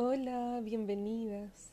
Hola, 0.00 0.60
bienvenidas. 0.62 1.72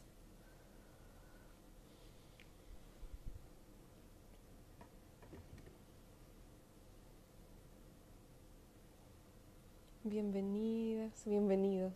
Bienvenidas, 10.04 11.24
bienvenidos. 11.28 11.94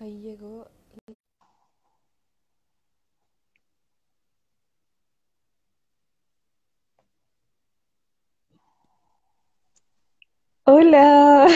Ahí 0.00 0.20
llegó. 0.22 0.66
Hola. 10.64 11.46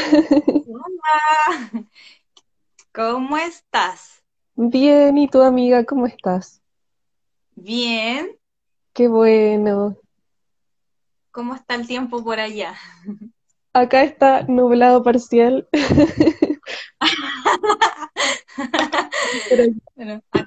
Hola, 0.66 1.84
¿cómo 2.92 3.36
estás? 3.36 4.22
Bien, 4.56 5.16
¿y 5.16 5.28
tu 5.28 5.40
amiga 5.42 5.84
cómo 5.84 6.06
estás? 6.06 6.60
Bien, 7.56 8.38
Qué 8.92 9.08
bueno. 9.08 9.96
¿cómo 11.30 11.54
está 11.54 11.74
el 11.74 11.86
tiempo 11.86 12.22
por 12.22 12.38
allá? 12.40 12.74
Acá 13.72 14.02
está 14.02 14.42
nublado 14.42 15.02
parcial. 15.02 15.68
Pero- 15.70 16.04
Bueno, 19.94 20.22
ac- 20.32 20.46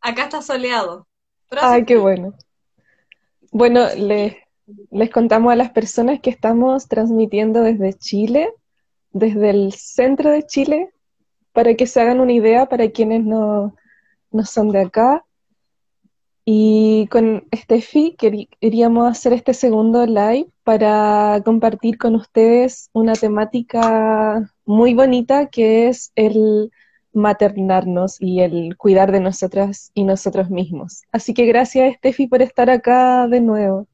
acá 0.00 0.24
está 0.24 0.42
soleado, 0.42 1.06
Ay, 1.50 1.84
qué 1.84 1.96
bueno. 1.96 2.34
Bueno, 3.52 3.80
hace 3.82 4.38
les, 4.90 5.10
contamos 5.10 5.52
a 5.52 5.56
las 5.56 5.70
personas 5.70 6.20
que 6.20 6.30
estamos 6.30 6.88
transmitiendo 6.88 7.62
desde 7.62 7.94
Chile, 7.94 8.52
desde 9.12 9.50
el 9.50 9.72
centro 9.72 10.30
de 10.30 10.44
Chile, 10.44 10.90
para 11.52 11.74
que 11.74 11.86
se 11.86 12.00
hagan 12.00 12.20
una 12.20 12.32
idea 12.32 12.66
para 12.66 12.90
quienes 12.90 13.24
no, 13.24 13.74
no 14.30 14.44
son 14.44 14.70
de 14.70 14.80
acá. 14.80 15.24
Y 16.44 17.06
con 17.10 17.44
Steffi 17.54 18.16
queríamos 18.60 19.08
hacer 19.08 19.32
este 19.32 19.54
segundo 19.54 20.04
live 20.06 20.48
para 20.64 21.40
compartir 21.44 21.98
con 21.98 22.14
ustedes 22.14 22.90
una 22.92 23.12
temática 23.12 24.50
muy 24.64 24.94
bonita 24.94 25.46
que 25.46 25.88
es 25.88 26.12
el 26.16 26.70
maternarnos 27.12 28.16
y 28.20 28.40
el 28.40 28.76
cuidar 28.76 29.12
de 29.12 29.20
nosotras 29.20 29.90
y 29.94 30.04
nosotros 30.04 30.50
mismos. 30.50 31.02
Así 31.12 31.34
que 31.34 31.46
gracias, 31.46 31.96
Steffi, 31.96 32.26
por 32.26 32.42
estar 32.42 32.70
acá 32.70 33.26
de 33.26 33.40
nuevo. 33.40 33.86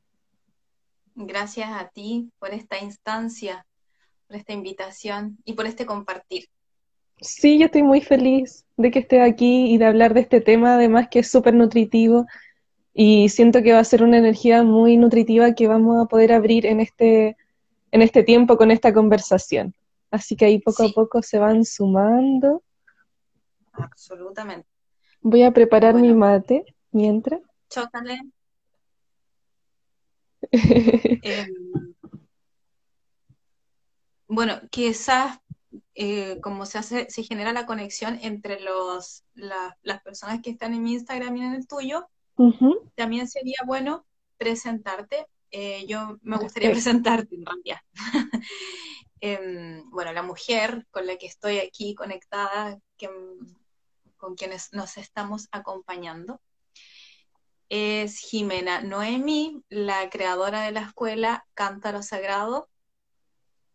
Gracias 1.18 1.70
a 1.70 1.88
ti 1.88 2.30
por 2.38 2.52
esta 2.52 2.78
instancia, 2.78 3.66
por 4.26 4.36
esta 4.36 4.52
invitación 4.52 5.38
y 5.46 5.54
por 5.54 5.66
este 5.66 5.86
compartir. 5.86 6.44
Sí, 7.22 7.58
yo 7.58 7.66
estoy 7.66 7.82
muy 7.82 8.02
feliz 8.02 8.66
de 8.76 8.90
que 8.90 8.98
estés 8.98 9.22
aquí 9.22 9.72
y 9.72 9.78
de 9.78 9.86
hablar 9.86 10.12
de 10.12 10.20
este 10.20 10.42
tema, 10.42 10.74
además 10.74 11.08
que 11.10 11.20
es 11.20 11.30
súper 11.30 11.54
nutritivo 11.54 12.26
y 12.92 13.30
siento 13.30 13.62
que 13.62 13.72
va 13.72 13.78
a 13.78 13.84
ser 13.84 14.02
una 14.02 14.18
energía 14.18 14.62
muy 14.62 14.98
nutritiva 14.98 15.54
que 15.54 15.68
vamos 15.68 16.04
a 16.04 16.06
poder 16.06 16.32
abrir 16.32 16.66
en 16.66 16.80
este, 16.80 17.38
en 17.92 18.02
este 18.02 18.22
tiempo 18.22 18.58
con 18.58 18.70
esta 18.70 18.92
conversación. 18.92 19.74
Así 20.10 20.36
que 20.36 20.44
ahí 20.44 20.58
poco 20.58 20.84
a 20.84 20.88
poco 20.90 21.22
se 21.22 21.38
van 21.38 21.64
sumando. 21.64 22.62
absolutamente. 23.72 24.68
Voy 25.22 25.42
a 25.44 25.50
preparar 25.50 25.94
mi 25.94 26.12
mate 26.12 26.64
mientras. 26.92 27.40
chócale. 27.70 28.20
Em, 31.22 31.94
bueno, 34.28 34.60
quizás 34.70 35.38
eh, 35.94 36.38
como 36.42 36.66
se 36.66 36.78
hace, 36.78 37.10
se 37.10 37.22
genera 37.22 37.52
la 37.52 37.66
conexión 37.66 38.18
entre 38.22 38.60
los, 38.60 39.24
la- 39.34 39.76
las 39.82 40.02
personas 40.02 40.40
que 40.42 40.50
están 40.50 40.74
en 40.74 40.82
mi 40.82 40.92
Instagram 40.94 41.36
y 41.36 41.42
en 41.42 41.54
el 41.54 41.66
tuyo, 41.66 42.08
también 42.94 43.28
sería 43.28 43.58
bueno 43.66 44.04
presentarte. 44.36 45.26
Eh, 45.50 45.86
yo 45.86 46.18
me 46.22 46.36
gustaría 46.38 46.70
presentarte 46.72 47.34
en 47.34 47.46
realidad. 47.46 47.80
Em, 49.20 49.88
bueno, 49.90 50.12
la 50.12 50.22
mujer 50.22 50.86
con 50.90 51.06
la 51.06 51.16
que 51.16 51.26
estoy 51.26 51.58
aquí 51.58 51.94
conectada, 51.94 52.78
que, 52.98 53.08
con 54.18 54.34
quienes 54.34 54.72
nos 54.74 54.98
estamos 54.98 55.48
acompañando, 55.52 56.40
es 57.68 58.18
Jimena 58.18 58.80
Noemi, 58.82 59.62
la 59.68 60.08
creadora 60.10 60.62
de 60.62 60.72
la 60.72 60.82
escuela 60.82 61.46
Cántaro 61.54 62.02
Sagrado, 62.02 62.68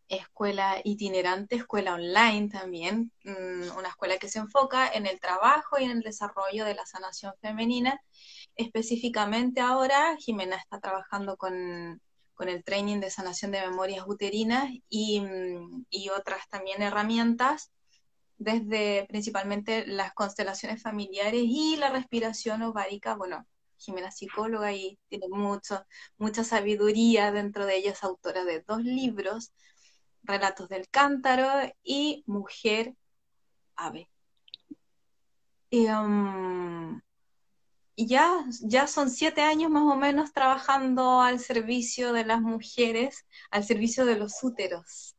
escuela 0.07 0.81
itinerante, 0.83 1.55
escuela 1.55 1.93
online 1.93 2.49
también, 2.49 3.11
mm, 3.23 3.77
una 3.77 3.89
escuela 3.89 4.17
que 4.17 4.29
se 4.29 4.39
enfoca 4.39 4.87
en 4.89 5.05
el 5.07 5.19
trabajo 5.19 5.79
y 5.79 5.85
en 5.85 5.91
el 5.91 6.01
desarrollo 6.01 6.65
de 6.65 6.75
la 6.75 6.85
sanación 6.85 7.33
femenina 7.41 7.99
Específicamente 8.55 9.61
ahora, 9.61 10.15
Jimena 10.17 10.57
está 10.57 10.79
trabajando 10.79 11.37
con, 11.37 12.01
con 12.33 12.49
el 12.49 12.63
training 12.63 12.99
de 12.99 13.09
sanación 13.09 13.51
de 13.51 13.61
memorias 13.61 14.05
uterinas 14.07 14.69
y, 14.89 15.21
mm, 15.21 15.85
y 15.89 16.09
otras 16.09 16.47
también 16.49 16.81
herramientas, 16.81 17.71
desde 18.37 19.05
principalmente 19.07 19.85
las 19.87 20.13
constelaciones 20.13 20.81
familiares 20.81 21.43
y 21.45 21.77
la 21.77 21.89
respiración 21.89 22.61
ovárica. 22.63 23.15
Bueno, 23.15 23.47
Jimena 23.81 24.11
psicóloga 24.11 24.71
y 24.73 24.99
tiene 25.09 25.27
mucho, 25.29 25.85
mucha 26.17 26.43
sabiduría 26.43 27.31
dentro 27.31 27.65
de 27.65 27.77
ella, 27.77 27.91
es 27.91 28.03
autora 28.03 28.45
de 28.45 28.61
dos 28.61 28.83
libros, 28.83 29.53
Relatos 30.23 30.69
del 30.69 30.87
Cántaro 30.89 31.47
y 31.83 32.23
Mujer 32.27 32.95
Ave. 33.75 34.09
Y, 35.69 35.87
um, 35.87 37.01
Y 37.95 38.07
ya, 38.07 38.45
ya 38.61 38.87
son 38.87 39.09
siete 39.09 39.41
años 39.41 39.69
más 39.69 39.83
o 39.83 39.95
menos 39.95 40.33
trabajando 40.33 41.21
al 41.21 41.39
servicio 41.39 42.13
de 42.13 42.25
las 42.25 42.41
mujeres, 42.41 43.25
al 43.51 43.63
servicio 43.63 44.05
de 44.05 44.15
los 44.17 44.43
úteros, 44.43 45.15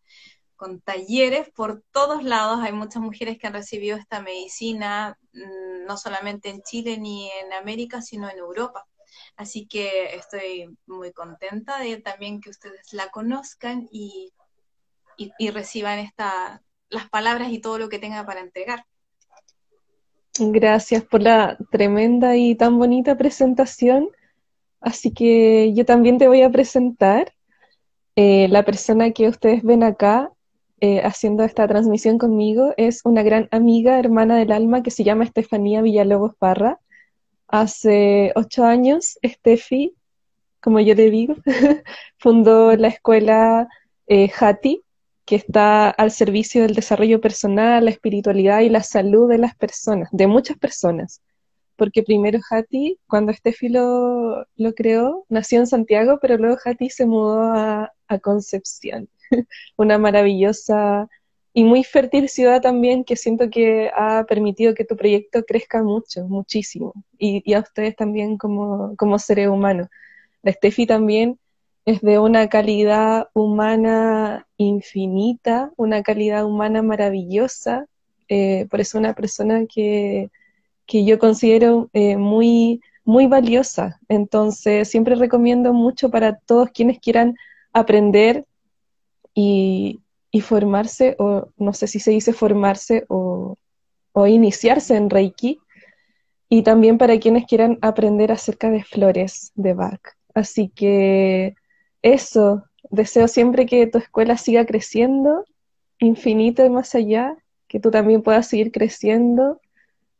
con 0.62 0.80
talleres 0.80 1.50
por 1.50 1.82
todos 1.90 2.22
lados. 2.22 2.60
Hay 2.62 2.72
muchas 2.72 3.02
mujeres 3.02 3.36
que 3.36 3.48
han 3.48 3.52
recibido 3.52 3.96
esta 3.96 4.22
medicina, 4.22 5.18
mm, 5.32 5.86
no 5.88 5.96
solamente 5.96 6.50
en 6.50 6.62
Chile 6.62 6.98
ni 6.98 7.28
en 7.32 7.52
América, 7.52 8.00
sino 8.00 8.30
en 8.30 8.38
Europa. 8.38 8.86
Así 9.34 9.66
que 9.66 10.14
estoy 10.14 10.68
muy 10.86 11.10
contenta 11.10 11.80
de 11.80 11.96
también 11.96 12.40
que 12.40 12.50
ustedes 12.50 12.92
la 12.92 13.08
conozcan 13.08 13.88
y, 13.90 14.32
y, 15.16 15.50
reciban 15.50 15.98
esta, 15.98 16.62
las 16.90 17.10
palabras 17.10 17.50
y 17.50 17.60
todo 17.60 17.78
lo 17.78 17.88
que 17.88 17.98
tenga 17.98 18.24
para 18.24 18.38
entregar. 18.38 18.84
Gracias 20.38 21.02
por 21.02 21.22
la 21.22 21.58
tremenda 21.72 22.36
y 22.36 22.54
tan 22.54 22.78
bonita 22.78 23.18
presentación. 23.18 24.10
Así 24.80 25.12
que 25.12 25.72
yo 25.74 25.84
también 25.84 26.18
te 26.18 26.28
voy 26.28 26.42
a 26.42 26.50
presentar. 26.50 27.34
Eh, 28.14 28.46
la 28.48 28.62
persona 28.62 29.10
que 29.10 29.26
ustedes 29.26 29.62
ven 29.62 29.82
acá 29.82 30.30
eh, 30.84 31.00
haciendo 31.04 31.44
esta 31.44 31.68
transmisión 31.68 32.18
conmigo 32.18 32.74
es 32.76 33.02
una 33.04 33.22
gran 33.22 33.46
amiga, 33.52 34.00
hermana 34.00 34.36
del 34.36 34.50
alma, 34.50 34.82
que 34.82 34.90
se 34.90 35.04
llama 35.04 35.22
Estefanía 35.22 35.80
Villalobos 35.80 36.34
Parra. 36.34 36.80
Hace 37.46 38.32
ocho 38.34 38.64
años, 38.64 39.16
Estefi, 39.22 39.94
como 40.60 40.80
yo 40.80 40.96
le 40.96 41.08
digo, 41.08 41.36
fundó 42.18 42.74
la 42.76 42.88
escuela 42.88 43.68
eh, 44.08 44.28
Hati, 44.36 44.82
que 45.24 45.36
está 45.36 45.88
al 45.88 46.10
servicio 46.10 46.62
del 46.62 46.74
desarrollo 46.74 47.20
personal, 47.20 47.84
la 47.84 47.92
espiritualidad 47.92 48.58
y 48.62 48.68
la 48.68 48.82
salud 48.82 49.28
de 49.28 49.38
las 49.38 49.54
personas, 49.54 50.08
de 50.10 50.26
muchas 50.26 50.58
personas. 50.58 51.22
Porque 51.76 52.02
primero 52.02 52.40
Hati, 52.50 52.98
cuando 53.06 53.30
Estefi 53.30 53.68
lo, 53.68 54.48
creó, 54.74 55.26
nació 55.28 55.60
en 55.60 55.68
Santiago, 55.68 56.18
pero 56.20 56.38
luego 56.38 56.58
Hati 56.64 56.90
se 56.90 57.06
mudó 57.06 57.52
a 57.54 58.18
Concepción, 58.20 59.08
una 59.76 59.98
maravillosa 59.98 61.08
y 61.54 61.64
muy 61.64 61.84
fértil 61.84 62.28
ciudad 62.28 62.62
también 62.62 63.04
que 63.04 63.16
siento 63.16 63.50
que 63.50 63.90
ha 63.94 64.24
permitido 64.24 64.74
que 64.74 64.84
tu 64.84 64.96
proyecto 64.96 65.44
crezca 65.44 65.82
mucho, 65.82 66.26
muchísimo, 66.26 66.94
y, 67.18 67.52
a 67.52 67.60
ustedes 67.60 67.94
también 67.94 68.38
como, 68.38 68.96
como 68.96 69.18
seres 69.18 69.48
humanos. 69.48 69.88
La 70.42 70.52
Steffi 70.52 70.86
también 70.86 71.38
es 71.84 72.00
de 72.00 72.18
una 72.18 72.48
calidad 72.48 73.28
humana 73.34 74.46
infinita, 74.56 75.72
una 75.76 76.02
calidad 76.02 76.44
humana 76.46 76.82
maravillosa, 76.82 77.86
eh, 78.28 78.66
por 78.70 78.80
eso 78.80 78.98
una 78.98 79.14
persona 79.14 79.66
que, 79.66 80.30
que 80.86 81.04
yo 81.04 81.18
considero 81.18 81.90
eh, 81.92 82.16
muy, 82.16 82.80
muy 83.04 83.26
valiosa. 83.26 84.00
Entonces, 84.08 84.88
siempre 84.88 85.16
recomiendo 85.16 85.72
mucho 85.72 86.10
para 86.10 86.38
todos 86.38 86.70
quienes 86.70 86.98
quieran 86.98 87.36
aprender 87.72 88.46
y, 89.34 90.00
y 90.30 90.40
formarse, 90.40 91.16
o 91.18 91.48
no 91.56 91.72
sé 91.72 91.86
si 91.86 92.00
se 92.00 92.10
dice 92.10 92.32
formarse 92.32 93.04
o, 93.08 93.56
o 94.12 94.26
iniciarse 94.26 94.96
en 94.96 95.10
Reiki, 95.10 95.60
y 96.48 96.62
también 96.62 96.98
para 96.98 97.18
quienes 97.18 97.46
quieran 97.46 97.78
aprender 97.80 98.30
acerca 98.30 98.70
de 98.70 98.84
flores 98.84 99.52
de 99.54 99.72
Bach. 99.72 100.02
Así 100.34 100.68
que 100.68 101.54
eso, 102.02 102.64
deseo 102.90 103.26
siempre 103.26 103.64
que 103.64 103.86
tu 103.86 103.98
escuela 103.98 104.36
siga 104.36 104.66
creciendo, 104.66 105.46
infinito 105.98 106.64
y 106.64 106.68
más 106.68 106.94
allá, 106.94 107.36
que 107.68 107.80
tú 107.80 107.90
también 107.90 108.22
puedas 108.22 108.48
seguir 108.48 108.70
creciendo 108.70 109.60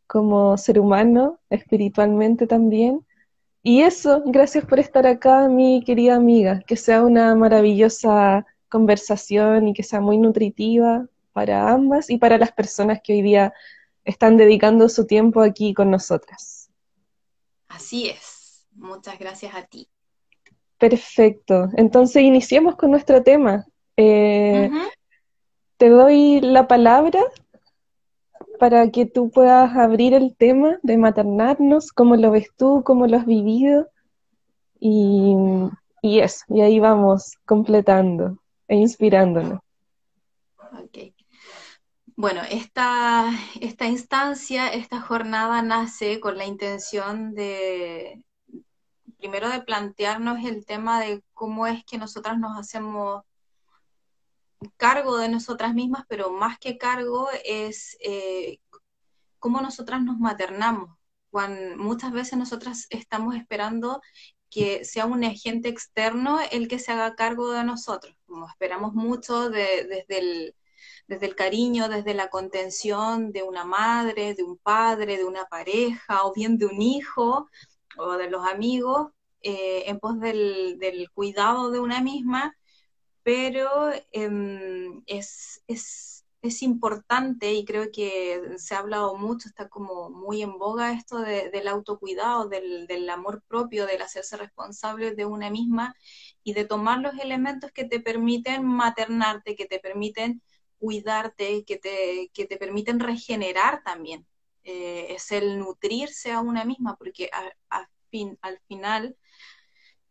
como 0.07 0.57
ser 0.57 0.79
humano, 0.79 1.39
espiritualmente 1.51 2.47
también. 2.47 3.05
Y 3.63 3.83
eso, 3.83 4.23
gracias 4.25 4.65
por 4.65 4.81
estar 4.81 5.07
acá, 5.07 5.49
mi 5.49 5.83
querida 5.85 6.15
amiga, 6.15 6.61
que 6.67 6.77
sea 6.77 7.03
una 7.03 7.35
maravillosa 7.35 8.47
conversación 8.73 9.69
y 9.69 9.75
que 9.75 9.83
sea 9.83 10.01
muy 10.01 10.17
nutritiva 10.17 11.07
para 11.35 11.71
ambas 11.71 12.09
y 12.09 12.17
para 12.17 12.39
las 12.39 12.53
personas 12.53 13.01
que 13.05 13.13
hoy 13.13 13.23
día 13.23 13.53
están 14.05 14.39
dedicando 14.39 14.89
su 14.89 15.07
tiempo 15.07 15.43
aquí 15.43 15.75
con 15.75 15.91
nosotras. 15.91 16.71
Así 17.69 18.09
es. 18.09 18.67
Muchas 18.75 19.19
gracias 19.19 19.55
a 19.55 19.63
ti. 19.65 19.89
Perfecto. 20.79 21.69
Entonces 21.77 22.23
iniciemos 22.23 22.77
con 22.77 22.91
nuestro 22.91 23.23
tema. 23.23 23.67
Eh, 23.99 24.71
te 25.77 25.91
doy 25.91 26.41
la 26.41 26.67
palabra 26.67 27.21
para 28.59 28.91
que 28.91 29.05
tú 29.05 29.31
puedas 29.31 29.77
abrir 29.77 30.15
el 30.15 30.35
tema 30.35 30.79
de 30.83 30.97
maternarnos, 30.97 31.93
cómo 31.93 32.17
lo 32.17 32.31
ves 32.31 32.49
tú, 32.57 32.83
cómo 32.85 33.07
lo 33.07 33.19
has 33.19 33.27
vivido. 33.27 33.89
Y, 34.81 35.37
y 36.01 36.21
eso, 36.21 36.45
y 36.49 36.63
ahí 36.63 36.81
vamos 36.81 37.37
completando 37.45 38.42
e 38.73 38.77
inspirándonos. 38.77 39.61
Ok. 40.83 41.13
Bueno, 42.17 42.41
esta, 42.51 43.31
esta 43.61 43.87
instancia, 43.87 44.69
esta 44.69 44.99
jornada 45.03 45.61
nace 45.61 46.21
con 46.21 46.39
la 46.39 46.47
intención 46.47 47.35
de, 47.35 48.25
primero 49.19 49.51
de 49.51 49.61
plantearnos 49.61 50.43
el 50.47 50.65
tema 50.65 51.01
de 51.01 51.23
cómo 51.35 51.67
es 51.67 51.85
que 51.85 51.99
nosotras 51.99 52.39
nos 52.39 52.59
hacemos 52.59 53.25
cargo 54.79 55.19
de 55.19 55.29
nosotras 55.29 55.75
mismas, 55.75 56.05
pero 56.09 56.33
más 56.33 56.59
que 56.59 56.79
cargo 56.79 57.29
es 57.45 57.99
eh, 58.01 58.59
cómo 59.39 59.61
nosotras 59.61 60.03
nos 60.03 60.19
maternamos. 60.19 60.97
Cuando 61.31 61.77
muchas 61.77 62.13
veces 62.13 62.39
nosotras 62.39 62.87
estamos 62.89 63.35
esperando 63.35 64.01
que 64.53 64.85
sea 64.85 65.07
un 65.07 65.25
agente 65.25 65.71
externo 65.71 66.39
el 66.51 66.69
que 66.69 66.79
se 66.79 66.93
haga 66.93 67.15
cargo 67.15 67.53
de 67.53 67.65
nosotros, 67.65 68.15
como 68.33 68.49
esperamos 68.49 68.95
mucho 68.95 69.51
desde, 69.51 70.07
el, 70.09 70.55
desde 71.07 71.27
el 71.27 71.37
cariño, 71.37 71.89
desde 71.91 72.15
la 72.15 72.31
contención 72.31 73.31
de 73.31 73.43
una 73.43 73.65
madre, 73.65 74.35
de 74.35 74.43
un 74.43 74.57
padre, 74.57 75.19
de 75.19 75.25
una 75.25 75.45
pareja, 75.45 76.25
o 76.25 76.33
bien 76.33 76.57
de 76.57 76.67
un 76.67 76.81
hijo, 76.81 77.51
o 77.99 78.13
de 78.15 78.31
los 78.31 78.47
amigos, 78.49 79.13
eh, 79.43 79.85
en 79.87 80.01
pos 80.01 80.19
del, 80.19 80.79
cuidado 81.15 81.71
de 81.71 81.81
una 81.81 82.01
misma, 82.01 82.57
pero 83.23 83.93
em, 84.13 85.03
es, 85.07 85.63
es, 85.67 86.12
es, 86.43 86.63
importante 86.63 87.53
y 87.53 87.65
creo 87.65 87.91
que 87.93 88.55
se 88.57 88.75
ha 88.75 88.79
hablado 88.79 89.17
mucho, 89.17 89.49
está 89.49 89.69
como 89.69 90.11
muy 90.11 90.43
en 90.43 90.59
boga 90.59 90.93
esto 90.93 91.19
del 91.19 91.69
autocuidado, 91.69 92.49
del, 92.49 92.87
del 92.87 93.09
amor 93.11 93.43
propio, 93.49 93.87
del 93.87 94.03
hacerse 94.03 94.37
responsable 94.37 95.13
de 95.13 95.25
una 95.25 95.51
misma 95.51 95.95
y 96.43 96.55
de 96.55 96.65
tomar 96.65 97.01
los 97.01 97.19
elementos 97.19 97.73
que 97.73 97.85
te 97.85 98.01
permiten 98.01 98.65
maternarte, 98.65 99.57
que 99.57 99.67
te 99.67 99.79
permiten 99.79 100.43
cuidarte, 100.79 101.65
que 101.65 101.79
te, 101.79 102.31
que 102.35 102.47
te 102.47 102.57
permiten 102.57 102.99
regenerar 102.99 103.83
también. 103.85 104.27
Eh, 104.65 105.15
es 105.15 105.33
el 105.33 105.59
nutrirse 105.59 106.33
a 106.33 106.41
una 106.41 106.65
misma, 106.65 106.97
porque 106.97 107.31
al 107.71 108.61
final, 108.69 109.17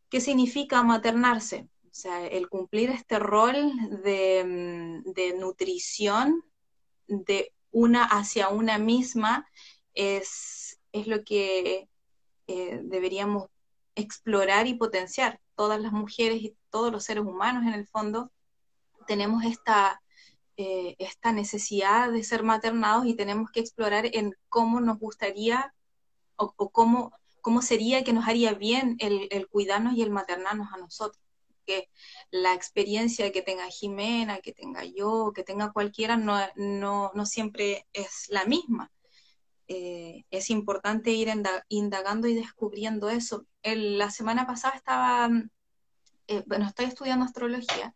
¿qué 0.10 0.22
significa 0.22 0.84
maternarse? 0.84 1.68
O 1.92 1.94
sea, 1.94 2.26
el 2.26 2.48
cumplir 2.48 2.90
este 2.90 3.20
rol 3.20 3.74
de, 4.02 5.04
mm, 5.04 5.12
de 5.12 5.38
nutrición 5.38 6.42
de 7.08 7.54
una 7.72 8.06
hacia 8.06 8.48
una 8.48 8.78
misma 8.78 9.46
es, 9.94 10.80
es 10.94 11.08
lo 11.08 11.26
que 11.26 11.90
eh, 12.48 12.80
deberíamos 12.84 13.50
explorar 13.96 14.68
y 14.68 14.76
potenciar. 14.76 15.42
Todas 15.56 15.82
las 15.82 15.92
mujeres 15.92 16.42
y 16.42 16.56
todos 16.70 16.94
los 16.94 17.04
seres 17.04 17.26
humanos 17.26 17.64
en 17.68 17.74
el 17.74 17.86
fondo 17.86 18.32
tenemos 19.06 19.44
esta, 19.44 20.02
eh, 20.56 20.96
esta 20.98 21.34
necesidad 21.34 22.10
de 22.10 22.24
ser 22.24 22.44
maternados 22.44 23.06
y 23.06 23.16
tenemos 23.16 23.52
que 23.52 23.60
explorar 23.60 24.06
en 24.14 24.34
cómo 24.48 24.80
nos 24.80 24.98
gustaría 24.98 25.74
o, 26.38 26.54
cómo, 26.72 27.12
cómo 27.42 27.62
sería 27.62 28.06
que 28.06 28.14
nos 28.14 28.30
haría 28.30 28.54
bien 28.54 28.96
el, 29.00 29.28
el 29.30 29.50
cuidarnos 29.50 29.96
y 29.96 30.04
el 30.04 30.10
maternarnos 30.10 30.72
a 30.74 30.78
nosotros 30.78 31.22
que 31.66 31.90
la 32.32 32.54
experiencia 32.54 33.32
que 33.32 33.42
tenga 33.42 33.68
Jimena, 33.70 34.40
que 34.40 34.54
tenga 34.54 34.84
yo, 34.86 35.32
que 35.34 35.44
tenga 35.44 35.72
cualquiera, 35.72 36.18
no, 36.18 36.40
no, 36.56 37.12
no 37.14 37.26
siempre 37.26 37.88
es 37.94 38.28
la 38.30 38.46
misma. 38.46 38.92
Eh, 39.68 40.26
es 40.32 40.50
importante 40.50 41.12
ir 41.12 41.30
indagando 41.70 42.28
y 42.28 42.36
descubriendo 42.36 43.10
eso. 43.10 43.46
la 43.64 44.12
semana 44.12 44.46
pasada 44.46 44.76
estaba, 44.76 45.30
eh, 46.28 46.44
bueno, 46.48 46.66
estoy 46.68 46.86
estudiando 46.86 47.26
astrología 47.26 47.96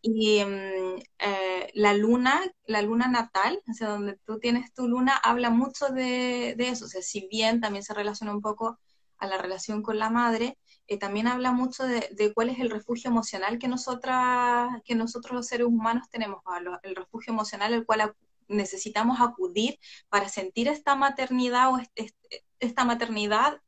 y 0.00 0.44
mm, 0.44 1.00
eh, 1.18 1.70
la 1.74 1.94
luna, 1.94 2.40
la 2.66 2.82
luna 2.82 3.08
natal, 3.08 3.60
o 3.68 3.72
sea, 3.74 3.88
donde 3.88 4.16
tú 4.24 4.38
tienes 4.38 4.72
tu 4.72 4.88
luna, 4.88 5.16
habla 5.16 5.50
mucho 5.50 5.88
de, 5.88 6.54
de 6.56 6.68
eso. 6.70 6.84
O 6.86 6.88
sea, 6.88 7.02
si 7.02 7.28
bien 7.28 7.60
también 7.60 7.82
se 7.84 7.94
relaciona 7.94 8.32
un 8.32 8.40
poco 8.42 8.78
a 9.18 9.26
la 9.26 9.38
relación 9.38 9.82
con 9.82 9.98
la 9.98 10.10
madre, 10.10 10.58
eh, 10.88 10.98
también 10.98 11.26
habla 11.28 11.52
mucho 11.52 11.84
de, 11.84 12.32
cuál 12.34 12.48
es 12.48 12.58
el 12.60 12.70
refugio 12.70 13.10
emocional 13.10 13.58
que, 13.58 13.68
nosotras, 13.68 14.70
que 14.84 14.94
nosotros 14.94 15.34
los 15.34 15.46
seres 15.46 15.66
humanos 15.66 16.08
tenemos, 16.10 16.42
el 16.82 16.96
refugio 16.96 17.34
emocional 17.34 17.74
al 17.74 17.84
cual 17.84 18.14
necesitamos 18.48 19.20
acudir 19.20 19.78
para 20.08 20.30
sentir 20.30 20.66
esta 20.66 20.96
maternidad 20.96 21.74
o 21.74 21.78
esta 22.58 22.86
maternidad 22.86 23.60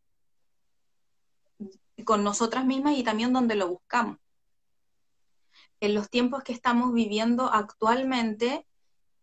con 2.06 2.24
nosotras 2.24 2.64
mismas 2.64 2.96
y 2.96 3.04
también 3.04 3.34
donde 3.34 3.54
lo 3.54 3.68
buscamos. 3.68 4.16
En 5.80 5.94
los 5.94 6.08
tiempos 6.08 6.42
que 6.42 6.54
estamos 6.54 6.94
viviendo 6.94 7.52
actualmente 7.52 8.66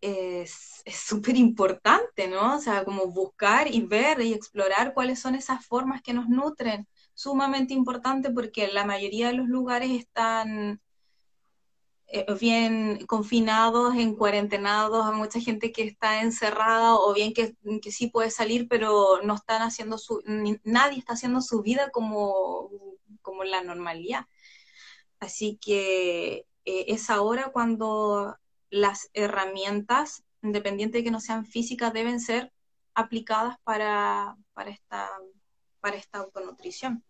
es 0.01 0.83
súper 0.93 1.35
importante, 1.35 2.27
¿no? 2.27 2.57
O 2.57 2.59
sea, 2.59 2.85
como 2.85 3.07
buscar 3.07 3.73
y 3.73 3.81
ver 3.81 4.21
y 4.21 4.33
explorar 4.33 4.93
cuáles 4.93 5.19
son 5.19 5.33
esas 5.33 5.65
formas 5.65 6.03
que 6.03 6.13
nos 6.13 6.29
nutren 6.29 6.87
sumamente 7.17 7.73
importante 7.73 8.29
porque 8.29 8.67
la 8.67 8.85
mayoría 8.85 9.27
de 9.27 9.33
los 9.33 9.47
lugares 9.47 9.89
están 9.89 10.79
eh, 12.05 12.25
bien 12.39 13.07
confinados, 13.07 13.95
en 13.95 14.15
cuarentenados, 14.15 15.03
hay 15.07 15.17
mucha 15.17 15.39
gente 15.41 15.71
que 15.71 15.83
está 15.83 16.21
encerrada 16.21 16.93
o 16.95 17.13
bien 17.15 17.33
que, 17.33 17.55
sí 17.91 18.07
puede 18.07 18.29
salir, 18.29 18.67
pero 18.67 19.23
no 19.23 19.33
están 19.33 19.63
haciendo 19.63 19.97
su, 19.97 20.21
nadie 20.63 20.99
está 20.99 21.13
haciendo 21.13 21.41
su 21.41 21.63
vida 21.63 21.89
como, 21.89 22.69
como 23.23 23.43
la 23.43 23.63
normalidad. 23.63 24.25
Así 25.19 25.57
que 25.59 26.45
eh, 26.65 26.85
es 26.87 27.09
ahora 27.09 27.51
cuando 27.51 28.37
las 28.69 29.09
herramientas, 29.13 30.23
independiente 30.43 30.99
de 30.99 31.03
que 31.03 31.11
no 31.11 31.19
sean 31.19 31.47
físicas, 31.47 31.93
deben 31.93 32.19
ser 32.19 32.53
aplicadas 32.93 33.57
para, 33.63 34.37
para, 34.53 34.69
esta, 34.69 35.09
para 35.81 35.97
esta 35.97 36.19
autonutrición. 36.19 37.03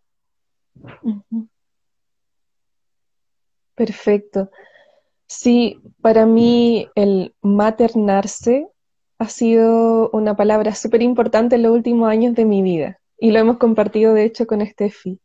Perfecto. 3.76 4.50
Sí, 5.28 5.82
para 6.02 6.26
mí 6.26 6.90
el 6.96 7.36
maternarse 7.42 8.68
ha 9.20 9.30
sido 9.30 10.10
una 10.12 10.36
palabra 10.36 10.74
súper 10.74 11.02
importante 11.04 11.56
en 11.56 11.64
los 11.64 11.74
últimos 11.74 12.10
años 12.10 12.34
de 12.34 12.46
mi 12.46 12.62
vida 12.62 13.00
y 13.20 13.32
lo 13.32 13.40
hemos 13.40 13.58
compartido 13.58 14.14
de 14.14 14.24
hecho 14.24 14.48
con 14.48 14.66
Steffi. 14.66 15.20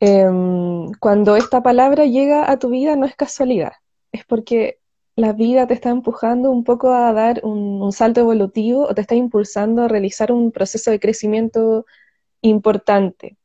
Em, 0.00 0.90
cuando 1.00 1.36
esta 1.36 1.62
palabra 1.62 2.06
llega 2.06 2.50
a 2.50 2.58
tu 2.58 2.68
vida 2.70 2.96
no 2.96 3.06
es 3.06 3.16
casualidad, 3.16 3.72
es 4.12 4.24
porque 4.24 4.78
la 5.16 5.32
vida 5.32 5.66
te 5.66 5.74
está 5.74 5.90
empujando 5.90 6.50
un 6.50 6.64
poco 6.64 6.92
a 6.92 7.12
dar 7.12 7.40
un, 7.44 7.80
un 7.80 7.92
salto 7.92 8.20
evolutivo 8.20 8.84
o 8.84 8.94
te 8.94 9.00
está 9.00 9.14
impulsando 9.14 9.82
a 9.82 9.88
realizar 9.88 10.32
un 10.32 10.50
proceso 10.52 10.90
de 10.90 11.00
crecimiento 11.00 11.86
importante 12.42 13.38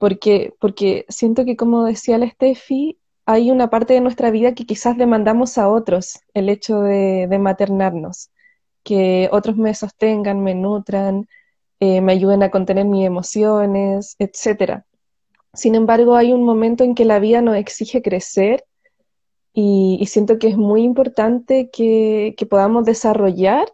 porque, 0.00 0.54
porque 0.58 1.04
siento 1.10 1.44
que, 1.44 1.56
como 1.56 1.84
decía 1.84 2.16
la 2.16 2.26
Steffi, 2.26 2.98
hay 3.26 3.50
una 3.50 3.68
parte 3.68 3.92
de 3.92 4.00
nuestra 4.00 4.30
vida 4.30 4.54
que 4.54 4.64
quizás 4.64 4.96
demandamos 4.96 5.58
a 5.58 5.68
otros, 5.68 6.20
el 6.32 6.48
hecho 6.48 6.80
de, 6.80 7.28
maternarnos, 7.38 8.30
que 8.82 9.28
otros 9.30 9.58
me 9.58 9.74
sostengan, 9.74 10.42
me 10.42 10.54
nutran, 10.54 11.28
eh, 11.80 12.00
me 12.00 12.12
ayuden 12.12 12.42
a 12.42 12.50
contener 12.50 12.86
mis 12.86 13.04
emociones, 13.06 14.16
etc. 14.18 14.84
Sin 15.52 15.74
embargo, 15.74 16.16
hay 16.16 16.32
un 16.32 16.44
momento 16.44 16.82
en 16.82 16.94
que 16.94 17.04
la 17.04 17.18
vida 17.18 17.42
nos 17.42 17.56
exige 17.56 18.00
crecer 18.00 18.64
y, 19.52 20.02
siento 20.06 20.38
que 20.38 20.48
es 20.48 20.56
muy 20.56 20.82
importante 20.82 21.68
que, 21.70 22.34
que 22.38 22.46
podamos 22.46 22.86
desarrollar 22.86 23.70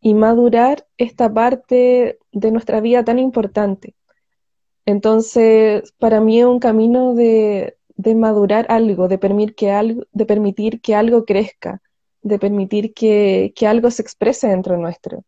y 0.00 0.14
madurar 0.14 0.86
esta 0.98 1.32
parte 1.34 2.20
de 2.30 2.50
nuestra 2.52 2.80
vida 2.80 3.04
tan 3.04 3.18
importante. 3.18 3.96
Entonces, 4.86 5.94
para 5.98 6.20
mí 6.20 6.40
es 6.40 6.46
un 6.46 6.60
camino 6.60 7.14
de, 7.14 7.76
de 7.96 8.14
madurar 8.14 8.66
algo, 8.68 9.08
de 9.08 9.18
permitir 9.18 9.54
que 9.54 9.70
algo, 9.70 10.04
de 10.12 10.26
permitir 10.26 10.80
que 10.80 10.94
algo 10.94 11.24
crezca, 11.24 11.80
de 12.22 12.38
permitir 12.38 12.94
que, 12.94 13.52
que 13.56 13.66
algo 13.66 13.90
se 13.90 14.02
exprese 14.02 14.48
dentro 14.48 14.76
nuestro. 14.76 15.24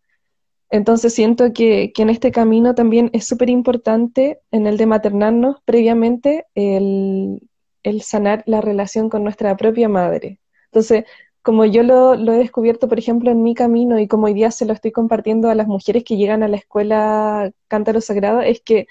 Entonces 0.70 1.14
siento 1.14 1.52
que, 1.52 1.92
que 1.94 2.02
en 2.02 2.10
este 2.10 2.32
camino 2.32 2.75
también 2.75 3.10
es 3.12 3.26
súper 3.26 3.50
importante, 3.50 4.40
en 4.50 4.66
el 4.66 4.76
de 4.76 4.86
maternarnos 4.86 5.56
previamente, 5.64 6.46
el, 6.54 7.40
el 7.82 8.02
sanar 8.02 8.42
la 8.46 8.60
relación 8.60 9.08
con 9.08 9.22
nuestra 9.22 9.56
propia 9.56 9.88
madre. 9.88 10.40
Entonces, 10.66 11.04
como 11.42 11.64
yo 11.64 11.84
lo, 11.84 12.16
lo, 12.16 12.32
he 12.32 12.38
descubierto, 12.38 12.88
por 12.88 12.98
ejemplo, 12.98 13.30
en 13.30 13.42
mi 13.44 13.54
camino 13.54 14.00
y 14.00 14.08
como 14.08 14.26
hoy 14.26 14.34
día 14.34 14.50
se 14.50 14.66
lo 14.66 14.72
estoy 14.72 14.90
compartiendo 14.90 15.48
a 15.48 15.54
las 15.54 15.68
mujeres 15.68 16.02
que 16.02 16.16
llegan 16.16 16.42
a 16.42 16.48
la 16.48 16.56
escuela 16.56 17.52
Cántaro 17.68 18.00
Sagrado, 18.00 18.40
es 18.40 18.60
que 18.60 18.88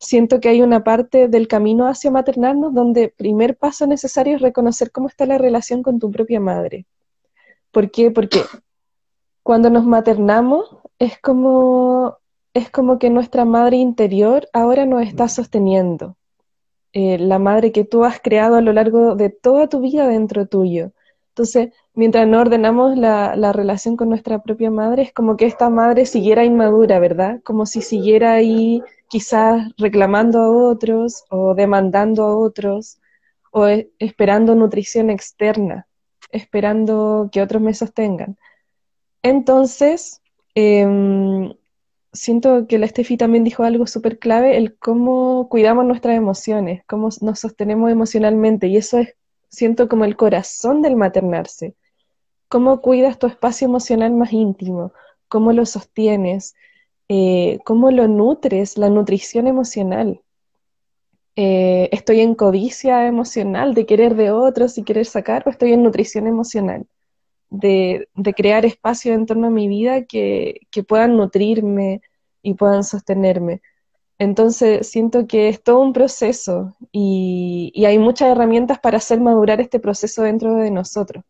siento 0.00 0.40
que 0.40 0.48
hay 0.48 0.62
una 0.62 0.82
parte 0.82 1.28
del 1.28 1.46
camino 1.46 1.86
hacia 1.86 2.10
maternarnos 2.10 2.74
donde 2.74 3.04
el 3.04 3.10
primer 3.10 3.56
paso 3.56 3.86
necesario 3.86 4.36
es 4.36 4.42
reconocer 4.42 4.90
cómo 4.90 5.08
está 5.08 5.26
la 5.26 5.38
relación 5.38 5.82
con 5.82 5.98
tu 5.98 6.10
propia 6.10 6.40
madre. 6.40 6.86
¿Por 7.70 7.90
qué? 7.90 8.10
Porque 8.10 8.40
cuando 9.42 9.70
nos 9.70 9.84
maternamos 9.84 10.78
es 10.98 11.18
como, 11.20 12.16
es 12.54 12.70
como 12.70 12.98
que 12.98 13.10
nuestra 13.10 13.44
madre 13.44 13.76
interior 13.76 14.48
ahora 14.52 14.86
nos 14.86 15.02
está 15.02 15.28
sosteniendo. 15.28 16.16
Eh, 16.92 17.18
la 17.18 17.38
madre 17.38 17.70
que 17.70 17.84
tú 17.84 18.04
has 18.04 18.20
creado 18.20 18.56
a 18.56 18.62
lo 18.62 18.72
largo 18.72 19.14
de 19.14 19.30
toda 19.30 19.68
tu 19.68 19.80
vida 19.80 20.08
dentro 20.08 20.46
tuyo. 20.46 20.92
Entonces, 21.28 21.72
mientras 21.94 22.26
no 22.26 22.40
ordenamos 22.40 22.98
la, 22.98 23.36
la, 23.36 23.52
relación 23.52 23.96
con 23.96 24.08
nuestra 24.08 24.42
propia 24.42 24.70
madre, 24.70 25.02
es 25.02 25.12
como 25.12 25.36
que 25.36 25.46
esta 25.46 25.70
madre 25.70 26.04
siguiera 26.06 26.44
inmadura, 26.44 26.98
¿verdad? 26.98 27.40
Como 27.44 27.66
si 27.66 27.82
siguiera 27.82 28.32
ahí 28.32 28.82
quizás 29.10 29.72
reclamando 29.76 30.40
a 30.40 30.50
otros 30.70 31.24
o 31.30 31.54
demandando 31.54 32.24
a 32.24 32.36
otros 32.36 33.00
o 33.50 33.66
e, 33.66 33.90
esperando 33.98 34.54
nutrición 34.54 35.10
externa, 35.10 35.86
esperando 36.30 37.28
que 37.32 37.42
otros 37.42 37.60
me 37.60 37.74
sostengan. 37.74 38.38
Entonces, 39.22 40.22
eh, 40.54 40.86
siento 42.12 42.66
que 42.66 42.78
la 42.78 42.86
Steffi 42.86 43.16
también 43.16 43.44
dijo 43.44 43.64
algo 43.64 43.86
súper 43.86 44.18
clave, 44.18 44.56
el 44.56 44.76
cómo 44.76 45.48
cuidamos 45.48 45.84
nuestras 45.84 46.16
emociones, 46.16 46.82
cómo 46.86 47.08
nos 47.20 47.40
sostenemos 47.40 47.90
emocionalmente, 47.90 48.68
y 48.68 48.76
eso 48.76 48.98
es, 48.98 49.14
siento 49.48 49.88
como 49.88 50.04
el 50.04 50.16
corazón 50.16 50.82
del 50.82 50.96
maternarse. 50.96 51.74
¿Cómo 52.48 52.80
cuidas 52.80 53.18
tu 53.18 53.26
espacio 53.26 53.66
emocional 53.66 54.12
más 54.12 54.32
íntimo? 54.32 54.92
¿Cómo 55.28 55.52
lo 55.52 55.66
sostienes? 55.66 56.54
Eh, 57.12 57.58
¿Cómo 57.64 57.90
lo 57.90 58.08
nutres? 58.08 58.78
La 58.78 58.88
nutrición 58.88 59.46
emocional. 59.46 60.22
Eh, 61.36 61.88
¿Estoy 61.92 62.20
en 62.20 62.34
codicia 62.34 63.06
emocional 63.06 63.74
de 63.74 63.84
querer 63.84 64.14
de 64.14 64.30
otros 64.30 64.78
y 64.78 64.84
querer 64.84 65.06
sacar 65.06 65.42
o 65.46 65.50
estoy 65.50 65.72
en 65.72 65.82
nutrición 65.82 66.26
emocional? 66.26 66.86
de, 67.50 68.08
crear 68.36 68.64
espacio 68.64 69.12
en 69.12 69.26
torno 69.26 69.48
a 69.48 69.50
mi 69.50 69.68
vida 69.68 70.04
que, 70.04 70.60
puedan 70.88 71.16
nutrirme 71.16 72.00
y 72.42 72.54
puedan 72.54 72.84
sostenerme. 72.84 73.60
Entonces 74.18 74.88
siento 74.88 75.26
que 75.26 75.48
es 75.48 75.62
todo 75.62 75.80
un 75.80 75.92
proceso 75.92 76.76
y, 76.92 77.72
hay 77.86 77.98
muchas 77.98 78.28
herramientas 78.30 78.78
para 78.78 78.98
hacer 78.98 79.20
madurar 79.20 79.60
este 79.60 79.80
proceso 79.80 80.22
dentro 80.22 80.54
de 80.56 80.70
nosotros. 80.70 81.24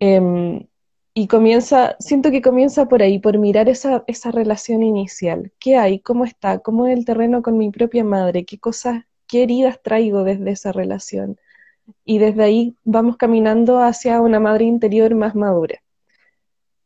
Em, 0.00 0.66
y 1.14 1.28
comienza, 1.28 1.96
siento 2.00 2.30
que 2.30 2.42
comienza 2.42 2.86
por 2.88 3.02
ahí, 3.02 3.18
por 3.18 3.38
mirar 3.38 3.68
esa, 3.68 4.04
esa 4.06 4.30
relación 4.30 4.82
inicial. 4.82 5.52
¿Qué 5.58 5.76
hay? 5.76 6.00
¿Cómo 6.00 6.24
está? 6.24 6.60
¿Cómo 6.60 6.86
es 6.86 6.96
el 6.98 7.04
terreno 7.04 7.42
con 7.42 7.58
mi 7.58 7.70
propia 7.70 8.04
madre? 8.04 8.44
¿Qué 8.44 8.58
cosas, 8.58 9.04
qué 9.26 9.42
heridas 9.44 9.82
traigo 9.82 10.24
desde 10.24 10.50
esa 10.52 10.72
relación? 10.72 11.38
y 12.04 12.18
desde 12.18 12.42
ahí 12.44 12.76
vamos 12.84 13.16
caminando 13.16 13.80
hacia 13.80 14.20
una 14.20 14.40
madre 14.40 14.64
interior 14.64 15.14
más 15.14 15.34
madura. 15.34 15.82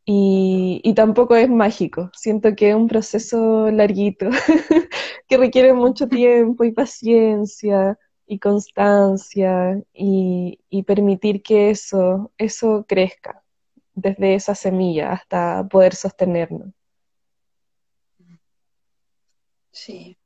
Y, 0.08 0.92
tampoco 0.94 1.34
es 1.36 1.48
mágico, 1.50 2.10
siento 2.14 2.54
que 2.54 2.70
es 2.70 2.76
un 2.76 2.86
proceso 2.86 3.70
larguito, 3.72 4.30
que 5.28 5.36
requiere 5.36 5.72
mucho 5.72 6.08
tiempo 6.08 6.64
y 6.64 6.72
paciencia 6.72 7.98
y 8.26 8.38
constancia 8.38 9.82
y, 9.92 10.60
y 10.70 10.82
permitir 10.84 11.42
que 11.42 11.70
eso, 11.70 12.32
eso 12.38 12.84
crezca 12.88 13.42
desde 13.96 14.34
esa 14.36 14.54
semilla 14.54 15.12
hasta 15.12 15.66
poder 15.68 15.94
sostenernos. 15.96 16.72
Sí, 19.72 20.16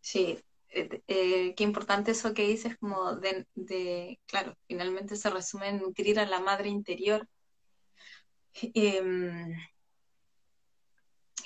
sí, 0.00 0.38
eh, 0.70 1.02
eh, 1.08 1.54
qué 1.56 1.64
importante 1.64 2.12
eso 2.12 2.34
que 2.34 2.46
dices, 2.48 2.76
como 2.78 3.16
de, 3.16 4.20
claro, 4.26 4.56
finalmente 4.66 5.16
se 5.16 5.30
resume 5.30 5.68
en 5.68 5.78
nutrir 5.80 6.18
a 6.20 6.26
la 6.26 6.40
madre 6.40 6.68
interior. 6.68 7.28
Em, 8.74 9.54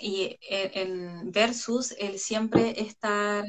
y 0.00 0.38
e, 0.48 0.82
en 0.82 1.32
versus 1.32 1.92
el 1.98 2.18
siempre 2.18 2.80
estar 2.80 3.44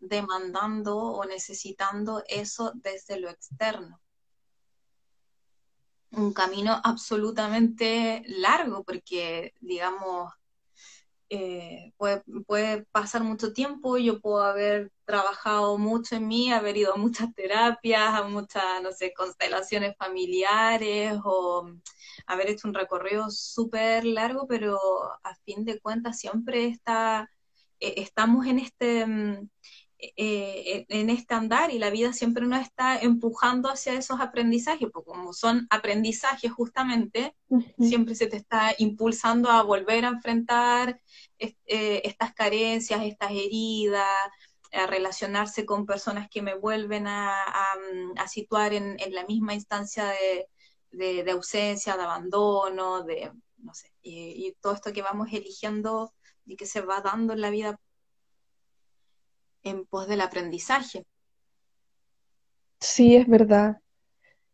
demandando 0.00 0.96
o 0.96 1.24
necesitando 1.24 2.22
eso 2.28 2.72
desde 2.74 3.20
lo 3.20 3.30
externo. 3.30 4.00
Un 6.10 6.32
camino 6.32 6.80
absolutamente 6.84 8.22
largo 8.26 8.82
porque, 8.84 9.54
digamos, 9.60 10.32
eh, 11.30 11.92
puede, 11.98 12.22
puede, 12.46 12.84
pasar 12.86 13.22
mucho 13.22 13.52
tiempo, 13.52 13.98
yo 13.98 14.20
puedo 14.20 14.42
haber 14.42 14.90
trabajado 15.04 15.76
mucho 15.76 16.16
en 16.16 16.26
mí, 16.26 16.52
haber 16.52 16.78
ido 16.78 16.94
a 16.94 16.96
muchas 16.96 17.34
terapias, 17.34 18.14
a 18.14 18.22
muchas, 18.24 18.82
no 18.82 18.92
sé, 18.92 19.12
constelaciones 19.14 19.94
familiares 19.98 21.18
o 21.24 21.70
haber 22.26 22.50
hecho 22.50 22.68
un 22.68 22.74
recorrido 22.74 23.30
súper 23.30 24.04
largo, 24.04 24.46
pero 24.46 24.78
a 25.22 25.34
fin 25.44 25.64
de 25.64 25.80
cuentas 25.80 26.18
siempre 26.18 26.66
está, 26.66 27.30
eh, 27.80 27.94
estamos 27.98 28.46
en 28.46 28.58
este, 28.60 29.06
mm, 29.06 29.48
eh, 30.00 30.86
en 30.88 31.10
este 31.10 31.34
andar 31.34 31.72
y 31.72 31.78
la 31.80 31.90
vida 31.90 32.12
siempre 32.12 32.46
nos 32.46 32.62
está 32.62 32.98
empujando 32.98 33.68
hacia 33.68 33.94
esos 33.94 34.20
aprendizajes, 34.20 34.88
porque 34.92 35.10
como 35.10 35.32
son 35.32 35.66
aprendizajes 35.70 36.52
justamente, 36.52 37.34
siempre 37.80 38.14
se 38.14 38.28
te 38.28 38.36
está 38.36 38.74
impulsando 38.78 39.50
a 39.50 39.62
volver 39.62 40.04
a 40.04 40.10
enfrentar 40.10 41.00
eh, 41.38 42.02
estas 42.04 42.32
carencias, 42.32 43.02
estas 43.02 43.32
heridas, 43.32 44.06
a 44.72 44.86
relacionarse 44.86 45.66
con 45.66 45.84
personas 45.84 46.28
que 46.30 46.42
me 46.42 46.54
vuelven 46.54 47.08
a, 47.08 47.42
a, 47.42 48.28
situar 48.28 48.74
en, 48.74 48.96
en, 49.00 49.14
la 49.14 49.24
misma 49.24 49.54
instancia 49.54 50.12
de, 50.92 51.24
de, 51.24 51.30
ausencia, 51.32 51.96
de 51.96 52.02
abandono, 52.02 53.02
de, 53.02 53.32
no 53.56 53.74
sé, 53.74 53.92
y, 54.02 54.46
y 54.46 54.52
todo 54.60 54.74
esto 54.74 54.92
que 54.92 55.02
vamos 55.02 55.32
eligiendo 55.32 56.12
y 56.44 56.56
que 56.56 56.66
se 56.66 56.82
va 56.82 57.00
dando 57.00 57.32
en 57.32 57.40
la 57.40 57.50
vida 57.50 57.80
en 59.68 59.86
pos 59.86 60.08
del 60.08 60.20
aprendizaje. 60.20 61.04
Sí, 62.80 63.16
es 63.16 63.26
verdad. 63.26 63.80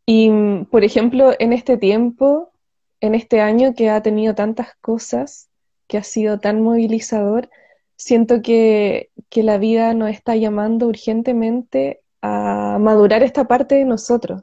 Y, 0.06 0.30
mm, 0.30 0.66
por 0.66 0.84
ejemplo, 0.84 1.32
en 1.38 1.52
este 1.52 1.76
tiempo, 1.76 2.52
en 3.00 3.14
este 3.14 3.40
año 3.40 3.74
que 3.74 3.90
ha 3.90 4.02
tenido 4.02 4.34
tantas 4.34 4.74
cosas, 4.80 5.48
que 5.86 5.98
ha 5.98 6.02
sido 6.02 6.40
tan 6.40 6.62
movilizador, 6.62 7.50
siento 7.96 8.42
que, 8.42 9.10
que 9.28 9.42
la 9.42 9.58
vida 9.58 9.94
nos 9.94 10.10
está 10.10 10.36
llamando 10.36 10.88
urgentemente 10.88 12.02
a 12.22 12.78
madurar 12.80 13.22
esta 13.22 13.46
parte 13.46 13.74
de 13.76 13.84
nosotros, 13.84 14.42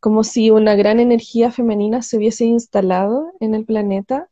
como 0.00 0.24
si 0.24 0.50
una 0.50 0.74
gran 0.74 1.00
energía 1.00 1.50
femenina 1.50 2.02
se 2.02 2.18
hubiese 2.18 2.44
instalado 2.44 3.32
en 3.40 3.54
el 3.54 3.64
planeta 3.64 4.28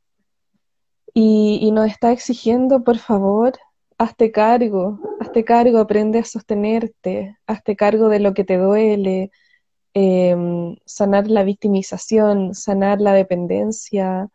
y, 1.14 1.58
y 1.62 1.70
nos 1.72 1.86
está 1.86 2.12
exigiendo, 2.12 2.84
por 2.84 2.98
favor, 2.98 3.54
hazte 3.98 4.30
cargo, 4.32 4.98
hazte 5.32 5.44
cargo, 5.44 5.78
aprende 5.78 6.18
a 6.18 6.24
sostenerte, 6.24 7.38
hazte 7.46 7.74
cargo 7.74 8.08
de 8.08 8.20
lo 8.20 8.34
que 8.34 8.44
te 8.44 8.58
duele, 8.58 9.30
em, 9.94 10.76
sanar 10.86 11.28
la 11.28 11.42
victimización, 11.44 12.54
sanar 12.54 13.00
la 13.00 13.14
dependencia, 13.14 14.28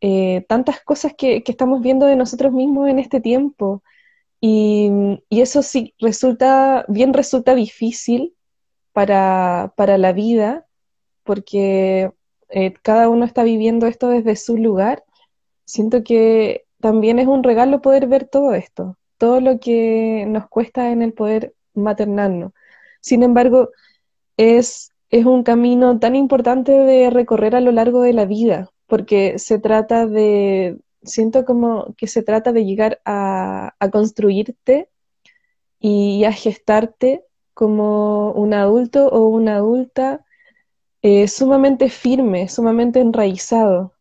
eh, 0.00 0.44
tantas 0.48 0.80
cosas 0.82 1.14
que, 1.16 1.42
estamos 1.46 1.80
viendo 1.82 2.06
de 2.06 2.16
nosotros 2.16 2.52
mismos 2.52 2.88
en 2.88 2.98
este 2.98 3.20
tiempo. 3.20 3.82
Y, 4.40 4.90
eso 5.30 5.62
sí, 5.62 5.94
resulta, 6.00 6.84
bien 6.88 7.12
resulta 7.14 7.54
difícil 7.54 8.34
para, 8.92 9.72
para 9.76 9.98
la 9.98 10.12
vida, 10.12 10.66
porque 11.24 12.12
eh, 12.50 12.74
cada 12.82 13.08
uno 13.08 13.24
está 13.24 13.44
viviendo 13.44 13.86
esto 13.86 14.08
desde 14.08 14.36
su 14.36 14.56
lugar. 14.58 15.04
Siento 15.66 16.02
que 16.04 16.66
también 16.80 17.18
es 17.20 17.28
un 17.28 17.44
regalo 17.44 17.80
poder 17.82 18.08
ver 18.08 18.26
todo 18.26 18.54
esto, 18.54 18.98
todo 19.22 19.40
lo 19.40 19.60
que 19.60 20.24
nos 20.26 20.48
cuesta 20.48 20.90
en 20.90 21.00
el 21.00 21.12
poder 21.12 21.54
maternarnos. 21.74 22.50
Sin 23.00 23.22
embargo, 23.22 23.70
es, 24.36 24.90
es 25.10 25.26
un 25.26 25.44
camino 25.44 26.00
tan 26.00 26.16
importante 26.16 26.72
de 26.72 27.08
recorrer 27.08 27.54
a 27.54 27.60
lo 27.60 27.70
largo 27.70 28.02
de 28.02 28.14
la 28.14 28.24
vida, 28.24 28.70
porque 28.88 29.38
se 29.38 29.60
trata 29.60 30.06
de, 30.06 30.76
siento 31.04 31.44
como 31.44 31.94
que 31.96 32.08
se 32.08 32.24
trata 32.24 32.50
de 32.50 32.64
llegar 32.64 33.00
a, 33.04 33.76
construirte 33.92 34.88
y 35.78 36.24
a 36.24 36.32
gestarte 36.32 37.22
como 37.54 38.32
un 38.32 38.54
adulto 38.54 39.06
o 39.06 39.28
una 39.28 39.54
adulta 39.54 40.24
eh, 41.02 41.28
sumamente 41.28 41.90
firme, 41.90 42.48
sumamente 42.48 42.98
enraizado 42.98 43.91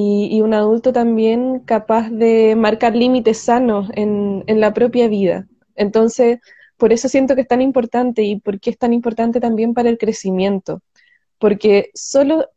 y, 0.00 0.40
un 0.42 0.54
adulto 0.54 0.92
también 0.92 1.60
capaz 1.60 2.10
de 2.10 2.54
marcar 2.56 2.94
límites 2.94 3.38
sanos 3.38 3.90
en, 3.94 4.44
en 4.46 4.60
la 4.60 4.72
propia 4.72 5.08
vida. 5.08 5.48
Entonces, 5.74 6.38
por 6.76 6.92
eso 6.92 7.08
siento 7.08 7.34
que 7.34 7.42
es 7.42 7.48
tan 7.48 7.60
importante 7.62 8.22
y 8.22 8.38
porque 8.38 8.70
es 8.70 8.78
tan 8.78 8.92
importante 8.92 9.40
también 9.40 9.74
para 9.74 9.88
el 9.88 9.98
crecimiento, 9.98 10.82
porque 11.38 11.90
solo 11.94 12.48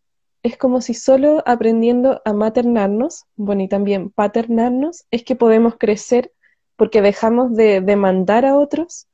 es 0.43 0.57
como 0.57 0.81
si 0.81 0.93
solo 0.93 1.43
aprendiendo 1.45 2.21
a 2.25 2.33
maternarnos, 2.33 3.25
bueno, 3.35 3.63
y 3.63 3.67
también 3.67 4.11
paternarnos, 4.11 5.05
es 5.11 5.23
que 5.23 5.35
podemos 5.35 5.75
crecer 5.77 6.31
porque 6.75 7.01
dejamos 7.01 7.55
de 7.55 7.81
demandar 7.81 8.45
a 8.45 8.55
otros, 8.55 9.07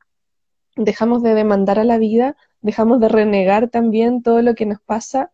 dejamos 0.76 1.24
de 1.24 1.34
demandar 1.34 1.80
a 1.80 1.86
la 1.86 1.98
vida, 1.98 2.36
dejamos 2.62 3.00
de 3.00 3.10
renegar 3.10 3.70
también 3.70 4.22
todo 4.22 4.42
lo 4.42 4.56
que 4.56 4.66
nos 4.66 4.82
pasa 4.82 5.32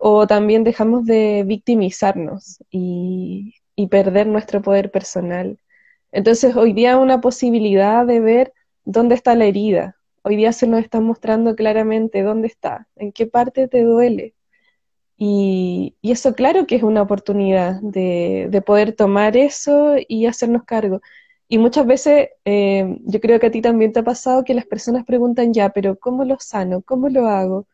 o 0.00 0.26
también 0.26 0.64
dejamos 0.64 1.04
de 1.06 1.44
victimizarnos 1.46 2.62
y, 2.70 3.54
perder 3.90 4.26
nuestro 4.26 4.60
poder 4.62 4.90
personal. 4.90 5.58
Entonces, 6.12 6.54
hoy 6.54 6.74
día 6.74 6.98
una 6.98 7.20
posibilidad 7.22 8.06
de 8.06 8.20
ver 8.20 8.52
dónde 8.84 9.14
está 9.14 9.34
la 9.34 9.46
herida. 9.46 9.96
Hoy 10.22 10.36
día 10.36 10.52
se 10.52 10.66
nos 10.66 10.80
está 10.80 11.00
mostrando 11.00 11.56
claramente 11.56 12.22
dónde 12.22 12.48
está, 12.48 12.88
en 12.96 13.12
qué 13.12 13.26
parte 13.26 13.68
te 13.68 13.82
duele, 13.82 14.34
y, 15.22 15.96
eso 16.02 16.34
claro 16.34 16.66
que 16.66 16.76
es 16.76 16.82
una 16.82 17.02
oportunidad 17.02 17.80
de, 17.82 18.62
poder 18.66 18.94
tomar 18.94 19.36
eso 19.36 19.96
y 20.08 20.24
hacernos 20.26 20.64
cargo. 20.64 21.02
Y 21.48 21.58
muchas 21.58 21.86
veces, 21.86 22.30
eh, 22.46 22.98
yo 23.04 23.20
creo 23.20 23.38
que 23.38 23.46
a 23.48 23.50
ti 23.50 23.60
también 23.60 23.92
te 23.92 24.00
ha 24.00 24.04
pasado 24.04 24.44
que 24.44 24.54
las 24.54 24.64
personas 24.66 25.04
preguntan 25.04 25.52
ya, 25.52 25.70
pero 25.70 25.98
¿cómo 25.98 26.24
lo 26.24 26.38
sano? 26.40 26.80
¿Cómo 26.82 27.10
lo 27.10 27.28
hago? 27.28 27.66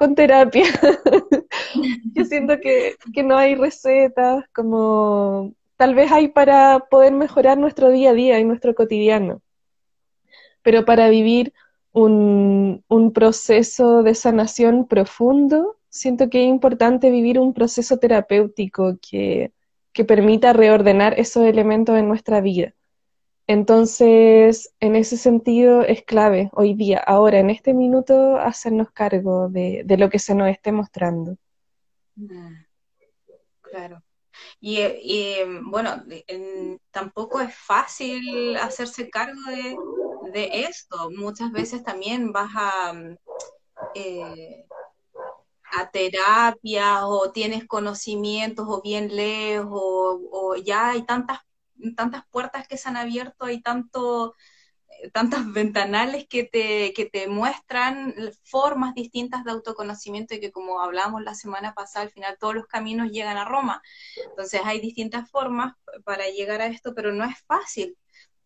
Con 0.00 0.14
terapia. 0.14 0.64
yo 2.14 2.24
siento 2.24 2.58
que, 2.58 2.96
que 3.12 3.22
no 3.22 3.36
hay 3.36 3.54
recetas, 3.54 4.46
como 4.54 5.52
tal 5.76 5.94
vez 5.94 6.10
hay 6.10 6.28
para 6.28 6.86
poder 6.90 7.12
mejorar 7.12 7.58
nuestro 7.58 7.90
día 7.90 8.08
a 8.08 8.14
día 8.14 8.40
y 8.40 8.44
nuestro 8.44 8.74
cotidiano. 8.74 9.42
Pero 10.62 10.86
para 10.86 11.10
vivir 11.10 11.52
un, 11.92 12.82
un 12.88 13.12
proceso 13.12 14.02
de 14.02 14.14
sanación 14.14 14.88
profundo, 14.88 15.76
siento 15.90 16.30
que 16.30 16.44
es 16.44 16.48
importante 16.48 17.10
vivir 17.10 17.38
un 17.38 17.52
proceso 17.52 17.98
terapéutico 17.98 18.96
que, 19.02 19.52
permita 20.08 20.54
reordenar 20.54 21.20
esos 21.20 21.44
elementos 21.44 21.98
en 21.98 22.08
nuestra 22.08 22.40
vida. 22.40 22.72
Entonces, 23.50 24.72
en 24.78 24.94
ese 24.94 25.16
sentido 25.16 25.82
es 25.82 26.04
clave 26.04 26.50
hoy 26.52 26.74
día, 26.74 27.02
ahora, 27.04 27.40
en 27.40 27.50
este 27.50 27.74
minuto, 27.74 28.36
hacernos 28.36 28.92
cargo 28.92 29.48
de, 29.48 29.84
lo 29.98 30.08
que 30.08 30.20
se 30.20 30.36
nos 30.36 30.48
esté 30.48 30.70
mostrando. 30.70 31.36
Mm, 32.14 32.62
claro. 33.60 34.04
Y, 34.60 34.78
bueno, 35.64 36.00
tampoco 36.92 37.40
es 37.40 37.52
fácil 37.52 38.56
hacerse 38.56 39.10
cargo 39.10 39.40
de, 40.32 40.48
esto. 40.52 41.10
Muchas 41.10 41.50
veces 41.50 41.82
también 41.82 42.30
vas 42.30 42.52
a... 42.54 42.94
Eh, 43.96 44.64
a 45.72 45.90
terapia 45.90 47.06
o 47.06 47.30
tienes 47.32 47.66
conocimientos 47.66 48.66
o 48.68 48.80
bien 48.82 49.14
lees 49.14 49.62
o, 49.68 50.54
ya 50.64 50.90
hay 50.90 51.04
tantas, 51.04 51.40
tantas 51.96 52.24
puertas 52.30 52.66
que 52.68 52.76
se 52.76 52.88
han 52.88 52.96
abierto, 52.96 53.44
hay 53.46 53.60
tanto, 53.60 54.34
eh, 54.88 55.10
tantas 55.10 55.40
ventanales 55.52 56.26
que 56.28 56.44
te, 56.44 56.92
que 56.92 57.06
te 57.06 57.28
muestran 57.28 58.14
formas 58.44 58.94
distintas 58.94 59.44
de 59.44 59.52
autoconocimiento 59.52 60.34
y 60.34 60.40
que 60.40 60.52
como 60.52 60.80
hablamos 60.80 61.22
la 61.22 61.34
semana 61.34 61.74
pasada, 61.74 62.04
al 62.04 62.10
final 62.10 62.36
todos 62.38 62.54
los 62.54 62.66
caminos 62.66 63.10
llegan 63.10 63.36
a 63.36 63.44
Roma. 63.44 63.82
Entonces 64.28 64.60
hay 64.64 64.80
distintas 64.80 65.30
formas 65.30 65.74
para 66.04 66.28
llegar 66.28 66.60
a 66.60 66.66
esto, 66.66 66.94
pero 66.94 67.12
no 67.12 67.24
es 67.24 67.38
fácil. 67.46 67.96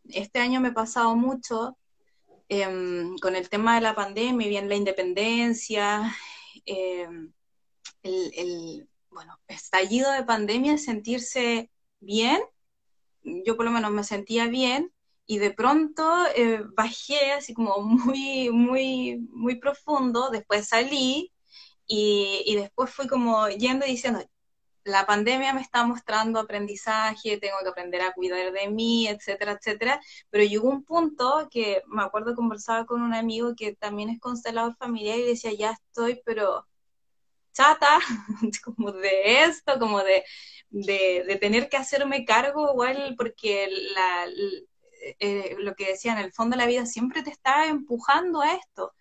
Este 0.09 0.39
año 0.39 0.61
me 0.61 0.69
he 0.69 0.73
pasado 0.73 1.17
mucho 1.17 1.79
em, 2.49 3.17
con 3.19 3.37
el 3.37 3.49
tema 3.49 3.77
de 3.77 3.81
la 3.81 3.95
pandemia, 3.95 4.49
bien 4.49 4.69
la 4.69 4.75
independencia, 4.75 6.15
eh, 6.67 7.09
el, 8.03 8.89
bueno, 9.11 9.39
estallido 9.49 10.11
de 10.13 10.25
pandemia, 10.25 10.77
sentirse 10.79 11.71
bien, 12.01 12.41
yo 13.25 13.57
por 13.57 13.65
lo 13.65 13.71
menos 13.73 13.91
me 13.91 14.05
sentía 14.05 14.47
bien, 14.49 14.93
y 15.27 15.39
de 15.39 15.53
pronto 15.53 16.27
eh, 16.37 16.63
bajé 16.77 17.33
así 17.33 17.55
como 17.55 17.81
muy, 17.83 18.51
muy, 18.51 19.19
muy 19.31 19.57
profundo, 19.57 20.31
después 20.31 20.69
salí 20.69 21.33
y, 21.87 22.43
y, 22.47 22.57
después 22.57 22.91
fui 22.91 23.07
como 23.07 23.49
yendo 23.49 23.87
y 23.87 23.91
diciendo, 23.91 24.21
la 24.85 25.07
pandemia 25.07 25.55
me 25.55 25.61
está 25.63 25.85
mostrando 25.87 26.39
aprendizaje, 26.41 27.39
tengo 27.39 27.57
que 27.63 27.69
aprender 27.71 28.03
a 28.03 28.13
cuidar 28.13 28.53
de 28.53 28.69
mí, 28.69 29.09
etcétera, 29.09 29.53
etcétera, 29.53 30.01
pero 30.31 30.45
llegó 30.45 30.69
un 30.69 30.85
punto 30.85 31.49
que 31.51 31.83
me 31.89 32.03
acuerdo 32.03 32.35
conversaba 32.35 32.87
con 32.87 33.03
un 33.03 33.15
amigo 33.15 33.55
que 33.57 33.75
también 33.75 34.11
es 34.11 34.21
constelador 34.21 34.77
familiar 34.77 35.19
y 35.19 35.25
decía, 35.25 35.53
ya 35.53 35.73
estoy, 35.73 36.21
pero 36.25 36.67
chata, 37.55 37.99
como 38.65 38.93
de 38.93 39.45
esto, 39.45 39.79
como 39.79 40.03
de, 40.03 40.25
de, 40.71 41.39
tener 41.41 41.69
que 41.71 41.79
hacerme 41.79 42.27
cargo 42.27 42.71
igual, 42.73 43.15
porque 43.17 43.69
la, 43.95 44.27
eh, 45.21 45.57
lo 45.59 45.75
que 45.75 45.87
decía, 45.87 46.13
en 46.13 46.19
el 46.19 46.33
fondo 46.33 46.57
de 46.57 46.63
la 46.63 46.69
vida 46.69 46.87
siempre 46.87 47.23
te 47.23 47.31
está 47.31 47.67
empujando 47.69 48.43
a 48.43 48.55
esto. 48.55 48.93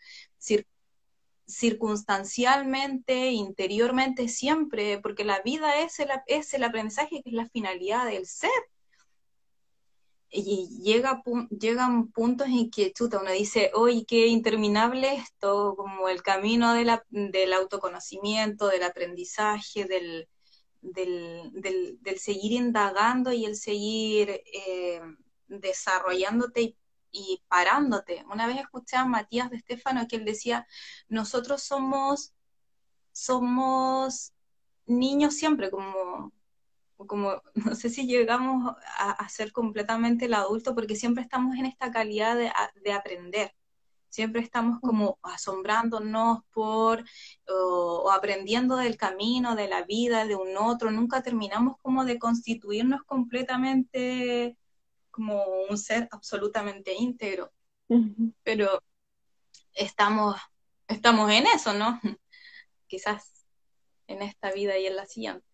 circunstancialmente, 1.46 3.32
interiormente, 3.32 4.30
siempre, 4.30 5.00
porque 5.00 5.26
la 5.26 5.42
vida 5.42 5.82
es 5.82 6.00
el, 6.00 6.10
es 6.28 6.54
el 6.54 6.64
aprendizaje 6.64 7.22
que 7.22 7.30
es 7.30 7.36
la 7.36 7.50
finalidad 7.50 8.06
del 8.06 8.26
ser 8.26 8.50
y 10.34 10.68
llega, 10.82 11.22
llegan 11.52 12.12
puntos 12.12 12.48
en 12.48 12.72
que 12.72 12.92
chuta, 12.92 13.20
uno 13.20 13.32
dice, 13.32 13.72
oye, 13.76 14.04
qué 14.08 14.28
interminable 14.28 15.14
esto, 15.14 15.76
como 15.78 16.10
el 16.10 16.24
camino 16.24 16.74
del 16.74 17.54
autoconocimiento, 17.54 18.68
del 18.68 18.84
aprendizaje, 18.84 19.86
del, 19.86 20.28
del, 20.82 22.20
seguir 22.20 22.54
indagando 22.54 23.32
y 23.32 23.46
el 23.46 23.56
seguir 23.56 24.42
eh, 24.52 25.02
desarrollándote 25.48 26.76
y, 27.12 27.44
parándote. 27.48 28.26
Una 28.32 28.48
vez 28.48 28.58
escuché 28.58 28.98
a 28.98 29.06
Matías 29.06 29.52
de 29.52 29.58
Estefano 29.58 30.08
que 30.08 30.16
él 30.16 30.26
decía, 30.26 30.66
nosotros 31.10 31.62
somos, 31.62 32.34
somos 33.12 34.34
niños 34.88 35.36
siempre, 35.36 35.70
como 35.70 36.34
como 37.08 37.42
no 37.56 37.76
sé 37.76 37.90
si 37.90 38.08
llegamos 38.08 38.76
a, 38.98 39.30
ser 39.30 39.52
completamente 39.52 40.26
el 40.26 40.34
adulto 40.34 40.76
porque 40.76 40.96
siempre 40.96 41.24
estamos 41.24 41.56
en 41.58 41.66
esta 41.66 41.92
calidad 41.92 42.38
de, 42.38 42.94
aprender. 42.94 43.54
Siempre 44.10 44.42
estamos 44.42 44.80
como 44.80 45.18
asombrándonos 45.24 46.44
por 46.52 47.04
o, 47.48 48.12
aprendiendo 48.12 48.76
del 48.78 48.96
camino, 48.96 49.56
de 49.56 49.68
la 49.68 49.84
vida, 49.84 50.26
de 50.26 50.36
un 50.36 50.56
otro. 50.58 50.92
Nunca 50.92 51.24
terminamos 51.24 51.78
como 51.82 52.06
de 52.06 52.20
constituirnos 52.20 53.04
completamente 53.04 54.56
como 55.10 55.44
un 55.70 55.78
ser 55.78 56.08
absolutamente 56.12 56.94
íntegro. 56.94 57.52
Pero 58.44 58.84
estamos, 59.74 60.36
estamos 60.88 61.32
en 61.32 61.46
eso, 61.48 61.74
¿no? 61.74 62.00
Quizás 62.88 63.46
en 64.08 64.22
esta 64.22 64.52
vida 64.52 64.78
y 64.78 64.86
en 64.86 64.96
la 64.96 65.06
siguiente. 65.06 65.53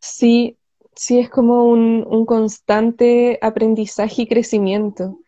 Sí, 0.00 0.58
sí 0.94 1.18
es 1.18 1.30
como 1.30 1.64
un, 1.64 2.26
constante 2.26 3.38
aprendizaje 3.42 4.22
y 4.22 4.26
crecimiento, 4.26 5.20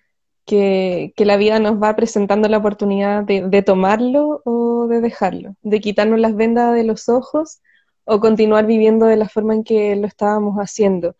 que, 0.45 1.13
la 1.17 1.37
vida 1.37 1.61
nos 1.61 1.81
va 1.81 1.95
presentando 1.97 2.49
la 2.49 2.59
oportunidad 2.59 3.25
de, 3.25 3.63
tomarlo 3.63 4.43
o 4.45 4.87
de 4.89 5.01
dejarlo, 5.01 5.55
de 5.63 5.81
quitarnos 5.81 6.21
las 6.21 6.35
vendas 6.35 6.75
de 6.75 6.85
los 6.85 7.09
ojos 7.09 7.61
o 8.05 8.21
continuar 8.21 8.67
viviendo 8.67 9.07
de 9.07 9.17
la 9.17 9.29
forma 9.29 9.55
en 9.55 9.65
que 9.65 9.95
lo 9.97 10.07
estábamos 10.07 10.57
haciendo. 10.57 11.17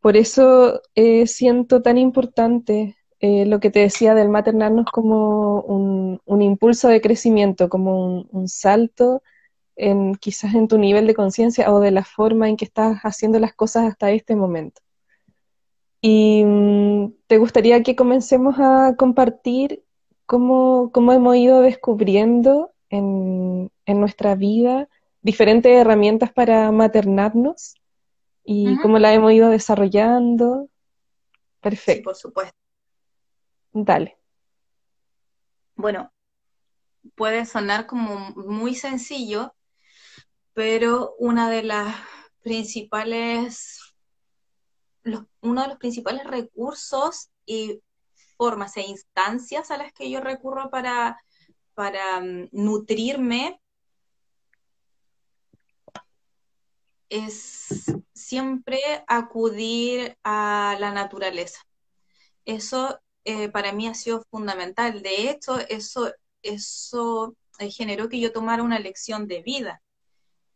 Por 0.00 0.16
eso 0.16 0.80
eh, 0.94 1.26
siento 1.26 1.82
tan 1.82 1.98
importante 1.98 2.96
eh, 3.20 3.46
lo 3.46 3.60
que 3.60 3.70
te 3.70 3.80
decía 3.80 4.14
del 4.14 4.28
maternarnos 4.28 4.86
como 4.92 5.60
un, 5.62 6.42
impulso 6.42 6.88
de 6.88 7.00
crecimiento, 7.00 7.68
como 7.68 8.22
un 8.30 8.48
salto 8.48 9.22
en, 9.76 10.14
quizás 10.14 10.54
en 10.54 10.68
tu 10.68 10.78
nivel 10.78 11.06
de 11.06 11.14
conciencia 11.14 11.72
o 11.72 11.80
de 11.80 11.90
la 11.90 12.04
forma 12.04 12.48
en 12.48 12.56
que 12.56 12.64
estás 12.64 13.00
haciendo 13.02 13.38
las 13.38 13.54
cosas 13.54 13.84
hasta 13.86 14.10
este 14.10 14.36
momento. 14.36 14.80
Y 16.00 16.44
mm, 16.44 17.12
te 17.26 17.38
gustaría 17.38 17.82
que 17.82 17.96
comencemos 17.96 18.56
a 18.58 18.96
compartir 18.96 19.84
cómo, 20.26 20.90
cómo 20.92 21.12
hemos 21.12 21.36
ido 21.36 21.62
descubriendo 21.62 22.72
en, 22.90 23.70
en, 23.86 24.00
nuestra 24.00 24.34
vida 24.34 24.88
diferentes 25.22 25.72
herramientas 25.72 26.32
para 26.32 26.70
maternarnos 26.72 27.76
y 28.44 28.76
cómo 28.78 28.98
la 28.98 29.14
hemos 29.14 29.32
ido 29.32 29.48
desarrollando. 29.48 30.68
Perfecto. 31.60 32.04
por 32.04 32.16
supuesto. 32.16 32.56
Dale. 33.72 34.16
Bueno, 35.76 36.12
puede 37.14 37.46
sonar 37.46 37.86
como 37.86 38.30
muy 38.30 38.74
sencillo, 38.74 39.54
pero 40.54 41.14
una 41.18 41.50
de 41.50 41.62
las 41.62 41.96
principales, 42.42 43.80
uno 45.40 45.62
de 45.62 45.68
los 45.68 45.78
principales 45.78 46.24
recursos 46.24 47.30
y 47.46 47.80
formas 48.36 48.76
e 48.76 48.82
instancias 48.82 49.70
a 49.70 49.78
las 49.78 49.92
que 49.92 50.10
yo 50.10 50.20
recurro 50.20 50.70
para, 50.70 51.22
para 51.74 52.20
mm, 52.20 52.48
nutrirme 52.52 53.60
es 57.08 57.84
siempre 58.14 58.80
acudir 59.06 60.16
a 60.24 60.76
la 60.80 60.92
naturaleza. 60.92 61.60
Eso 62.44 62.98
eh, 63.24 63.48
para 63.50 63.72
mí 63.72 63.86
ha 63.86 63.94
sido 63.94 64.24
fundamental. 64.30 65.02
De 65.02 65.30
hecho, 65.30 65.58
eso, 65.68 66.10
eso 66.42 67.36
eh, 67.58 67.70
generó 67.70 68.08
que 68.08 68.18
yo 68.18 68.32
tomara 68.32 68.62
una 68.62 68.78
lección 68.78 69.26
de 69.28 69.42
vida. 69.42 69.82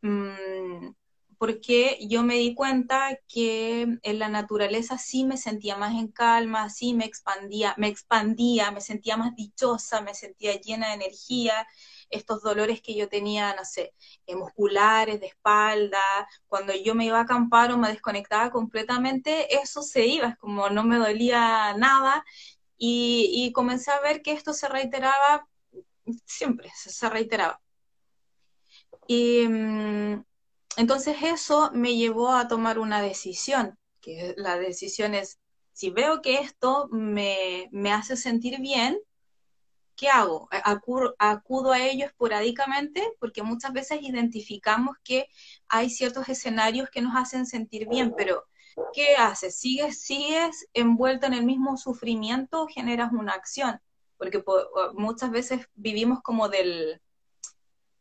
Mm, 0.03 0.93
porque 1.39 1.99
yo 2.09 2.23
me 2.23 2.37
di 2.37 2.55
cuenta 2.55 3.19
que 3.29 3.83
en 4.03 4.19
la 4.19 4.29
naturaleza 4.29 4.99
sí 4.99 5.25
me 5.25 5.37
sentía 5.37 5.77
más 5.77 5.95
en 5.95 6.09
calma, 6.09 6.71
sí 6.71 6.95
me 6.95 7.05
expandía, 7.05 7.75
me 7.77 7.89
expandía, 7.89 8.71
me 8.71 8.81
sentía 8.81 9.17
más 9.17 9.35
dichosa, 9.37 10.01
me 10.01 10.15
sentía 10.15 10.59
llena 10.61 10.89
de 10.89 10.95
energía, 10.95 11.67
estos 12.11 12.43
dolores 12.43 12.81
que 12.81 12.95
yo 12.95 13.09
tenía, 13.09 13.55
no 13.55 13.65
sé, 13.65 13.95
eh, 14.27 14.37
musculares, 14.37 15.21
de 15.21 15.27
espalda, 15.27 16.01
cuando 16.47 16.73
yo 16.75 16.95
me 16.95 17.07
iba 17.07 17.19
a 17.19 17.23
acampar 17.23 17.73
o 17.73 17.79
me 17.79 17.89
desconectaba 17.89 18.51
completamente, 18.51 19.55
eso 19.61 19.83
se 19.83 20.07
iba, 20.07 20.29
es 20.29 20.37
como 20.39 20.71
no 20.71 20.85
me 20.85 20.97
dolía 20.97 21.75
nada 21.77 22.25
y, 22.79 23.53
comencé 23.55 23.91
a 23.91 24.01
ver 24.01 24.23
que 24.23 24.33
esto 24.33 24.53
se 24.53 24.69
reiteraba 24.69 25.49
siempre, 26.27 26.71
se, 26.75 27.09
reiteraba. 27.11 27.61
Y 29.07 29.47
mm, 29.47 30.25
entonces 30.77 31.17
eso 31.23 31.71
me 31.73 31.97
llevó 31.97 32.33
a 32.33 32.49
tomar 32.49 32.79
una 32.79 33.01
decisión, 33.03 33.79
que 34.01 34.35
la 34.37 34.59
decisión 34.59 35.15
es, 35.15 35.39
si 35.73 35.91
veo 35.91 36.23
que 36.23 36.39
esto 36.39 36.89
me, 36.91 37.69
me 37.71 37.93
hace 37.93 38.17
sentir 38.17 38.61
bien, 38.61 38.99
¿qué 39.97 40.09
hago? 40.09 40.49
Acudo, 41.19 41.73
a 41.73 41.81
ello 41.81 42.07
esporádicamente 42.07 43.03
porque 43.19 43.43
muchas 43.43 43.73
veces 43.73 44.01
identificamos 44.03 44.97
que 45.03 45.29
hay 45.69 45.91
ciertos 45.91 46.29
escenarios 46.29 46.91
que 46.91 47.01
nos 47.01 47.17
hacen 47.17 47.47
sentir 47.47 47.89
bien, 47.89 48.15
pero 48.17 48.45
¿qué 48.93 49.17
haces? 49.17 49.59
¿Sigues, 49.59 50.03
sigues 50.03 50.69
envuelto 50.75 51.27
en 51.27 51.35
el 51.35 51.45
mismo 51.45 51.77
sufrimiento 51.77 52.63
o 52.63 52.69
generas 52.69 53.13
una 53.13 53.33
acción? 53.33 53.81
Porque 54.19 54.43
muchas 54.95 55.31
veces 55.31 55.67
vivimos 55.75 56.21
como 56.23 56.49
del... 56.49 57.01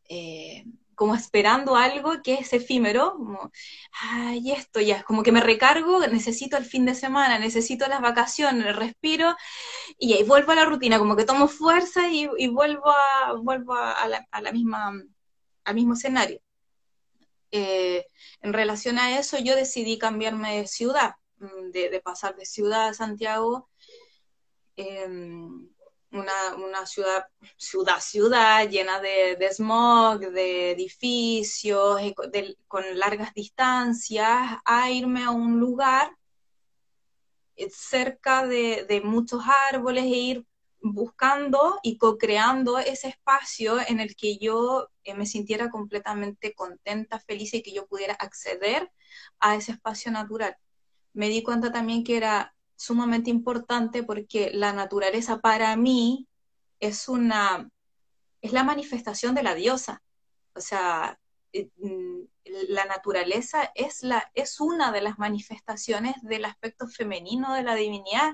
Eh, 0.08 0.66
como 0.96 1.16
esperando 1.16 1.76
algo 1.76 2.22
que 2.24 2.36
es 2.36 2.54
efímero, 2.54 3.14
como, 3.18 3.52
ay, 4.02 4.52
esto 4.52 4.82
ya, 4.82 5.04
como 5.04 5.24
que 5.24 5.32
me 5.32 5.42
recargo, 5.42 6.00
necesito 6.08 6.58
el 6.58 6.66
fin 6.66 6.86
de 6.86 6.96
semana, 6.96 7.40
necesito 7.40 7.88
las 7.88 8.02
vacaciones, 8.02 8.76
respiro, 8.76 9.36
y 10.00 10.14
ahí 10.14 10.24
vuelvo 10.24 10.52
a 10.54 10.56
la 10.56 10.66
rutina, 10.66 11.00
como 11.00 11.16
que 11.16 11.26
tomo 11.26 11.48
fuerza 11.48 12.10
y, 12.10 12.48
vuelvo, 12.48 12.90
a, 12.90 13.34
vuelvo 13.34 13.76
a, 13.76 14.08
la, 14.08 14.52
misma, 14.52 14.94
al 15.64 15.76
mismo 15.76 15.94
escenario. 15.94 16.42
Eh, 17.52 18.06
en 18.42 18.54
relación 18.54 19.00
a 19.00 19.18
eso, 19.20 19.38
yo 19.40 19.56
decidí 19.56 19.98
cambiarme 19.98 20.58
de 20.58 20.68
ciudad, 20.68 21.16
mm, 21.38 21.72
de, 21.72 22.02
pasar 22.04 22.36
de 22.36 22.46
ciudad 22.46 22.90
a 22.90 22.94
Santiago. 22.94 23.70
Em, 24.76 25.70
una, 26.16 26.86
ciudad, 26.86 27.26
ciudad, 27.58 28.00
ciudad 28.00 28.70
llena 28.70 29.00
de, 29.00 29.50
smog, 29.52 30.20
de 30.20 30.72
edificios, 30.72 32.02
con 32.68 32.84
largas 32.98 33.34
distancias, 33.34 34.58
a 34.66 34.92
irme 34.92 35.24
a 35.24 35.32
un 35.32 35.60
lugar 35.60 36.16
eh, 37.56 37.70
cerca 37.70 38.46
de, 38.46 39.02
muchos 39.04 39.44
árboles 39.72 40.06
e 40.06 40.08
ir 40.08 40.46
buscando 40.82 41.80
y 41.84 41.98
co-creando 41.98 42.78
ese 42.80 43.08
espacio 43.10 43.78
en 43.88 44.00
el 44.00 44.16
que 44.16 44.38
yo 44.38 44.90
eh, 45.04 45.16
me 45.16 45.26
sintiera 45.26 45.70
completamente 45.70 46.54
contenta, 46.54 47.20
feliz 47.20 47.54
y 47.54 47.64
que 47.64 47.74
yo 47.74 47.88
pudiera 47.88 48.14
acceder 48.14 48.92
a 49.40 49.56
ese 49.56 49.72
espacio 49.74 50.12
natural. 50.12 50.56
Me 51.14 51.30
di 51.30 51.44
cuenta 51.44 51.72
también 51.72 52.04
que 52.04 52.18
era 52.18 52.55
sumamente 52.76 53.30
importante 53.30 54.04
porque 54.04 54.52
la 54.54 54.74
naturaleza 54.74 55.40
para 55.40 55.76
mí 55.76 56.28
es 56.80 57.08
una, 57.08 57.70
es 58.42 58.54
la 58.54 58.64
manifestación 58.64 59.36
de 59.36 59.44
la 59.44 59.56
diosa. 59.56 60.02
O 60.54 60.62
sea, 60.62 61.20
eh, 61.54 61.70
mm, 61.78 62.22
la 62.70 62.86
naturaleza 62.86 63.72
es, 63.76 64.04
la, 64.04 64.32
es 64.36 64.60
una 64.60 64.92
de 64.92 65.02
las 65.02 65.18
manifestaciones 65.18 66.16
del 66.22 66.46
aspecto 66.46 66.88
femenino 66.88 67.54
de 67.54 67.64
la 67.64 67.76
divinidad, 67.76 68.34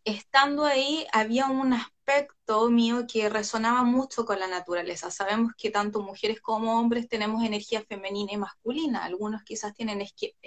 estando 0.04 0.65
ahí 0.65 1.06
había 1.12 1.47
un 1.47 1.73
aspecto 1.73 2.69
mío 2.69 3.06
que 3.08 3.30
resonaba 3.30 3.84
mucho 3.84 4.25
con 4.25 4.39
la 4.39 4.47
naturaleza. 4.47 5.12
Sabemos 5.12 5.54
que 5.58 5.69
tanto 5.69 6.01
mujeres 6.01 6.41
como 6.41 6.80
hombres 6.80 7.08
tenemos 7.08 7.43
energía 7.43 7.84
femenina 7.84 8.34
y 8.34 8.38
masculina. 8.38 9.06
Algunos 9.06 9.43
quizás 9.43 9.73
tienen 9.73 10.04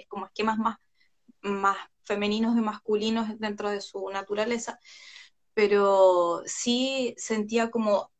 como 0.07 0.25
esquemas 0.25 0.57
más, 0.57 0.77
más 1.41 1.77
femeninos 2.03 2.57
y 2.57 2.61
masculinos 2.61 3.39
dentro 3.39 3.69
de 3.69 3.81
su 3.81 4.09
naturaleza, 4.09 4.79
pero 5.53 6.43
sí 6.45 7.15
sentía 7.17 7.71
como, 7.71 8.11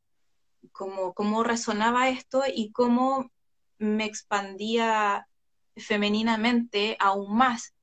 como 0.71 1.43
resonaba 1.43 2.09
esto 2.09 2.43
y 2.47 2.71
cómo 2.71 3.31
me 3.77 4.05
expandía 4.05 5.27
femeninamente 5.75 6.95
aún 6.99 7.35
más 7.35 7.74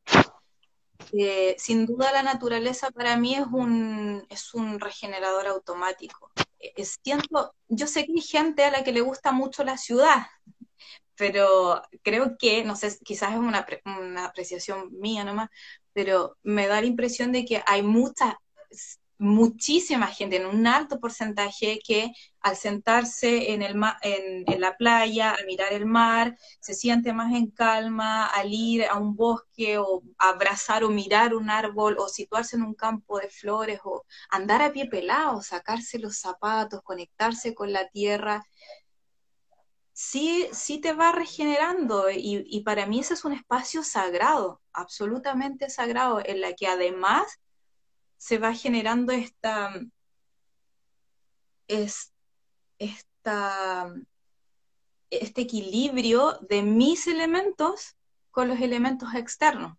eh, 1.12 1.56
sin 1.58 1.86
duda 1.86 2.12
la 2.12 2.22
naturaleza 2.22 2.90
para 2.90 3.16
mí 3.16 3.34
es 3.34 3.46
un, 3.52 4.24
es 4.30 4.54
un 4.54 4.80
regenerador 4.80 5.46
automático. 5.46 6.32
Eh, 6.58 6.84
siento, 6.84 7.54
yo 7.68 7.86
sé 7.86 8.06
que 8.06 8.12
hay 8.14 8.20
gente 8.22 8.64
a 8.64 8.70
la 8.70 8.84
que 8.84 8.92
le 8.92 9.00
gusta 9.00 9.32
mucho 9.32 9.64
la 9.64 9.76
ciudad, 9.78 10.26
pero 11.16 11.82
creo 12.02 12.36
que, 12.38 12.64
no 12.64 12.76
sé, 12.76 12.96
quizás 13.04 13.32
es 13.32 13.38
una, 13.38 13.66
una 13.84 14.24
apreciación 14.26 14.88
mía 14.98 15.24
nomás, 15.24 15.50
pero 15.92 16.36
me 16.42 16.66
da 16.66 16.80
la 16.80 16.86
impresión 16.86 17.32
de 17.32 17.44
que 17.44 17.62
hay 17.66 17.82
muchas 17.82 18.34
muchísima 19.22 20.08
gente, 20.08 20.36
en 20.36 20.46
un 20.46 20.66
alto 20.66 20.98
porcentaje, 20.98 21.78
que 21.86 22.12
al 22.40 22.56
sentarse 22.56 23.52
en, 23.52 23.62
el 23.62 23.76
en, 24.02 24.44
en, 24.46 24.60
la 24.60 24.76
playa, 24.76 25.30
a 25.30 25.44
mirar 25.46 25.72
el 25.72 25.86
mar, 25.86 26.36
se 26.60 26.74
siente 26.74 27.12
más 27.12 27.32
en 27.32 27.50
calma, 27.50 28.26
al 28.26 28.52
ir 28.52 28.84
a 28.84 28.98
un 28.98 29.14
bosque 29.14 29.78
o 29.78 30.02
abrazar 30.18 30.82
o 30.82 30.90
mirar 30.90 31.34
un 31.34 31.50
árbol 31.50 31.96
o 31.98 32.08
situarse 32.08 32.56
en 32.56 32.62
un 32.62 32.74
campo 32.74 33.18
de 33.20 33.28
flores 33.30 33.80
o 33.84 34.04
andar 34.28 34.60
a 34.60 34.72
pie 34.72 34.86
pelado, 34.88 35.40
sacarse 35.40 35.98
los 36.00 36.18
zapatos, 36.18 36.82
conectarse 36.82 37.54
con 37.54 37.72
la 37.72 37.88
tierra. 37.88 38.44
Sí, 39.92 40.48
sí 40.52 40.80
te 40.80 40.94
va 40.94 41.12
regenerando 41.12 42.10
y, 42.10 42.44
y 42.46 42.62
para 42.62 42.86
mí 42.86 43.00
ese 43.00 43.14
es 43.14 43.24
un 43.24 43.34
espacio 43.34 43.84
sagrado, 43.84 44.60
absolutamente 44.72 45.70
sagrado, 45.70 46.20
en 46.24 46.40
la 46.40 46.54
que 46.54 46.66
además 46.66 47.38
se 48.22 48.38
va 48.38 48.54
generando 48.54 49.10
esta, 49.12 49.74
es, 51.66 52.12
esta, 52.78 53.92
este 55.10 55.40
equilibrio 55.40 56.38
de 56.48 56.62
mis 56.62 57.08
elementos 57.08 57.96
con 58.30 58.46
los 58.46 58.60
elementos 58.60 59.12
externos. 59.16 59.76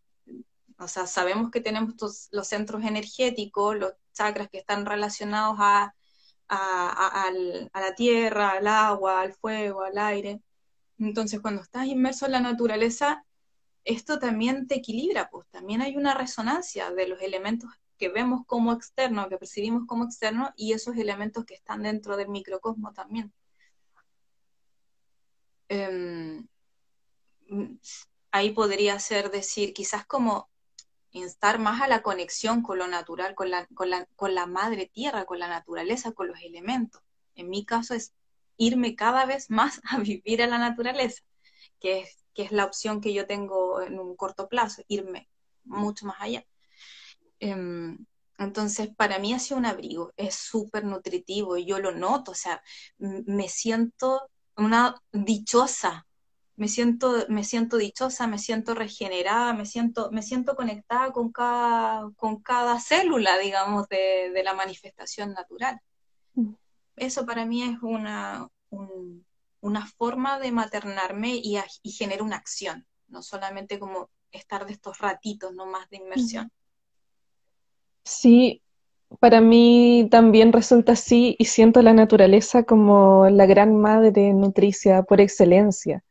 O 0.78 0.90
sea, 0.90 1.08
sabemos 1.08 1.52
que 1.52 1.62
tenemos 1.62 1.94
los 2.32 2.48
centros 2.50 2.84
energéticos, 2.84 3.78
los 3.78 3.94
chakras 4.12 4.50
que 4.50 4.58
están 4.58 4.86
relacionados 4.86 5.56
a, 5.60 5.96
a, 6.50 7.32
la 7.32 7.96
tierra, 7.96 8.50
al 8.58 8.68
agua, 8.68 9.22
al 9.22 9.32
fuego, 9.32 9.84
al 9.84 9.98
aire. 9.98 10.42
Entonces, 11.00 11.40
cuando 11.40 11.62
estás 11.62 11.86
inmerso 11.86 12.26
en 12.26 12.34
la 12.34 12.42
naturaleza, 12.42 13.26
esto 13.86 14.20
también 14.20 14.68
te 14.68 14.76
equilibra, 14.76 15.30
pues 15.30 15.48
también 15.50 15.82
hay 15.82 15.96
una 15.96 16.14
resonancia 16.14 16.92
de 16.92 17.08
los 17.08 17.22
elementos 17.22 17.70
que 18.04 18.10
vemos 18.10 18.42
como 18.46 18.74
externo, 18.74 19.30
que 19.30 19.38
percibimos 19.38 19.88
como 19.88 20.04
externo, 20.04 20.52
y 20.58 20.74
esos 20.74 20.98
elementos 20.98 21.46
que 21.46 21.54
están 21.54 21.84
dentro 21.84 22.18
del 22.18 22.28
microcosmo 22.28 22.92
también. 22.92 23.32
Em, 25.70 26.46
ahí 28.32 28.52
podría 28.52 29.00
ser 29.00 29.32
decir, 29.32 29.74
quizás 29.74 30.06
como 30.06 30.50
instar 31.12 31.60
más 31.60 31.82
a 31.82 31.88
la 31.88 32.02
conexión 32.02 32.62
con 32.62 32.78
lo 32.78 32.88
natural, 32.88 33.36
con 33.36 33.50
la, 33.50 33.68
con 33.68 33.90
la, 33.90 34.06
con 34.18 34.36
la 34.36 34.48
madre 34.48 34.92
tierra, 34.94 35.24
con 35.24 35.40
la 35.40 35.48
naturaleza, 35.48 36.12
con 36.12 36.28
los 36.28 36.42
elementos. 36.42 37.02
En 37.36 37.50
mi 37.50 37.64
caso 37.64 37.94
es 37.94 38.14
irme 38.58 38.96
cada 38.96 39.26
vez 39.26 39.50
más 39.50 39.80
a 39.90 40.00
vivir 40.00 40.44
a 40.44 40.48
la 40.48 40.58
naturaleza, 40.58 41.24
que 41.80 42.02
es, 42.02 42.26
que 42.34 42.44
es 42.44 42.52
la 42.52 42.66
opción 42.66 43.00
que 43.00 43.14
yo 43.14 43.28
tengo 43.28 43.82
en 43.82 43.98
un 43.98 44.18
corto 44.18 44.50
plazo, 44.50 44.84
irme 44.90 45.30
mucho 45.64 46.06
más 46.06 46.18
allá. 46.20 46.46
Em, 47.44 47.98
entonces, 48.38 48.90
para 48.96 49.20
mí 49.20 49.34
ha 49.34 49.40
sido 49.40 49.58
un 49.58 49.66
abrigo, 49.66 50.14
es 50.16 50.36
súper 50.36 50.86
nutritivo 50.86 51.58
y 51.58 51.66
yo 51.66 51.78
lo 51.80 51.92
noto, 51.92 52.32
o 52.32 52.36
sea, 52.36 52.64
me 52.98 53.50
siento 53.50 54.22
una 54.56 54.96
dichosa, 55.12 56.08
me 56.56 56.70
siento, 56.70 57.26
me 57.28 57.44
siento 57.44 57.76
dichosa, 57.76 58.28
me 58.28 58.38
siento 58.40 58.76
regenerada, 58.76 59.54
me 59.54 59.66
siento, 59.66 60.10
me 60.12 60.22
siento 60.22 60.56
conectada 60.56 61.12
con 61.12 61.34
cada, 61.34 62.10
con 62.16 62.42
cada 62.42 62.80
célula, 62.80 63.38
digamos, 63.38 63.90
de, 63.90 64.32
de 64.34 64.44
la 64.44 64.54
manifestación 64.54 65.34
natural. 65.34 65.82
Mm. 66.36 66.54
Eso 66.96 67.26
para 67.26 67.46
mí 67.46 67.64
es 67.64 67.78
una, 67.82 68.48
una 69.60 69.86
forma 69.86 70.40
de 70.40 70.52
maternarme 70.54 71.36
y, 71.36 71.58
y 71.82 71.92
generar 71.92 72.22
una 72.22 72.38
acción, 72.38 72.88
no 73.08 73.22
solamente 73.22 73.80
como 73.80 74.10
estar 74.32 74.66
de 74.66 74.72
estos 74.72 75.00
ratitos 75.00 75.54
nomás 75.54 75.90
de 75.90 75.98
inmersión. 75.98 76.50
Sí, 78.04 78.62
para 79.20 79.42
mí 79.42 80.08
también 80.12 80.54
resulta 80.54 80.94
así 80.94 81.36
y 81.40 81.46
siento 81.46 81.82
la 81.82 81.94
naturaleza 81.94 82.64
como 82.64 83.30
la 83.30 83.46
gran 83.46 83.76
madre 83.78 84.34
nutricia 84.34 85.04
por 85.04 85.22
excelencia. 85.22 86.04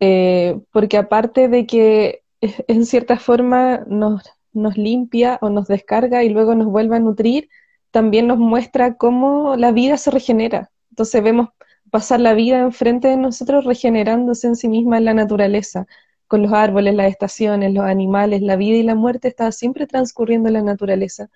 Eh, 0.00 0.60
porque 0.72 0.96
aparte 0.96 1.48
de 1.48 1.66
que 1.66 2.22
en 2.40 2.86
cierta 2.86 3.18
forma 3.18 3.84
nos, 3.86 4.22
nos 4.52 4.76
limpia 4.76 5.38
o 5.40 5.50
nos 5.50 5.68
descarga 5.68 6.24
y 6.24 6.30
luego 6.30 6.54
nos 6.54 6.66
vuelve 6.68 6.96
a 6.96 7.00
nutrir, 7.00 7.48
también 7.90 8.26
nos 8.26 8.38
muestra 8.38 8.96
cómo 8.96 9.56
la 9.56 9.72
vida 9.72 9.96
se 9.96 10.10
regenera. 10.10 10.70
Entonces 10.90 11.22
vemos 11.22 11.50
pasar 11.90 12.20
la 12.20 12.34
vida 12.34 12.58
enfrente 12.60 13.08
de 13.08 13.16
nosotros 13.16 13.64
regenerándose 13.64 14.48
en 14.48 14.56
sí 14.56 14.68
misma 14.68 14.98
en 14.98 15.04
la 15.04 15.14
naturaleza, 15.14 15.86
con 16.26 16.42
los 16.42 16.52
árboles, 16.52 16.94
las 16.94 17.10
estaciones, 17.10 17.72
los 17.72 17.84
animales, 17.84 18.42
la 18.42 18.56
vida 18.56 18.76
y 18.76 18.82
la 18.82 18.94
muerte 18.94 19.28
está 19.28 19.52
siempre 19.52 19.86
transcurriendo 19.86 20.48
en 20.48 20.54
la 20.54 20.62
naturaleza. 20.62 21.30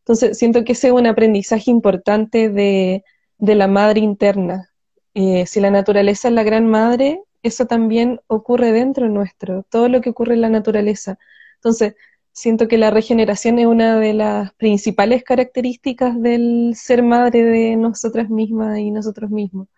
Entonces, 0.00 0.38
siento 0.38 0.64
que 0.64 0.72
ese 0.72 0.88
es 0.88 0.92
un 0.94 1.06
aprendizaje 1.06 1.70
importante 1.70 2.48
de, 2.48 3.04
la 3.38 3.68
madre 3.68 4.00
interna. 4.00 4.70
Eh, 5.14 5.46
si 5.46 5.60
la 5.60 5.70
naturaleza 5.70 6.28
es 6.28 6.34
la 6.34 6.44
gran 6.44 6.66
madre, 6.66 7.20
eso 7.42 7.66
también 7.66 8.20
ocurre 8.26 8.72
dentro 8.72 9.08
nuestro, 9.08 9.64
todo 9.70 9.88
lo 9.88 10.00
que 10.00 10.10
ocurre 10.10 10.34
en 10.34 10.40
la 10.42 10.48
naturaleza. 10.50 11.18
Entonces, 11.56 11.94
siento 12.32 12.68
que 12.68 12.78
la 12.78 12.90
regeneración 12.90 13.58
es 13.58 13.66
una 13.66 13.98
de 13.98 14.14
las 14.14 14.52
principales 14.54 15.24
características 15.24 16.20
del 16.20 16.72
ser 16.76 17.02
madre 17.02 17.44
de 17.44 17.76
nosotras 17.76 18.30
mismas 18.30 18.78
y 18.78 18.90
nosotros 18.90 19.30
mismos. 19.30 19.68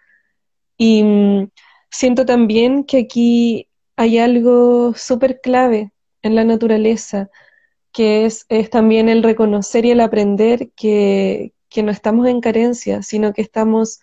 Y 0.76 1.02
mm, 1.02 1.50
siento 1.90 2.24
también 2.26 2.84
que 2.84 2.98
aquí 2.98 3.69
hay 4.00 4.16
algo 4.18 4.94
súper 4.94 5.42
clave 5.42 5.92
en 6.22 6.34
la 6.34 6.42
naturaleza, 6.42 7.28
que 7.92 8.24
es, 8.24 8.46
también 8.70 9.10
el 9.10 9.22
reconocer 9.22 9.84
y 9.84 9.90
el 9.90 10.00
aprender 10.00 10.70
que, 10.74 11.52
no 11.84 11.90
estamos 11.90 12.26
en 12.26 12.40
carencia, 12.40 13.02
sino 13.02 13.34
que 13.34 13.42
estamos, 13.42 14.00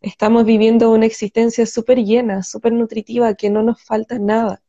estamos 0.00 0.46
viviendo 0.46 0.90
una 0.90 1.04
existencia 1.04 1.66
súper 1.66 1.98
llena, 2.02 2.42
súper 2.42 2.72
nutritiva, 2.72 3.34
que 3.34 3.50
no 3.50 3.62
nos 3.62 3.82
falta 3.82 4.18
nada, 4.18 4.62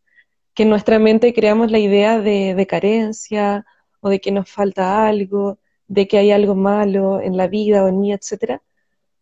que 0.54 0.64
en 0.64 0.70
nuestra 0.70 1.00
mente 1.00 1.34
creamos 1.34 1.72
la 1.72 1.80
idea 1.80 2.20
de, 2.20 2.54
de 2.54 2.68
carencia 2.68 3.66
o 4.02 4.10
de 4.10 4.20
que 4.20 4.34
nos 4.34 4.50
falta 4.52 5.08
algo, 5.08 5.60
de 5.88 6.10
que 6.10 6.18
hay 6.18 6.32
algo 6.32 6.56
malo 6.56 7.22
en 7.22 7.38
la 7.38 7.48
vida 7.48 7.86
o 7.86 7.88
en 7.88 8.02
mí, 8.02 8.12
etc. 8.12 8.60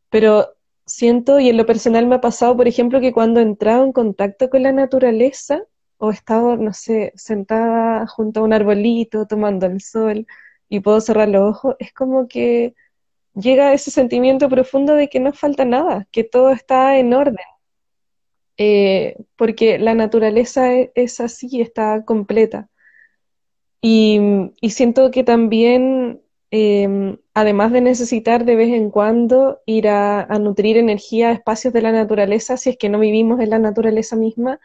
Pero 0.10 0.55
siento, 0.86 1.40
y 1.40 1.50
en 1.50 1.58
lo 1.58 1.66
personal 1.66 2.06
me 2.08 2.16
ha 2.16 2.22
pasado, 2.22 2.56
por 2.58 2.68
ejemplo, 2.68 3.02
que 3.02 3.14
cuando 3.14 3.40
he 3.40 3.44
entrado 3.44 3.84
en 3.86 3.92
contacto 3.92 4.50
con 4.50 4.64
la 4.64 4.72
naturaleza, 4.72 5.64
o 5.98 6.12
he 6.12 6.14
estado, 6.14 6.58
no 6.58 6.74
sé, 6.74 7.14
sentada 7.16 8.08
junto 8.08 8.42
a 8.42 8.44
un 8.44 8.54
arbolito, 8.54 9.28
tomando 9.28 9.66
el 9.66 9.82
sol, 9.82 10.28
y 10.70 10.80
puedo 10.82 11.02
cerrar 11.02 11.30
los 11.30 11.44
ojos, 11.50 11.76
es 11.80 11.94
como 11.94 12.28
que 12.28 12.76
llega 13.36 13.74
ese 13.74 13.92
sentimiento 13.92 14.50
profundo 14.50 14.96
de 14.96 15.10
que 15.10 15.20
no 15.20 15.34
falta 15.34 15.66
nada, 15.66 16.08
que 16.12 16.24
todo 16.24 16.52
está 16.52 16.98
en 16.98 17.14
orden. 17.14 17.38
Eh, 18.58 19.18
porque 19.36 19.80
la 19.80 19.94
naturaleza 19.96 20.74
es, 20.74 20.90
es 20.96 21.20
así, 21.20 21.62
está 21.62 22.06
completa. 22.06 22.70
Y 23.82 24.20
siento 24.70 25.12
que 25.12 25.24
también 25.24 26.25
Em, 26.58 27.18
además 27.34 27.74
de 27.74 27.82
necesitar 27.82 28.46
de 28.46 28.56
vez 28.56 28.70
en 28.70 28.90
cuando 28.90 29.60
ir 29.66 29.90
a, 29.90 30.26
nutrir 30.40 30.78
energía 30.78 31.28
a 31.28 31.34
espacios 31.34 31.74
de 31.74 31.82
la 31.82 31.92
naturaleza, 31.92 32.56
si 32.56 32.70
es 32.70 32.78
que 32.78 32.88
no 32.88 32.98
vivimos 32.98 33.42
en 33.42 33.50
la 33.50 33.60
naturaleza 33.60 34.16
misma, 34.16 34.62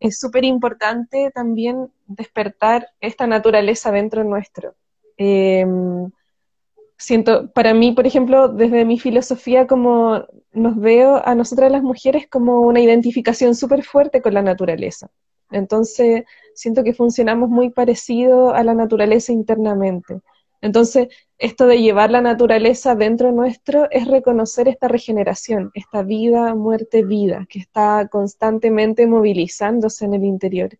es 0.00 0.18
súper 0.18 0.44
importante 0.44 1.30
también 1.32 1.92
despertar 2.08 2.88
esta 3.00 3.28
naturaleza 3.28 3.92
dentro 3.92 4.24
nuestro. 4.24 4.74
Em, 5.16 6.10
siento, 6.98 7.52
para 7.52 7.72
mí, 7.72 7.92
por 7.92 8.04
ejemplo, 8.04 8.48
desde 8.48 8.84
mi 8.84 8.98
filosofía, 8.98 9.68
como 9.68 10.26
nos 10.52 10.76
veo 10.76 11.22
a 11.24 11.36
nosotras 11.36 11.70
las 11.70 11.84
mujeres 11.84 12.26
como 12.28 12.62
una 12.62 12.80
identificación 12.80 13.54
súper 13.54 13.84
fuerte 13.84 14.22
con 14.22 14.34
la 14.34 14.42
naturaleza. 14.42 15.08
Entonces, 15.52 16.24
siento 16.54 16.82
que 16.82 16.94
funcionamos 16.94 17.48
muy 17.48 17.70
parecido 17.70 18.54
a 18.54 18.64
la 18.64 18.74
naturaleza 18.74 19.32
internamente. 19.32 20.20
Entonces, 20.62 21.08
esto 21.38 21.66
de 21.66 21.82
llevar 21.82 22.12
la 22.12 22.20
naturaleza 22.20 22.94
dentro 22.94 23.32
nuestro 23.32 23.90
es 23.90 24.06
reconocer 24.06 24.68
esta 24.68 24.86
regeneración, 24.86 25.72
esta 25.74 26.04
vida, 26.04 26.54
muerte, 26.54 27.02
vida, 27.02 27.46
que 27.50 27.58
está 27.58 28.08
constantemente 28.08 29.08
movilizándose 29.08 30.04
en 30.04 30.14
el 30.14 30.24
interior. 30.24 30.70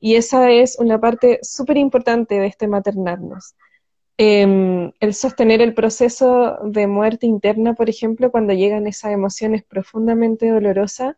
Y 0.00 0.16
esa 0.16 0.50
es 0.50 0.76
una 0.76 1.00
parte 1.00 1.38
súper 1.42 1.76
importante 1.76 2.34
de 2.40 2.46
este 2.48 2.66
maternarnos. 2.66 3.54
Em, 4.18 4.90
el 4.98 5.14
sostener 5.14 5.62
el 5.62 5.72
proceso 5.74 6.58
de 6.64 6.88
muerte 6.88 7.26
interna, 7.26 7.74
por 7.74 7.88
ejemplo, 7.88 8.32
cuando 8.32 8.52
llegan 8.52 8.88
esas 8.88 9.12
emociones 9.12 9.62
profundamente 9.62 10.48
dolorosas, 10.50 11.14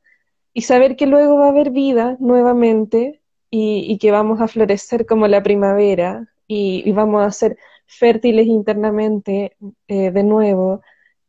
y 0.53 0.62
saber 0.62 0.97
que 0.97 1.07
luego 1.07 1.37
va 1.38 1.47
a 1.47 1.51
haber 1.51 1.71
vida 1.71 2.17
nuevamente 2.21 3.23
y, 3.51 3.99
que 3.99 4.11
vamos 4.11 4.40
a 4.40 4.49
florecer 4.49 5.07
como 5.07 5.27
la 5.27 5.43
primavera 5.43 6.29
y, 6.47 6.83
y 6.88 6.93
vamos 6.93 7.25
a 7.27 7.31
ser 7.31 7.57
fértiles 7.87 8.47
internamente 8.47 9.57
eh, 9.88 10.11
de 10.11 10.23
nuevo 10.23 10.83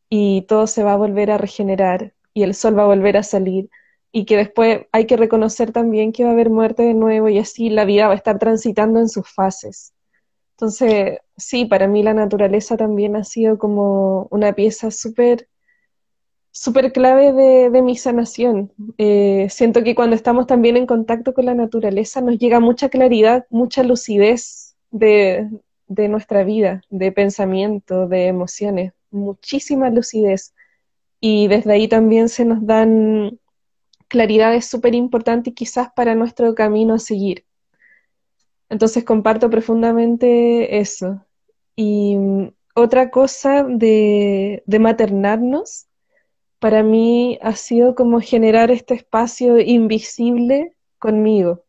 y 0.08 0.42
todo 0.42 0.66
se 0.66 0.82
va 0.82 0.94
a 0.94 0.96
volver 0.96 1.30
a 1.30 1.38
regenerar 1.38 2.14
y 2.34 2.42
el 2.42 2.54
sol 2.54 2.78
va 2.78 2.82
a 2.84 2.86
volver 2.86 3.16
a 3.16 3.22
salir 3.22 3.70
y 4.12 4.24
que 4.24 4.36
después 4.36 4.86
hay 4.92 5.06
que 5.06 5.16
reconocer 5.16 5.72
también 5.72 6.12
que 6.12 6.24
va 6.24 6.30
a 6.30 6.32
haber 6.32 6.50
muerte 6.50 6.82
de 6.82 6.94
nuevo 6.94 7.28
y 7.28 7.38
así 7.38 7.70
la 7.70 7.84
vida 7.84 8.06
va 8.06 8.14
a 8.14 8.16
estar 8.16 8.38
transitando 8.38 9.00
en 9.00 9.08
sus 9.08 9.28
fases. 9.28 9.92
Entonces, 10.52 11.18
sí, 11.36 11.66
para 11.66 11.86
mí 11.86 12.02
la 12.02 12.14
naturaleza 12.14 12.76
también 12.76 13.14
ha 13.16 13.24
sido 13.24 13.58
como 13.58 14.26
una 14.30 14.54
pieza 14.54 14.90
súper 14.90 15.48
súper 16.56 16.90
clave 16.90 17.34
de, 17.34 17.82
mi 17.82 17.96
sanación. 17.96 18.72
Eh, 18.96 19.48
siento 19.50 19.84
que 19.84 19.94
cuando 19.94 20.16
estamos 20.16 20.46
también 20.46 20.78
en 20.78 20.86
contacto 20.86 21.34
con 21.34 21.44
la 21.44 21.54
naturaleza 21.54 22.22
nos 22.22 22.38
llega 22.38 22.60
mucha 22.60 22.88
claridad, 22.88 23.46
mucha 23.50 23.82
lucidez 23.82 24.74
de, 24.90 25.50
de 25.88 26.08
nuestra 26.08 26.44
vida, 26.44 26.82
de 26.90 27.12
pensamiento, 27.12 28.08
de 28.08 28.26
emociones, 28.26 28.92
muchísima 29.10 29.90
lucidez. 29.90 30.54
Y 31.20 31.48
desde 31.48 31.72
ahí 31.72 31.88
también 31.88 32.28
se 32.28 32.44
nos 32.44 32.64
dan 32.66 33.38
claridades 34.08 34.66
súper 34.66 34.94
importantes 34.94 35.54
quizás 35.54 35.88
para 35.94 36.14
nuestro 36.14 36.54
camino 36.54 36.94
a 36.94 36.98
seguir. 36.98 37.44
Entonces 38.68 39.04
comparto 39.04 39.50
profundamente 39.50 40.78
eso. 40.78 41.24
Y 41.76 42.16
mm, 42.16 42.48
otra 42.74 43.10
cosa 43.10 43.64
de, 43.64 44.62
de 44.66 44.78
maternarnos, 44.78 45.86
para 46.58 46.82
mí 46.82 47.38
ha 47.42 47.54
sido 47.54 47.94
como 47.94 48.20
generar 48.20 48.70
este 48.70 48.94
espacio 48.94 49.58
invisible 49.60 50.76
conmigo. 50.98 51.65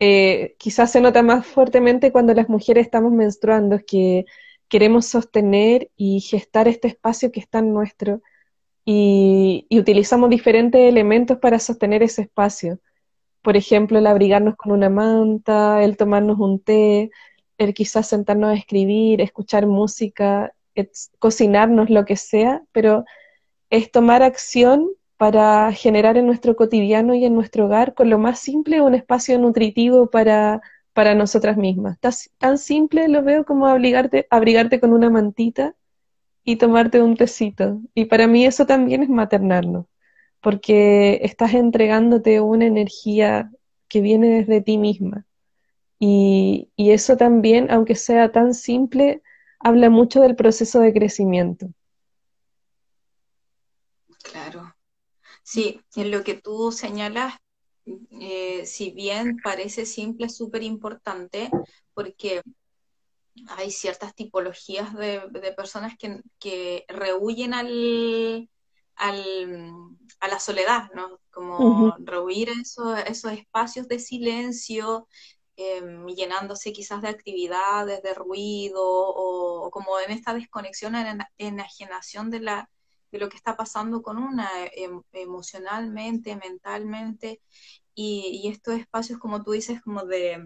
Eh, 0.00 0.56
quizás 0.58 0.92
se 0.92 1.00
nota 1.00 1.22
más 1.22 1.46
fuertemente 1.46 2.10
cuando 2.10 2.34
las 2.34 2.48
mujeres 2.48 2.86
estamos 2.86 3.12
menstruando, 3.12 3.78
que 3.86 4.24
queremos 4.68 5.06
sostener 5.06 5.90
y 5.96 6.20
gestar 6.20 6.68
este 6.68 6.88
espacio 6.88 7.30
que 7.32 7.40
está 7.40 7.58
en 7.58 7.74
nuestro 7.74 8.22
y, 8.84 9.66
utilizamos 9.70 10.30
diferentes 10.30 10.80
elementos 10.80 11.38
para 11.38 11.58
sostener 11.58 12.02
ese 12.02 12.22
espacio. 12.22 12.80
Por 13.42 13.56
ejemplo, 13.56 13.98
el 13.98 14.06
abrigarnos 14.06 14.56
con 14.56 14.72
una 14.72 14.90
manta, 14.90 15.82
el 15.84 15.96
tomarnos 15.96 16.38
un 16.40 16.60
té, 16.60 17.10
el 17.58 17.74
quizás 17.74 18.08
sentarnos 18.08 18.50
a 18.50 18.54
escribir, 18.54 19.20
escuchar 19.20 19.66
música, 19.66 20.54
cocinarnos, 21.18 21.90
lo 21.90 22.04
que 22.04 22.16
sea, 22.16 22.62
pero 22.72 23.04
es 23.70 23.90
tomar 23.92 24.22
acción 24.22 24.90
para 25.20 25.70
generar 25.74 26.16
en 26.16 26.24
nuestro 26.24 26.56
cotidiano 26.56 27.14
y 27.14 27.26
en 27.26 27.34
nuestro 27.34 27.66
hogar 27.66 27.92
con 27.92 28.08
lo 28.08 28.18
más 28.18 28.40
simple 28.40 28.80
un 28.80 28.94
espacio 28.94 29.38
nutritivo 29.38 30.08
para, 30.08 30.62
para 30.94 31.14
nosotras 31.14 31.58
mismas. 31.58 31.98
Tan, 32.38 32.56
simple 32.56 33.06
lo 33.06 33.22
veo 33.22 33.44
como 33.44 33.66
abrigarte, 33.66 34.26
abrigarte 34.30 34.80
con 34.80 34.94
una 34.94 35.10
mantita 35.10 35.74
y 36.42 36.56
tomarte 36.56 37.02
un 37.02 37.18
tecito. 37.18 37.82
Y 37.94 38.06
para 38.06 38.26
mí 38.28 38.46
eso 38.46 38.64
también 38.64 39.02
es 39.02 39.10
maternarnos, 39.10 39.84
porque 40.40 41.20
estás 41.22 41.52
entregándote 41.52 42.40
una 42.40 42.64
energía 42.64 43.50
que 43.88 44.00
viene 44.00 44.28
desde 44.28 44.62
ti 44.62 44.78
misma. 44.78 45.26
Y, 45.98 46.70
y 46.76 46.92
eso 46.92 47.18
también, 47.18 47.70
aunque 47.70 47.94
sea 47.94 48.32
tan 48.32 48.54
simple, 48.54 49.20
habla 49.58 49.90
mucho 49.90 50.22
del 50.22 50.34
proceso 50.34 50.80
de 50.80 50.94
crecimiento. 50.94 51.68
Claro. 54.22 54.69
Sí, 55.50 55.80
en 55.96 56.12
lo 56.12 56.22
que 56.22 56.34
tú 56.34 56.70
señalas, 56.70 57.34
eh, 58.20 58.64
si 58.66 58.92
bien 58.92 59.38
parece 59.42 59.84
simple, 59.84 60.26
es 60.26 60.36
súper 60.36 60.62
importante 60.62 61.50
porque 61.92 62.40
hay 63.48 63.72
ciertas 63.72 64.14
tipologías 64.14 64.94
de, 64.94 65.22
personas 65.56 65.94
que, 65.98 66.20
que 66.38 66.84
rehuyen 66.86 67.52
al, 67.54 68.48
a 68.94 70.28
la 70.28 70.38
soledad, 70.38 70.88
¿no? 70.94 71.18
Como 71.32 71.96
rehuir 71.98 72.50
esos 72.50 73.32
espacios 73.32 73.88
de 73.88 73.98
silencio, 73.98 75.08
em, 75.56 76.06
llenándose 76.06 76.72
quizás 76.72 77.02
de 77.02 77.08
actividades, 77.08 78.04
de 78.04 78.14
ruido, 78.14 78.84
o, 78.84 79.68
como 79.72 79.98
en 79.98 80.12
esta 80.12 80.32
desconexión, 80.32 80.94
en 80.94 81.18
enajenación 81.38 82.30
de, 82.30 82.38
la, 82.38 82.70
de 83.10 83.18
lo 83.18 83.28
que 83.28 83.36
está 83.36 83.56
pasando 83.56 84.02
con 84.02 84.18
una 84.18 84.48
em, 84.72 85.02
emocionalmente, 85.12 86.36
mentalmente, 86.36 87.40
y, 87.94 88.48
estos 88.48 88.74
espacios, 88.74 89.18
como 89.18 89.42
tú 89.42 89.52
dices, 89.52 89.82
como 89.82 90.04
de, 90.06 90.42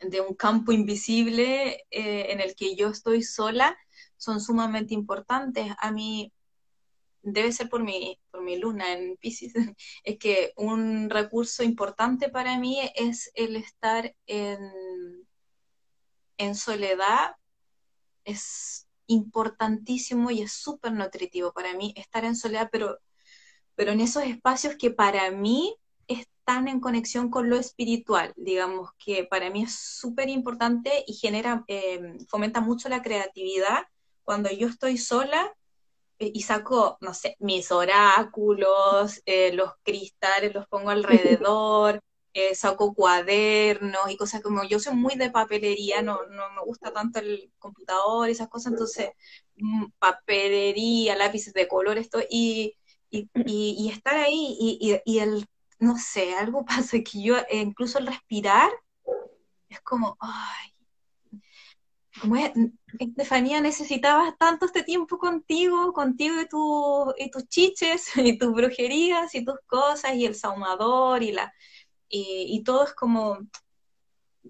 de 0.00 0.20
un 0.20 0.34
campo 0.34 0.72
invisible 0.72 1.84
eh, 1.90 2.32
en 2.32 2.40
el 2.40 2.54
que 2.54 2.76
yo 2.76 2.88
estoy 2.88 3.22
sola, 3.22 3.76
son 4.16 4.40
sumamente 4.40 4.94
importantes. 4.94 5.72
A 5.78 5.92
mí 5.92 6.32
debe 7.22 7.52
ser 7.52 7.68
por 7.68 7.82
mi, 7.82 8.18
por 8.30 8.42
mi 8.42 8.58
luna 8.58 8.92
en 8.92 9.16
Pisces, 9.16 9.52
es 10.04 10.18
que 10.18 10.52
un 10.56 11.10
recurso 11.10 11.62
importante 11.62 12.28
para 12.28 12.58
mí 12.58 12.80
es 12.94 13.30
el 13.34 13.56
estar 13.56 14.14
en, 14.26 14.60
en 16.38 16.54
soledad, 16.54 17.32
es 18.24 18.88
importantísimo 19.10 20.30
y 20.30 20.42
es 20.42 20.52
súper 20.52 20.92
nutritivo 20.92 21.52
para 21.52 21.74
mí 21.74 21.92
estar 21.96 22.24
en 22.24 22.36
soledad, 22.36 22.68
pero, 22.70 22.98
pero 23.74 23.92
en 23.92 24.00
esos 24.00 24.24
espacios 24.24 24.76
que 24.76 24.90
para 24.90 25.30
mí 25.30 25.74
están 26.06 26.68
en 26.68 26.80
conexión 26.80 27.30
con 27.30 27.50
lo 27.50 27.56
espiritual, 27.56 28.32
digamos 28.36 28.90
que 28.98 29.24
para 29.24 29.50
mí 29.50 29.64
es 29.64 29.74
súper 29.74 30.28
importante 30.28 31.04
y 31.06 31.14
genera, 31.14 31.64
eh, 31.68 32.18
fomenta 32.28 32.60
mucho 32.60 32.88
la 32.88 33.02
creatividad. 33.02 33.86
Cuando 34.24 34.50
yo 34.50 34.68
estoy 34.68 34.96
sola, 34.96 35.52
eh, 36.20 36.30
y 36.34 36.42
saco, 36.42 36.98
no 37.00 37.14
sé, 37.14 37.36
mis 37.40 37.72
oráculos, 37.72 39.22
eh, 39.24 39.52
los 39.54 39.72
cristales 39.82 40.54
los 40.54 40.68
pongo 40.68 40.90
alrededor, 41.40 42.00
eh, 42.32 42.54
saco 42.54 42.94
cuadernos 42.94 44.10
y 44.10 44.16
cosas 44.16 44.40
como 44.42 44.64
yo 44.64 44.78
soy 44.78 44.94
muy 44.94 45.16
de 45.16 45.30
papelería, 45.30 46.02
no, 46.02 46.26
no 46.26 46.50
me 46.52 46.62
gusta 46.64 46.92
tanto 46.92 47.18
el 47.18 47.52
computador 47.58 48.28
y 48.28 48.32
esas 48.32 48.48
cosas, 48.48 48.72
entonces 48.72 49.10
mm, 49.56 49.86
papelería, 49.98 51.16
lápices 51.16 51.52
de 51.54 51.66
color, 51.68 51.98
esto, 51.98 52.20
y, 52.30 52.76
y, 53.10 53.28
y, 53.34 53.90
estar 53.90 54.16
ahí 54.16 54.56
y, 54.60 55.00
y, 55.04 55.18
el, 55.18 55.46
no 55.80 55.96
sé, 55.98 56.34
algo 56.34 56.64
pasa 56.66 56.98
que 56.98 57.22
yo, 57.22 57.36
incluso 57.50 57.98
el 57.98 58.06
respirar, 58.06 58.70
es 59.68 59.80
como, 59.80 60.16
ay, 60.20 60.70
como 62.20 62.36
Estefanía, 62.98 63.60
necesitabas 63.60 64.36
tanto 64.38 64.66
este 64.66 64.82
tiempo 64.82 65.18
contigo, 65.18 65.92
contigo 65.92 66.40
y, 66.40 66.48
tu, 66.48 67.14
y 67.16 67.30
tus 67.30 67.48
chiches, 67.48 68.10
y 68.16 68.38
tus 68.38 68.52
brujerías, 68.52 69.34
y 69.34 69.44
tus 69.44 69.58
cosas, 69.66 70.14
y 70.14 70.26
el 70.26 70.34
saumador, 70.34 71.22
y, 71.22 71.32
la, 71.32 71.52
y, 72.10 72.62
todo 72.64 72.84
es 72.84 72.92
como, 72.92 73.38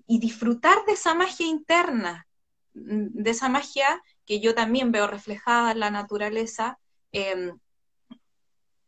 y 0.06 0.18
disfrutar 0.18 0.84
de 0.86 0.92
esa 0.92 1.14
magia 1.14 1.46
interna, 1.46 2.26
mm, 2.74 3.22
de 3.22 3.30
esa 3.30 3.48
magia 3.48 4.02
que 4.24 4.40
yo 4.40 4.54
también 4.54 4.92
veo 4.92 5.06
reflejada 5.06 5.72
en 5.72 5.80
la 5.80 5.90
naturaleza, 5.90 6.78
em, 7.12 7.58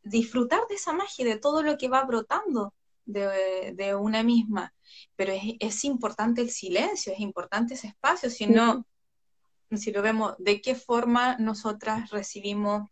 disfrutar 0.02 0.60
de 0.68 0.76
esa 0.76 0.92
magia, 0.92 1.24
de 1.24 1.38
todo 1.38 1.62
lo 1.62 1.76
que 1.78 1.88
va 1.88 2.04
brotando 2.04 2.74
de, 3.04 3.94
una 3.98 4.22
misma. 4.22 4.74
Pero 5.16 5.32
es, 5.32 5.42
es, 5.60 5.84
importante 5.84 6.40
el 6.40 6.50
silencio, 6.50 7.12
es 7.12 7.20
importante 7.20 7.74
ese 7.74 7.88
espacio, 7.88 8.30
si 8.30 8.46
no, 8.46 8.86
si 9.76 9.92
lo 9.92 10.02
vemos, 10.02 10.34
de 10.38 10.60
qué 10.60 10.74
forma 10.74 11.36
nosotras 11.38 12.10
recibimos 12.10 12.88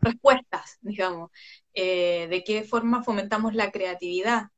respuestas, 0.00 0.78
digamos, 0.80 1.30
eh, 1.74 2.28
de 2.28 2.44
qué 2.44 2.62
forma 2.62 3.02
fomentamos 3.02 3.54
la 3.54 3.70
creatividad, 3.70 4.48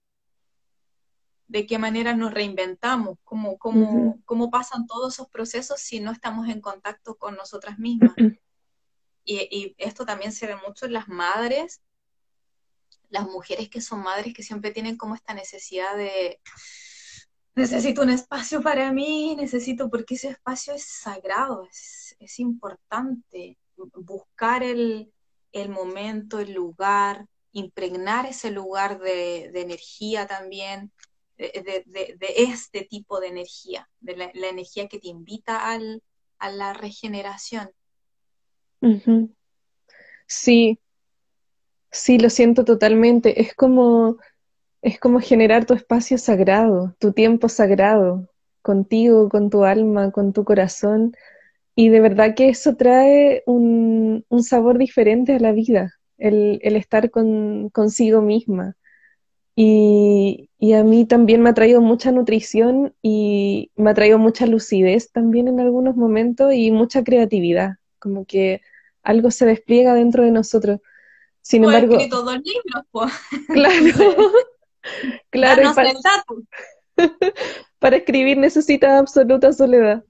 de 1.48 1.66
qué 1.66 1.79
manera 1.79 2.14
nos 2.14 2.33
reinventamos, 2.33 3.18
cómo, 3.24 3.57
cómo, 3.59 4.20
cómo 4.24 4.50
pasan 4.50 4.87
todos 4.87 5.14
esos 5.14 5.29
procesos 5.29 5.81
si 5.81 6.00
no 6.00 6.11
estamos 6.11 6.48
en 6.48 6.61
contacto 6.61 7.16
con 7.16 7.37
nosotras 7.37 7.79
mismas. 7.79 8.14
Y, 9.24 9.38
y, 9.50 9.74
esto 9.79 10.05
también 10.05 10.33
se 10.33 10.46
ve 10.46 10.57
mucho 10.66 10.87
en 10.87 10.92
las 10.92 11.09
madres, 11.09 11.83
las 13.09 13.24
mujeres 13.24 13.68
que 13.68 13.81
son 13.81 14.02
madres 14.02 14.35
que 14.35 14.42
siempre 14.42 14.70
tienen 14.70 14.96
como 14.96 15.14
esta 15.14 15.35
necesidad 15.35 15.96
de 15.96 16.40
necesito 17.57 18.02
un 18.02 18.11
espacio 18.11 18.62
para 18.62 18.92
mí, 18.92 19.35
necesito, 19.35 19.88
porque 19.90 20.14
ese 20.14 20.29
espacio 20.29 20.74
es 20.74 20.85
sagrado, 20.85 21.64
es, 21.64 22.14
es 22.20 22.38
importante 22.38 23.59
buscar 23.76 24.62
el, 24.62 25.12
el, 25.62 25.69
momento, 25.71 26.38
el 26.40 26.53
lugar, 26.53 27.27
impregnar 27.53 28.27
ese 28.27 28.51
lugar 28.51 28.99
de, 28.99 29.51
energía 29.55 30.27
también, 30.27 30.92
de, 31.37 31.85
este 32.37 32.85
tipo 32.85 33.21
de 33.21 33.29
energía, 33.29 33.88
de 34.01 34.16
la, 34.16 34.31
la 34.35 34.49
energía 34.49 34.88
que 34.88 34.99
te 34.99 35.09
invita 35.09 35.71
al, 35.71 36.03
a 36.38 36.51
la 36.51 36.73
regeneración. 36.73 37.71
Sí, 40.27 40.79
sí, 41.90 42.19
lo 42.19 42.31
siento 42.31 42.64
totalmente. 42.64 43.40
Es 43.40 43.55
como 43.55 44.19
es 44.87 45.01
como 45.01 45.21
generar 45.21 45.64
tu 45.64 45.75
espacio 45.75 46.16
sagrado, 46.16 46.95
tu 47.01 47.12
tiempo 47.12 47.49
sagrado, 47.49 48.29
contigo, 48.62 49.29
con 49.29 49.51
tu 49.51 49.64
alma, 49.64 50.12
con 50.12 50.33
tu 50.33 50.45
corazón. 50.45 51.12
Y 51.79 51.91
de 51.91 52.01
verdad 52.01 52.35
que 52.35 52.49
eso 52.49 52.75
trae 52.75 53.43
un, 53.47 54.25
sabor 54.43 54.79
diferente 54.79 55.35
a 55.35 55.39
la 55.39 55.53
vida, 55.53 55.93
el, 56.17 56.59
estar 56.62 57.11
con, 57.11 57.69
consigo 57.69 58.23
misma. 58.23 58.77
Y, 59.55 60.48
a 60.75 60.83
mí 60.83 61.05
también 61.05 61.42
me 61.42 61.50
ha 61.50 61.55
traído 61.55 61.83
mucha 61.83 62.13
nutrición 62.13 62.94
y 63.03 63.71
me 63.77 63.90
ha 63.90 63.94
traído 63.94 64.19
mucha 64.19 64.46
lucidez 64.46 65.13
también 65.13 65.48
en 65.48 65.61
algunos 65.61 65.96
momentos 65.96 66.55
y 66.55 66.71
mucha 66.71 67.05
creatividad, 67.05 67.75
como 67.98 68.25
que 68.25 68.63
algo 69.03 69.31
se 69.31 69.44
despliega 69.44 69.92
dentro 69.92 70.25
de 70.25 70.31
nosotros. 70.31 70.81
Sin 71.42 71.63
embargo, 71.63 71.94
escrito 71.94 72.23
dos 72.23 72.37
libros, 72.37 72.85
pues. 72.90 73.13
Claro. 73.48 73.77
Claro, 75.31 75.75
para, 75.75 75.92
para 77.81 77.96
escribir 77.96 78.38
necesita 78.38 78.98
absoluta 78.98 79.53
soledad. 79.53 80.05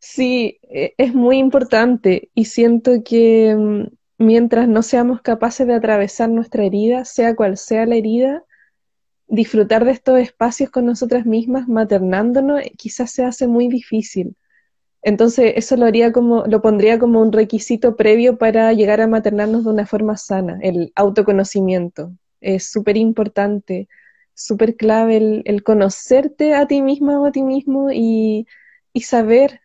Sí, 0.00 0.58
e, 0.62 0.94
es 0.98 1.14
muy 1.14 1.38
importante 1.38 2.30
y 2.34 2.46
siento 2.46 3.02
que 3.04 3.54
mm, 3.56 3.86
mientras 4.18 4.68
no 4.68 4.82
seamos 4.82 5.20
capaces 5.22 5.66
de 5.66 5.74
atravesar 5.74 6.30
nuestra 6.30 6.64
herida, 6.64 7.04
sea 7.04 7.36
cual 7.36 7.56
sea 7.56 7.86
la 7.86 7.96
herida, 7.96 8.44
disfrutar 9.28 9.84
de 9.84 9.92
estos 9.92 10.18
espacios 10.18 10.70
con 10.70 10.86
nosotras 10.86 11.26
mismas, 11.26 11.68
maternándonos, 11.68 12.62
quizás 12.76 13.12
se 13.12 13.24
hace 13.24 13.46
muy 13.46 13.68
difícil. 13.68 14.36
Entonces, 15.02 15.54
eso 15.56 15.76
lo 15.76 15.86
haría 15.86 16.12
como, 16.12 16.44
lo 16.46 16.62
pondría 16.62 16.98
como 16.98 17.22
un 17.22 17.32
requisito 17.32 17.96
previo 17.96 18.38
para 18.38 18.72
llegar 18.72 19.00
a 19.00 19.06
maternarnos 19.06 19.64
de 19.64 19.70
una 19.70 19.86
forma 19.86 20.16
sana, 20.16 20.58
el 20.62 20.92
autoconocimiento. 20.94 22.12
Es 22.40 22.70
súper 22.70 22.96
importante, 22.96 23.88
súper 24.40 24.76
clave 24.76 25.42
el, 25.44 25.62
conocerte 25.62 26.54
a 26.54 26.66
ti 26.66 26.82
misma 26.82 27.20
o 27.20 27.26
a 27.26 27.32
ti 27.32 27.42
mismo 27.42 27.90
y, 27.92 28.46
saber 29.02 29.60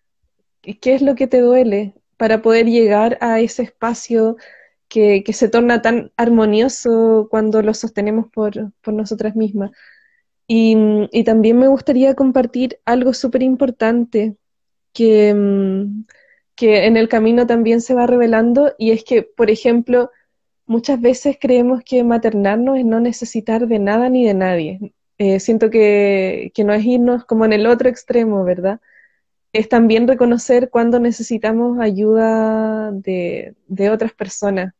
qué 0.62 0.96
es 0.96 1.02
lo 1.02 1.16
que 1.16 1.28
te 1.28 1.42
duele 1.42 1.94
para 2.18 2.42
poder 2.42 2.68
llegar 2.68 3.18
a 3.22 3.40
ese 3.40 3.64
espacio 3.64 4.38
que, 4.88 5.24
se 5.34 5.50
torna 5.50 5.82
tan 5.82 6.12
armonioso 6.18 7.28
cuando 7.32 7.62
lo 7.62 7.74
sostenemos 7.74 8.28
por, 8.32 8.72
nosotras 8.88 9.36
mismas. 9.36 9.72
Y, 10.48 10.78
y 11.12 11.24
también 11.24 11.58
me 11.60 11.68
gustaría 11.68 12.16
compartir 12.16 12.80
algo 12.86 13.14
súper 13.14 13.44
importante 13.44 14.38
que, 14.94 15.34
mm, 15.34 16.06
que 16.56 16.86
en 16.86 16.98
el 16.98 17.10
camino 17.10 17.48
también 17.48 17.82
se 17.82 17.94
va 17.94 18.08
revelando 18.08 18.74
y 18.78 18.92
es 18.92 19.04
que, 19.04 19.24
por 19.24 19.50
ejemplo, 19.50 20.12
muchas 20.66 21.00
veces 21.02 21.38
creemos 21.40 21.82
que 21.84 22.04
maternarnos 22.04 22.78
es 22.78 22.86
no 22.86 23.00
necesitar 23.00 23.68
de 23.68 23.80
nada 23.80 24.10
ni 24.10 24.26
de 24.26 24.34
nadie. 24.34 24.94
Eh, 25.18 25.40
siento 25.40 25.70
que, 25.70 26.52
que, 26.54 26.64
no 26.64 26.74
es 26.74 26.86
irnos 26.86 27.26
como 27.26 27.46
en 27.46 27.54
el 27.54 27.68
otro 27.68 27.90
extremo, 27.90 28.44
¿verdad? 28.44 28.82
es 29.56 29.70
también 29.70 30.08
reconocer 30.08 30.70
cuando 30.70 31.00
necesitamos 31.00 31.80
ayuda 31.80 32.92
de, 32.92 33.56
de 33.68 33.90
otras 33.90 34.14
personas 34.14 34.74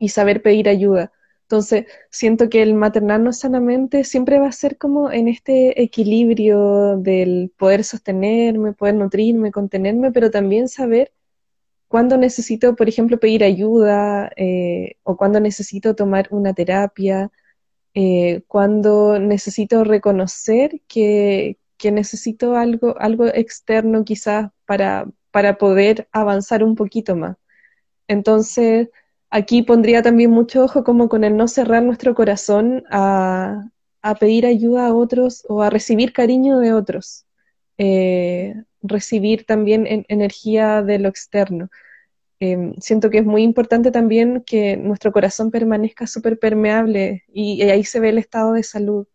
y 0.00 0.08
saber 0.08 0.42
pedir 0.42 0.68
ayuda. 0.68 1.12
Entonces, 1.42 1.86
siento 2.10 2.48
que 2.48 2.62
el 2.62 2.74
maternarnos 2.74 3.38
sanamente 3.38 4.02
siempre 4.02 4.40
va 4.40 4.48
a 4.48 4.52
ser 4.52 4.78
como 4.78 5.12
en 5.12 5.28
este 5.28 5.80
equilibrio 5.80 6.96
del 6.96 7.52
poder 7.56 7.84
sostenerme, 7.84 8.72
poder 8.72 8.96
nutrirme, 8.96 9.52
contenerme, 9.52 10.10
pero 10.10 10.30
también 10.30 10.68
saber 10.68 11.12
cuándo 11.90 12.16
necesito, 12.18 12.76
por 12.76 12.88
ejemplo, 12.88 13.18
pedir 13.18 13.42
ayuda 13.44 14.30
eh, 14.36 14.96
o 15.02 15.16
cuándo 15.16 15.40
necesito 15.40 15.96
tomar 15.96 16.28
una 16.30 16.54
terapia, 16.54 17.32
eh, 17.94 18.42
cuándo 18.46 19.18
necesito 19.18 19.82
reconocer 19.82 20.82
que, 20.88 21.58
necesito 21.82 22.56
algo, 22.56 22.94
externo 23.34 24.04
quizás 24.04 24.50
para, 24.66 25.08
para 25.32 25.58
poder 25.58 26.08
avanzar 26.12 26.62
un 26.62 26.76
poquito 26.76 27.16
más. 27.16 27.36
Entonces, 28.08 28.90
aquí 29.30 29.62
pondría 29.62 30.02
también 30.02 30.30
mucho 30.30 30.64
ojo 30.64 30.84
como 30.84 31.08
con 31.08 31.24
el 31.24 31.36
no 31.36 31.48
cerrar 31.48 31.82
nuestro 31.82 32.14
corazón 32.14 32.84
a, 32.90 33.70
pedir 34.20 34.46
ayuda 34.46 34.86
a 34.88 34.94
otros 34.94 35.44
o 35.48 35.62
a 35.62 35.70
recibir 35.70 36.12
cariño 36.12 36.60
de 36.60 36.72
otros, 36.72 37.26
eh, 37.78 38.54
recibir 38.82 39.44
también 39.46 40.04
energía 40.08 40.82
de 40.82 40.98
lo 40.98 41.08
externo. 41.08 41.70
Em, 42.40 42.74
siento 42.80 43.10
que 43.10 43.18
es 43.18 43.26
muy 43.26 43.42
importante 43.42 43.90
también 43.90 44.42
que 44.46 44.76
nuestro 44.76 45.12
corazón 45.12 45.50
permanezca 45.50 46.06
súper 46.06 46.38
permeable 46.38 47.24
y, 47.28 47.62
ahí 47.62 47.84
se 47.84 48.00
ve 48.00 48.10
el 48.10 48.18
estado 48.18 48.52
de 48.54 48.62
salud, 48.62 49.06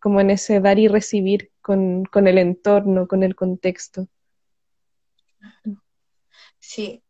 como 0.00 0.20
en 0.20 0.30
ese 0.30 0.60
dar 0.60 0.78
y 0.78 0.88
recibir 0.88 1.50
con, 1.60 2.04
con 2.04 2.26
el 2.26 2.38
entorno, 2.38 3.06
con 3.06 3.22
el 3.22 3.34
contexto. 3.34 4.08
Sí, 6.58 7.02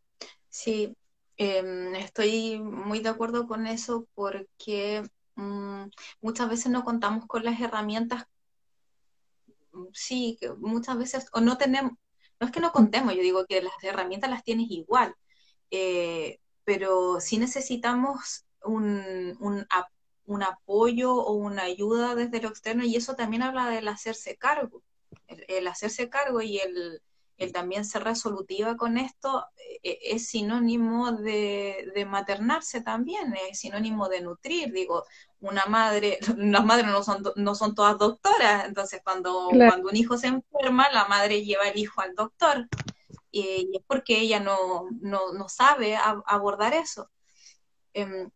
sí, 0.49 0.97
Em, 1.43 1.95
estoy 1.95 2.59
muy 2.59 3.01
de 3.01 3.09
acuerdo 3.09 3.47
con 3.49 3.67
eso 3.67 4.07
porque 4.15 5.03
mm, 5.37 5.85
muchas 6.21 6.51
veces 6.51 6.71
no 6.71 6.85
contamos 6.85 7.27
con 7.27 7.45
las 7.47 7.59
herramientas, 7.59 8.27
sí, 9.93 10.37
que 10.41 10.53
muchas 10.55 10.99
veces, 10.99 11.27
o 11.33 11.41
no 11.41 11.59
tenemos, 11.59 11.93
no 12.41 12.47
es 12.47 12.53
que 12.53 12.61
no 12.61 12.73
contemos, 12.73 13.15
yo 13.15 13.23
digo 13.23 13.47
que 13.47 13.63
las 13.63 13.73
herramientas 13.83 14.31
las 14.31 14.45
tienes 14.45 14.71
igual, 14.71 15.15
eh, 15.71 16.41
pero 16.65 17.21
sí 17.21 17.39
necesitamos 17.39 18.45
un, 18.65 19.37
un, 19.41 20.43
apoyo 20.43 21.15
o 21.15 21.33
una 21.33 21.65
ayuda 21.65 22.15
desde 22.15 22.41
lo 22.41 22.49
externo 22.49 22.85
y 22.85 22.97
eso 22.97 23.17
también 23.17 23.43
habla 23.43 23.69
del 23.69 23.89
hacerse 23.89 24.37
cargo, 24.37 24.83
el 25.27 25.67
hacerse 25.67 26.09
cargo 26.09 26.41
y 26.41 26.59
el 26.59 27.03
el 27.41 27.53
también 27.53 27.87
ser 27.87 28.05
resolutiva 28.05 28.77
con 28.77 28.99
esto 28.99 29.47
eh, 29.83 29.99
es 30.03 30.29
sinónimo 30.29 31.11
de, 31.13 32.07
maternarse 32.07 32.83
también, 32.83 33.35
es 33.51 33.61
sinónimo 33.61 34.11
de 34.11 34.21
nutrir. 34.21 34.73
Digo, 34.73 35.05
una 35.41 35.65
madre, 35.65 36.19
las 36.37 36.65
madres 36.65 36.87
no 36.87 37.03
son, 37.03 37.25
no 37.37 37.55
son 37.55 37.75
todas 37.75 37.99
doctoras, 37.99 38.67
entonces 38.67 39.01
cuando, 39.03 39.49
cuando 39.51 39.89
un 39.89 39.97
hijo 39.97 40.19
se 40.19 40.29
enferma, 40.29 40.91
la 40.93 41.09
madre 41.09 41.43
lleva 41.43 41.67
el 41.69 41.79
hijo 41.79 42.03
al 42.03 42.15
doctor. 42.15 42.69
Y, 43.33 43.71
es 43.75 43.83
porque 43.87 44.21
ella 44.21 44.39
no, 44.39 44.89
no, 45.01 45.49
sabe 45.49 45.97
abordar 45.97 46.75
eso. 46.75 47.11
Em, 47.95 48.31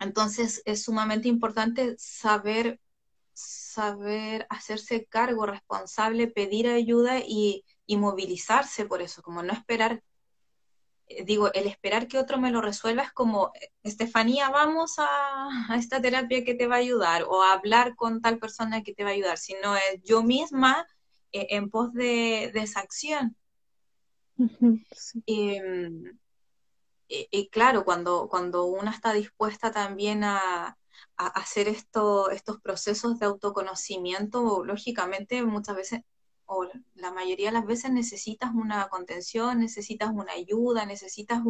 entonces 0.00 0.62
es 0.66 0.84
sumamente 0.84 1.28
importante 1.28 1.94
saber 1.98 2.78
saber 3.32 4.46
hacerse 4.50 5.06
cargo, 5.06 5.46
responsable, 5.46 6.26
pedir 6.26 6.68
ayuda 6.68 7.20
y, 7.20 7.64
y 7.90 7.96
movilizarse 7.96 8.86
por 8.86 9.02
eso, 9.02 9.20
como 9.20 9.42
no 9.42 9.52
esperar, 9.52 10.00
eh, 11.08 11.24
digo, 11.24 11.52
el 11.54 11.66
esperar 11.66 12.06
que 12.06 12.20
otro 12.20 12.38
me 12.38 12.52
lo 12.52 12.60
resuelva 12.60 13.02
es 13.02 13.12
como, 13.12 13.50
Estefanía, 13.82 14.48
vamos 14.48 14.94
a, 14.98 15.48
esta 15.76 16.00
terapia 16.00 16.44
que 16.44 16.54
te 16.54 16.68
va 16.68 16.76
a 16.76 16.78
ayudar 16.86 17.24
o 17.24 17.42
a 17.42 17.52
hablar 17.52 17.96
con 17.96 18.22
tal 18.22 18.38
persona 18.38 18.84
que 18.84 18.94
te 18.94 19.02
va 19.02 19.10
a 19.10 19.14
ayudar, 19.14 19.38
sino 19.38 19.74
es 19.74 20.00
yo 20.04 20.22
misma 20.22 20.86
eh, 21.32 21.48
en 21.50 21.68
pos 21.68 21.92
de, 21.92 22.52
esa 22.54 22.78
acción. 22.78 23.36
Em, 25.26 26.16
y, 27.08 27.48
claro, 27.48 27.84
cuando, 27.84 28.28
cuando 28.28 28.66
una 28.66 28.92
está 28.92 29.12
dispuesta 29.12 29.72
también 29.72 30.22
a, 30.22 30.78
a 31.16 31.26
hacer 31.26 31.66
esto, 31.66 32.30
estos 32.30 32.60
procesos 32.60 33.18
de 33.18 33.26
autoconocimiento, 33.26 34.64
lógicamente 34.64 35.42
muchas 35.42 35.74
veces 35.74 36.02
o 36.52 36.68
la 36.94 37.12
mayoría 37.12 37.46
de 37.46 37.52
las 37.52 37.64
veces 37.64 37.92
necesitas 37.92 38.50
una 38.52 38.88
contención, 38.88 39.60
necesitas 39.60 40.10
una 40.12 40.32
ayuda, 40.32 40.84
necesitas 40.84 41.40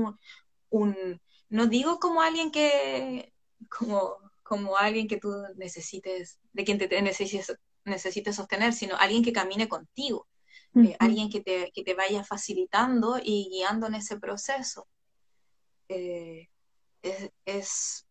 un, 0.68 1.20
no 1.48 1.66
digo 1.66 1.98
como 1.98 2.20
alguien 2.20 2.51
que, 2.51 3.32
como, 3.70 4.18
como 4.42 4.76
alguien 4.76 5.09
que 5.09 5.16
tú 5.16 5.32
necesites, 5.57 6.38
de 6.53 6.64
quien 6.64 6.76
te 6.76 7.01
necesites, 7.01 7.57
necesites 7.86 8.36
sostener, 8.36 8.74
sino 8.74 8.94
alguien 8.96 9.24
que 9.24 9.32
camine 9.32 9.70
contigo, 9.70 10.28
eh, 10.74 10.94
alguien 10.98 11.30
que 11.30 11.40
te, 11.40 11.72
que 11.72 11.82
te, 11.82 11.94
vaya 11.94 12.22
facilitando 12.22 13.18
y 13.22 13.48
guiando 13.51 13.86
en 13.86 13.94
ese 13.94 14.20
proceso. 14.20 14.86
Eh, 15.88 16.51
es, 17.01 17.30
es, 17.46 18.07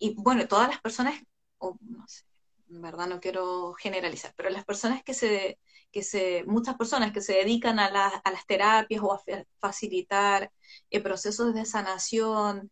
y 0.00 0.16
bueno, 0.16 0.48
todas 0.48 0.68
las 0.68 0.80
personas, 0.80 1.22
no 1.60 2.04
sé, 2.08 2.24
en 2.68 2.82
verdad 2.82 3.06
no 3.06 3.20
quiero 3.20 3.74
generalizar, 3.74 4.34
pero 4.36 4.50
las 4.50 4.64
personas 4.64 5.04
que 5.04 5.14
se 5.14 5.60
que 5.92 6.02
se, 6.02 6.44
muchas 6.44 6.76
personas 6.76 7.12
que 7.12 7.20
se 7.20 7.34
dedican 7.34 7.78
a, 7.78 7.90
las 7.90 8.46
terapias 8.46 9.02
o 9.02 9.12
a 9.12 9.20
facilitar 9.60 10.50
eh, 10.90 11.00
procesos 11.00 11.54
de 11.54 11.64
sanación, 11.64 12.70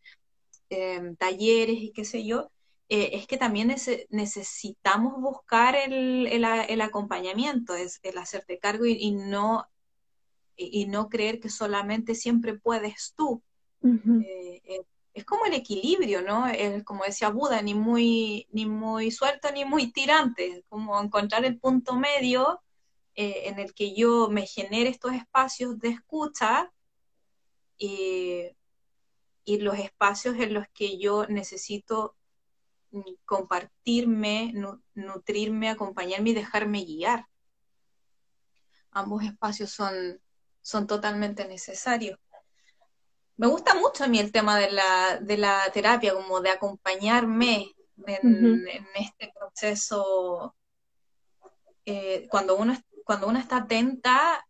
em, 0.71 1.15
talleres 1.17 1.77
y 1.81 1.93
qué 1.93 2.05
sé 2.05 2.25
yo, 2.25 2.51
eh, 2.89 3.11
es 3.13 3.27
que 3.29 3.37
también 3.37 3.73
necesitamos 4.09 5.21
buscar 5.21 5.77
el, 5.77 6.83
acompañamiento, 6.83 7.75
es 7.75 8.01
el 8.03 8.19
hacerte 8.19 8.59
cargo 8.59 8.85
y, 8.85 9.13
no, 9.13 9.67
y, 10.57 10.87
no 10.87 11.09
creer 11.09 11.39
que 11.39 11.51
solamente 11.51 12.17
siempre 12.17 12.59
puedes 12.59 13.15
tú. 13.17 13.43
Eh, 13.83 14.81
es 15.15 15.25
como 15.25 15.45
el 15.47 15.55
equilibrio, 15.55 16.23
¿no? 16.23 16.47
Es, 16.49 16.83
como 16.85 17.05
decía 17.05 17.29
Buda, 17.31 17.63
ni 17.63 17.75
muy, 17.75 18.49
ni 18.51 18.67
muy 18.67 19.11
suelto 19.11 19.51
ni 19.53 19.65
muy 19.65 19.93
tirante, 19.93 20.65
como 20.69 21.01
encontrar 21.01 21.45
el 21.45 21.59
punto 21.59 21.95
medio 21.95 22.61
eh, 23.15 23.49
en 23.49 23.59
el 23.59 23.75
que 23.75 23.95
yo 23.95 24.29
me 24.31 24.47
genere 24.47 24.91
estos 24.91 25.13
espacios 25.13 25.79
de 25.79 25.91
escucha 25.91 26.73
y, 27.79 28.57
los 29.47 29.79
espacios 29.79 30.37
en 30.37 30.55
los 30.55 30.65
que 30.73 30.97
yo 30.99 31.27
necesito 31.27 32.15
mm, 32.93 33.01
compartirme, 33.25 34.55
nutrirme, 34.95 35.71
acompañarme 35.71 36.31
y 36.31 36.35
dejarme 36.35 36.85
guiar. 36.85 37.27
Ambos 38.93 39.25
espacios 39.25 39.71
son, 39.71 40.21
son 40.63 40.87
totalmente 40.87 41.49
necesarios. 41.49 42.19
Me 43.37 43.47
gusta 43.49 43.75
mucho 43.75 44.05
a 44.05 44.07
mí 44.07 44.19
el 44.19 44.31
tema 44.31 44.59
de 44.59 44.71
la, 44.71 45.19
de 45.21 45.37
la 45.39 45.63
terapia, 45.73 46.15
como 46.15 46.41
de 46.41 46.51
acompañarme 46.51 47.75
en, 48.07 48.67
este 48.95 49.33
proceso. 49.35 50.55
Eh, 51.87 52.29
cuando 52.31 52.57
uno 52.57 52.75
cuando 53.11 53.27
uno 53.27 53.41
está 53.41 53.57
atenta, 53.57 54.47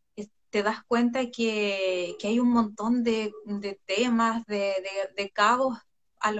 te 0.50 0.62
das 0.62 0.84
cuenta 0.84 1.30
que, 1.30 2.14
que 2.18 2.28
hay 2.28 2.40
un 2.40 2.50
montón 2.50 3.02
de, 3.02 3.32
temas, 3.86 4.44
de, 4.44 5.32
cabos 5.32 5.78
a 6.20 6.30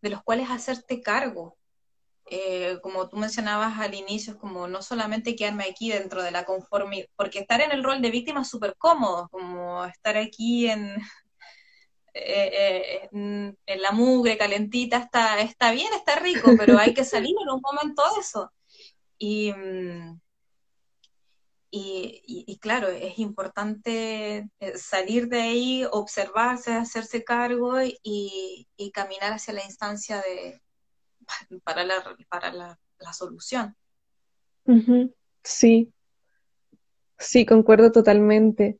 de 0.00 0.08
los 0.08 0.22
cuales 0.22 0.48
hacerte 0.48 1.02
cargo. 1.02 1.58
Eh, 2.30 2.78
como 2.82 3.10
tú 3.10 3.18
mencionabas 3.18 3.78
al 3.78 3.94
inicio, 3.94 4.32
es 4.32 4.38
como 4.38 4.68
no 4.68 4.80
solamente 4.80 5.36
quedarme 5.36 5.64
aquí 5.64 5.90
dentro 5.90 6.22
de 6.22 6.30
la 6.30 6.46
conformidad, 6.46 7.04
porque 7.14 7.40
estar 7.40 7.60
en 7.60 7.72
el 7.72 7.84
rol 7.84 8.00
de 8.00 8.10
víctima 8.10 8.40
es 8.40 8.48
súper 8.48 8.74
cómodo, 8.78 9.28
como 9.28 9.84
estar 9.84 10.16
aquí 10.16 10.66
en, 10.66 10.96
eh, 12.14 13.02
eh, 13.04 13.08
en, 13.12 13.82
la 13.82 13.92
mugre 13.92 14.38
calentita, 14.38 14.96
está, 14.96 15.38
está 15.42 15.72
bien, 15.72 15.92
está 15.92 16.16
rico, 16.20 16.52
pero 16.56 16.78
hay 16.78 16.94
que 16.94 17.04
salir 17.04 17.34
en 17.38 17.50
un 17.50 17.60
momento 17.60 18.02
de 18.14 18.20
eso. 18.22 18.50
Y, 19.18 19.52
y, 21.72 22.58
claro, 22.60 22.88
es 22.88 23.18
importante 23.18 24.48
eh, 24.58 24.72
salir 24.76 25.28
de 25.28 25.40
ahí, 25.40 25.84
observarse, 25.90 26.72
hacerse 26.72 27.22
cargo 27.22 27.74
y, 27.80 28.66
caminar 28.92 29.32
hacia 29.32 29.54
la 29.54 29.64
instancia 29.64 30.20
de, 30.20 30.60
para 31.64 31.84
la, 31.84 31.94
para 32.28 32.52
la, 32.52 32.78
solución. 33.12 33.76
Sí, 35.42 35.92
sí, 37.18 37.46
concuerdo 37.46 37.92
totalmente. 37.92 38.78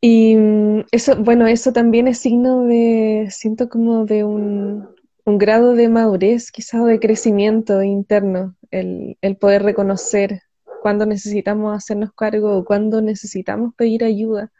Y 0.00 0.34
mm, 0.36 0.86
eso, 0.90 1.16
bueno, 1.16 1.46
eso 1.46 1.72
también 1.72 2.08
es 2.08 2.18
signo 2.18 2.64
de, 2.64 3.28
siento 3.30 3.68
como 3.68 4.04
de 4.04 4.24
un, 4.24 4.88
un 5.24 5.38
grado 5.38 5.74
de 5.74 5.88
madurez, 5.88 6.50
quizás 6.50 6.84
de 6.86 6.98
crecimiento 6.98 7.82
interno, 7.82 8.56
el, 8.72 9.16
el 9.20 9.36
poder 9.36 9.62
reconocer 9.62 10.42
cuándo 10.82 11.06
necesitamos 11.06 11.76
hacernos 11.76 12.12
cargo, 12.12 12.64
cuándo 12.64 13.00
necesitamos 13.02 13.72
pedir 13.76 14.02
ayuda. 14.02 14.50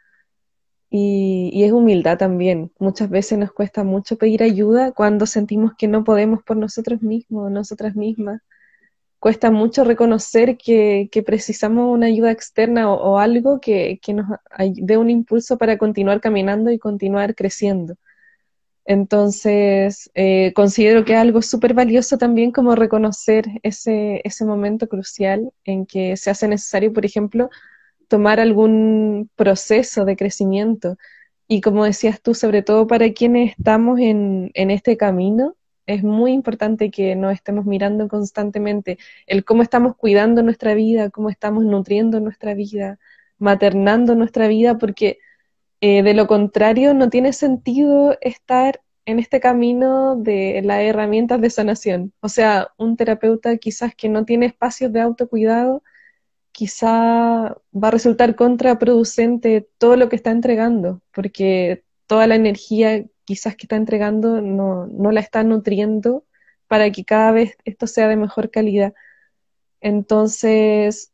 Y, 0.89 1.63
es 1.65 1.71
humildad 1.73 2.17
también. 2.17 2.71
Muchas 2.79 3.09
veces 3.09 3.37
nos 3.37 3.51
cuesta 3.51 3.83
mucho 3.83 4.17
pedir 4.17 4.41
ayuda 4.41 4.93
cuando 4.93 5.25
sentimos 5.25 5.73
que 5.77 5.89
no 5.89 6.05
podemos 6.05 6.41
por 6.43 6.55
nosotros 6.55 7.01
mismos, 7.01 7.51
nosotras 7.51 7.95
mismas. 7.97 8.41
Cuesta 9.19 9.51
mucho 9.51 9.83
reconocer 9.83 10.57
que, 10.57 11.09
que 11.11 11.23
precisamos 11.23 11.93
una 11.93 12.05
ayuda 12.07 12.31
externa 12.31 12.89
o, 12.93 13.19
algo 13.19 13.59
que, 13.59 13.99
nos 14.13 14.27
dé 14.77 14.97
un 14.97 15.09
impulso 15.09 15.57
para 15.57 15.77
continuar 15.77 16.21
caminando 16.21 16.71
y 16.71 16.79
continuar 16.79 17.35
creciendo. 17.35 17.95
Entonces, 18.85 20.11
eh, 20.13 20.51
considero 20.55 21.05
que 21.05 21.13
es 21.13 21.19
algo 21.19 21.41
súper 21.41 21.73
valioso 21.73 22.17
también 22.17 22.51
como 22.51 22.75
reconocer 22.75 23.45
ese, 23.63 24.21
ese 24.25 24.45
momento 24.45 24.87
crucial 24.89 25.51
en 25.63 25.85
que 25.85 26.17
se 26.17 26.29
hace 26.29 26.47
necesario, 26.47 26.91
por 26.91 27.05
ejemplo, 27.05 27.49
tomar 28.09 28.39
algún 28.39 29.29
proceso 29.35 30.05
de 30.05 30.17
crecimiento. 30.17 30.97
Y 31.47 31.61
como 31.61 31.85
decías 31.85 32.21
tú, 32.21 32.35
sobre 32.35 32.61
todo 32.61 32.87
para 32.87 33.11
quienes 33.13 33.51
estamos 33.57 33.99
en, 33.99 34.51
en 34.53 34.71
este 34.71 34.97
camino, 34.97 35.55
es 35.85 36.03
muy 36.03 36.31
importante 36.33 36.91
que 36.91 37.15
nos 37.15 37.33
estemos 37.33 37.65
mirando 37.65 38.07
constantemente 38.07 38.97
el 39.27 39.43
cómo 39.45 39.63
estamos 39.63 39.95
cuidando 39.95 40.43
nuestra 40.43 40.73
vida, 40.75 41.09
cómo 41.09 41.29
estamos 41.29 41.65
nutriendo 41.65 42.19
nuestra 42.19 42.53
vida, 42.53 42.99
maternando 43.37 44.15
nuestra 44.15 44.47
vida, 44.47 44.77
porque 44.77 45.19
eh, 45.85 46.01
de 46.01 46.13
lo 46.13 46.27
contrario 46.27 46.93
no 46.93 47.09
tiene 47.09 47.33
sentido 47.33 48.17
estar 48.21 48.81
en 49.05 49.19
este 49.19 49.41
camino 49.41 50.15
de 50.15 50.61
las 50.63 50.79
herramientas 50.79 51.41
de 51.41 51.49
sanación. 51.49 52.13
O 52.21 52.29
sea, 52.29 52.69
un 52.77 52.95
terapeuta 52.95 53.57
quizás 53.57 53.93
que 53.93 54.07
no 54.07 54.23
tiene 54.23 54.45
espacios 54.45 54.93
de 54.93 55.01
autocuidado, 55.01 55.83
quizá 56.53 57.57
va 57.73 57.87
a 57.89 57.91
resultar 57.91 58.35
contraproducente 58.35 59.67
todo 59.77 59.97
lo 59.97 60.07
que 60.07 60.15
está 60.15 60.31
entregando, 60.31 61.01
porque 61.11 61.83
toda 62.07 62.27
la 62.27 62.35
energía 62.35 63.05
quizás 63.25 63.57
que 63.57 63.65
está 63.65 63.75
entregando 63.75 64.41
no, 64.41 64.87
no 64.87 65.11
la 65.11 65.19
está 65.19 65.43
nutriendo 65.43 66.25
para 66.67 66.91
que 66.91 67.03
cada 67.05 67.33
vez 67.33 67.57
esto 67.65 67.87
sea 67.87 68.07
de 68.07 68.15
mejor 68.15 68.51
calidad. 68.51 68.93
Entonces, 69.81 71.12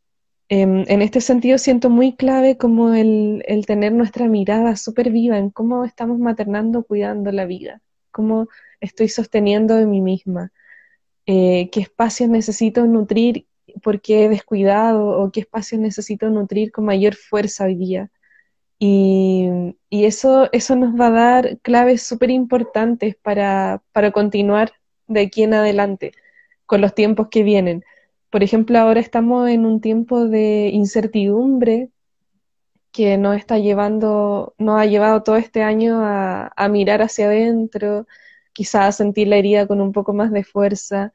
em, 0.50 0.84
en 0.88 1.02
este 1.02 1.22
sentido 1.22 1.58
siento 1.58 1.90
muy 1.90 2.16
clave 2.16 2.58
como 2.58 2.94
el, 2.94 3.44
el 3.48 3.66
tener 3.66 3.94
nuestra 3.94 4.28
mirada 4.28 4.76
súper 4.76 5.12
viva 5.12 5.38
en 5.38 5.50
cómo 5.50 5.86
estamos 5.86 6.20
maternando, 6.20 6.84
cuidando 6.84 7.32
la 7.32 7.46
vida, 7.46 7.82
cómo 8.12 8.50
estoy 8.82 9.10
sosteniendo 9.10 9.76
de 9.76 9.86
mí 9.86 10.02
misma, 10.02 10.52
eh, 11.26 11.70
qué 11.72 11.82
espacios 11.82 12.30
necesito 12.30 12.86
nutrir 12.88 13.46
por 13.84 14.02
qué 14.02 14.26
he 14.26 14.30
descuidado 14.30 15.10
o 15.20 15.32
qué 15.32 15.42
espacios 15.42 15.80
necesito 15.82 16.30
nutrir 16.30 16.72
con 16.72 16.86
mayor 16.86 17.16
fuerza 17.16 17.66
hoy 17.66 17.76
día. 17.76 18.10
Y, 18.80 19.50
y 19.90 20.06
eso, 20.06 20.50
eso 20.54 20.76
nos 20.76 21.00
va 21.00 21.08
a 21.08 21.12
dar 21.12 21.60
claves 21.60 22.02
súper 22.04 22.32
importantes 22.32 23.16
para, 23.16 23.84
para 23.92 24.12
continuar 24.12 24.72
de 25.08 25.22
aquí 25.22 25.44
en 25.44 25.54
adelante 25.54 26.14
con 26.66 26.82
los 26.82 26.96
tiempos 26.96 27.28
que 27.30 27.44
vienen. 27.44 27.84
Por 28.30 28.44
ejemplo, 28.44 28.78
ahora 28.80 29.00
estamos 29.00 29.50
en 29.50 29.66
un 29.66 29.82
tiempo 29.82 30.26
de 30.26 30.70
incertidumbre 30.72 31.90
que 32.92 33.18
nos 33.18 33.38
está 33.38 33.58
llevando, 33.58 34.54
nos 34.58 34.80
ha 34.80 34.86
llevado 34.86 35.24
todo 35.24 35.36
este 35.36 35.64
año 35.64 36.02
a, 36.04 36.52
a 36.56 36.70
mirar 36.70 37.02
hacia 37.02 37.26
adentro, 37.28 38.08
quizás 38.54 38.82
a 38.86 38.92
sentir 38.92 39.28
la 39.28 39.38
herida 39.38 39.68
con 39.68 39.82
un 39.82 39.92
poco 39.92 40.14
más 40.14 40.32
de 40.32 40.44
fuerza, 40.44 41.14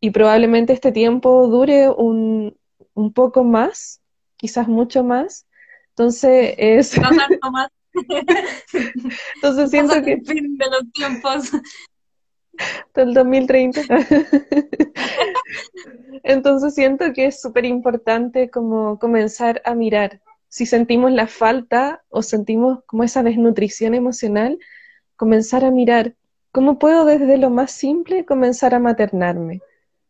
y 0.00 0.10
probablemente 0.10 0.72
este 0.72 0.92
tiempo 0.92 1.48
dure 1.48 1.88
un, 1.88 2.56
un 2.94 3.12
poco 3.12 3.44
más, 3.44 4.00
quizás 4.36 4.68
mucho 4.68 5.02
más. 5.02 5.46
Entonces 5.90 6.54
es... 6.58 6.96
Entonces 9.36 9.70
siento 9.70 9.94
que... 10.02 10.18
fin 10.18 10.56
de 10.58 10.66
los 10.70 10.92
tiempos. 10.92 11.50
Del 12.94 13.14
2030. 13.14 13.80
Entonces 16.22 16.74
siento 16.74 17.12
que 17.12 17.26
es 17.26 17.40
súper 17.40 17.64
importante 17.64 18.50
como 18.50 18.98
comenzar 18.98 19.62
a 19.64 19.74
mirar. 19.74 20.20
Si 20.48 20.66
sentimos 20.66 21.12
la 21.12 21.26
falta 21.26 22.02
o 22.08 22.22
sentimos 22.22 22.80
como 22.86 23.04
esa 23.04 23.22
desnutrición 23.22 23.94
emocional, 23.94 24.58
comenzar 25.16 25.64
a 25.64 25.70
mirar 25.70 26.14
cómo 26.52 26.78
puedo 26.78 27.04
desde 27.04 27.36
lo 27.36 27.50
más 27.50 27.72
simple 27.72 28.24
comenzar 28.24 28.74
a 28.74 28.78
maternarme 28.78 29.60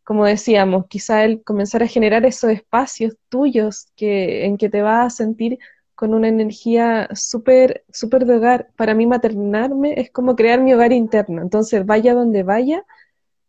como 0.06 0.24
decíamos, 0.24 0.86
quizá 0.86 1.24
el 1.24 1.42
comenzar 1.42 1.82
a 1.82 1.88
generar 1.88 2.24
esos 2.24 2.52
espacios 2.52 3.16
tuyos 3.28 3.90
que, 3.96 4.44
en 4.44 4.56
que 4.56 4.68
te 4.68 4.80
vas 4.80 5.04
a 5.04 5.16
sentir 5.16 5.58
con 5.96 6.14
una 6.14 6.28
energía 6.28 7.08
súper, 7.14 7.84
súper 7.92 8.26
de 8.26 8.36
hogar. 8.36 8.70
Para 8.76 8.94
mí 8.94 9.06
maternarme 9.06 9.94
es 10.00 10.10
como 10.12 10.36
crear 10.36 10.60
mi 10.60 10.74
hogar 10.74 10.92
interno. 10.92 11.42
Entonces, 11.42 11.84
vaya 11.84 12.14
donde 12.14 12.44
vaya, 12.44 12.84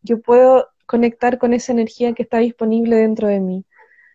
yo 0.02 0.22
puedo 0.22 0.70
conectar 0.88 1.38
con 1.38 1.54
esa 1.54 1.74
energía 1.74 2.14
que 2.14 2.24
está 2.24 2.40
disponible 2.40 2.96
dentro 2.96 3.28
de 3.28 3.40
mí. 3.42 3.66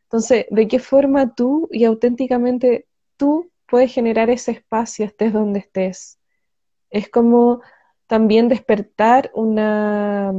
Entonces, 0.04 0.46
¿de 0.50 0.68
qué 0.68 0.78
forma 0.78 1.34
tú 1.34 1.68
y 1.70 1.84
auténticamente 1.84 2.86
tú 3.16 3.50
puedes 3.66 3.92
generar 3.92 4.30
ese 4.30 4.52
espacio, 4.52 5.04
estés 5.04 5.32
donde 5.32 5.60
estés? 5.60 6.18
Es 6.90 7.08
como 7.08 7.62
también 8.06 8.48
despertar 8.48 9.30
una, 9.34 10.32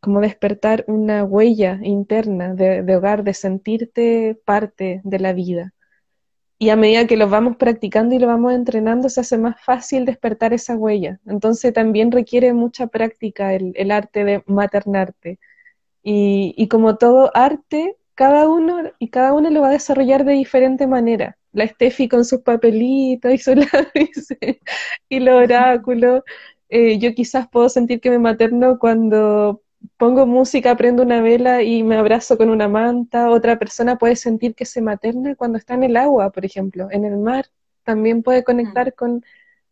como 0.00 0.20
despertar 0.20 0.84
una 0.88 1.22
huella 1.24 1.78
interna 1.82 2.54
de, 2.54 2.96
hogar, 2.96 3.22
de 3.22 3.34
sentirte 3.34 4.40
parte 4.44 5.00
de 5.04 5.18
la 5.20 5.32
vida. 5.32 5.72
Y 6.62 6.68
a 6.68 6.76
medida 6.76 7.06
que 7.06 7.16
lo 7.16 7.28
vamos 7.30 7.56
practicando 7.56 8.14
y 8.14 8.18
lo 8.18 8.26
vamos 8.26 8.52
entrenando, 8.52 9.08
se 9.08 9.22
hace 9.22 9.38
más 9.38 9.58
fácil 9.64 10.04
despertar 10.04 10.52
esa 10.52 10.76
huella. 10.76 11.18
Entonces 11.26 11.72
también 11.72 12.12
requiere 12.12 12.52
mucha 12.52 12.86
práctica 12.88 13.54
el, 13.54 13.72
el 13.76 13.90
arte 13.90 14.24
de 14.24 14.44
maternarte. 14.46 15.38
Y, 16.02 16.54
y, 16.58 16.68
como 16.68 16.98
todo 16.98 17.30
arte, 17.34 17.96
cada 18.14 18.48
uno 18.48 18.92
y 18.98 19.08
cada 19.08 19.32
uno 19.32 19.48
lo 19.50 19.62
va 19.62 19.68
a 19.70 19.72
desarrollar 19.72 20.24
de 20.26 20.34
diferente 20.34 20.86
manera. 20.86 21.38
La 21.52 21.66
Steffi 21.66 22.08
con 22.08 22.26
sus 22.26 22.42
papelitos 22.42 23.32
y 23.32 23.38
su 23.38 23.54
lápiz 23.56 24.28
y 25.08 25.20
los 25.20 25.34
oráculos, 25.44 26.22
eh, 26.68 26.98
yo 26.98 27.14
quizás 27.14 27.48
puedo 27.48 27.70
sentir 27.70 28.00
que 28.00 28.10
me 28.10 28.18
materno 28.18 28.78
cuando 28.78 29.62
pongo 29.96 30.26
música, 30.26 30.76
prendo 30.76 31.02
una 31.02 31.20
vela 31.20 31.62
y 31.62 31.82
me 31.82 31.96
abrazo 31.96 32.36
con 32.36 32.50
una 32.50 32.68
manta. 32.68 33.30
Otra 33.30 33.58
persona 33.58 33.98
puede 33.98 34.16
sentir 34.16 34.54
que 34.54 34.64
se 34.64 34.80
materna 34.82 35.34
cuando 35.36 35.58
está 35.58 35.74
en 35.74 35.84
el 35.84 35.96
agua, 35.96 36.30
por 36.30 36.44
ejemplo, 36.44 36.88
en 36.90 37.04
el 37.04 37.16
mar. 37.18 37.46
También 37.84 38.22
puede 38.22 38.44
conectar 38.44 38.94
con, 38.94 39.24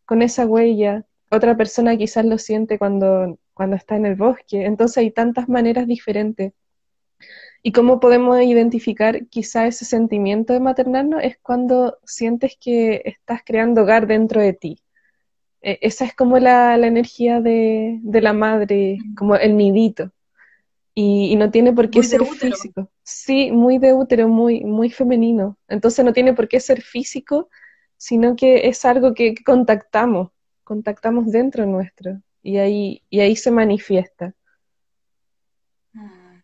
con 0.05 0.21
esa 0.21 0.45
huella. 0.45 1.05
Otra 1.31 1.55
persona 1.57 1.97
quizás 1.97 2.25
lo 2.25 2.37
siente 2.37 2.77
cuando, 2.79 3.39
cuando 3.53 3.75
está 3.75 3.95
en 3.95 4.05
el 4.05 4.15
bosque. 4.15 4.65
Entonces 4.65 4.97
hay 4.97 5.11
tantas 5.11 5.47
maneras 5.49 5.87
diferentes. 5.87 6.53
¿Y 7.61 7.71
cómo 7.73 7.99
podemos 7.99 8.41
identificar 8.41 9.25
quizá 9.27 9.67
ese 9.67 9.85
sentimiento 9.85 10.53
de 10.53 10.59
maternarnos? 10.61 11.23
Es 11.23 11.37
cuando 11.41 11.97
sientes 12.05 12.57
que 12.59 13.01
estás 13.05 13.41
creando 13.45 13.81
hogar 13.81 14.07
dentro 14.07 14.41
de 14.41 14.53
ti 14.53 14.81
e, 15.61 15.79
esa 15.81 16.05
es 16.05 16.15
como 16.15 16.39
la, 16.39 16.77
la 16.77 16.87
energía 16.87 17.41
de, 17.41 17.99
de, 18.01 18.21
la 18.21 18.33
madre, 18.33 18.97
como 19.17 19.35
el 19.35 19.57
nidito. 19.57 20.11
Y, 20.93 21.31
y 21.31 21.35
no 21.35 21.49
tiene 21.51 21.73
por 21.73 21.89
qué 21.89 21.99
muy 21.99 22.07
ser 22.07 22.25
físico. 22.25 22.91
Sí, 23.03 23.51
muy 23.51 23.77
de 23.77 23.93
útero, 23.93 24.27
muy, 24.27 24.61
muy 24.63 24.89
femenino. 24.89 25.57
Entonces 25.67 26.03
no 26.03 26.13
tiene 26.13 26.33
por 26.33 26.47
qué 26.47 26.59
ser 26.59 26.81
físico, 26.81 27.49
sino 27.97 28.35
que 28.35 28.67
es 28.67 28.83
algo 28.85 29.13
que, 29.13 29.33
que 29.33 29.43
contactamos, 29.43 30.31
contactamos 30.63 31.31
dentro 31.31 31.65
nuestro. 31.65 32.21
Y 32.41 32.57
ahí, 32.57 33.03
y 33.09 33.19
ahí 33.21 33.35
se 33.35 33.51
manifiesta. 33.51 34.33
Mm. 35.93 36.41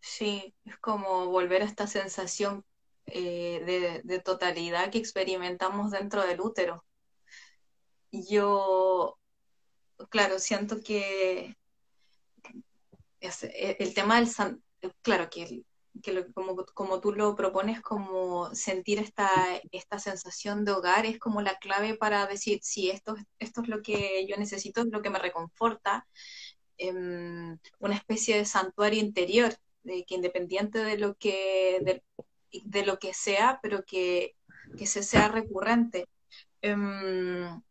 Sí, 0.00 0.54
es 0.64 0.76
como 0.78 1.26
volver 1.26 1.62
a 1.62 1.66
esta 1.66 1.86
sensación 1.86 2.64
eh, 3.06 3.62
de, 3.64 4.00
de 4.04 4.20
totalidad 4.20 4.90
que 4.90 4.98
experimentamos 4.98 5.90
dentro 5.90 6.26
del 6.26 6.40
útero 6.40 6.84
yo, 8.12 9.18
claro, 10.10 10.38
siento 10.38 10.80
que 10.80 11.56
e, 13.20 13.76
el 13.78 13.94
tema 13.94 14.20
del, 14.20 14.28
claro, 15.02 15.28
que, 15.30 15.62
como, 16.34 16.56
como, 16.74 17.00
tú 17.00 17.12
lo 17.12 17.34
propones, 17.36 17.80
como 17.80 18.54
sentir 18.54 18.98
esta, 18.98 19.30
esta 19.70 19.98
sensación 19.98 20.64
de 20.64 20.72
hogar 20.72 21.06
es 21.06 21.18
como 21.18 21.42
la 21.42 21.56
clave 21.58 21.96
para 21.96 22.26
decir, 22.26 22.60
si 22.62 22.90
esto, 22.90 23.16
esto 23.38 23.62
es 23.62 23.68
lo 23.68 23.82
que 23.82 24.26
yo 24.28 24.36
necesito, 24.36 24.82
es 24.82 24.88
lo 24.88 25.02
que 25.02 25.10
me 25.10 25.18
reconforta, 25.18 26.06
eh, 26.78 26.92
una 26.92 27.94
especie 27.94 28.36
de 28.36 28.44
santuario 28.44 29.00
interior, 29.00 29.54
de 29.82 30.04
que 30.04 30.14
independiente 30.14 30.78
de 30.78 30.98
lo 30.98 31.16
que, 31.16 32.02
de, 32.64 32.84
lo 32.84 32.98
que 32.98 33.14
sea, 33.14 33.58
pero 33.62 33.84
que, 33.84 34.36
que 34.78 34.86
se 34.86 35.02
sea 35.02 35.28
recurrente. 35.28 36.08
Eh, 36.62 36.76
Mm. 36.76 37.62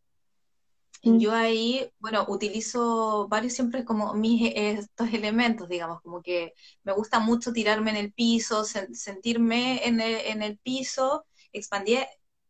Yo 1.03 1.33
ahí, 1.33 1.89
bueno, 1.99 2.25
utilizo 2.27 3.27
varios 3.27 3.53
siempre 3.53 3.83
como 3.83 4.13
mis 4.13 4.51
estos 4.55 5.11
elementos, 5.13 5.67
digamos, 5.67 6.01
como 6.01 6.21
que 6.21 6.53
me 6.83 6.93
gusta 6.93 7.19
mucho 7.19 7.51
tirarme 7.53 7.89
en 7.91 7.97
el 7.97 8.13
piso, 8.13 8.63
sentirme 8.65 9.87
en 9.87 9.99
el, 9.99 10.15
en 10.27 10.43
el 10.43 10.59
piso, 10.59 11.25
expandir 11.53 12.05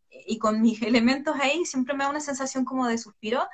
y 0.10 0.38
con 0.38 0.62
mis 0.62 0.82
elementos 0.84 1.36
ahí 1.39 1.66
siempre 1.66 1.93
me 1.95 2.04
da 2.04 2.10
una 2.10 2.20
sensación 2.20 2.66
como 2.66 2.88
de 2.88 2.97
suspiro. 2.97 3.47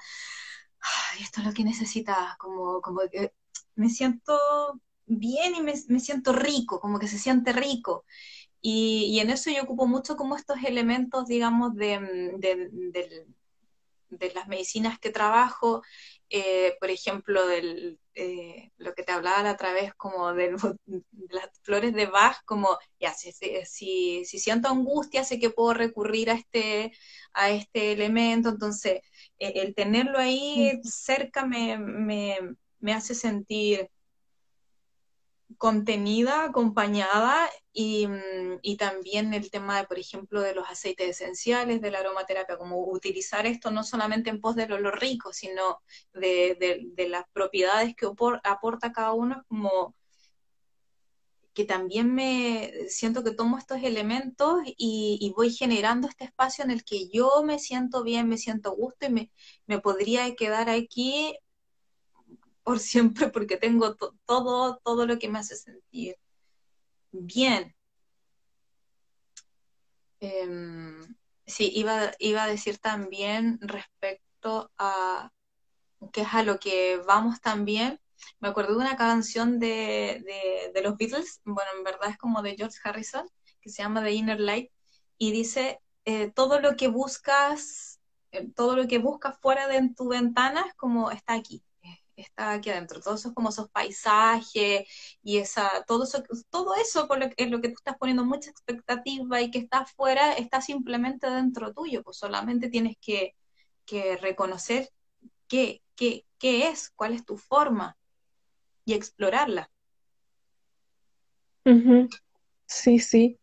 Esto 1.22 1.41
es 1.41 1.48
lo 1.48 1.54
que 1.54 1.64
necesitaba, 1.64 2.36
como, 2.39 2.82
como 2.82 3.02
que 3.12 3.34
me 3.76 3.89
siento 3.89 4.38
bien 5.06 5.56
y 5.56 5.62
me, 5.62 5.74
me 5.88 6.00
siento 6.00 6.34
rico, 6.34 6.80
como 6.80 7.00
que 7.00 7.08
se 7.08 7.18
siente 7.20 7.54
rico. 7.54 8.06
Y, 8.62 9.20
en 9.22 9.30
eso 9.32 9.52
yo 9.52 9.64
ocupo 9.64 9.88
mucho 9.88 10.18
como 10.18 10.36
estos 10.36 10.58
elementos, 10.66 11.28
digamos, 11.28 11.76
de, 11.76 12.00
de, 12.39 12.70
de, 12.72 13.28
de 14.10 14.32
las 14.34 14.47
medicinas 14.47 14.99
que 14.99 15.10
trabajo, 15.10 15.82
eh, 16.30 16.76
por 16.80 16.89
ejemplo, 16.89 17.47
del, 17.47 17.99
eh, 18.16 18.72
lo 18.78 18.93
que 18.93 19.03
te 19.03 19.12
hablaba 19.12 19.43
la 19.43 19.53
otra 19.53 19.74
vez, 19.74 19.93
como 19.95 20.34
de, 20.34 20.51
las 21.30 21.49
flores 21.64 21.93
de 21.93 22.05
Bach, 22.08 22.38
como, 22.45 22.78
ya, 22.99 23.14
si, 23.14 23.32
si, 23.32 24.26
si, 24.26 24.39
siento 24.39 24.70
angustia, 24.70 25.24
sé 25.24 25.39
que 25.39 25.49
puedo 25.49 25.74
recurrir 25.74 26.30
a 26.30 26.34
este, 26.34 26.91
a 27.34 27.51
este 27.51 27.91
elemento, 27.93 28.49
entonces 28.49 29.01
eh, 29.39 29.53
el 29.55 29.76
tenerlo 29.76 30.20
ahí 30.20 30.80
cerca 30.84 31.45
me, 31.45 31.78
me, 31.78 32.38
me 32.80 32.93
hace 32.93 33.16
sentir 33.16 33.89
contenida, 35.58 36.45
acompañada 36.45 37.49
mm, 37.74 38.60
y, 38.62 38.78
también 38.78 39.34
el 39.34 39.49
tema, 39.51 39.78
de, 39.80 39.88
por 39.88 39.99
ejemplo, 39.99 40.41
de 40.41 40.53
los 40.55 40.70
aceites 40.70 41.10
esenciales, 41.10 41.82
de 41.82 41.91
la 41.91 41.99
aromaterapia, 41.99 42.58
como 42.58 42.80
utilizar 42.88 43.45
esto 43.45 43.72
no 43.72 43.84
solamente 43.84 44.30
en 44.30 44.41
pos 44.41 44.55
de 44.55 44.68
lo, 44.68 44.91
rico, 44.91 45.34
sino 45.34 45.82
de, 46.14 47.08
las 47.10 47.26
propiedades 47.34 47.95
que 47.95 48.08
aporta 48.43 48.91
cada 48.91 49.14
uno, 49.14 49.43
como 49.47 49.95
que 51.53 51.66
también 51.66 52.14
me 52.14 52.72
siento 52.88 53.24
que 53.24 53.32
tomo 53.32 53.58
estos 53.58 53.82
elementos 53.82 54.60
y, 54.78 55.34
voy 55.36 55.51
generando 55.51 56.08
este 56.08 56.26
espacio 56.26 56.64
en 56.64 56.70
el 56.72 56.84
que 56.84 57.10
yo 57.10 57.43
me 57.43 57.58
siento 57.58 58.03
bien, 58.03 58.30
me 58.30 58.38
siento 58.38 58.76
gusto 58.76 59.08
y 59.08 59.10
me, 59.10 59.32
me 59.66 59.80
podría 59.80 60.36
quedar 60.36 60.70
aquí 60.70 61.36
por 62.68 62.80
siempre 62.80 63.30
porque 63.30 63.55
tengo 63.55 63.95
todo, 64.26 64.82
todo 64.84 65.05
lo 65.05 65.18
que 65.18 65.30
me 65.30 65.39
hace 65.39 65.55
sentir 65.55 66.18
bien. 67.13 67.74
Em, 70.20 71.15
sí, 71.45 71.72
iba, 71.74 72.11
iba 72.20 72.43
a 72.43 72.47
decir 72.47 72.78
también 72.78 73.57
respecto 73.61 74.70
a 74.78 75.32
que 76.11 76.24
es 76.24 76.34
a 76.34 76.43
lo 76.43 76.59
que 76.59 76.97
vamos 77.07 77.39
también. 77.39 78.01
Me 78.41 78.49
acuerdo 78.49 78.74
de 78.74 78.80
una 78.80 78.97
canción 78.97 79.59
de, 79.59 80.26
los 80.84 80.97
Beatles, 80.97 81.39
bueno, 81.45 81.72
en 81.78 81.86
verdad 81.86 82.09
es 82.09 82.18
como 82.18 82.41
de 82.41 82.57
George 82.57 82.80
Harrison, 82.84 83.30
que 83.61 83.70
se 83.70 83.82
llama 83.82 84.03
The 84.03 84.11
Inner 84.11 84.41
Light, 84.41 84.72
y 85.18 85.32
dice, 85.32 85.80
eh, 86.03 86.34
todo 86.36 86.59
lo 86.59 86.76
que 86.76 86.89
buscas, 86.89 88.01
eh, 88.34 88.49
todo 88.53 88.76
lo 88.76 88.89
que 88.89 88.97
buscas 88.97 89.39
fuera 89.39 89.70
de 89.70 89.89
tu 89.95 90.09
ventana 90.09 90.65
es 90.68 90.74
como 90.74 91.11
está 91.11 91.34
aquí 91.34 91.63
está 92.18 92.53
aquí 92.53 92.70
adentro, 92.70 92.99
todos 92.99 93.22
esos 93.22 93.34
como 93.34 93.49
esos 93.49 93.70
paisajes 93.70 94.88
y 95.24 95.38
esa, 95.38 95.70
todo 95.86 96.03
eso, 96.03 96.24
todo 96.49 96.76
eso 96.76 97.07
lo, 97.07 97.30
es 97.38 97.49
lo 97.49 97.61
que 97.61 97.70
tú 97.70 97.76
estás 97.78 97.97
poniendo 97.97 98.26
mucha 98.26 98.49
expectativa 98.49 99.41
y 99.41 99.51
que 99.51 99.59
está 99.59 99.80
afuera, 99.80 100.34
está 100.34 100.59
simplemente 100.61 101.30
dentro 101.30 101.74
tuyo, 101.74 102.03
pues 102.03 102.18
solamente 102.18 102.70
tienes 102.70 102.97
que, 102.99 103.36
reconocer 104.20 104.89
qué, 105.47 105.82
qué, 105.95 106.26
qué 106.38 106.68
es, 106.68 106.89
cuál 106.89 107.13
es 107.13 107.24
tu 107.24 107.38
forma 107.38 107.95
y 108.84 108.93
explorarla. 108.93 109.72
Sí, 112.65 112.99
sí. 112.99 113.39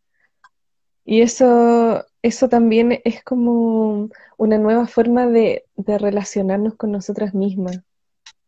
Y 1.06 1.22
eso, 1.22 2.04
eso 2.20 2.48
también 2.50 3.00
es 3.04 3.24
como 3.24 4.10
una 4.36 4.58
nueva 4.58 4.86
forma 4.86 5.26
de, 5.26 5.64
de 5.76 5.96
relacionarnos 5.96 6.74
con 6.76 6.92
nosotras 6.92 7.32
mismas 7.32 7.82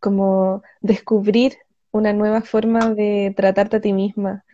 como 0.06 0.62
descubrir 0.80 1.56
una 1.90 2.12
nueva 2.12 2.40
forma 2.40 2.94
de 2.94 3.34
tratarte 3.36 3.78
a 3.78 3.80
ti 3.80 3.92
misma. 3.92 4.44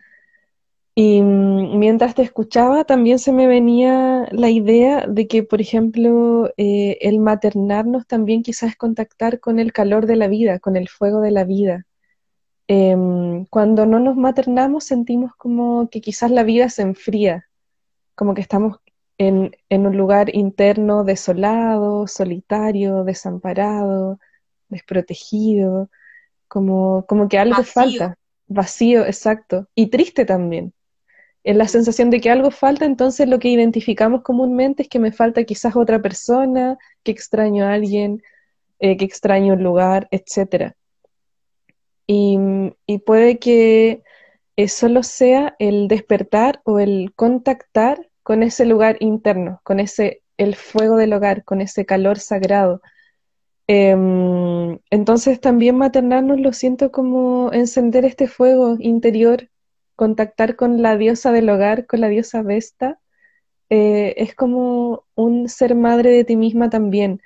Y 0.95 1.21
mm, 1.21 1.77
mientras 1.77 2.15
te 2.15 2.23
escuchaba, 2.23 2.85
también 2.85 3.19
se 3.19 3.31
me 3.31 3.45
venía 3.45 4.27
la 4.31 4.49
idea 4.49 5.05
de 5.07 5.27
que, 5.27 5.43
por 5.43 5.61
ejemplo, 5.61 6.51
eh, 6.57 6.97
el 7.01 7.19
maternarnos 7.19 8.07
también 8.07 8.41
quizás 8.41 8.71
es 8.71 8.77
contactar 8.77 9.39
con 9.39 9.59
el 9.59 9.71
calor 9.73 10.07
de 10.07 10.15
la 10.15 10.27
vida, 10.27 10.57
con 10.57 10.75
el 10.75 10.89
fuego 10.89 11.21
de 11.21 11.29
la 11.29 11.43
vida. 11.43 11.85
Em, 12.67 13.45
cuando 13.45 13.85
no 13.85 13.99
nos 13.99 14.15
maternamos 14.15 14.85
sentimos 14.85 15.35
como 15.35 15.87
que 15.91 16.01
quizás 16.01 16.31
la 16.31 16.41
vida 16.41 16.69
se 16.69 16.81
enfría, 16.81 17.47
como 18.15 18.33
que 18.33 18.41
estamos 18.41 18.77
en, 19.19 19.55
en 19.69 19.85
un 19.85 19.97
lugar 19.97 20.35
interno 20.35 21.03
desolado, 21.03 22.07
solitario, 22.07 23.03
desamparado, 23.03 24.19
desprotegido, 24.73 25.89
como, 26.47 27.05
como 27.07 27.29
que 27.29 27.39
algo 27.39 27.63
falta, 27.63 28.17
vacío, 28.47 29.05
exacto, 29.05 29.67
y 29.75 29.87
triste 29.87 30.25
también. 30.25 30.73
En 31.43 31.57
la 31.57 31.67
sensación 31.67 32.09
de 32.09 32.21
que 32.21 32.29
algo 32.29 32.51
falta, 32.51 32.85
entonces 32.85 33.27
lo 33.27 33.39
que 33.39 33.49
identificamos 33.49 34.21
comúnmente 34.21 34.83
es 34.83 34.89
que 34.89 34.99
me 34.99 35.11
falta 35.11 35.43
quizás 35.43 35.75
otra 35.75 36.01
persona, 36.01 36.77
que 37.03 37.11
extraño 37.11 37.65
a 37.65 37.73
alguien, 37.73 38.21
eh, 38.79 38.97
que 38.97 39.05
extraño 39.05 39.53
un 39.53 39.63
lugar, 39.63 40.07
etc. 40.11 40.73
Y, 42.07 42.37
puede 43.05 43.39
que 43.39 44.03
solo 44.67 45.03
sea 45.03 45.55
el 45.59 45.87
despertar 45.87 46.61
o 46.63 46.79
el 46.79 47.13
contactar 47.15 48.09
con 48.23 48.43
ese 48.43 48.65
lugar 48.65 48.97
interno, 48.99 49.59
con 49.63 49.79
ese 49.79 50.21
el 50.37 50.55
fuego 50.55 50.97
del 50.97 51.13
hogar, 51.13 51.43
con 51.43 51.61
ese 51.61 51.85
calor 51.85 52.19
sagrado, 52.19 52.81
Em, 53.67 54.79
entonces 54.89 55.39
también 55.39 55.77
maternarnos 55.77 56.39
lo 56.39 56.51
siento 56.53 56.91
como 56.91 57.51
encender 57.53 58.05
este 58.05 58.27
fuego 58.27 58.75
interior, 58.79 59.49
contactar 59.95 60.55
con 60.55 60.81
la 60.81 60.97
diosa 60.97 61.31
del 61.31 61.49
hogar, 61.49 61.85
con 61.87 62.01
la 62.01 62.09
diosa 62.09 62.41
Vesta. 62.41 62.99
Eh, 63.69 64.15
es 64.17 64.35
como 64.35 65.05
un 65.15 65.49
ser 65.49 65.75
madre 65.75 66.11
de 66.11 66.25
ti 66.25 66.35
misma 66.35 66.69
también. 66.69 67.21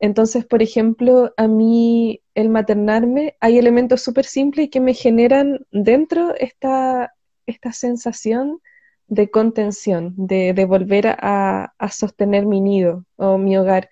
Entonces, 0.00 0.44
por 0.46 0.62
ejemplo, 0.62 1.32
a 1.36 1.48
mí 1.48 2.22
el 2.34 2.50
maternarme, 2.50 3.36
hay 3.40 3.58
elementos 3.58 4.02
súper 4.02 4.26
simples 4.26 4.70
que 4.70 4.80
me 4.80 4.94
generan 4.94 5.66
dentro 5.72 6.34
esta, 6.36 7.14
esta 7.46 7.72
sensación 7.72 8.60
de 9.08 9.30
contención, 9.30 10.14
de, 10.16 10.52
volver 10.66 11.08
a, 11.08 11.74
a 11.78 11.90
sostener 11.90 12.46
mi 12.46 12.60
nido 12.60 13.04
o 13.16 13.38
mi 13.38 13.56
hogar 13.56 13.90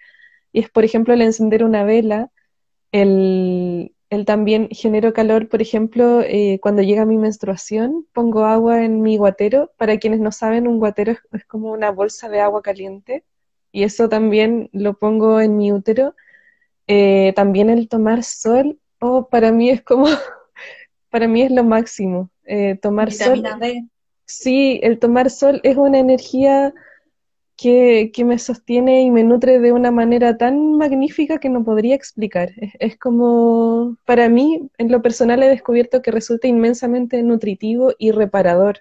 y 0.53 0.61
es, 0.61 0.71
por 0.71 0.85
ejemplo, 0.85 1.15
el 1.15 1.23
encender 1.23 1.65
una 1.65 1.85
vela, 1.85 2.31
el, 2.93 3.93
también 4.25 4.69
genero 4.71 5.13
calor, 5.13 5.49
por 5.49 5.61
ejemplo, 5.61 6.23
eh, 6.23 6.59
cuando 6.63 6.83
llega 6.83 7.05
mi 7.05 7.19
menstruación, 7.19 8.07
pongo 8.13 8.45
agua 8.45 8.85
en 8.85 9.03
mi 9.03 9.17
guatero. 9.17 9.73
Para 9.77 9.99
quienes 9.99 10.21
no 10.21 10.33
saben, 10.33 10.67
un 10.69 10.79
guatero 10.79 11.13
es, 11.33 11.45
como 11.45 11.73
una 11.73 11.91
bolsa 11.91 12.29
de 12.29 12.41
agua 12.41 12.63
caliente 12.63 13.25
y 13.73 13.83
eso 13.83 14.09
también 14.09 14.71
lo 14.73 14.95
pongo 14.95 15.41
en 15.41 15.57
mi 15.57 15.73
útero. 15.73 16.15
Eh, 16.87 17.33
también 17.37 17.69
el 17.69 17.89
tomar 17.89 18.23
sol, 18.23 18.79
oh, 19.01 19.29
para 19.29 19.53
mí 19.53 19.71
es 19.71 19.83
como, 19.83 20.07
para 21.11 21.29
mí 21.29 21.43
es 21.43 21.51
lo 21.51 21.65
máximo. 21.65 22.31
Eh, 22.45 22.79
tomar 22.81 23.13
sol. 23.13 23.43
Sí, 24.25 24.81
el 24.83 24.99
tomar 24.99 25.31
sol 25.31 25.61
es 25.63 25.77
una 25.77 25.99
energía 25.99 26.75
que, 27.57 28.13
me 28.25 28.39
sostiene 28.39 29.03
y 29.03 29.11
me 29.11 29.25
nutre 29.25 29.59
de 29.61 29.73
una 29.73 29.91
manera 29.91 30.37
tan 30.37 30.75
magnífica 30.75 31.39
que 31.39 31.49
no 31.49 31.65
podría 31.65 31.95
explicar. 31.95 32.53
Es, 32.79 32.99
como, 32.99 33.97
para 34.05 34.29
mí, 34.29 34.69
en 34.79 34.93
lo 34.93 35.03
personal 35.03 35.43
he 35.43 35.49
descubierto 35.49 36.03
que 36.03 36.11
resulta 36.11 36.49
inmensamente 36.49 37.23
nutritivo 37.23 37.93
y 37.99 38.11
reparador, 38.11 38.81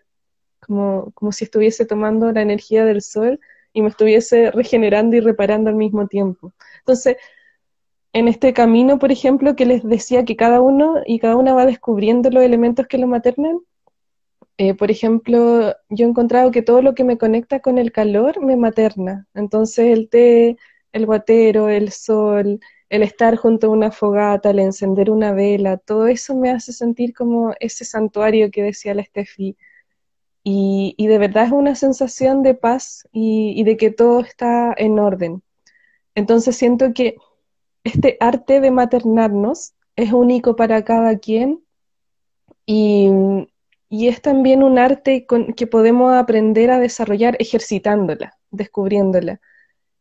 como, 0.59 1.11
como 1.13 1.32
si 1.32 1.45
estuviese 1.45 1.86
tomando 1.86 2.32
la 2.32 2.41
energía 2.41 2.86
del 2.86 3.01
sol 3.01 3.39
y 3.73 3.82
me 3.82 3.89
estuviese 3.89 4.51
regenerando 4.51 5.15
y 5.15 5.21
reparando 5.21 5.69
al 5.69 5.76
mismo 5.76 6.07
tiempo. 6.07 6.53
Entonces, 6.80 7.17
en 8.13 8.28
este 8.28 8.53
camino, 8.53 8.99
por 8.99 9.11
ejemplo, 9.11 9.55
que 9.55 9.65
les 9.65 9.84
decía 9.84 10.26
que 10.26 10.36
cada 10.38 10.61
uno 10.61 11.01
y 11.05 11.19
cada 11.19 11.36
una 11.36 11.53
va 11.53 11.65
descubriendo 11.65 12.30
los 12.30 12.43
elementos 12.43 12.88
que 12.88 12.97
lo 12.97 13.07
maternan, 13.07 13.59
eh, 14.58 14.74
por 14.74 14.89
ejemplo, 14.91 15.76
yo 15.89 16.06
he 16.06 16.10
encontrado 16.10 16.51
que 16.51 16.62
todo 16.62 16.82
lo 16.82 16.95
que 16.95 17.03
me 17.03 17.18
conecta 17.18 17.60
con 17.60 17.78
el 17.78 17.91
calor 17.91 18.41
me 18.41 18.56
materna. 18.56 19.28
Entonces 19.34 19.88
el 19.97 20.10
té, 20.10 20.58
el 20.93 21.06
guatero, 21.06 21.68
el 21.70 21.91
sol, 21.91 22.60
el 22.89 23.03
estar 23.03 23.36
junto 23.36 23.68
a 23.68 23.70
una 23.72 23.91
fogata, 23.91 24.51
el 24.51 24.60
encender 24.60 25.12
una 25.12 25.34
vela, 25.34 25.78
todo 25.78 26.08
eso 26.08 26.36
me 26.36 26.51
hace 26.51 26.72
sentir 26.74 27.14
como 27.14 27.53
ese 27.60 27.86
santuario 27.86 28.51
que 28.51 28.64
decía 28.64 28.93
la 28.95 29.03
Steffi. 29.03 29.58
Y, 30.43 30.95
de 30.99 31.18
verdad 31.18 31.45
es 31.47 31.51
una 31.51 31.76
sensación 31.76 32.43
de 32.43 32.53
paz 32.53 33.08
y, 33.12 33.64
de 33.64 33.78
que 33.78 33.89
todo 33.91 34.22
está 34.22 34.74
en 34.78 34.99
orden. 34.99 35.43
Entonces 36.16 36.56
siento 36.56 36.93
que 36.93 37.18
este 37.84 38.18
arte 38.20 38.62
de 38.62 38.72
maternarnos 38.72 39.74
es 39.95 40.14
único 40.14 40.56
para 40.56 40.84
cada 40.86 41.18
quien 41.20 41.64
y, 42.66 43.10
es 44.07 44.21
también 44.21 44.63
un 44.63 44.77
arte 44.77 45.25
que 45.55 45.67
podemos 45.67 46.13
aprender 46.13 46.71
a 46.71 46.79
desarrollar 46.79 47.37
ejercitándola, 47.39 48.37
descubriéndola. 48.51 49.39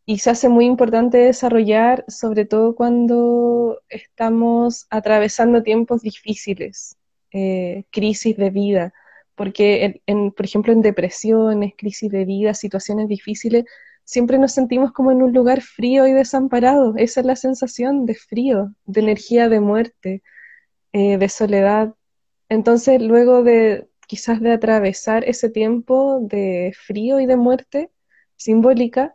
Y 0.06 0.18
se 0.18 0.30
hace 0.30 0.48
muy 0.48 0.66
importante 0.66 1.18
desarrollar, 1.18 2.04
sobre 2.08 2.44
todo 2.44 2.74
cuando 2.74 3.80
estamos 3.88 4.86
atravesando 4.90 5.62
tiempos 5.62 6.02
difíciles, 6.02 6.96
eh, 7.32 7.84
crisis 7.90 8.36
de 8.36 8.50
vida, 8.50 8.92
porque, 9.34 10.02
por 10.36 10.44
ejemplo, 10.44 10.72
en 10.72 10.82
depresiones, 10.82 11.72
crisis 11.76 12.10
de 12.10 12.24
vida, 12.24 12.54
situaciones 12.54 13.08
difíciles, 13.08 13.64
siempre 14.04 14.38
nos 14.38 14.52
sentimos 14.52 14.92
como 14.92 15.10
en 15.12 15.22
un 15.22 15.32
lugar 15.32 15.60
frío 15.62 16.06
y 16.06 16.12
desamparado. 16.12 16.94
Esa 16.96 17.20
es 17.20 17.26
la 17.26 17.36
sensación 17.36 18.06
de 18.06 18.14
frío, 18.14 18.74
de 18.84 19.00
energía 19.00 19.48
de 19.48 19.60
muerte, 19.60 20.22
eh, 20.92 21.18
de 21.18 21.28
soledad. 21.28 21.94
Entonces, 22.48 23.00
luego 23.02 23.42
de 23.42 23.88
quizás 24.06 24.40
de 24.40 24.52
atravesar 24.52 25.24
ese 25.24 25.50
tiempo 25.50 26.18
de 26.20 26.74
frío 26.86 27.20
y 27.20 27.26
de 27.26 27.36
muerte 27.36 27.90
simbólica, 28.36 29.14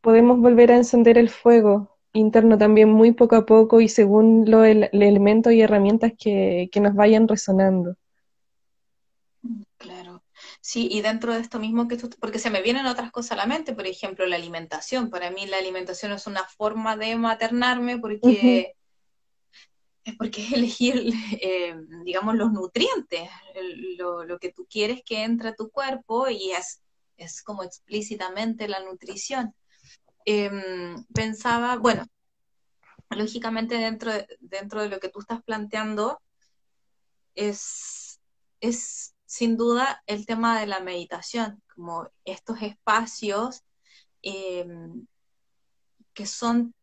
podemos 0.00 0.38
volver 0.38 0.72
a 0.72 0.76
encender 0.76 1.18
el 1.18 1.30
fuego 1.30 1.98
interno 2.12 2.56
también 2.58 2.88
muy 2.88 3.12
poco 3.12 3.36
a 3.36 3.46
poco 3.46 3.80
y 3.80 3.88
según 3.88 4.50
los 4.50 4.66
elementos 4.66 5.52
y 5.52 5.60
herramientas 5.60 6.12
que, 6.18 6.68
que 6.72 6.80
nos 6.80 6.94
vayan 6.94 7.28
resonando. 7.28 7.96
Claro. 9.78 10.22
Sí, 10.60 10.88
y 10.90 11.00
dentro 11.00 11.32
de 11.34 11.40
esto 11.40 11.58
mismo 11.58 11.88
que 11.88 11.96
tú, 11.96 12.10
porque 12.20 12.38
se 12.38 12.50
me 12.50 12.62
vienen 12.62 12.86
otras 12.86 13.10
cosas 13.10 13.32
a 13.32 13.36
la 13.36 13.46
mente, 13.46 13.74
por 13.74 13.86
ejemplo, 13.86 14.26
la 14.26 14.36
alimentación. 14.36 15.10
Para 15.10 15.30
mí 15.30 15.46
la 15.46 15.58
alimentación 15.58 16.12
es 16.12 16.26
una 16.26 16.44
forma 16.44 16.96
de 16.96 17.16
maternarme 17.16 17.98
porque, 17.98 18.75
porque 20.18 20.44
es 20.44 20.52
elegir, 20.52 21.12
eh, 21.42 21.76
digamos, 22.04 22.34
los 22.36 22.52
nutrientes, 22.52 23.28
lo, 23.98 24.38
que 24.38 24.52
tú 24.52 24.66
quieres 24.68 25.02
que 25.04 25.24
entre 25.24 25.50
a 25.50 25.54
tu 25.54 25.70
cuerpo 25.70 26.28
y 26.28 26.52
es, 26.52 26.82
es 27.16 27.42
como 27.42 27.62
explícitamente 27.62 28.68
la 28.68 28.80
nutrición. 28.80 29.54
Em, 30.24 31.04
pensaba, 31.14 31.76
bueno, 31.76 32.06
lógicamente 33.10 33.76
dentro 33.76 34.12
de, 34.12 34.26
dentro 34.40 34.82
de 34.82 34.88
lo 34.88 35.00
que 35.00 35.08
tú 35.08 35.20
estás 35.20 35.42
planteando 35.42 36.20
es, 37.34 38.20
es 38.60 39.14
sin 39.24 39.56
duda 39.56 40.02
el 40.06 40.26
tema 40.26 40.58
de 40.60 40.66
la 40.66 40.80
meditación, 40.80 41.62
como 41.74 42.08
estos 42.24 42.62
espacios 42.62 43.62
em, 44.22 45.06
que 46.14 46.26
son 46.26 46.74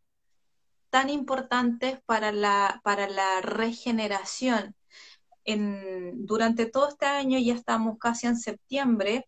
tan 0.93 1.09
importantes 1.09 1.99
para 2.05 2.31
la, 2.31 2.79
para 2.83 3.09
la 3.09 3.41
regeneración. 3.41 4.75
durante 5.45 6.67
todo 6.67 6.89
este 6.89 7.07
año, 7.07 7.39
ya 7.39 7.55
estamos 7.55 7.97
casi 7.97 8.27
en 8.27 8.37
septiembre, 8.37 9.27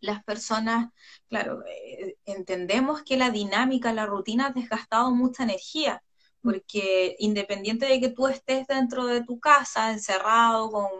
las 0.00 0.22
personas, 0.24 0.90
claro, 1.30 1.64
eh, 1.66 2.16
entendemos 2.26 3.02
que 3.02 3.16
la 3.16 3.30
dinámica, 3.30 3.94
la 3.94 4.04
rutina 4.04 4.48
ha 4.48 4.50
desgastado 4.50 5.10
mucha 5.10 5.44
energía, 5.44 6.02
porque 6.42 7.16
independiente 7.18 7.86
de 7.86 7.98
que 8.00 8.10
tú 8.10 8.28
estés 8.28 8.66
dentro 8.66 9.06
de 9.06 9.24
tu 9.24 9.40
casa, 9.40 9.90
encerrado 9.90 10.70
con 10.70 10.90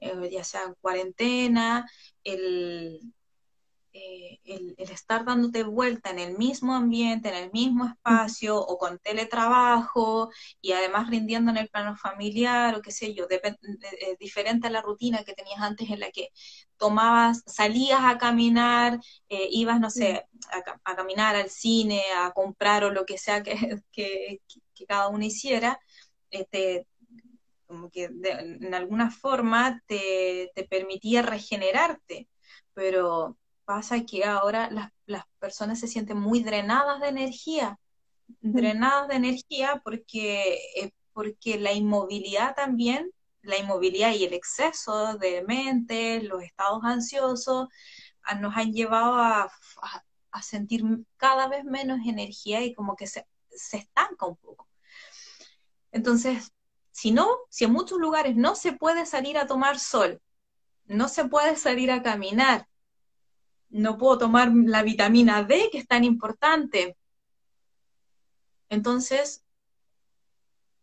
eh, 0.00 0.28
ya 0.32 0.42
sea 0.42 0.64
en 0.64 0.74
cuarentena, 0.80 1.88
el, 2.24 3.00
eh, 3.94 4.40
el, 4.44 4.74
estar 4.76 5.24
dándote 5.24 5.62
vuelta 5.62 6.10
en 6.10 6.18
el 6.18 6.36
mismo 6.36 6.74
ambiente, 6.74 7.28
en 7.28 7.36
el 7.36 7.52
mismo 7.52 7.86
espacio 7.86 8.58
o 8.58 8.76
con 8.76 8.98
teletrabajo 8.98 10.30
y 10.60 10.72
además 10.72 11.08
rindiendo 11.08 11.50
en 11.52 11.58
el 11.58 11.68
plano 11.68 11.96
familiar 11.96 12.74
o 12.74 12.82
qué 12.82 12.90
sé 12.90 13.14
yo, 13.14 13.26
eh, 13.30 14.16
diferente 14.18 14.66
a 14.66 14.70
la 14.70 14.82
rutina 14.82 15.24
que 15.24 15.34
tenías 15.34 15.60
antes 15.60 15.88
en 15.90 16.00
la 16.00 16.10
que 16.10 16.30
tomabas, 16.76 17.42
salías 17.46 18.00
a 18.02 18.18
caminar, 18.18 18.98
ibas, 19.28 19.80
no 19.80 19.90
sé, 19.90 20.26
a, 20.84 20.96
caminar 20.96 21.36
al 21.36 21.48
cine, 21.50 22.02
a 22.16 22.32
comprar 22.32 22.84
o 22.84 22.90
lo 22.90 23.06
que 23.06 23.16
sea 23.16 23.42
que, 23.42 23.54
que, 23.92 24.40
cada 24.88 25.08
uno 25.08 25.24
hiciera, 25.24 25.80
te, 26.50 26.86
como 27.74 27.90
que 27.90 28.04
en 28.04 28.74
alguna 28.74 29.10
forma 29.10 29.82
te, 29.86 30.52
permitía 30.68 31.22
regenerarte, 31.22 32.28
pero 32.72 33.36
pasa 33.64 34.04
que 34.04 34.24
ahora 34.24 34.70
las, 34.70 35.24
personas 35.38 35.78
se 35.78 35.88
sienten 35.88 36.18
muy 36.18 36.42
drenadas 36.42 37.00
de 37.00 37.08
energía, 37.08 37.78
drenadas 38.40 39.08
de 39.08 39.16
energía 39.16 39.80
porque, 39.84 40.54
eh, 40.76 40.92
porque 41.12 41.58
la 41.58 41.72
inmovilidad 41.72 42.54
también, 42.54 43.10
la 43.42 43.58
inmovilidad 43.58 44.12
y 44.12 44.24
el 44.24 44.32
exceso 44.32 45.18
de 45.18 45.44
mente, 45.44 46.22
los 46.22 46.42
estados 46.42 46.82
ansiosos, 46.84 47.68
nos 48.40 48.56
han 48.56 48.72
llevado 48.72 49.16
a, 49.16 49.50
sentir 50.42 50.82
cada 51.16 51.46
vez 51.46 51.64
menos 51.64 52.00
energía 52.06 52.62
y 52.62 52.74
como 52.74 52.96
que 52.96 53.06
se, 53.06 53.26
se 53.50 53.76
estanca 53.76 54.26
un 54.26 54.36
poco. 54.36 54.66
Entonces, 55.92 56.52
si 56.90 57.12
no, 57.12 57.28
si 57.50 57.64
en 57.64 57.72
muchos 57.72 57.98
lugares 57.98 58.34
no 58.34 58.56
se 58.56 58.72
puede 58.72 59.06
salir 59.06 59.38
a 59.38 59.46
tomar 59.46 59.78
sol, 59.78 60.20
no 60.86 61.08
se 61.08 61.26
puede 61.26 61.56
salir 61.56 61.92
a 61.92 62.02
caminar, 62.02 62.66
no 63.74 63.98
puedo 63.98 64.18
tomar 64.18 64.52
la 64.54 64.84
vitamina 64.84 65.42
D 65.42 65.68
que 65.72 65.78
es 65.78 65.88
tan 65.88 66.04
importante. 66.04 66.96
Entonces, 68.68 69.44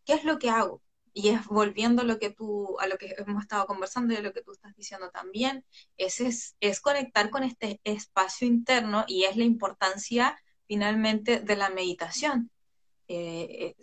¿qué 0.06 0.14
es 0.14 0.26
lo 0.26 0.38
que 0.40 0.50
hago? 0.50 0.82
Y 1.14 1.30
es 1.30 1.46
volviendo 1.46 2.02
a 2.02 2.06
lo 2.06 2.20
que 2.20 2.32
tú, 2.32 2.78
a 2.80 2.88
lo 2.88 2.98
que 2.98 3.16
hemos 3.18 3.44
estado 3.44 3.66
conversando 3.66 4.14
y 4.14 4.18
a 4.18 4.22
lo 4.22 4.34
que 4.34 4.42
tú 4.42 4.52
estás 4.52 4.76
diciendo 4.76 5.10
también, 5.10 5.64
es, 5.96 6.54
es, 6.60 6.82
conectar 6.82 7.30
con 7.30 7.44
este 7.44 7.80
espacio 7.86 8.46
interno 8.46 9.06
y 9.08 9.24
es 9.24 9.38
la 9.38 9.46
importancia 9.46 10.38
finalmente 10.68 11.40
de 11.40 11.56
la 11.56 11.70
meditación. 11.70 12.52
Eh, 13.08 13.76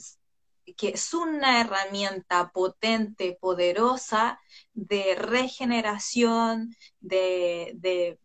que 0.76 0.88
es 0.88 1.14
una 1.14 1.62
herramienta 1.62 2.50
potente, 2.50 3.38
poderosa 3.40 4.38
de 4.74 5.14
regeneración, 5.14 6.74
de, 7.00 8.18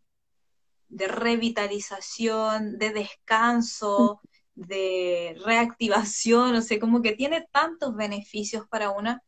revitalización, 0.98 2.78
de 2.78 2.92
descanso, 2.92 4.20
de 4.54 5.36
reactivación, 5.44 6.54
o 6.54 6.62
sea, 6.62 6.78
como 6.78 7.02
que 7.02 7.12
tiene 7.12 7.46
tantos 7.50 7.94
beneficios 7.96 8.66
para 8.68 8.90
una 8.90 9.22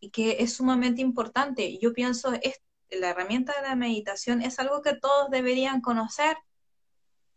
y 0.00 0.10
que 0.10 0.36
es 0.40 0.54
sumamente 0.54 1.00
importante. 1.00 1.78
Yo 1.78 1.92
pienso, 1.92 2.32
es, 2.42 2.60
la 2.90 3.10
herramienta 3.10 3.54
de 3.60 3.68
la 3.68 3.76
meditación 3.76 4.42
es 4.42 4.58
algo 4.58 4.82
que 4.82 4.94
todos 4.94 5.30
deberían 5.30 5.80
conocer, 5.80 6.36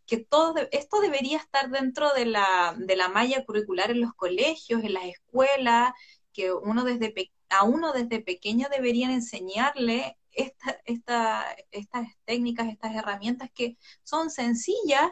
que 0.06 0.18
todo 0.18 0.56
esto 0.72 1.00
debería 1.00 1.38
estar 1.38 1.70
dentro 1.70 2.14
de 2.14 2.26
la, 2.26 2.76
de 2.78 2.96
la 2.96 3.10
malla 3.10 3.46
curricular 3.46 3.92
en 3.92 4.02
los 4.02 4.14
colegios, 4.14 4.84
en 4.84 4.94
las 4.94 5.06
escuelas, 5.06 5.94
que 6.34 6.52
uno 6.52 6.84
desde 6.84 7.14
a 7.50 7.64
uno 7.64 7.94
desde 7.94 8.22
pequeño 8.22 8.68
deberían 8.70 9.12
enseñarle 9.12 10.18
esta, 10.36 11.56
estas 11.72 12.08
técnicas, 12.26 12.68
estas 12.68 12.96
herramientas 12.96 13.50
que 13.54 13.78
son 14.04 14.30
sencillas 14.30 15.12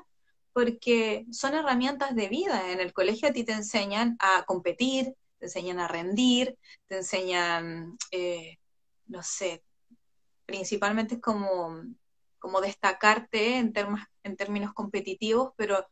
porque 0.53 1.25
son 1.31 1.55
herramientas 1.55 2.15
de 2.15 2.27
vida. 2.29 2.71
En 2.71 2.79
el 2.79 2.93
colegio 2.93 3.29
a 3.29 3.33
ti 3.33 3.43
te 3.43 3.53
enseñan 3.53 4.17
a 4.19 4.43
competir, 4.45 5.15
te 5.39 5.47
enseñan 5.47 5.79
a 5.79 5.87
rendir, 5.87 6.57
te 6.87 6.97
enseñan, 6.97 7.97
eh, 8.11 8.57
no 9.07 9.23
sé, 9.23 9.63
principalmente 10.45 11.19
como 11.19 11.81
como 12.43 12.59
destacarte 12.59 13.57
en, 13.57 13.73
en 14.23 14.35
términos 14.35 14.73
competitivos, 14.73 15.53
pero 15.55 15.87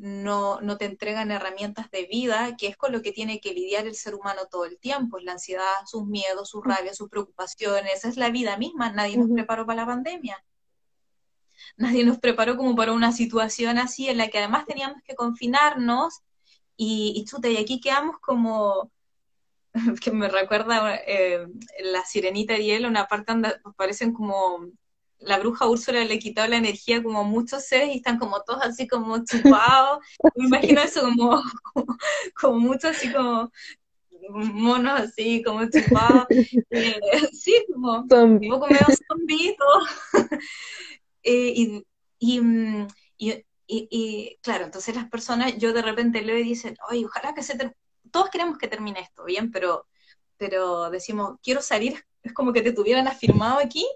no, 0.00 0.60
no, 0.62 0.78
te 0.78 0.86
entregan 0.86 1.30
herramientas 1.30 1.90
de 1.90 2.06
vida, 2.06 2.56
que 2.56 2.68
es 2.68 2.76
con 2.76 2.90
lo 2.90 3.02
que 3.02 3.12
tiene 3.12 3.38
que 3.38 3.52
lidiar 3.52 3.86
el 3.86 3.94
ser 3.94 4.14
humano 4.14 4.42
todo 4.50 4.64
el 4.64 4.78
tiempo, 4.78 5.18
es 5.18 5.24
la 5.24 5.32
ansiedad, 5.32 5.74
sus 5.84 6.06
miedos, 6.06 6.48
sus 6.48 6.64
rabias, 6.64 6.96
sus 6.96 7.10
preocupaciones, 7.10 8.04
es 8.04 8.16
la 8.16 8.30
vida 8.30 8.56
misma, 8.56 8.90
nadie 8.90 9.18
nos 9.18 9.30
preparó 9.30 9.66
para 9.66 9.82
la 9.82 9.86
pandemia. 9.86 10.42
Nadie 11.76 12.04
nos 12.04 12.18
preparó 12.18 12.56
como 12.56 12.74
para 12.74 12.92
una 12.92 13.12
situación 13.12 13.76
así 13.76 14.08
en 14.08 14.16
la 14.16 14.28
que 14.28 14.38
además 14.38 14.64
teníamos 14.66 15.02
que 15.04 15.14
confinarnos 15.14 16.22
y, 16.76 17.12
y 17.14 17.24
chuta, 17.26 17.48
y 17.48 17.58
aquí 17.58 17.80
quedamos 17.80 18.16
como, 18.20 18.90
que 20.02 20.10
me 20.10 20.28
recuerda 20.28 20.96
eh, 21.06 21.46
la 21.92 22.04
sirenita 22.04 22.56
y 22.56 22.70
él, 22.70 22.86
una 22.86 23.06
parte 23.06 23.32
donde 23.32 23.54
parecen 23.76 24.14
como 24.14 24.66
la 25.20 25.38
bruja 25.38 25.68
Úrsula 25.68 26.04
le 26.04 26.18
quitó 26.18 26.46
la 26.46 26.56
energía 26.56 27.02
como 27.02 27.20
a 27.20 27.24
muchos 27.24 27.64
seres 27.64 27.90
y 27.90 27.98
están 27.98 28.18
como 28.18 28.42
todos 28.42 28.62
así 28.62 28.88
como 28.88 29.22
chupados. 29.24 30.00
Me 30.36 30.46
imagino 30.46 30.80
eso 30.80 31.02
como, 31.02 31.42
como, 32.40 32.58
muchos 32.58 32.96
así 32.96 33.12
como 33.12 33.50
monos 34.30 35.00
así 35.00 35.42
como 35.42 35.68
chupados. 35.68 36.26
Eh, 36.72 37.28
sí, 37.32 37.66
como 37.72 38.00
un 38.02 38.48
poco 38.48 38.68
medio 38.68 38.86
zombies 39.08 39.56
eh, 41.22 41.52
y, 41.54 41.84
y, 42.18 42.40
y, 43.18 43.44
y, 43.66 44.38
claro, 44.40 44.64
entonces 44.64 44.94
las 44.94 45.08
personas, 45.08 45.58
yo 45.58 45.72
de 45.72 45.82
repente 45.82 46.22
leo 46.22 46.38
y 46.38 46.44
dicen, 46.44 46.76
oye, 46.88 47.04
ojalá 47.04 47.34
que 47.34 47.42
se 47.42 47.74
todos 48.10 48.30
queremos 48.30 48.56
que 48.56 48.68
termine 48.68 49.00
esto, 49.00 49.24
bien, 49.24 49.50
pero, 49.50 49.86
pero 50.36 50.90
decimos, 50.90 51.38
quiero 51.42 51.60
salir, 51.60 52.04
es 52.22 52.32
como 52.32 52.52
que 52.52 52.62
te 52.62 52.72
tuvieran 52.72 53.08
afirmado 53.08 53.58
aquí 53.58 53.86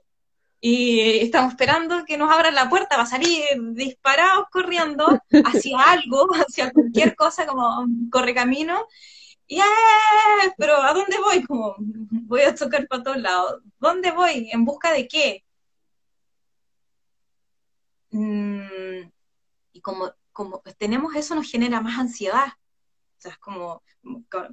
y 0.67 1.21
estamos 1.21 1.53
esperando 1.53 2.07
que 2.07 2.17
nos 2.17 2.33
abran 2.33 2.55
la 2.55 2.71
puerta, 2.71 2.97
va 2.97 3.03
a 3.03 3.07
salir 3.07 3.45
disparados 3.73 4.47
corriendo 4.51 5.07
hacia 5.45 5.79
algo, 5.79 6.27
hacia 6.33 6.73
cualquier 6.73 7.15
cosa 7.17 7.47
como 7.47 7.87
corre 8.11 8.35
camino. 8.35 8.87
Y 9.47 9.61
pero 10.57 10.77
¿a 10.83 10.95
dónde 10.95 11.19
voy? 11.19 11.45
Como 11.45 11.75
voy 11.79 12.41
a 12.41 12.55
tocar 12.55 12.89
para 12.89 13.03
todos 13.03 13.19
lados. 13.19 13.61
¿Dónde 13.79 14.11
voy? 14.13 14.49
¿En 14.53 14.65
busca 14.65 14.91
de 14.95 15.07
qué? 15.07 15.45
Mm, 18.11 19.11
y 19.75 19.81
como, 19.83 20.15
como 20.33 20.63
tenemos 20.79 21.15
eso 21.15 21.35
nos 21.35 21.51
genera 21.51 21.83
más 21.83 21.99
ansiedad. 21.99 22.55
O 23.17 23.21
sea, 23.21 23.33
es 23.33 23.39
como 23.39 23.83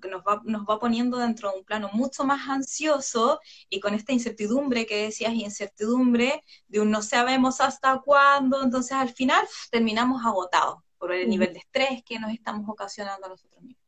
que 0.01 0.07
nos 0.09 0.21
va, 0.21 0.41
nos 0.45 0.63
va 0.63 0.79
poniendo 0.79 1.17
dentro 1.17 1.51
de 1.51 1.57
un 1.57 1.65
plano 1.65 1.89
mucho 1.93 2.23
más 2.23 2.47
ansioso 2.47 3.39
y 3.69 3.79
con 3.79 3.93
esta 3.93 4.13
incertidumbre 4.13 4.85
que 4.85 5.03
decías, 5.03 5.33
incertidumbre 5.33 6.43
de 6.67 6.79
un 6.79 6.91
no 6.91 7.01
sabemos 7.01 7.59
hasta 7.59 7.99
cuándo, 7.99 8.63
entonces 8.63 8.93
al 8.93 9.09
final 9.09 9.45
terminamos 9.69 10.25
agotados 10.25 10.79
por 10.97 11.11
el 11.11 11.27
nivel 11.27 11.53
de 11.53 11.59
estrés 11.59 12.03
que 12.03 12.19
nos 12.19 12.31
estamos 12.31 12.69
ocasionando 12.69 13.25
a 13.25 13.29
nosotros 13.29 13.61
mismos. 13.63 13.81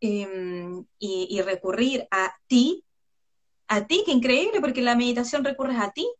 Em, 0.00 0.84
y, 0.98 1.28
y, 1.30 1.42
recurrir 1.42 2.08
a 2.10 2.34
ti, 2.46 2.84
a 3.68 3.86
ti, 3.86 4.02
qué 4.06 4.12
increíble, 4.12 4.60
porque 4.60 4.80
la 4.80 4.96
meditación 4.96 5.44
recurres 5.44 5.78
a 5.78 5.90
ti, 5.90 6.10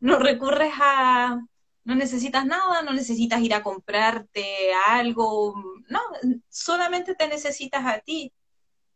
no 0.00 0.18
recurres 0.18 0.72
a, 0.80 1.38
no 1.84 1.94
necesitas 1.94 2.46
nada, 2.46 2.82
no 2.82 2.92
necesitas 2.92 3.40
ir 3.40 3.54
a 3.54 3.62
comprarte 3.62 4.72
algo, 4.86 5.54
no, 5.88 6.00
solamente 6.48 7.14
te 7.14 7.28
necesitas 7.28 7.84
a 7.86 7.98
ti. 8.00 8.32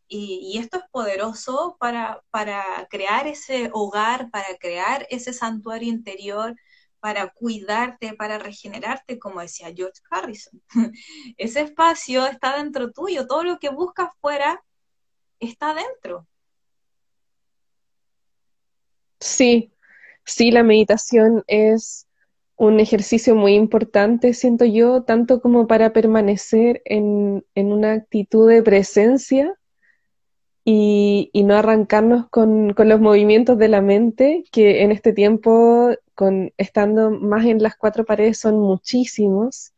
Y, 0.09 0.57
esto 0.57 0.77
es 0.77 0.83
poderoso 0.89 1.75
para, 1.79 2.23
para 2.31 2.63
crear 2.89 3.27
ese 3.27 3.69
hogar, 3.73 4.29
para 4.31 4.57
crear 4.57 5.05
ese 5.09 5.33
santuario 5.33 5.89
interior, 5.89 6.55
para 7.01 7.29
cuidarte, 7.29 8.13
para 8.13 8.39
regenerarte, 8.39 9.19
como 9.19 9.41
decía 9.41 9.73
George 9.75 10.01
Harrison. 10.09 10.61
Ese 11.37 11.61
espacio 11.61 12.25
está 12.25 12.57
dentro 12.57 12.91
tuyo, 12.91 13.27
todo 13.27 13.43
lo 13.43 13.59
que 13.59 13.69
buscas 13.69 14.09
fuera 14.21 14.63
está 15.39 15.73
dentro. 15.73 16.25
Sí, 19.19 19.71
sí, 20.25 20.51
la 20.51 20.63
meditación 20.63 21.43
es 21.47 22.06
un 22.57 22.79
ejercicio 22.79 23.35
muy 23.35 23.53
importante, 23.53 24.33
siento 24.33 24.65
yo, 24.65 25.03
tanto 25.03 25.41
como 25.41 25.67
para 25.67 25.93
permanecer 25.93 26.81
en, 26.85 27.45
una 27.55 27.93
actitud 27.93 28.49
de 28.49 28.63
presencia 28.63 29.53
y, 30.65 31.31
no 31.45 31.55
arrancarnos 31.55 32.27
con, 32.29 32.75
los 32.75 32.99
movimientos 32.99 33.57
de 33.59 33.69
la 33.69 33.81
mente, 33.81 34.43
que 34.51 34.81
en 34.83 34.91
este 34.91 35.13
tiempo, 35.13 35.91
con, 36.15 36.51
estando 36.57 37.11
más 37.11 37.45
en 37.45 37.61
las 37.61 37.77
cuatro 37.77 38.05
paredes, 38.05 38.39
son 38.39 38.59
muchísimos. 38.59 39.73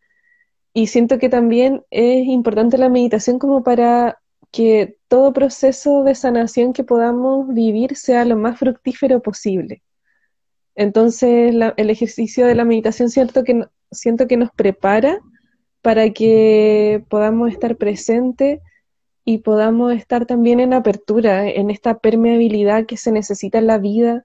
Y 0.73 0.87
siento 0.87 1.19
que 1.19 1.29
también 1.29 1.83
es 1.91 2.25
importante 2.27 2.77
la 2.77 2.89
meditación 2.89 3.39
como 3.39 3.63
para 3.63 4.19
que 4.51 4.97
todo 5.09 5.33
proceso 5.33 6.03
de 6.03 6.15
sanación 6.15 6.73
que 6.73 6.83
podamos 6.83 7.53
vivir 7.53 7.95
sea 7.97 8.25
lo 8.25 8.37
más 8.37 8.57
fructífero 8.57 9.21
posible. 9.21 9.83
Entonces, 10.79 11.53
el 11.75 11.89
ejercicio 11.89 12.47
de 12.47 12.55
la 12.55 12.63
meditación 12.63 13.09
cierto 13.09 13.43
que, 13.43 13.65
siento 13.91 14.27
que 14.27 14.37
nos 14.37 14.49
prepara 14.51 15.19
para 15.81 16.09
que 16.11 17.03
podamos 17.09 17.51
estar 17.51 17.75
presentes 17.75 18.61
y 19.25 19.39
podamos 19.39 19.91
estar 19.91 20.25
también 20.25 20.61
en 20.61 20.71
apertura, 20.73 21.49
en 21.49 21.69
esta 21.69 21.99
permeabilidad 21.99 22.85
que 22.85 22.95
se 22.95 23.11
necesita 23.11 23.57
en 23.57 23.67
la 23.67 23.77
vida 23.77 24.23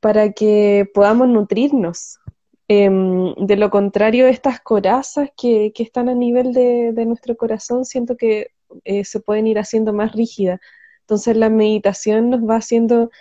para 0.00 0.32
que 0.32 0.90
podamos 0.92 1.28
nutrirnos. 1.28 2.18
Em, 2.66 3.32
de 3.36 3.54
lo 3.54 3.70
contrario, 3.70 4.26
estas 4.26 4.58
corazas 4.58 5.30
que, 5.40 5.72
están 5.76 6.08
a 6.08 6.14
nivel 6.16 6.52
de, 6.52 7.06
nuestro 7.06 7.36
corazón, 7.36 7.84
siento 7.84 8.16
que 8.16 8.48
eh, 8.82 9.04
se 9.04 9.20
pueden 9.20 9.46
ir 9.46 9.60
haciendo 9.60 9.92
más 9.92 10.10
rígidas. 10.10 10.58
Entonces 11.02 11.36
la 11.36 11.48
meditación 11.48 12.28
nos 12.28 12.40
va 12.40 12.56
haciendo 12.56 13.12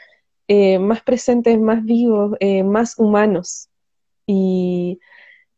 eh, 0.53 0.79
más 0.79 1.01
presentes, 1.01 1.57
más 1.61 1.85
vivos, 1.85 2.35
eh, 2.41 2.63
más 2.63 2.99
humanos. 2.99 3.69
Y, 4.27 4.99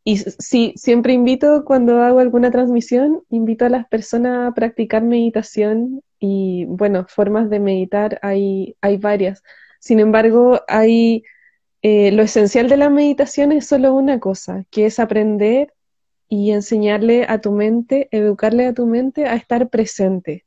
y 0.04 0.18
sí, 0.18 0.74
siempre 0.76 1.14
invito 1.14 1.66
cuando 1.66 2.04
hago 2.04 2.20
alguna 2.20 2.52
transmisión, 2.52 3.24
invito 3.32 3.66
a 3.66 3.70
las 3.70 3.88
personas 3.88 4.48
a 4.48 4.54
practicar 4.54 5.02
meditación 5.04 6.04
y 6.20 6.66
bueno, 6.66 7.08
formas 7.10 7.50
de 7.50 7.60
meditar 7.60 8.20
hay, 8.22 8.76
hay 8.82 8.98
varias. 8.98 9.42
Sin 9.80 10.00
embargo, 10.00 10.62
hay 10.68 11.24
eh, 11.82 12.12
lo 12.12 12.22
esencial 12.22 12.70
de 12.70 12.78
la 12.78 12.92
meditación 12.92 13.52
es 13.52 13.66
solo 13.66 13.96
una 13.96 14.20
cosa, 14.20 14.66
que 14.70 14.86
es 14.86 15.00
aprender 15.00 15.74
y 16.30 16.52
enseñarle 16.52 17.26
a 17.28 17.42
tu 17.42 17.52
mente, 17.52 18.10
educarle 18.12 18.68
a 18.68 18.74
tu 18.76 18.86
mente 18.86 19.26
a 19.26 19.36
estar 19.36 19.70
presente 19.70 20.46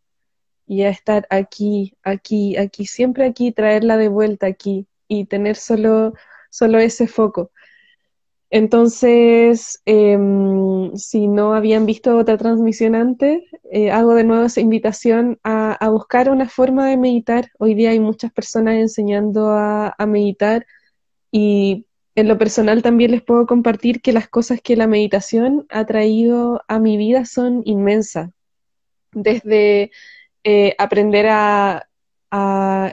y 0.67 0.83
a 0.83 0.91
estar 0.91 1.27
aquí, 1.31 1.97
aquí, 2.03 2.57
aquí, 2.57 2.87
siempre 2.87 3.27
aquí, 3.27 3.53
traerla 3.53 3.97
de 3.97 4.09
vuelta 4.09 4.47
aquí 4.47 4.87
y 5.09 5.27
tener 5.27 5.57
solo, 5.57 6.15
solo 6.51 6.79
ese 6.79 7.07
foco. 7.07 7.51
Entonces, 8.51 9.83
em, 9.87 10.95
si 10.97 11.27
no 11.29 11.55
habían 11.55 11.85
visto 11.85 12.17
otra 12.17 12.37
transmisión 12.37 12.95
antes, 12.95 13.43
eh, 13.71 13.91
hago 13.91 14.15
de 14.15 14.25
nuevo 14.25 14.45
esa 14.45 14.61
invitación 14.61 15.39
a, 15.43 15.89
buscar 15.91 16.31
una 16.31 16.49
forma 16.49 16.89
de 16.89 16.97
meditar. 16.97 17.51
Hoy 17.59 17.75
día 17.75 17.91
hay 17.91 18.01
muchas 18.01 18.33
personas 18.33 18.77
enseñando 18.77 19.51
a, 19.51 19.95
a 19.99 20.07
meditar 20.07 20.67
y 21.33 21.87
en 22.15 22.29
lo 22.29 22.39
personal 22.39 22.83
también 22.83 23.11
les 23.11 23.23
puedo 23.23 23.47
compartir 23.47 24.01
que 24.01 24.13
las 24.13 24.29
cosas 24.29 24.61
que 24.63 24.77
la 24.77 24.87
meditación 24.87 25.67
ha 25.69 25.85
traído 25.85 26.63
a 26.69 26.79
mi 26.79 26.97
vida 26.97 27.25
son 27.27 27.63
inmensas. 27.65 28.31
Desde 29.13 29.91
eh, 30.49 30.77
aprender 30.79 31.27
a, 31.29 31.89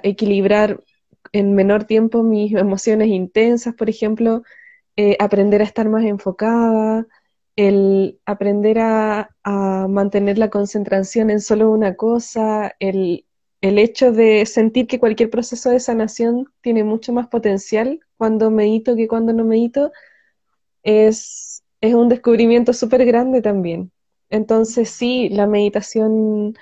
equilibrar 0.03 0.79
en 1.33 1.53
menor 1.55 1.83
tiempo 1.83 2.23
mis 2.23 2.53
emociones 2.53 3.09
intensas, 3.09 3.75
por 3.75 3.89
ejemplo, 3.89 4.43
eh, 4.95 5.17
aprender 5.19 5.61
a 5.61 5.65
estar 5.65 5.89
más 5.89 6.03
enfocada, 6.05 7.05
el 7.55 8.19
aprender 8.25 8.79
a, 8.79 9.29
mantener 9.89 10.37
la 10.39 10.49
concentración 10.49 11.29
en 11.29 11.41
solo 11.41 11.69
una 11.71 11.95
cosa, 11.95 12.73
el, 12.79 13.25
hecho 13.61 14.11
de 14.11 14.45
sentir 14.47 14.87
que 14.87 14.99
cualquier 14.99 15.29
proceso 15.29 15.69
de 15.69 15.79
sanación 15.79 16.47
tiene 16.61 16.83
mucho 16.83 17.13
más 17.13 17.27
potencial 17.27 17.99
cuando 18.17 18.49
medito 18.51 18.95
que 18.95 19.07
cuando 19.07 19.33
no 19.33 19.45
medito, 19.45 19.91
es, 20.83 21.63
es 21.81 21.93
un 21.93 22.09
descubrimiento 22.09 22.73
súper 22.73 23.05
grande 23.05 23.41
también. 23.41 23.91
Entonces 24.29 24.89
sí, 24.89 25.29
la 25.29 25.47
meditación 25.47 26.55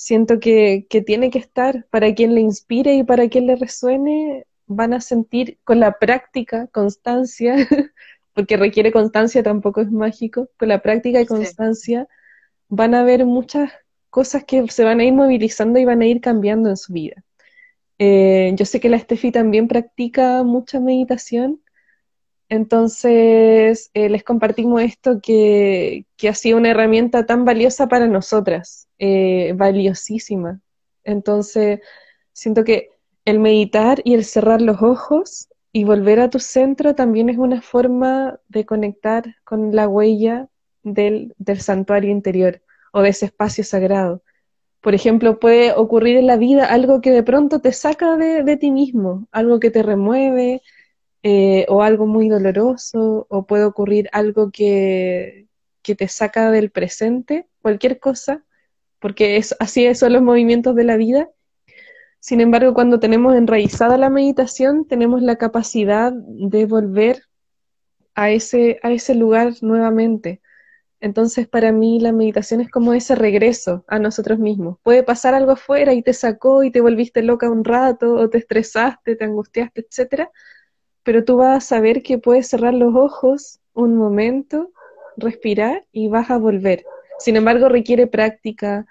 siento 0.00 0.40
que, 0.40 0.86
tiene 1.06 1.30
que 1.30 1.38
estar. 1.38 1.86
Para 1.90 2.14
quien 2.14 2.34
le 2.34 2.40
inspire 2.40 2.94
y 2.94 3.04
para 3.04 3.28
quien 3.28 3.46
le 3.46 3.56
resuene, 3.56 4.46
van 4.66 4.94
a 4.94 5.00
sentir 5.02 5.58
con 5.62 5.78
la 5.78 5.98
práctica, 5.98 6.68
constancia, 6.68 7.54
porque 8.32 8.56
requiere 8.56 8.92
constancia, 8.92 9.42
tampoco 9.42 9.82
es 9.82 9.90
mágico, 9.90 10.48
con 10.58 10.68
la 10.68 10.80
práctica 10.80 11.20
y 11.20 11.26
constancia 11.26 12.08
van 12.68 12.94
a 12.94 13.02
ver 13.02 13.26
muchas 13.26 13.72
cosas 14.08 14.44
que 14.44 14.66
se 14.68 14.84
van 14.84 15.00
a 15.00 15.04
ir 15.04 15.12
movilizando 15.12 15.78
y 15.78 15.84
van 15.84 16.00
a 16.00 16.06
ir 16.06 16.20
cambiando 16.20 16.70
en 16.70 16.76
su 16.76 16.92
vida. 16.94 17.22
Eh, 17.98 18.52
yo 18.56 18.64
sé 18.64 18.80
que 18.80 18.88
la 18.88 18.98
Steffi 18.98 19.32
también 19.32 19.68
practica 19.68 20.42
mucha 20.44 20.80
meditación 20.80 21.60
entonces, 22.50 23.90
eh, 23.94 24.08
les 24.08 24.24
compartimos 24.24 24.82
esto 24.82 25.20
que, 25.22 26.04
ha 26.28 26.34
sido 26.34 26.58
una 26.58 26.70
herramienta 26.70 27.24
tan 27.24 27.44
valiosa 27.44 27.88
para 27.88 28.08
nosotras, 28.08 28.88
eh, 28.98 29.54
valiosísima. 29.56 30.60
Entonces, 31.04 31.80
siento 32.32 32.64
que 32.64 32.90
el 33.24 33.38
meditar 33.38 34.00
y 34.04 34.14
el 34.14 34.24
cerrar 34.24 34.60
los 34.62 34.82
ojos 34.82 35.48
y 35.72 35.84
volver 35.84 36.18
a 36.18 36.28
tu 36.28 36.40
centro 36.40 36.96
también 36.96 37.28
es 37.30 37.38
una 37.38 37.62
forma 37.62 38.40
de 38.48 38.66
conectar 38.66 39.36
con 39.44 39.74
la 39.74 39.86
huella 39.86 40.48
del, 40.82 41.34
santuario 41.58 42.10
interior 42.10 42.62
o 42.92 43.02
de 43.02 43.10
ese 43.10 43.26
espacio 43.26 43.62
sagrado. 43.62 44.24
Por 44.80 44.94
ejemplo, 44.94 45.38
puede 45.38 45.72
ocurrir 45.72 46.16
en 46.16 46.26
la 46.26 46.36
vida 46.36 46.64
algo 46.66 47.00
que 47.00 47.12
de 47.12 47.22
pronto 47.22 47.60
te 47.60 47.72
saca 47.72 48.16
de, 48.16 48.42
de 48.42 48.56
ti 48.56 48.72
mismo, 48.72 49.28
algo 49.30 49.60
que 49.60 49.70
te 49.70 49.84
remueve, 49.84 50.62
eh, 51.22 51.66
o 51.68 51.82
algo 51.82 52.06
muy 52.06 52.28
doloroso, 52.28 53.26
o 53.28 53.46
puede 53.46 53.64
ocurrir 53.64 54.08
algo 54.12 54.50
que, 54.50 55.46
te 55.82 56.06
saca 56.06 56.52
del 56.52 56.70
presente, 56.70 57.48
cualquier 57.62 57.98
cosa, 57.98 58.44
porque 59.00 59.36
es, 59.38 59.56
así 59.58 59.92
son 59.96 60.12
los 60.12 60.22
movimientos 60.22 60.76
de 60.76 60.84
la 60.84 60.96
vida. 60.96 61.28
Sin 62.20 62.40
embargo, 62.40 62.74
cuando 62.74 63.00
tenemos 63.00 63.34
enraizada 63.34 63.96
la 63.96 64.08
meditación, 64.08 64.86
tenemos 64.86 65.20
la 65.20 65.36
capacidad 65.36 66.12
de 66.12 66.66
volver 66.66 67.24
a 68.14 68.30
ese, 68.30 68.78
a 68.82 68.92
ese 68.92 69.14
lugar 69.14 69.52
nuevamente, 69.62 70.40
Entonces, 71.00 71.48
para 71.48 71.72
mí 71.72 72.00
la 72.00 72.12
meditación 72.12 72.60
es 72.60 72.70
como 72.70 72.94
ese 72.94 73.14
regreso 73.16 73.84
a 73.88 73.98
nosotros 73.98 74.38
mismos. 74.38 74.78
Puede 74.82 75.02
pasar 75.02 75.34
algo 75.34 75.52
afuera 75.52 75.94
y 75.94 76.02
te 76.02 76.12
sacó 76.14 76.62
y 76.64 76.70
te 76.70 76.80
volviste 76.82 77.22
loca 77.22 77.50
un 77.50 77.64
rato, 77.64 78.14
o 78.14 78.30
te 78.30 78.38
estresaste, 78.38 79.16
te 79.16 79.24
angustiaste, 79.24 79.80
etcétera, 79.82 80.30
pero 81.02 81.24
tú 81.24 81.36
vas 81.36 81.56
a 81.56 81.66
saber 81.66 82.02
que 82.02 82.18
puedes 82.18 82.48
cerrar 82.48 82.74
los 82.74 82.94
ojos 82.94 83.60
un 83.74 83.96
momento, 83.96 84.70
respirar 85.16 85.86
y 85.92 86.08
vas 86.08 86.30
a 86.30 86.38
volver. 86.38 86.84
Sin 87.18 87.36
embargo, 87.36 87.68
requiere 87.68 88.06
práctica, 88.06 88.86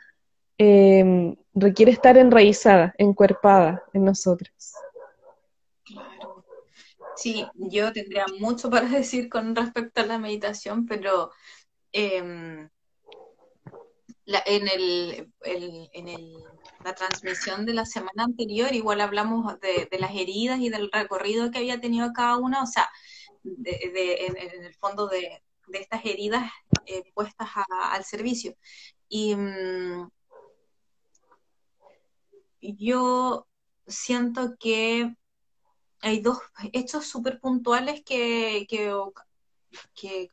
em, 0.58 1.36
requiere 1.54 1.92
estar 1.92 2.18
enraizada, 2.18 2.94
encuerpada 2.98 3.84
en 3.94 4.06
nosotros. 4.06 4.74
Claro. 5.86 6.46
Sí, 7.16 7.46
yo 7.56 7.92
tendría 7.92 8.26
mucho 8.40 8.70
para 8.70 8.88
decir 9.04 9.30
con 9.30 9.56
respecto 9.56 10.02
a 10.02 10.06
la 10.06 10.20
meditación, 10.20 10.86
pero 10.86 11.32
em, 11.92 12.70
en, 14.46 14.68
el, 14.68 15.32
en 15.44 16.08
la 16.84 16.96
transmisión 16.96 17.66
de 17.66 17.74
la 17.74 17.86
semana 17.86 18.24
anterior 18.24 18.74
igual 18.74 19.02
hablamos 19.02 19.60
de, 19.60 19.90
las 20.00 20.12
heridas 20.12 20.60
y 20.60 20.70
del 20.70 20.90
recorrido 20.92 21.52
que 21.52 21.60
había 21.60 21.82
tenido 21.82 22.12
cada 22.14 22.38
una, 22.38 22.64
o 22.64 22.66
sea, 22.66 22.90
en, 23.44 24.64
el 24.64 24.74
fondo 24.76 25.08
de, 25.08 25.44
estas 25.74 26.04
heridas 26.06 26.52
eh, 26.86 27.04
puestas 27.14 27.50
al 27.68 28.04
servicio. 28.04 28.56
Y 29.08 29.36
mm, 29.36 30.10
yo 32.62 33.48
siento 33.88 34.56
que 34.60 35.16
hay 36.02 36.22
dos 36.22 36.40
hechos 36.74 37.08
súper 37.08 37.40
puntuales 37.40 38.04
que, 38.04 38.66
que, 38.70 38.92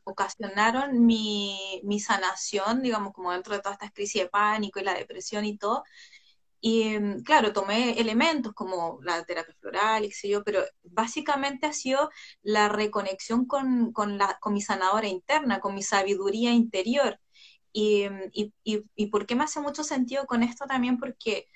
ocasionaron 0.03 1.05
mi, 1.05 1.81
mi, 1.83 1.99
sanación, 1.99 2.81
digamos, 2.81 3.13
como 3.13 3.31
dentro 3.31 3.53
de 3.53 3.61
todas 3.61 3.75
estas 3.75 3.93
crisis 3.93 4.23
de 4.23 4.29
pánico 4.29 4.79
y 4.79 4.83
la 4.83 4.93
depresión 4.95 5.45
y 5.45 5.57
todo. 5.57 5.83
Y 6.59 6.97
mm, 6.99 7.23
claro, 7.23 7.53
tomé 7.53 7.99
elementos 7.99 8.53
como 8.53 8.99
la 9.03 9.23
terapia 9.25 9.55
floral, 9.59 10.05
y 10.05 10.11
sé 10.11 10.29
yo, 10.29 10.43
pero 10.43 10.61
básicamente 10.83 11.67
ha 11.67 11.73
sido 11.73 12.09
la 12.41 12.69
reconexión 12.69 13.45
con, 13.45 13.91
con, 13.93 14.17
la, 14.17 14.37
con 14.39 14.53
mi 14.53 14.61
sanadora 14.61 15.07
interna, 15.07 15.59
con 15.59 15.75
mi 15.75 15.83
sabiduría 15.83 16.51
interior. 16.53 17.19
Y, 17.73 18.09
mm, 18.09 18.21
y, 18.33 18.53
y, 18.63 18.83
y, 18.95 19.07
por 19.07 19.25
qué 19.25 19.35
me 19.35 19.43
hace 19.43 19.59
mucho 19.61 19.83
sentido 19.83 20.25
con 20.25 20.43
esto 20.43 20.65
también, 20.65 20.97
porque 20.97 21.47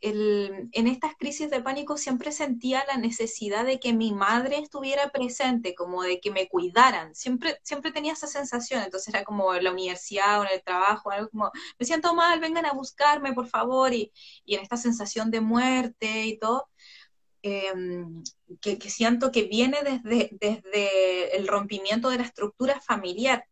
en 0.00 0.86
estas 0.86 1.16
crisis 1.16 1.50
de 1.50 1.60
pánico 1.60 1.96
siempre 1.96 2.30
sentía 2.30 2.84
la 2.86 2.96
necesidad 2.96 3.64
de 3.64 3.80
que 3.80 3.92
mi 3.92 4.12
madre 4.12 4.58
estuviera 4.58 5.10
presente, 5.10 5.74
como 5.74 6.02
de 6.02 6.20
que 6.20 6.30
me 6.30 6.48
cuidaran. 6.48 7.14
Siempre, 7.16 7.58
siempre 7.62 7.90
tenía 7.90 8.12
esa 8.12 8.28
sensación. 8.28 8.82
Entonces 8.82 9.12
era 9.12 9.24
como 9.24 9.54
en 9.54 9.64
la 9.64 9.72
universidad 9.72 10.40
o 10.40 10.44
en 10.44 10.50
el 10.52 10.62
trabajo, 10.62 11.10
algo 11.10 11.30
como, 11.30 11.50
me 11.78 11.86
siento 11.86 12.14
mal, 12.14 12.38
vengan 12.40 12.66
a 12.66 12.72
buscarme, 12.74 13.32
por 13.32 13.48
favor. 13.48 13.92
Y, 13.92 14.12
en 14.46 14.60
esta 14.60 14.76
sensación 14.76 15.30
de 15.30 15.40
muerte 15.40 16.26
y 16.26 16.38
todo, 16.38 16.68
em, 17.42 18.22
que, 18.60 18.78
siento 18.90 19.32
que 19.32 19.44
viene 19.44 19.78
desde, 19.82 20.30
desde 20.40 21.36
el 21.36 21.48
rompimiento 21.48 22.10
de 22.10 22.18
la 22.18 22.24
estructura 22.24 22.80
familiar. 22.80 23.44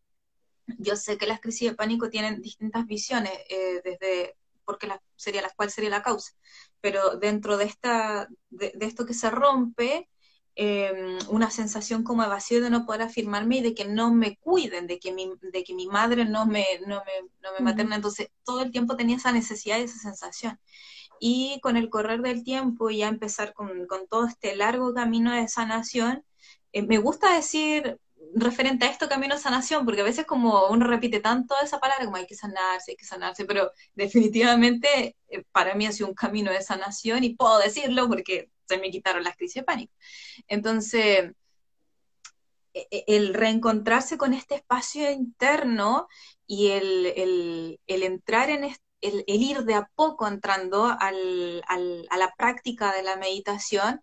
Yo 0.79 0.95
sé 0.95 1.17
que 1.17 1.27
las 1.27 1.39
crisis 1.41 1.69
de 1.71 1.75
pánico 1.75 2.09
tienen 2.09 2.41
distintas 2.41 2.85
visiones, 2.85 3.31
eh, 3.49 3.81
desde 3.83 4.36
porque 4.67 4.87
la, 4.87 5.01
sería 5.15 5.41
la, 5.41 5.51
cuál 5.55 5.71
sería 5.71 5.89
la 5.89 6.03
causa. 6.03 6.33
Pero 6.81 7.17
dentro 7.17 7.57
de, 7.57 7.65
esta, 7.65 8.27
de, 8.49 8.73
esto 8.81 9.05
que 9.05 9.13
se 9.13 9.31
rompe, 9.31 10.09
em, 10.55 11.17
una 11.29 11.49
sensación 11.49 12.03
como 12.03 12.23
de 12.23 12.29
vacío 12.29 12.61
de 12.61 12.69
no 12.69 12.85
poder 12.85 13.03
afirmarme 13.03 13.57
y 13.57 13.61
de 13.61 13.73
que 13.73 13.85
no 13.85 14.13
me 14.13 14.37
cuiden, 14.37 14.87
de 14.87 14.99
que 14.99 15.13
mi, 15.13 15.31
de 15.41 15.63
que 15.63 15.73
mi 15.73 15.87
madre 15.87 16.25
no 16.25 16.45
me, 16.45 16.65
no 16.85 17.03
me, 17.05 17.13
no 17.41 17.49
me 17.57 17.63
materna. 17.63 17.95
Entonces, 17.95 18.29
todo 18.43 18.61
el 18.63 18.71
tiempo 18.71 18.97
tenía 18.97 19.15
esa 19.17 19.31
necesidad 19.31 19.79
y 19.79 19.83
esa 19.83 19.99
sensación. 19.99 20.59
Y 21.19 21.59
con 21.61 21.77
el 21.77 21.89
correr 21.89 22.21
del 22.21 22.43
tiempo 22.43 22.89
y 22.89 22.99
ya 22.99 23.07
empezar 23.07 23.53
con, 23.53 23.87
con 23.87 24.07
todo 24.07 24.27
este 24.27 24.55
largo 24.55 24.93
camino 24.93 25.31
de 25.33 25.47
sanación, 25.47 26.25
eh, 26.73 26.83
me 26.83 26.97
gusta 26.99 27.33
decir 27.35 27.99
referente 28.35 28.85
a 28.85 28.89
esto 28.89 29.09
camino 29.09 29.35
a 29.35 29.37
sanación, 29.37 29.85
porque 29.85 30.01
a 30.01 30.05
veces 30.05 30.25
como 30.25 30.67
uno 30.67 30.85
repite 30.85 31.19
tanto 31.19 31.55
esa 31.63 31.79
palabra 31.79 32.05
como 32.05 32.17
hay 32.17 32.27
que 32.27 32.35
sanarse, 32.35 32.91
hay 32.91 32.97
que 32.97 33.05
sanarse, 33.05 33.45
pero 33.45 33.71
definitivamente 33.95 35.15
eh, 35.29 35.43
para 35.51 35.75
mí 35.75 35.85
ha 35.85 35.91
sido 35.91 36.09
un 36.09 36.15
camino 36.15 36.51
de 36.51 36.61
sanación 36.61 37.23
y 37.23 37.35
puedo 37.35 37.59
decirlo 37.59 38.07
porque 38.07 38.51
se 38.67 38.77
me 38.77 38.91
quitaron 38.91 39.23
las 39.23 39.35
crisis 39.37 39.61
de 39.61 39.63
pánico. 39.63 39.93
Entonces, 40.47 41.31
e, 42.73 42.87
e, 42.91 43.03
el 43.07 43.33
reencontrarse 43.33 44.17
con 44.17 44.33
este 44.33 44.55
espacio 44.55 45.09
interno 45.11 46.07
y 46.45 46.69
el, 46.69 47.79
entrar 47.87 48.49
en 48.49 48.65
el, 48.65 49.23
ir 49.27 49.63
de 49.63 49.75
a 49.75 49.89
poco 49.95 50.27
entrando 50.27 50.85
a 50.85 51.11
la 51.11 52.33
práctica 52.37 52.93
de 52.93 53.03
la 53.03 53.15
meditación, 53.15 54.01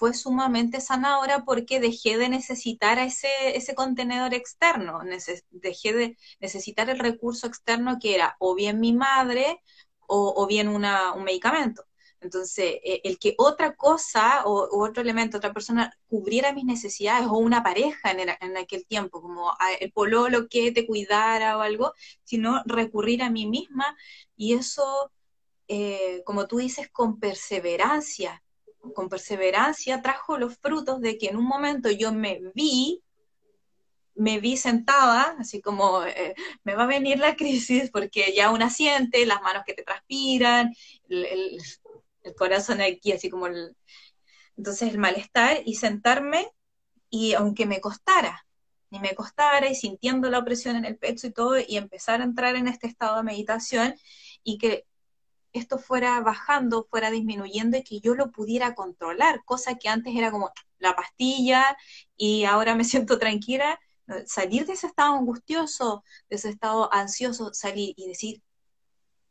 fue 0.00 0.14
sumamente 0.14 0.80
sanadora 0.80 1.44
porque 1.44 1.78
dejé 1.78 2.16
de 2.16 2.30
necesitar 2.30 2.98
ese, 2.98 3.28
ese 3.54 3.74
contenedor 3.74 4.32
externo, 4.32 5.02
dejé 5.50 5.92
de 5.92 6.16
necesitar 6.40 6.88
el 6.88 6.98
recurso 6.98 7.46
externo 7.46 7.98
que 8.00 8.14
era 8.14 8.34
o 8.38 8.54
bien 8.54 8.80
mi 8.80 8.94
madre 8.94 9.62
o, 10.06 10.46
bien 10.46 10.68
una, 10.68 11.12
un 11.12 11.24
medicamento. 11.24 11.84
Entonces, 12.20 12.80
e, 12.82 13.02
el 13.04 13.18
que 13.18 13.34
otra 13.36 13.76
cosa 13.76 14.44
o, 14.46 14.68
otro 14.82 15.02
elemento, 15.02 15.36
otra 15.36 15.52
persona 15.52 15.92
cubriera 16.08 16.54
mis 16.54 16.64
necesidades 16.64 17.26
o 17.28 17.36
una 17.36 17.62
pareja 17.62 18.10
en, 18.10 18.20
en 18.40 18.56
aquel 18.56 18.86
tiempo, 18.86 19.20
como 19.20 19.52
el 19.80 19.92
pololo 19.92 20.48
que 20.48 20.72
te 20.72 20.86
cuidara 20.86 21.58
o 21.58 21.60
algo, 21.60 21.92
sino 22.24 22.62
recurrir 22.64 23.22
a 23.22 23.30
mí 23.30 23.46
misma. 23.46 23.96
Y 24.34 24.54
eso, 24.54 25.12
eh, 25.68 26.22
como 26.24 26.46
tú 26.46 26.56
dices, 26.56 26.88
con 26.90 27.20
perseverancia, 27.20 28.42
con 28.94 29.08
perseverancia 29.08 30.02
trajo 30.02 30.38
los 30.38 30.56
frutos 30.58 31.00
de 31.00 31.18
que 31.18 31.28
en 31.28 31.36
un 31.36 31.44
momento 31.44 31.90
yo 31.90 32.12
me 32.12 32.40
vi, 32.54 33.02
me 34.14 34.40
vi 34.40 34.56
sentada, 34.56 35.36
así 35.38 35.60
como 35.60 36.04
eh, 36.04 36.34
me 36.64 36.74
va 36.74 36.84
a 36.84 36.86
venir 36.86 37.18
la 37.18 37.36
crisis 37.36 37.90
porque 37.90 38.32
ya 38.34 38.50
una 38.50 38.70
siente 38.70 39.24
las 39.26 39.42
manos 39.42 39.62
que 39.66 39.74
te 39.74 39.82
transpiran, 39.82 40.74
el, 41.08 41.58
corazón 42.36 42.80
aquí, 42.80 43.12
así 43.12 43.30
como 43.30 43.46
el... 43.46 43.76
Entonces 44.56 44.90
el 44.90 44.98
malestar 44.98 45.62
y 45.64 45.76
sentarme 45.76 46.46
y 47.08 47.32
aunque 47.32 47.66
me 47.66 47.80
costara, 47.80 48.46
y 48.90 48.98
me 48.98 49.14
costara 49.14 49.70
y 49.70 49.74
sintiendo 49.74 50.28
la 50.30 50.38
opresión 50.38 50.76
en 50.76 50.84
el 50.84 50.98
pecho 50.98 51.28
y 51.28 51.32
todo, 51.32 51.58
y 51.58 51.76
empezar 51.76 52.20
a 52.20 52.24
entrar 52.24 52.56
en 52.56 52.68
este 52.68 52.86
estado 52.86 53.16
de 53.16 53.22
meditación 53.22 53.94
y 54.42 54.58
que 54.58 54.86
esto 55.52 55.78
fuera 55.78 56.20
bajando, 56.20 56.86
fuera 56.90 57.10
disminuyendo 57.10 57.76
y 57.76 57.82
que 57.82 58.00
yo 58.00 58.14
lo 58.14 58.30
pudiera 58.30 58.74
controlar, 58.74 59.42
cosa 59.44 59.76
que 59.76 59.88
antes 59.88 60.14
era 60.16 60.30
como 60.30 60.50
la 60.78 60.94
pastilla 60.96 61.76
y 62.16 62.44
ahora 62.44 62.74
me 62.74 62.84
siento 62.84 63.18
tranquila, 63.18 63.78
salir 64.26 64.66
de 64.66 64.72
ese 64.74 64.86
estado 64.86 65.14
angustioso, 65.14 66.04
de 66.28 66.36
ese 66.36 66.50
estado 66.50 66.92
ansioso, 66.92 67.52
salir 67.54 67.94
y 67.96 68.08
decir, 68.08 68.42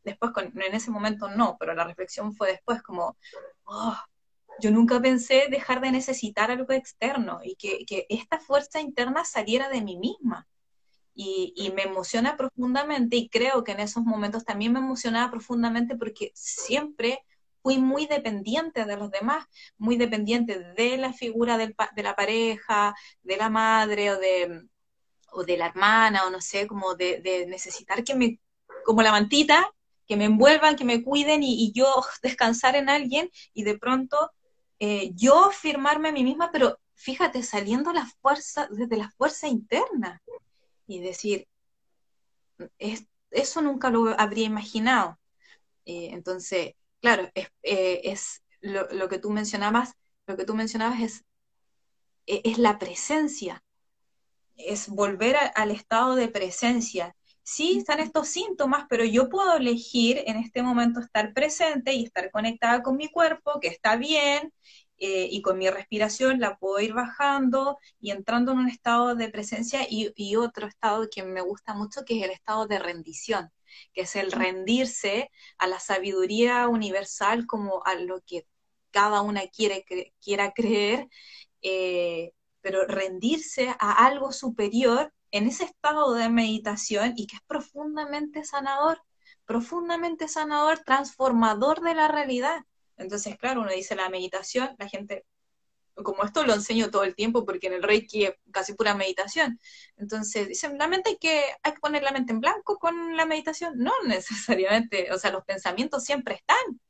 después 0.04 0.32
en 0.36 0.74
ese 0.74 0.90
momento 0.90 1.28
no, 1.28 1.56
pero 1.58 1.74
la 1.74 1.84
reflexión 1.84 2.34
fue 2.34 2.52
después 2.52 2.82
como, 2.82 3.16
oh, 3.64 3.96
yo 4.60 4.70
nunca 4.70 5.00
pensé 5.00 5.48
dejar 5.50 5.80
de 5.80 5.90
necesitar 5.90 6.50
algo 6.50 6.72
externo 6.72 7.40
y 7.42 7.56
que, 7.56 7.84
que 7.86 8.06
esta 8.08 8.38
fuerza 8.40 8.80
interna 8.80 9.24
saliera 9.24 9.68
de 9.68 9.82
mí 9.82 9.96
misma 9.96 10.46
y, 11.14 11.72
me 11.74 11.82
emociona 11.82 12.36
profundamente 12.36 13.16
y 13.16 13.28
creo 13.28 13.64
que 13.64 13.72
en 13.72 13.80
esos 13.80 14.04
momentos 14.04 14.44
también 14.44 14.72
me 14.72 14.78
emocionaba 14.78 15.30
profundamente 15.30 15.96
porque 15.96 16.32
siempre 16.34 17.24
fui 17.62 17.78
muy 17.78 18.06
dependiente 18.06 18.84
de 18.84 18.96
los 18.96 19.10
demás, 19.10 19.46
muy 19.76 19.96
dependiente 19.96 20.58
de 20.58 20.96
la 20.96 21.12
figura 21.12 21.58
de 21.58 22.02
la 22.02 22.16
pareja, 22.16 22.94
de 23.22 23.36
la 23.36 23.50
madre 23.50 24.12
o 24.12 24.18
de, 24.18 24.66
o 25.32 25.44
de 25.44 25.56
la 25.56 25.66
hermana 25.66 26.26
o 26.26 26.30
no 26.30 26.40
sé, 26.40 26.66
como 26.66 26.94
de, 26.94 27.46
necesitar 27.48 28.02
que 28.02 28.14
me, 28.14 28.40
como 28.84 29.02
la 29.02 29.12
mantita, 29.12 29.70
que 30.06 30.16
me 30.16 30.24
envuelvan, 30.24 30.76
que 30.76 30.84
me 30.84 31.02
cuiden 31.02 31.42
y, 31.42 31.72
yo 31.72 31.86
descansar 32.22 32.76
en 32.76 32.88
alguien 32.88 33.30
y 33.52 33.64
de 33.64 33.78
pronto 33.78 34.32
eh, 34.78 35.12
yo 35.14 35.50
firmarme 35.50 36.08
a 36.08 36.12
mí 36.12 36.24
misma, 36.24 36.50
pero 36.50 36.80
fíjate, 36.94 37.42
saliendo 37.42 37.92
la 37.92 38.06
fuerza, 38.22 38.68
desde 38.70 38.96
la 38.96 39.10
fuerza 39.10 39.48
interna 39.48 40.22
y 40.90 40.98
decir, 40.98 41.46
eso 43.30 43.62
nunca 43.62 43.90
lo 43.90 44.18
habría 44.20 44.44
imaginado. 44.44 45.18
Eh, 45.84 46.08
entonces, 46.12 46.74
claro, 47.00 47.30
es, 47.34 47.48
eh, 47.62 48.14
lo, 48.60 49.08
que 49.08 49.18
tú 49.18 49.30
mencionabas, 49.30 49.94
lo 50.26 50.36
que 50.36 50.44
tú 50.44 50.54
mencionabas 50.54 51.00
es, 51.00 51.24
e, 52.26 52.42
es 52.44 52.58
la 52.58 52.78
presencia, 52.80 53.62
es 54.56 54.88
volver 54.88 55.36
al 55.54 55.70
estado 55.70 56.16
de 56.16 56.28
presencia. 56.28 57.14
Sí, 57.44 57.78
están 57.78 58.00
estos 58.00 58.28
síntomas, 58.28 58.86
pero 58.88 59.04
yo 59.04 59.28
puedo 59.28 59.56
elegir 59.56 60.22
en 60.26 60.36
este 60.38 60.62
momento 60.62 60.98
estar 60.98 61.32
presente 61.32 61.94
y 61.94 62.04
estar 62.04 62.32
conectada 62.32 62.82
con 62.82 62.96
mi 62.96 63.08
cuerpo, 63.08 63.60
que 63.60 63.68
está 63.68 63.96
bien, 63.96 64.52
eh, 65.00 65.28
y 65.30 65.42
con 65.42 65.58
mi 65.58 65.68
respiración 65.70 66.40
la 66.40 66.56
puedo 66.58 66.80
ir 66.80 66.92
bajando 66.94 67.78
y 68.00 68.10
entrando 68.12 68.52
en 68.52 68.58
un 68.58 68.68
estado 68.68 69.14
de 69.14 69.30
presencia 69.30 69.86
y, 69.88 70.12
y 70.16 70.36
otro 70.36 70.66
estado 70.68 71.08
que 71.10 71.22
me 71.24 71.40
gusta 71.40 71.74
mucho, 71.74 72.04
que 72.04 72.18
es 72.18 72.24
el 72.24 72.30
estado 72.30 72.66
de 72.66 72.78
rendición, 72.78 73.50
que 73.94 74.02
es 74.02 74.16
el 74.16 74.32
rendirse 74.32 75.30
a 75.58 75.66
la 75.66 75.80
sabiduría 75.80 76.68
universal 76.68 77.46
como 77.46 77.82
a 77.84 77.94
lo 77.96 78.20
que 78.22 78.46
cada 78.90 79.22
una 79.22 79.46
quiere, 79.48 79.84
quiera 80.22 80.52
creer, 80.52 81.08
eh, 81.62 82.32
pero 82.60 82.86
rendirse 82.86 83.74
a 83.78 84.06
algo 84.06 84.32
superior 84.32 85.12
en 85.30 85.46
ese 85.46 85.64
estado 85.64 86.14
de 86.14 86.28
meditación 86.28 87.14
y 87.16 87.26
que 87.26 87.36
es 87.36 87.42
profundamente 87.46 88.44
sanador, 88.44 89.02
profundamente 89.44 90.28
sanador, 90.28 90.80
transformador 90.80 91.80
de 91.80 91.94
la 91.94 92.08
realidad. 92.08 92.64
Entonces, 93.00 93.36
claro, 93.38 93.62
uno 93.62 93.70
dice 93.72 93.96
la 93.96 94.08
meditación, 94.10 94.76
la 94.78 94.88
gente, 94.88 95.24
como 95.94 96.22
esto 96.24 96.44
lo 96.44 96.54
enseño 96.54 96.90
todo 96.90 97.04
el 97.04 97.14
tiempo 97.14 97.44
porque 97.44 97.66
en 97.68 97.74
el 97.74 97.82
Reiki 97.82 98.24
es 98.24 98.34
casi 98.52 98.74
pura 98.74 98.94
meditación. 98.94 99.58
Entonces, 99.96 100.48
dicen, 100.48 100.78
la 100.78 100.86
mente 100.86 101.10
hay 101.10 101.16
que, 101.16 101.42
hay 101.62 101.72
que 101.72 101.80
poner 101.80 102.02
la 102.02 102.12
mente 102.12 102.32
en 102.32 102.40
blanco 102.40 102.78
con 102.78 103.16
la 103.16 103.26
meditación. 103.26 103.74
No 103.78 103.92
necesariamente, 104.06 105.12
o 105.12 105.18
sea, 105.18 105.32
los 105.32 105.44
pensamientos 105.44 106.04
siempre 106.04 106.34
están. 106.34 106.80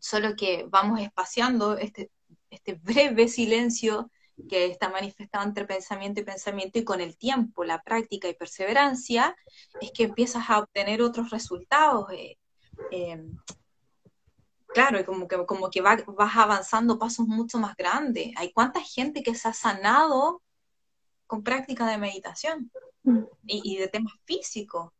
Solo 0.00 0.36
que 0.36 0.66
vamos 0.68 1.00
espaciando 1.00 1.76
este, 1.76 2.10
este 2.50 2.74
breve 2.74 3.26
silencio 3.26 4.10
que 4.48 4.66
está 4.66 4.88
manifestado 4.88 5.44
entre 5.44 5.64
pensamiento 5.64 6.20
y 6.20 6.24
pensamiento 6.24 6.78
y 6.78 6.84
con 6.84 7.00
el 7.00 7.16
tiempo, 7.16 7.64
la 7.64 7.82
práctica 7.82 8.28
y 8.28 8.34
perseverancia, 8.34 9.34
es 9.80 9.90
que 9.90 10.04
empiezas 10.04 10.48
a 10.48 10.60
obtener 10.60 11.02
otros 11.02 11.30
resultados. 11.30 12.06
Eh, 12.12 12.38
eh, 12.92 13.20
claro, 14.68 15.04
como 15.04 15.26
que, 15.28 15.44
como 15.46 15.70
que 15.70 15.80
vas 15.80 16.36
avanzando 16.36 16.98
pasos 16.98 17.26
mucho 17.26 17.58
más 17.58 17.76
grandes. 17.76 18.32
Hay 18.36 18.52
cuánta 18.52 18.80
gente 18.80 19.22
que 19.22 19.34
se 19.34 19.48
ha 19.48 19.52
sanado 19.52 20.42
con 21.26 21.42
práctica 21.42 21.86
de 21.86 21.98
meditación 21.98 22.70
mm. 23.02 23.24
y, 23.46 23.74
y 23.74 23.76
de 23.78 23.88
temas 23.88 24.14
físicos 24.24 24.92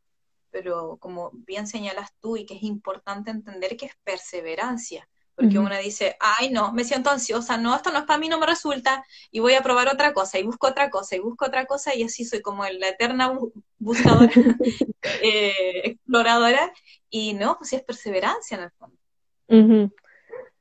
pero 0.51 0.97
como 0.97 1.31
bien 1.33 1.67
señalas 1.67 2.11
tú 2.19 2.37
y 2.37 2.45
que 2.45 2.55
es 2.55 2.63
importante 2.63 3.31
entender 3.31 3.77
que 3.77 3.85
es 3.85 3.95
perseverancia, 4.03 5.07
porque 5.35 5.57
uno 5.57 5.77
dice, 5.77 6.17
ay 6.19 6.49
no, 6.49 6.73
me 6.73 6.83
siento 6.83 7.09
ansiosa, 7.09 7.55
no, 7.57 7.73
esto 7.73 7.91
no 7.91 7.99
es 7.99 8.05
para 8.05 8.19
mí, 8.19 8.27
no 8.27 8.39
me 8.39 8.45
resulta, 8.45 9.05
y 9.31 9.39
voy 9.39 9.53
a 9.53 9.63
probar 9.63 9.87
otra 9.87 10.13
cosa, 10.13 10.37
y 10.37 10.43
busco 10.43 10.67
otra 10.67 10.89
cosa, 10.89 11.15
y 11.15 11.19
busco 11.19 11.45
otra 11.45 11.65
cosa, 11.65 11.95
y 11.95 12.03
así 12.03 12.25
soy 12.25 12.41
como 12.41 12.65
la 12.65 12.89
eterna 12.89 13.39
buscadora, 13.77 14.29
eh, 15.23 15.81
exploradora, 15.85 16.73
y 17.09 17.33
no, 17.35 17.57
pues 17.57 17.69
sí 17.69 17.77
es 17.77 17.83
perseverancia 17.83 18.57
en 18.57 18.63
el 18.63 18.71
fondo. 18.71 18.98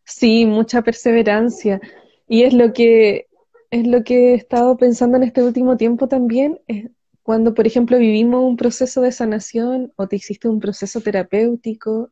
Sí, 0.05 0.47
mucha 0.47 0.83
perseverancia, 0.83 1.81
y 2.27 2.43
es 2.45 2.55
lo 2.55 2.73
que 2.73 3.27
es 3.71 3.87
lo 3.87 4.03
que 4.03 4.31
he 4.31 4.35
estado 4.35 4.77
pensando 4.77 5.19
en 5.19 5.25
este 5.25 5.43
último 5.43 5.77
tiempo 5.77 6.09
también, 6.09 6.59
es 6.67 6.87
cuando, 7.23 7.53
por 7.53 7.67
ejemplo, 7.67 7.99
vivimos 7.99 8.43
un 8.43 8.57
proceso 8.57 9.03
de 9.03 9.13
sanación 9.13 9.93
o 9.97 10.09
te 10.09 10.17
hiciste 10.17 10.49
un 10.49 10.61
proceso 10.61 11.03
terapéutico 11.03 12.11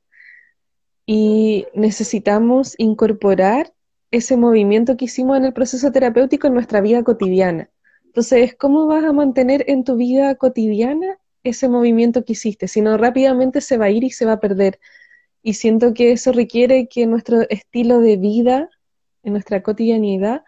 y 1.06 1.66
necesitamos 1.72 2.74
incorporar 2.76 3.72
ese 4.10 4.36
movimiento 4.36 4.98
que 4.98 5.06
hicimos 5.06 5.38
en 5.38 5.46
el 5.46 5.54
proceso 5.54 5.90
terapéutico 5.90 6.46
en 6.48 6.54
nuestra 6.54 6.82
vida 6.82 7.02
cotidiana. 7.02 7.70
Entonces, 8.04 8.54
¿cómo 8.56 8.86
vas 8.86 9.04
a 9.04 9.12
mantener 9.14 9.64
en 9.68 9.84
tu 9.84 9.96
vida 9.96 10.34
cotidiana 10.34 11.18
ese 11.42 11.68
movimiento 11.68 12.24
que 12.24 12.34
hiciste? 12.34 12.68
Si 12.68 12.82
no, 12.82 12.98
rápidamente 12.98 13.62
se 13.62 13.78
va 13.78 13.86
a 13.86 13.90
ir 13.90 14.04
y 14.04 14.10
se 14.10 14.26
va 14.26 14.32
a 14.32 14.40
perder. 14.40 14.78
Y 15.46 15.54
siento 15.54 15.94
que 15.94 16.10
eso 16.10 16.32
requiere 16.32 16.88
que 16.88 17.06
nuestro 17.06 17.42
estilo 17.48 18.00
de 18.00 18.16
vida, 18.16 18.68
en 19.22 19.32
nuestra 19.32 19.62
cotidianidad, 19.62 20.42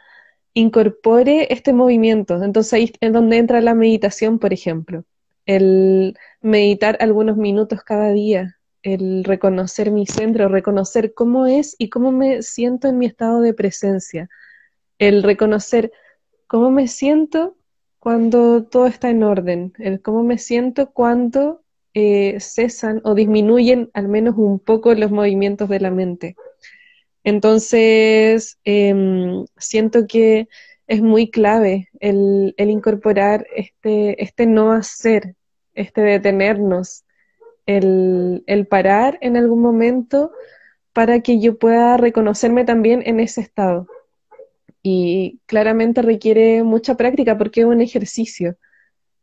incorpore 0.54 1.46
este 1.52 1.72
movimiento. 1.72 2.42
Entonces 2.42 2.72
ahí 2.72 2.92
es 3.00 3.12
donde 3.12 3.36
entra 3.36 3.60
la 3.60 3.74
meditación, 3.74 4.40
por 4.40 4.52
ejemplo. 4.52 5.04
El 5.46 6.18
meditar 6.40 6.98
algunos 6.98 7.36
minutos 7.36 7.84
cada 7.84 8.10
día, 8.10 8.58
el 8.82 9.22
reconocer 9.22 9.92
mi 9.92 10.04
centro, 10.04 10.48
reconocer 10.48 11.14
cómo 11.14 11.46
es 11.46 11.76
y 11.78 11.90
cómo 11.90 12.10
me 12.10 12.42
siento 12.42 12.88
en 12.88 12.98
mi 12.98 13.06
estado 13.06 13.40
de 13.40 13.54
presencia, 13.54 14.28
el 14.98 15.22
reconocer 15.22 15.92
cómo 16.48 16.72
me 16.72 16.88
siento 16.88 17.56
cuando 18.00 18.64
todo 18.64 18.88
está 18.88 19.10
en 19.10 19.22
orden, 19.22 19.74
el 19.78 20.02
cómo 20.02 20.24
me 20.24 20.38
siento 20.38 20.90
cuando 20.90 21.62
eh, 21.98 22.40
cesan 22.40 23.00
o 23.04 23.14
disminuyen 23.14 23.90
al 23.94 24.08
menos 24.08 24.36
un 24.36 24.58
poco 24.58 24.94
los 24.94 25.10
movimientos 25.10 25.68
de 25.68 25.80
la 25.80 25.90
mente. 25.90 26.36
Entonces, 27.24 28.58
em, 28.64 29.44
siento 29.58 30.06
que 30.06 30.48
es 30.86 31.02
muy 31.02 31.30
clave 31.30 31.88
el, 32.00 32.54
el 32.56 32.70
incorporar 32.70 33.46
este, 33.54 34.22
este 34.22 34.46
no 34.46 34.72
hacer, 34.72 35.34
este 35.74 36.00
detenernos, 36.00 37.04
el, 37.68 38.66
parar 38.68 39.18
en 39.20 39.36
algún 39.36 39.60
momento 39.60 40.32
para 40.92 41.20
que 41.20 41.38
yo 41.38 41.58
pueda 41.58 41.96
reconocerme 41.96 42.64
también 42.64 43.02
en 43.04 43.20
ese 43.20 43.42
estado. 43.42 43.86
Y 44.82 45.40
claramente 45.46 46.02
requiere 46.02 46.62
mucha 46.62 46.96
práctica 46.96 47.36
porque 47.36 47.60
es 47.60 47.66
un 47.66 47.80
ejercicio. 47.80 48.56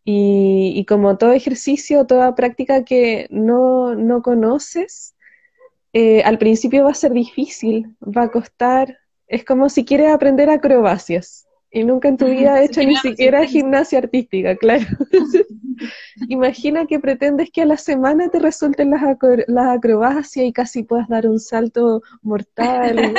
Y, 0.08 0.86
como 0.88 1.18
todo 1.18 1.34
ejercicio, 1.34 2.06
toda 2.06 2.36
práctica 2.36 2.84
que 2.86 3.28
no, 3.32 3.96
no 3.96 4.22
conoces, 4.22 5.16
eh, 5.94 6.22
al 6.24 6.38
principio 6.38 6.84
va 6.84 6.92
a 6.92 6.94
ser 6.94 7.12
difícil, 7.12 7.96
va 8.02 8.24
a 8.24 8.32
costar. 8.32 9.00
Es 9.28 9.44
como 9.44 9.70
si 9.70 9.84
quieres 9.84 10.12
aprender 10.12 10.50
acrobacias 10.50 11.45
y 11.76 11.84
nunca 11.84 12.08
en 12.08 12.18
tu 12.18 12.26
vida 12.26 12.56
has 12.56 12.62
hecho 12.70 12.82
ni 12.82 12.96
siquiera 12.96 13.46
gimnasia 13.46 14.00
artística, 14.00 14.56
claro. 14.56 14.86
Imagina 16.30 16.86
que 16.86 17.00
pretendes 17.00 17.52
que 17.52 17.62
a 17.62 17.66
la 17.66 17.78
semana 17.78 18.30
te 18.30 18.40
resulten 18.40 18.92
las, 18.92 19.02
las 19.48 19.78
acrobacias 19.78 20.46
y 20.46 20.54
casi 20.54 20.84
puedas 20.84 21.08
dar 21.08 21.28
un 21.28 21.40
salto 21.40 22.02
mortal. 22.22 23.14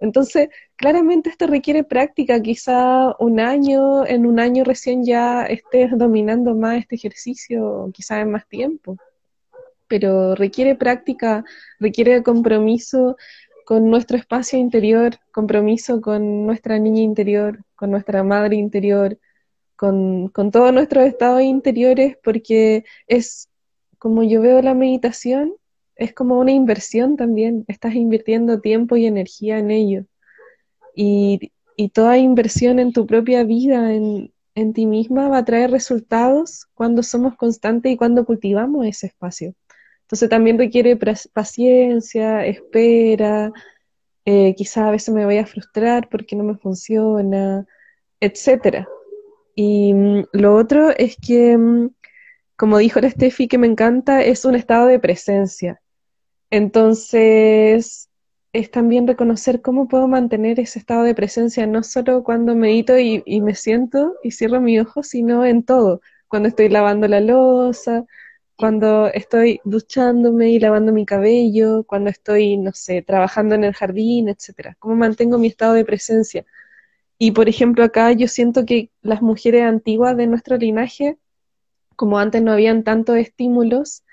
Entonces, 0.00 0.48
claramente 0.76 1.30
esto 1.30 1.46
requiere 1.46 1.84
práctica, 1.84 2.40
quizá 2.40 3.14
un 3.18 3.40
año, 3.40 4.06
en 4.06 4.26
un 4.26 4.38
año 4.40 4.64
recién 4.64 5.04
ya 5.04 5.44
estés 5.46 5.96
dominando 5.96 6.54
más 6.54 6.78
este 6.78 6.96
ejercicio, 6.96 7.90
quizá 7.92 8.20
en 8.20 8.32
más 8.32 8.46
tiempo. 8.48 8.96
Pero 9.88 10.36
requiere 10.36 10.76
práctica, 10.76 11.44
requiere 11.80 12.22
compromiso, 12.22 13.16
con 13.70 13.88
nuestro 13.88 14.16
espacio 14.16 14.58
interior, 14.58 15.20
compromiso 15.30 16.00
con 16.00 16.44
nuestra 16.44 16.80
niña 16.80 17.02
interior, 17.02 17.64
con 17.76 17.92
nuestra 17.92 18.24
madre 18.24 18.56
interior, 18.56 19.16
con, 19.76 20.26
con 20.30 20.50
todos 20.50 20.72
nuestros 20.72 21.04
estados 21.04 21.42
interiores, 21.42 22.16
porque 22.24 22.84
es 23.06 23.48
como 23.96 24.24
yo 24.24 24.40
veo 24.40 24.60
la 24.60 24.74
meditación, 24.74 25.54
es 25.94 26.12
como 26.12 26.40
una 26.40 26.50
inversión 26.50 27.16
también, 27.16 27.64
estás 27.68 27.94
invirtiendo 27.94 28.60
tiempo 28.60 28.96
y 28.96 29.06
energía 29.06 29.58
en 29.60 29.70
ello. 29.70 30.04
Y, 30.96 31.52
y 31.76 31.90
toda 31.90 32.18
inversión 32.18 32.80
en 32.80 32.92
tu 32.92 33.06
propia 33.06 33.44
vida, 33.44 33.94
en, 33.94 34.32
en 34.56 34.72
ti 34.72 34.84
misma, 34.86 35.28
va 35.28 35.38
a 35.38 35.44
traer 35.44 35.70
resultados 35.70 36.66
cuando 36.74 37.04
somos 37.04 37.36
constantes 37.36 37.92
y 37.92 37.96
cuando 37.96 38.24
cultivamos 38.24 38.84
ese 38.84 39.06
espacio. 39.06 39.54
Entonces 40.10 40.28
también 40.28 40.58
requiere 40.58 40.98
paciencia, 41.32 42.44
espera, 42.44 43.52
eh, 44.24 44.56
quizás 44.56 44.78
a 44.88 44.90
veces 44.90 45.14
me 45.14 45.24
voy 45.24 45.38
a 45.38 45.46
frustrar 45.46 46.08
porque 46.08 46.34
no 46.34 46.42
me 46.42 46.56
funciona, 46.56 47.64
etcétera. 48.18 48.88
Y 49.54 49.94
mm, 49.94 50.24
lo 50.32 50.56
otro 50.56 50.90
es 50.90 51.16
que, 51.16 51.56
mm, 51.56 51.90
como 52.56 52.78
dijo 52.78 53.00
la 53.00 53.08
Steffi, 53.10 53.46
que 53.46 53.58
me 53.58 53.68
encanta, 53.68 54.24
es 54.24 54.44
un 54.44 54.56
estado 54.56 54.88
de 54.88 54.98
presencia. 54.98 55.80
Entonces, 56.50 58.08
es 58.52 58.70
también 58.72 59.06
reconocer 59.06 59.62
cómo 59.62 59.86
puedo 59.86 60.08
mantener 60.08 60.58
ese 60.58 60.80
estado 60.80 61.04
de 61.04 61.14
presencia, 61.14 61.68
no 61.68 61.84
solo 61.84 62.24
cuando 62.24 62.56
medito 62.56 62.98
y, 62.98 63.22
y 63.26 63.42
me 63.42 63.54
siento 63.54 64.14
y 64.24 64.32
cierro 64.32 64.60
mi 64.60 64.80
ojos, 64.80 65.08
sino 65.08 65.44
en 65.44 65.62
todo. 65.62 66.00
Cuando 66.26 66.48
estoy 66.48 66.68
lavando 66.68 67.06
la 67.06 67.20
losa, 67.20 68.06
cuando 68.60 69.06
estoy 69.06 69.58
duchándome 69.64 70.50
y 70.50 70.58
lavando 70.60 70.92
mi 70.92 71.06
cabello, 71.06 71.82
cuando 71.84 72.10
estoy, 72.10 72.58
no 72.58 72.72
sé, 72.74 73.00
trabajando 73.00 73.54
en 73.54 73.64
el 73.64 73.72
jardín, 73.72 74.28
etcétera. 74.28 74.76
¿Cómo 74.78 74.96
mantengo 74.96 75.38
mi 75.38 75.46
estado 75.46 75.72
de 75.72 75.86
presencia? 75.86 76.44
Y 77.16 77.30
por 77.32 77.48
ejemplo, 77.48 77.84
acá 77.84 78.12
yo 78.12 78.28
siento 78.28 78.66
que 78.66 78.90
las 79.00 79.22
mujeres 79.22 79.62
antiguas 79.62 80.14
de 80.18 80.26
nuestro 80.26 80.58
linaje, 80.58 81.16
como 81.96 82.18
antes 82.18 82.42
no 82.42 82.52
habían 82.52 82.84
tantos 82.84 83.16
estímulos, 83.16 84.04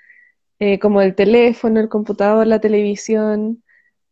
eh, 0.60 0.78
como 0.78 1.02
el 1.02 1.14
teléfono, 1.14 1.78
el 1.78 1.90
computador, 1.90 2.46
la 2.46 2.58
televisión, 2.58 3.62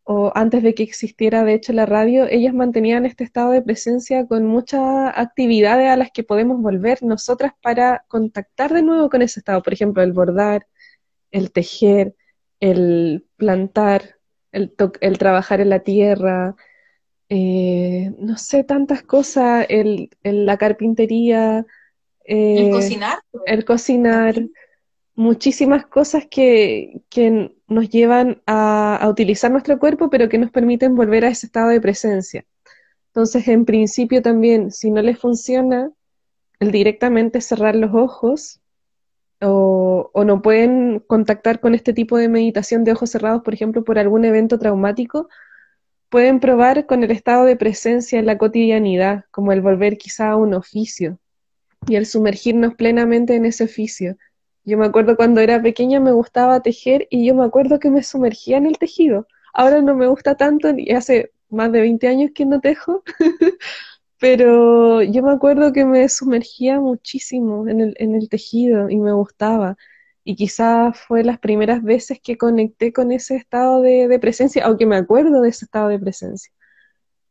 o 0.09 0.31
antes 0.35 0.63
de 0.63 0.73
que 0.73 0.83
existiera 0.83 1.43
de 1.43 1.53
hecho 1.53 1.73
la 1.73 1.85
radio, 1.85 2.27
ellas 2.29 2.53
mantenían 2.53 3.05
este 3.05 3.25
estado 3.25 3.51
de 3.51 3.61
presencia 3.61 4.25
con 4.25 4.45
muchas 4.45 5.11
actividades 5.13 5.89
a 5.89 5.97
las 5.97 6.11
que 6.11 6.23
podemos 6.23 6.61
volver 6.61 7.03
nosotras 7.03 7.51
para 7.61 8.05
contactar 8.07 8.73
de 8.73 8.83
nuevo 8.83 9.09
con 9.09 9.21
ese 9.21 9.41
estado. 9.41 9.61
Por 9.61 9.73
ejemplo, 9.73 10.01
el 10.01 10.13
bordar, 10.13 10.65
el 11.29 11.51
tejer, 11.51 12.15
el 12.61 13.25
plantar, 13.35 14.15
el, 14.53 14.73
el 15.01 15.17
trabajar 15.17 15.59
en 15.59 15.69
la 15.71 15.79
tierra, 15.79 16.55
eh, 17.27 18.13
no 18.17 18.37
sé, 18.37 18.63
tantas 18.63 19.03
cosas, 19.03 19.65
el, 19.67 20.09
la 20.23 20.55
carpintería, 20.55 21.65
el 22.23 22.71
cocinar. 22.71 23.19
El 23.45 23.65
cocinar, 23.65 24.41
muchísimas 25.15 25.85
cosas 25.85 26.27
que, 26.31 27.01
que 27.09 27.56
nos 27.67 27.89
llevan 27.89 28.41
a, 28.45 29.05
utilizar 29.09 29.51
nuestro 29.51 29.79
cuerpo, 29.79 30.09
pero 30.09 30.29
que 30.29 30.37
nos 30.37 30.51
permiten 30.51 30.95
volver 30.95 31.25
a 31.25 31.29
ese 31.29 31.47
estado 31.47 31.69
de 31.69 31.81
presencia. 31.81 32.45
Entonces, 33.07 33.47
en 33.47 33.65
principio 33.65 34.21
también, 34.21 34.71
si 34.71 34.91
no 34.91 35.01
les 35.01 35.19
funciona, 35.19 35.91
el 36.59 36.71
directamente 36.71 37.41
cerrar 37.41 37.75
los 37.75 37.93
ojos 37.93 38.61
o, 39.41 40.09
o, 40.13 40.23
no 40.23 40.41
pueden 40.41 40.99
contactar 41.05 41.59
con 41.59 41.75
este 41.75 41.93
tipo 41.93 42.17
de 42.17 42.29
meditación 42.29 42.83
de 42.83 42.93
ojos 42.93 43.11
cerrados, 43.11 43.43
por 43.43 43.53
ejemplo, 43.53 43.83
por 43.83 43.99
algún 43.99 44.25
evento 44.25 44.57
traumático, 44.57 45.29
pueden 46.09 46.39
probar 46.39 46.85
con 46.85 47.03
el 47.03 47.11
estado 47.11 47.45
de 47.45 47.55
presencia 47.55 48.19
en 48.19 48.25
la 48.25 48.37
cotidianidad, 48.37 49.25
como 49.31 49.51
el 49.51 49.61
volver 49.61 49.97
quizá 49.97 50.29
a 50.31 50.35
un 50.35 50.53
oficio 50.53 51.19
y 51.87 51.95
el 51.95 52.05
sumergirnos 52.05 52.75
plenamente 52.75 53.35
en 53.35 53.45
ese 53.45 53.65
oficio. 53.65 54.17
Yo 54.67 54.77
me 54.77 54.85
acuerdo 54.85 55.15
cuando 55.15 55.39
era 55.39 55.61
pequeña 55.61 56.01
me 56.01 56.11
gustaba 56.11 56.61
tejer 56.61 57.07
y 57.09 57.25
yo 57.25 57.33
me 57.33 57.45
acuerdo 57.45 57.79
que 57.79 57.89
me 57.89 58.03
sumergía 58.03 58.57
en 58.57 58.65
el 58.65 58.77
tejido. 58.77 59.25
Ahora 59.53 59.81
no 59.81 59.95
me 59.95 60.07
gusta 60.07 60.35
tanto 60.35 60.69
y 60.77 60.91
hace 60.91 61.31
más 61.49 61.71
de 61.71 61.79
20 61.79 62.05
años 62.09 62.31
que 62.35 62.45
no 62.45 62.59
tejo, 62.59 63.01
pero 64.19 65.01
yo 65.03 65.23
me 65.23 65.31
acuerdo 65.31 65.71
que 65.71 65.85
me 65.85 66.09
sumergía 66.09 66.81
muchísimo 66.81 67.65
en 67.69 67.79
el, 67.79 67.95
en 67.97 68.13
el 68.15 68.27
tejido 68.27 68.89
y 68.89 68.97
me 68.97 69.13
gustaba. 69.13 69.77
Y 70.25 70.35
quizás 70.35 70.99
fue 70.99 71.23
las 71.23 71.39
primeras 71.39 71.81
veces 71.81 72.19
que 72.21 72.37
conecté 72.37 72.91
con 72.91 73.13
ese 73.13 73.37
estado 73.37 73.81
de, 73.81 74.19
presencia, 74.19 74.65
aunque 74.65 74.85
me 74.85 74.97
acuerdo 74.97 75.41
de 75.43 75.49
ese 75.49 75.63
estado 75.63 75.87
de 75.87 75.99
presencia. 75.99 76.51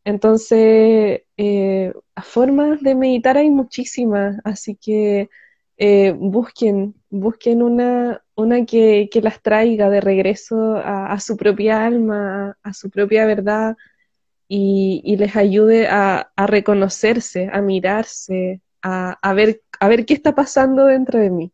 Entonces, 0.04 1.22
eh, 1.36 1.92
formas 2.24 2.80
de 2.82 2.94
meditar 2.94 3.36
hay 3.36 3.50
muchísimas, 3.50 4.38
así 4.44 4.76
que 4.76 5.28
eh, 5.78 6.12
busquen, 6.16 6.94
busquen 7.10 7.62
una, 7.62 8.22
una 8.34 8.64
que, 8.64 9.08
que, 9.10 9.20
las 9.20 9.42
traiga 9.42 9.90
de 9.90 10.00
regreso 10.00 10.76
a, 10.76 11.18
su 11.20 11.36
propia 11.36 11.84
alma, 11.84 12.56
a, 12.62 12.72
su 12.72 12.90
propia 12.90 13.26
verdad, 13.26 13.76
y, 14.48 15.02
y 15.04 15.16
les 15.16 15.36
ayude 15.36 15.88
a, 15.88 16.32
a, 16.34 16.46
reconocerse, 16.46 17.50
a 17.52 17.60
mirarse, 17.60 18.62
a, 18.82 19.18
a, 19.20 19.34
ver, 19.34 19.62
a 19.80 19.88
ver 19.88 20.06
qué 20.06 20.14
está 20.14 20.34
pasando 20.34 20.86
dentro 20.86 21.18
de 21.18 21.30
mí. 21.30 21.52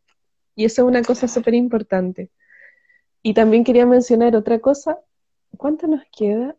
Y 0.54 0.66
eso 0.66 0.82
es 0.82 0.88
una 0.88 1.02
cosa 1.02 1.26
súper 1.28 1.54
importante. 1.54 2.30
Y 3.22 3.34
también 3.34 3.64
quería 3.64 3.86
mencionar 3.86 4.36
otra 4.36 4.58
cosa. 4.58 4.98
¿Cuánto 5.56 5.86
nos 5.86 6.02
queda? 6.16 6.56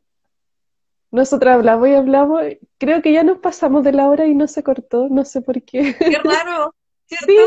Nosotros 1.12 1.54
hablamos 1.54 1.88
y 1.88 1.94
hablamos. 1.94 2.42
Creo 2.80 3.02
que 3.02 3.14
ya 3.14 3.24
nos 3.24 3.38
pasamos 3.40 3.84
de 3.84 3.92
la 3.92 4.10
hora 4.10 4.26
y 4.26 4.34
no 4.34 4.48
se 4.48 4.64
cortó. 4.64 5.10
No 5.10 5.26
sé 5.26 5.42
por 5.42 5.62
qué. 5.62 5.96
Qué 6.00 6.18
raro, 6.24 6.74
¿cierto? 7.06 7.28
Sí, 7.28 7.38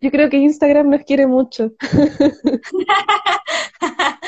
yo 0.00 0.10
creo 0.10 0.30
que 0.30 0.38
Instagram 0.38 0.90
nos 0.90 1.04
quiere 1.04 1.26
mucho. 1.26 1.72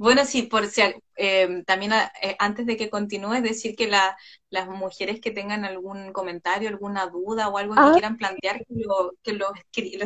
Bueno, 0.00 0.24
sí, 0.24 0.44
por 0.44 0.66
si 0.66 0.80
eh, 1.16 1.62
también 1.66 1.92
eh, 1.92 2.34
antes 2.38 2.64
de 2.64 2.78
que 2.78 2.88
continúes, 2.88 3.42
decir 3.42 3.76
que 3.76 3.86
las 3.86 4.66
mujeres 4.66 5.20
que 5.20 5.30
tengan 5.30 5.66
algún 5.66 6.14
comentario, 6.14 6.70
alguna 6.70 7.06
duda 7.08 7.50
o 7.50 7.58
algo 7.58 7.74
que 7.74 7.80
ah. 7.82 7.90
quieran 7.92 8.16
plantear, 8.16 8.64
que 8.64 8.74
lo, 8.76 9.12
que 9.22 9.34
lo, 9.34 9.52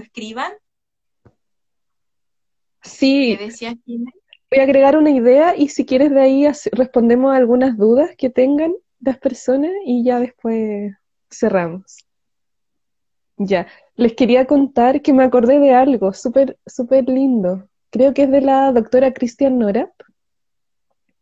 escriban. 0.03 0.53
Sí. 2.83 3.39
Voy 3.87 4.59
a 4.59 4.65
agregar 4.65 4.97
una 4.97 5.13
idea 5.13 5.55
y 5.57 5.69
si 5.69 5.87
quieres 5.87 6.11
de 6.11 6.23
ahí 6.23 6.45
respondemos 6.73 7.33
a 7.33 7.37
algunas 7.37 7.79
dudas 7.79 8.17
que 8.19 8.31
tengan 8.31 8.75
las 8.99 9.19
personas 9.19 9.71
y 9.87 10.03
ya 10.03 10.19
después 10.19 10.93
cerramos. 11.31 11.99
Ya, 13.37 13.67
les 13.97 14.15
quería 14.15 14.47
contar 14.47 15.03
que 15.03 15.13
me 15.13 15.25
acordé 15.25 15.59
de 15.59 15.75
algo 15.75 16.13
súper, 16.13 16.59
súper 16.67 17.09
lindo 17.09 17.69
creo 17.95 18.13
que 18.13 18.25
es 18.25 18.31
de 18.31 18.41
la 18.41 18.73
doctora 18.73 19.13
Christian 19.13 19.57
Norap. 19.57 19.93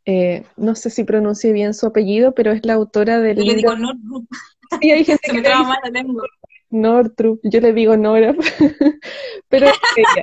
Eh, 0.07 0.43
no 0.57 0.75
sé 0.75 0.89
si 0.89 1.05
pronuncie 1.05 1.53
bien 1.53 1.75
su 1.75 1.85
apellido, 1.85 2.33
pero 2.35 2.51
es 2.51 2.65
la 2.65 2.73
autora 2.73 3.21
del 3.21 3.37
yo 3.37 3.43
libro. 3.43 3.55
Le 3.55 3.61
digo 3.61 3.77
Nortrup. 3.77 4.27
Sí, 4.81 4.91
hay 4.91 5.05
gente 5.05 5.29
Se 5.29 5.35
me 5.35 5.43
traba 5.43 5.65
mal 5.65 5.79
la 5.85 5.91
lengua. 5.91 6.25
Nortrup, 6.71 7.41
yo 7.43 7.61
le 7.61 7.75
digo 7.75 7.95
Norap. 7.99 8.39
pero 9.51 9.67
ella. 9.67 10.23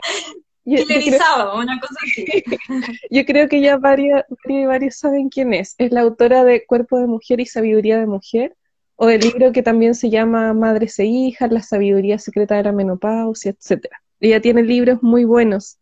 Yo, 0.65 0.83
creo, 0.85 1.55
una 1.55 1.79
cosa 1.79 1.95
así. 2.03 2.25
yo 3.11 3.25
creo 3.25 3.47
que 3.47 3.61
ya 3.61 3.77
varios, 3.77 4.23
varios 4.67 4.95
saben 4.97 5.29
quién 5.29 5.53
es. 5.53 5.75
Es 5.77 5.91
la 5.91 6.01
autora 6.01 6.43
de 6.43 6.65
Cuerpo 6.65 6.97
de 6.97 7.05
Mujer 7.05 7.39
y 7.39 7.45
Sabiduría 7.45 7.99
de 7.99 8.07
Mujer, 8.07 8.55
o 8.99 9.07
del 9.07 9.21
libro 9.21 9.51
que 9.51 9.63
también 9.63 9.95
se 9.95 10.09
llama 10.09 10.53
Madres 10.53 10.99
e 10.99 11.05
Hijas, 11.05 11.51
La 11.51 11.61
Sabiduría 11.61 12.19
Secreta 12.19 12.55
de 12.55 12.63
la 12.63 12.71
Menopausia, 12.71 13.51
etc. 13.51 13.85
Ella 14.19 14.41
tiene 14.41 14.63
libros 14.63 15.01
muy 15.01 15.23
buenos 15.23 15.79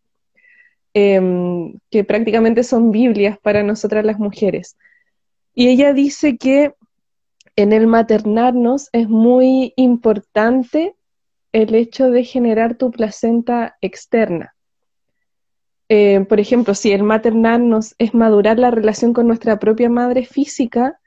Em, 0.94 1.78
que 1.90 2.02
prácticamente 2.02 2.64
son 2.64 2.90
Biblias 2.90 3.38
para 3.38 3.62
nosotras 3.62 4.04
las 4.04 4.18
mujeres. 4.18 4.76
Y 5.54 5.68
ella 5.68 5.92
dice 5.92 6.38
que 6.38 6.74
en 7.54 7.72
el 7.72 7.86
maternarnos 7.86 8.88
es 8.92 9.08
muy 9.08 9.74
importante 9.76 10.96
el 11.52 11.74
hecho 11.76 12.10
de 12.10 12.24
generar 12.24 12.76
tu 12.76 12.90
placenta 12.90 13.76
externa. 13.80 14.54
Eh, 15.88 16.24
por 16.28 16.40
ejemplo, 16.40 16.74
si 16.74 16.90
el 16.90 17.04
maternarnos 17.04 17.94
es 17.98 18.12
madurar 18.12 18.58
la 18.58 18.72
relación 18.72 19.12
con 19.12 19.28
nuestra 19.28 19.58
propia 19.58 19.88
madre 19.88 20.24
física, 20.24 20.97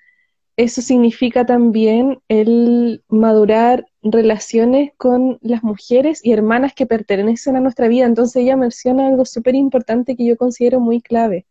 eso 0.64 0.84
significa 0.84 1.44
también 1.44 2.22
el 2.28 3.04
madurar 3.08 3.88
relaciones 4.04 4.92
con 4.96 5.40
las 5.42 5.64
mujeres 5.64 6.24
y 6.24 6.34
hermanas 6.34 6.74
que 6.76 6.86
pertenecen 6.86 7.56
a 7.56 7.60
nuestra 7.60 7.88
vida. 7.88 8.06
Entonces 8.06 8.44
ella 8.44 8.56
menciona 8.56 9.08
algo 9.08 9.26
súper 9.26 9.56
importante 9.56 10.16
que 10.16 10.26
yo 10.26 10.38
considero 10.38 10.80
muy 10.80 11.02
clave, 11.02 11.48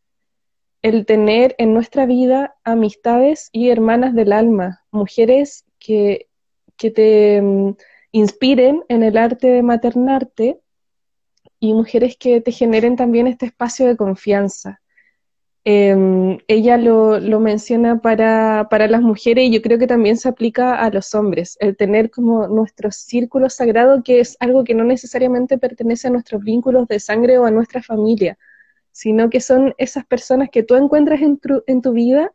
el 0.83 1.07
tener 1.07 1.57
en 1.59 1.75
nuestra 1.75 2.07
vida 2.07 2.55
amistades 2.63 3.49
y 3.53 3.71
hermanas 3.71 4.15
del 4.15 4.33
alma, 4.33 4.85
mujeres 4.93 5.65
que, 5.81 6.29
que 6.77 6.93
te 6.93 7.43
mm, 7.43 7.75
inspiren 8.13 8.85
en 8.89 9.03
el 9.03 9.17
arte 9.17 9.49
de 9.49 9.63
maternarte 9.65 10.61
y 11.59 11.75
mujeres 11.75 12.17
que 12.17 12.41
te 12.41 12.53
generen 12.53 12.95
también 12.95 13.27
este 13.27 13.47
espacio 13.47 13.87
de 13.87 13.97
confianza. 13.97 14.80
Em, 15.73 16.39
ella 16.49 16.77
lo, 16.77 17.21
menciona 17.39 18.01
para, 18.01 18.67
para, 18.69 18.89
las 18.89 19.03
mujeres 19.03 19.45
y 19.45 19.53
yo 19.53 19.63
creo 19.63 19.79
que 19.79 19.87
también 19.87 20.17
se 20.17 20.29
aplica 20.29 20.75
a 20.75 20.91
los 20.91 21.15
hombres, 21.15 21.57
el 21.61 21.77
tener 21.77 22.11
como 22.11 22.49
nuestro 22.49 22.91
círculo 22.91 23.49
sagrado, 23.49 24.03
que 24.03 24.19
es 24.19 24.37
algo 24.41 24.65
que 24.65 24.75
no 24.75 24.83
necesariamente 24.83 25.59
pertenece 25.59 26.09
a 26.09 26.11
nuestros 26.11 26.43
vínculos 26.43 26.89
de 26.89 26.99
sangre 26.99 27.39
o 27.39 27.45
a 27.45 27.53
nuestra 27.53 27.83
familia, 27.85 28.37
sino 28.91 29.31
que 29.31 29.41
son 29.41 29.73
esas 29.79 30.05
personas 30.05 30.51
que 30.51 30.65
tú 30.65 30.75
encuentras 30.75 31.21
en 31.23 31.39
tu, 31.39 31.63
en 31.69 31.83
tu 31.83 31.93
vida 31.93 32.33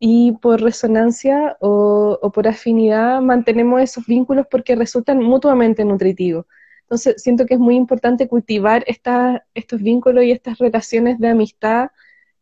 y 0.00 0.32
por 0.42 0.60
resonancia 0.60 1.56
o, 1.60 2.18
o 2.20 2.32
por 2.32 2.48
afinidad 2.48 3.20
mantenemos 3.20 3.82
esos 3.82 4.04
vínculos 4.06 4.46
porque 4.50 4.74
resultan 4.74 5.20
mutuamente 5.20 5.84
nutritivos. 5.84 6.46
Entonces 6.82 7.22
siento 7.22 7.46
que 7.46 7.54
es 7.54 7.60
muy 7.60 7.76
importante 7.76 8.26
cultivar 8.26 8.82
esta, 8.88 9.46
estos 9.54 9.80
vínculos 9.80 10.24
y 10.24 10.32
estas 10.32 10.58
relaciones 10.58 11.20
de 11.20 11.28
amistad 11.28 11.90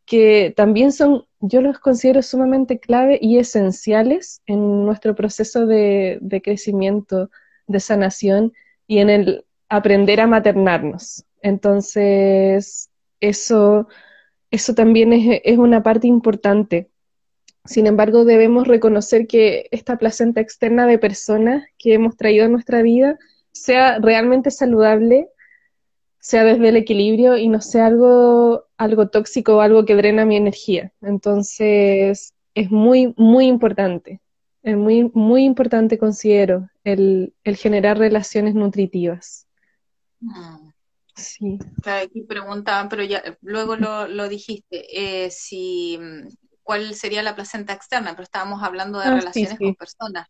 que 0.05 0.53
también 0.55 0.91
son, 0.91 1.25
yo 1.39 1.61
los 1.61 1.79
considero 1.79 2.21
sumamente 2.21 2.79
clave 2.79 3.19
y 3.21 3.37
esenciales 3.37 4.41
en 4.45 4.85
nuestro 4.85 5.15
proceso 5.15 5.65
de, 5.65 6.19
crecimiento, 6.43 7.29
de 7.67 7.79
sanación 7.79 8.53
y 8.87 8.99
en 8.99 9.09
el 9.09 9.45
aprender 9.69 10.19
a 10.21 10.27
maternarnos. 10.27 11.25
Entonces, 11.41 12.89
eso, 13.19 13.87
eso 14.51 14.75
también 14.75 15.13
es, 15.13 15.41
es 15.43 15.57
una 15.57 15.83
parte 15.83 16.07
importante. 16.07 16.89
Sin 17.65 17.87
embargo, 17.87 18.25
debemos 18.25 18.67
reconocer 18.67 19.25
que 19.27 19.67
esta 19.71 19.97
placenta 19.97 20.41
externa 20.41 20.85
de 20.85 20.99
personas 20.99 21.63
que 21.77 21.93
hemos 21.93 22.17
traído 22.17 22.45
a 22.45 22.49
nuestra 22.49 22.81
vida 22.81 23.17
sea 23.53 23.99
realmente 23.99 24.51
saludable 24.51 25.29
sea 26.23 26.45
desde 26.45 26.69
el 26.69 26.77
equilibrio 26.77 27.35
y 27.35 27.49
no 27.49 27.59
sea 27.59 27.87
algo, 27.87 28.65
algo 28.77 29.09
tóxico 29.09 29.57
o 29.57 29.59
algo 29.59 29.83
que 29.83 29.93
drena 29.93 30.23
mi 30.23 30.37
energía. 30.37 30.93
Entonces, 31.01 32.33
es 32.55 32.71
muy, 32.71 33.13
muy 33.17 33.47
importante. 33.47 34.21
Es 34.61 34.77
muy, 34.77 35.11
muy 35.13 35.43
importante, 35.43 35.97
considero, 35.97 36.69
el, 36.85 37.33
el 37.43 37.57
generar 37.57 37.97
relaciones 37.97 38.55
nutritivas. 38.55 39.47
Mm. 40.21 40.69
Sí. 41.13 41.59
Claro, 41.81 42.05
aquí 42.05 42.21
preguntaban, 42.21 42.87
pero 42.87 43.03
ya 43.03 43.21
luego 43.41 43.75
lo, 43.75 44.07
lo 44.07 44.29
dijiste, 44.29 45.25
eh, 45.25 45.29
si 45.29 45.99
cuál 46.63 46.95
sería 46.95 47.21
la 47.21 47.35
placenta 47.35 47.73
externa, 47.73 48.11
pero 48.11 48.23
estábamos 48.23 48.63
hablando 48.63 48.97
de 48.99 49.07
ah, 49.07 49.15
relaciones 49.15 49.59
con 49.59 49.75
personas. 49.75 50.27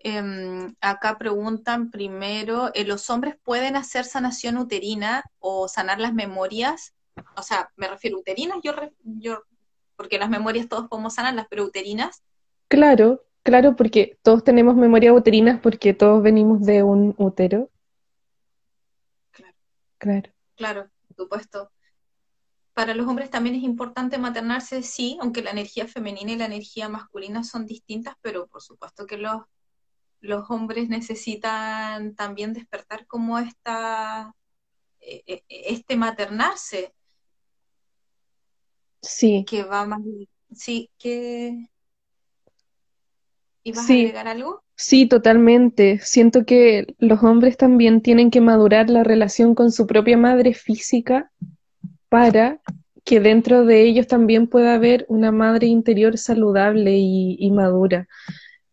Em, 0.00 0.74
acá 0.80 1.18
preguntan 1.18 1.90
primero, 1.90 2.70
eh, 2.74 2.84
¿los 2.84 3.10
hombres 3.10 3.36
pueden 3.42 3.76
hacer 3.76 4.04
sanación 4.04 4.56
uterina 4.56 5.24
o 5.38 5.68
sanar 5.68 5.98
las 5.98 6.14
memorias 6.14 6.94
o 7.36 7.42
sea, 7.42 7.70
me 7.76 7.88
refiero 7.88 8.18
uterinas, 8.18 8.58
yo, 8.62 8.72
yo 9.02 9.42
porque 9.96 10.18
las 10.18 10.30
memorias 10.30 10.68
todos 10.68 10.88
podemos 10.88 11.14
sanarlas, 11.14 11.46
pero 11.50 11.64
uterinas. 11.64 12.22
Claro, 12.68 13.24
claro, 13.42 13.76
porque 13.76 14.18
todos 14.22 14.44
tenemos 14.44 14.76
memorias 14.76 15.16
uterinas 15.16 15.60
porque 15.60 15.94
todos 15.94 16.22
venimos 16.22 16.64
de 16.64 16.82
un 16.82 17.14
útero. 17.18 17.70
Claro. 19.30 19.54
Claro. 19.98 20.30
Claro, 20.56 20.90
por 21.08 21.16
supuesto. 21.16 21.70
Para 22.74 22.94
los 22.94 23.08
hombres 23.08 23.28
también 23.28 23.56
es 23.56 23.64
importante 23.64 24.18
maternarse, 24.18 24.84
sí, 24.84 25.18
aunque 25.20 25.42
la 25.42 25.50
energía 25.50 25.88
femenina 25.88 26.32
y 26.32 26.36
la 26.36 26.44
energía 26.44 26.88
masculina 26.88 27.42
son 27.42 27.66
distintas, 27.66 28.14
pero 28.22 28.46
por 28.46 28.62
supuesto 28.62 29.04
que 29.04 29.18
los, 29.18 29.42
los 30.20 30.50
hombres 30.50 30.88
necesitan 30.88 32.14
también 32.14 32.52
despertar 32.52 33.06
como 33.06 33.38
esta, 33.38 34.34
e, 35.00 35.22
e, 35.26 35.44
este 35.48 35.96
maternarse. 35.96 36.92
Sí. 39.02 39.44
Que 39.48 39.62
va 39.62 39.86
más. 39.86 40.00
Sí, 40.52 40.90
que. 40.98 41.68
¿Ibas 43.62 43.86
Sí. 43.86 43.92
a 43.92 44.08
agregar 44.08 44.28
algo? 44.28 44.62
Sí, 44.74 45.06
totalmente. 45.06 45.98
Siento 46.00 46.44
que 46.44 46.94
los 46.98 47.22
hombres 47.22 47.56
también 47.56 48.00
tienen 48.00 48.30
que 48.30 48.40
madurar 48.40 48.88
la 48.90 49.04
relación 49.04 49.54
con 49.54 49.72
su 49.72 49.86
propia 49.86 50.16
madre 50.16 50.54
física 50.54 51.30
para 52.08 52.60
que 53.04 53.20
dentro 53.20 53.64
de 53.64 53.82
ellos 53.82 54.06
también 54.06 54.46
pueda 54.46 54.74
haber 54.74 55.04
una 55.08 55.32
madre 55.32 55.66
interior 55.66 56.18
saludable 56.18 56.96
y, 56.96 57.36
y 57.38 57.50
madura. 57.50 58.06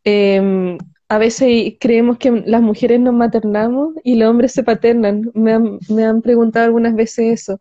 Em, 0.04 0.78
a 1.16 1.18
veces 1.18 1.76
creemos 1.80 2.18
que 2.18 2.44
las 2.46 2.62
mujeres 2.62 3.00
nos 3.00 3.14
maternamos 3.14 3.96
y 4.04 4.16
los 4.16 4.30
hombres 4.30 4.52
se 4.52 4.64
paternan. 4.64 5.32
Me 5.34 5.54
han, 5.54 5.80
me 5.90 6.04
han 6.04 6.22
preguntado 6.22 6.66
algunas 6.66 6.94
veces 6.94 7.42
eso. 7.42 7.60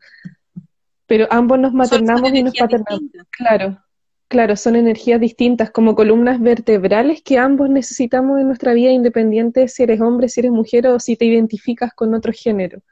Pero 1.07 1.29
ambos 1.31 1.61
nos 1.61 1.73
maternamos 1.73 2.35
y 2.35 2.43
nos 2.43 2.55
paternamos. 2.55 3.01
distintas. 3.01 3.29
Claro, 3.31 3.79
claro, 4.27 4.57
son 4.57 4.75
energías 4.75 5.21
distintas, 5.21 5.71
como 5.71 5.95
columnas 5.95 6.41
vertebrales 6.41 7.23
que 7.23 7.39
ambos 7.39 7.71
necesitamos 7.71 8.41
en 8.41 8.49
nuestra 8.49 8.73
vida, 8.75 8.91
independiente 8.91 9.61
de 9.61 9.69
si 9.69 9.85
eres 9.85 10.01
hombre, 10.01 10.29
si 10.29 10.41
eres 10.41 10.51
mujer 10.51 10.89
o 10.89 10.99
si 10.99 11.15
te 11.15 11.25
identificas 11.25 11.95
con 11.95 12.13
otro 12.13 12.33
género. 12.33 12.83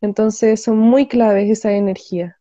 Entonces 0.00 0.62
son 0.62 0.78
muy 0.78 1.08
claves 1.08 1.50
esas 1.50 1.72
energías. 1.72 2.36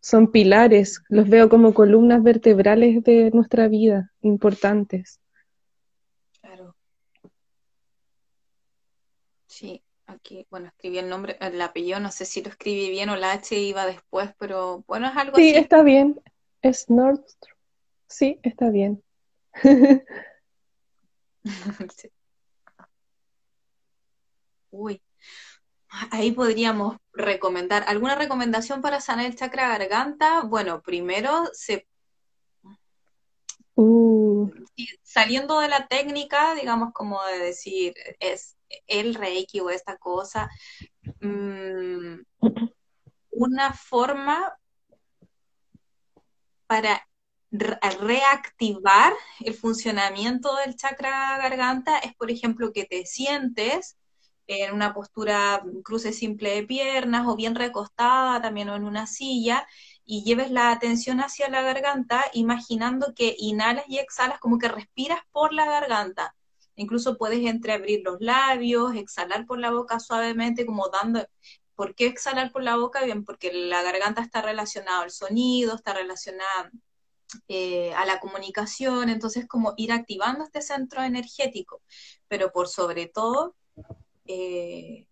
Son 0.00 0.32
pilares, 0.32 1.00
los 1.08 1.28
veo 1.28 1.48
como 1.48 1.74
columnas 1.74 2.24
vertebrales 2.24 3.04
de 3.04 3.30
nuestra 3.32 3.68
vida, 3.68 4.10
importantes. 4.20 5.20
Claro. 6.40 6.74
Sí, 9.54 9.84
aquí, 10.06 10.46
bueno, 10.50 10.66
escribí 10.66 10.98
el 10.98 11.08
nombre, 11.08 11.36
el 11.40 11.62
apellido, 11.62 12.00
no 12.00 12.10
sé 12.10 12.24
si 12.24 12.42
lo 12.42 12.48
escribí 12.50 12.90
bien 12.90 13.08
o 13.10 13.14
la 13.16 13.30
H 13.32 13.56
iba 13.56 13.86
después, 13.86 14.34
pero 14.36 14.82
bueno, 14.88 15.06
es 15.08 15.16
algo 15.16 15.36
Sí, 15.36 15.50
así. 15.50 15.58
está 15.58 15.84
bien. 15.84 16.20
Es 16.60 16.90
Nordstrom. 16.90 17.56
Sí, 18.08 18.40
está 18.42 18.70
bien. 18.70 19.00
Sí. 21.96 22.10
Uy, 24.70 25.00
ahí 26.10 26.32
podríamos 26.32 26.96
recomendar. 27.12 27.84
¿Alguna 27.86 28.16
recomendación 28.16 28.80
para 28.82 29.00
sanar 29.00 29.26
el 29.26 29.36
chakra 29.36 29.68
garganta? 29.68 30.42
Bueno, 30.42 30.82
primero, 30.82 31.44
se, 31.52 31.86
Uh, 33.76 34.48
saliendo 35.02 35.58
de 35.58 35.66
la 35.68 35.88
técnica, 35.88 36.54
digamos, 36.54 36.92
como 36.92 37.22
de 37.24 37.38
decir, 37.40 37.92
es 38.20 38.56
el 38.86 39.14
reiki 39.14 39.60
o 39.60 39.70
esta 39.70 39.96
cosa, 39.98 40.48
mm, 41.20 42.20
una 43.32 43.74
forma 43.74 44.56
para 46.66 47.06
re- 47.50 47.78
reactivar 48.00 49.12
el 49.40 49.54
funcionamiento 49.54 50.54
del 50.56 50.76
chakra 50.76 51.38
garganta 51.38 51.98
es, 51.98 52.14
por 52.14 52.30
ejemplo, 52.30 52.72
que 52.72 52.84
te 52.84 53.06
sientes 53.06 53.96
en 54.46 54.74
una 54.74 54.92
postura 54.92 55.62
cruce 55.84 56.12
simple 56.12 56.50
de 56.54 56.64
piernas 56.64 57.26
o 57.26 57.36
bien 57.36 57.54
recostada 57.54 58.42
también 58.42 58.68
o 58.68 58.76
en 58.76 58.84
una 58.84 59.06
silla 59.06 59.66
y 60.04 60.22
lleves 60.24 60.50
la 60.50 60.70
atención 60.70 61.20
hacia 61.20 61.48
la 61.48 61.62
garganta 61.62 62.24
imaginando 62.34 63.14
que 63.14 63.34
inhalas 63.38 63.84
y 63.88 63.98
exhalas 63.98 64.38
como 64.40 64.58
que 64.58 64.68
respiras 64.68 65.20
por 65.32 65.54
la 65.54 65.64
garganta. 65.66 66.34
Incluso 66.76 67.16
puedes 67.16 67.44
entreabrir 67.46 68.02
los 68.04 68.20
labios, 68.20 68.94
exhalar 68.94 69.46
por 69.46 69.58
la 69.58 69.70
boca 69.70 70.00
suavemente, 70.00 70.66
como 70.66 70.88
dando... 70.88 71.26
¿Por 71.74 71.96
qué 71.96 72.06
exhalar 72.06 72.52
por 72.52 72.62
la 72.62 72.76
boca? 72.76 73.02
Bien, 73.04 73.24
porque 73.24 73.52
la 73.52 73.82
garganta 73.82 74.22
está 74.22 74.42
relacionada 74.42 75.02
al 75.02 75.10
sonido, 75.10 75.74
está 75.74 75.92
relacionada 75.92 76.70
eh, 77.48 77.92
a 77.94 78.06
la 78.06 78.20
comunicación, 78.20 79.08
entonces 79.08 79.46
como 79.48 79.74
ir 79.76 79.92
activando 79.92 80.44
este 80.44 80.62
centro 80.62 81.02
energético, 81.02 81.82
pero 82.28 82.52
por 82.52 82.68
sobre 82.68 83.06
todo, 83.06 83.56
eh, 84.24 85.08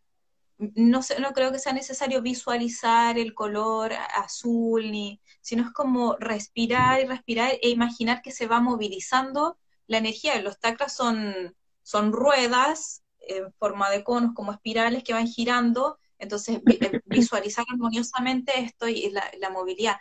no, 0.59 1.03
sé, 1.03 1.19
no 1.21 1.33
creo 1.33 1.51
que 1.51 1.59
sea 1.59 1.73
necesario 1.73 2.23
visualizar 2.23 3.19
el 3.19 3.35
color 3.35 3.93
azul, 4.15 4.91
ni, 4.91 5.21
sino 5.41 5.65
es 5.65 5.73
como 5.73 6.17
respirar 6.17 7.01
y 7.01 7.07
respirar 7.07 7.55
e 7.61 7.71
imaginar 7.71 8.23
que 8.23 8.31
se 8.31 8.47
va 8.47 8.61
movilizando 8.61 9.59
la 9.87 9.99
energía. 9.99 10.41
Los 10.43 10.59
chakras 10.61 10.95
son, 10.95 11.55
son 11.83 12.13
ruedas 12.13 13.03
en 13.21 13.53
forma 13.55 13.91
de 13.91 14.05
conos, 14.05 14.33
como 14.35 14.53
espirales 14.53 15.05
que 15.05 15.13
van 15.15 15.27
girando, 15.29 15.99
entonces 16.19 16.61
eh, 16.67 17.01
visualizar 17.07 17.65
armoniosamente 17.71 18.61
esto 18.61 18.89
y 18.89 19.11
la, 19.11 19.25
la 19.39 19.51
movilidad. 19.51 19.97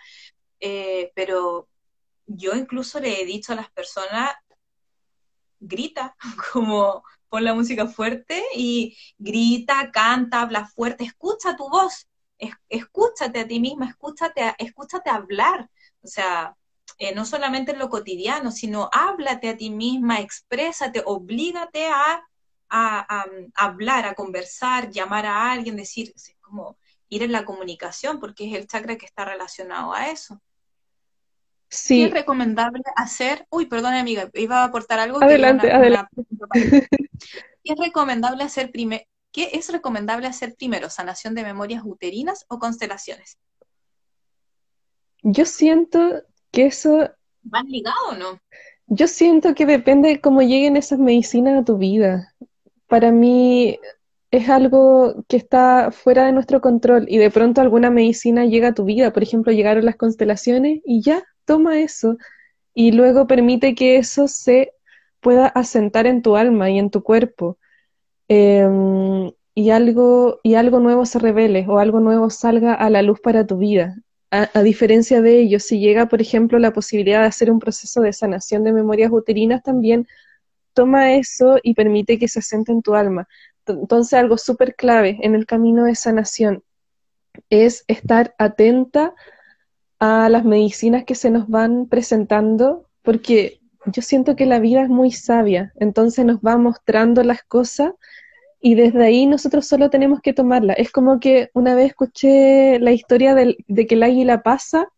Eh, 0.59 1.11
pero 1.15 1.69
yo 2.27 2.55
incluso 2.55 2.99
le 2.99 3.21
he 3.21 3.25
dicho 3.25 3.53
a 3.53 3.57
las 3.57 3.71
personas, 3.71 4.31
grita, 5.59 6.15
como 6.53 7.03
pon 7.29 7.43
la 7.43 7.53
música 7.53 7.87
fuerte 7.87 8.43
y 8.55 8.97
grita, 9.17 9.91
canta, 9.91 10.41
habla 10.41 10.65
fuerte, 10.67 11.03
escucha 11.05 11.55
tu 11.55 11.69
voz, 11.69 12.07
es- 12.37 12.53
escúchate 12.69 13.39
a 13.39 13.47
ti 13.47 13.59
misma, 13.59 13.87
escúchate, 13.87 14.53
escúchate 14.57 15.09
hablar, 15.09 15.69
o 16.01 16.07
sea, 16.07 16.55
eh, 16.97 17.13
no 17.15 17.25
solamente 17.25 17.71
en 17.71 17.79
lo 17.79 17.89
cotidiano, 17.89 18.51
sino 18.51 18.89
háblate 18.93 19.49
a 19.49 19.57
ti 19.57 19.69
misma, 19.69 20.19
exprésate, 20.19 21.01
oblígate 21.05 21.87
a, 21.87 22.21
a- 22.69 22.99
a- 23.19 23.25
a 23.55 23.65
hablar, 23.65 24.05
a 24.05 24.13
conversar, 24.13 24.89
llamar 24.91 25.25
a 25.25 25.51
alguien, 25.51 25.75
decir, 25.75 26.11
es 26.15 26.35
como 26.41 26.77
ir 27.09 27.23
en 27.23 27.31
la 27.31 27.43
comunicación, 27.45 28.19
porque 28.19 28.47
es 28.49 28.53
el 28.57 28.67
chakra 28.67 28.97
que 28.97 29.05
está 29.05 29.25
relacionado 29.25 29.93
a 29.93 30.09
eso. 30.09 30.35
¿Qué 31.69 31.77
sí, 31.77 32.03
es 32.03 32.11
recomendable 32.11 32.81
hacer? 32.95 33.45
Uy, 33.49 33.65
perdón, 33.65 33.93
amiga, 33.93 34.29
iba 34.33 34.61
a 34.61 34.65
aportar 34.65 34.99
algo 34.99 35.19
adelante, 35.19 35.67
una- 35.67 35.75
adelante. 35.77 36.15
una- 36.29 36.47
¿Qué 37.63 37.73
es 37.73 37.79
recomendable 37.79 38.43
hacer 38.43 38.71
primero? 38.71 39.03
¿Qué 39.31 39.51
es 39.53 39.69
recomendable 39.71 40.27
hacer 40.27 40.55
primero? 40.55 40.89
¿Sanación 40.89 41.35
de 41.35 41.43
memorias 41.43 41.83
uterinas 41.85 42.45
o 42.49 42.59
constelaciones? 42.59 43.37
Yo 45.23 45.45
siento 45.45 46.23
que 46.51 46.65
eso 46.65 47.09
¿Van 47.43 47.67
ligados 47.67 47.99
o 48.11 48.15
no? 48.15 48.39
Yo 48.87 49.07
siento 49.07 49.55
que 49.55 49.65
depende 49.65 50.09
de 50.09 50.21
cómo 50.21 50.41
lleguen 50.41 50.77
esas 50.77 50.99
medicinas 50.99 51.61
a 51.61 51.65
tu 51.65 51.77
vida. 51.77 52.33
Para 52.87 53.11
mí 53.11 53.79
es 54.31 54.49
algo 54.49 55.23
que 55.27 55.37
está 55.37 55.91
fuera 55.91 56.25
de 56.25 56.33
nuestro 56.33 56.61
control 56.61 57.05
y 57.07 57.17
de 57.17 57.31
pronto 57.31 57.61
alguna 57.61 57.89
medicina 57.89 58.45
llega 58.45 58.69
a 58.69 58.73
tu 58.73 58.85
vida. 58.85 59.13
Por 59.13 59.23
ejemplo, 59.23 59.53
llegaron 59.53 59.85
las 59.85 59.95
constelaciones 59.95 60.81
y 60.85 61.01
ya, 61.01 61.23
toma 61.45 61.79
eso. 61.79 62.17
Y 62.73 62.91
luego 62.91 63.27
permite 63.27 63.75
que 63.75 63.97
eso 63.97 64.27
se 64.27 64.73
pueda 65.19 65.47
asentar 65.47 66.07
en 66.07 66.21
tu 66.21 66.35
alma 66.35 66.69
y 66.69 66.79
en 66.79 66.89
tu 66.89 67.03
cuerpo. 67.03 67.57
Em, 68.27 69.31
y 69.55 69.69
algo, 69.71 70.39
y 70.43 70.55
algo 70.55 70.79
nuevo 70.79 71.05
se 71.05 71.19
revele 71.19 71.65
o 71.67 71.79
algo 71.79 71.99
nuevo 71.99 72.29
salga 72.29 72.73
a 72.73 72.89
la 72.89 73.01
luz 73.01 73.19
para 73.21 73.45
tu 73.45 73.57
vida. 73.57 73.95
A, 74.31 74.63
diferencia 74.63 75.21
de 75.21 75.41
ello, 75.41 75.59
si 75.59 75.79
llega, 75.79 76.07
por 76.07 76.21
ejemplo, 76.21 76.57
la 76.57 76.71
posibilidad 76.71 77.19
de 77.19 77.27
hacer 77.27 77.51
un 77.51 77.59
proceso 77.59 77.99
de 77.99 78.13
sanación 78.13 78.63
de 78.63 78.71
memorias 78.71 79.11
uterinas, 79.11 79.61
también 79.61 80.07
toma 80.73 81.15
eso 81.15 81.57
y 81.61 81.73
permite 81.73 82.17
que 82.17 82.29
se 82.29 82.39
asente 82.39 82.71
en 82.71 82.81
tu 82.81 82.95
alma. 82.95 83.27
Entonces, 83.65 84.13
algo 84.13 84.37
súper 84.37 84.75
clave 84.75 85.19
en 85.21 85.35
el 85.35 85.45
camino 85.45 85.83
de 85.83 85.95
sanación 85.95 86.63
es 87.49 87.83
estar 87.87 88.33
atenta 88.37 89.13
a 89.99 90.29
las 90.29 90.45
medicinas 90.45 91.03
que 91.03 91.15
se 91.15 91.29
nos 91.29 91.49
van 91.49 91.87
presentando, 91.87 92.87
porque 93.01 93.59
yo 93.85 94.01
siento 94.01 94.35
que 94.35 94.45
la 94.45 94.59
vida 94.59 94.81
es 94.83 94.89
muy 94.89 95.11
sabia, 95.11 95.73
entonces 95.75 96.25
nos 96.25 96.39
va 96.39 96.57
mostrando 96.57 97.23
las 97.23 97.43
cosas 97.43 97.93
y 98.61 98.75
desde 98.75 99.03
ahí 99.05 99.25
nosotros 99.27 99.67
solo 99.67 99.89
tenemos 99.89 100.21
que 100.21 100.33
tomarla. 100.33 100.73
Es 100.73 100.91
como 100.91 101.19
que 101.19 101.49
una 101.53 101.75
vez 101.75 101.87
escuché 101.89 102.79
la 102.79 102.91
historia 102.93 103.35
del- 103.35 103.57
de 103.67 103.87
que 103.87 103.95
el 103.95 104.03
águila 104.03 104.43
pasa, 104.43 104.89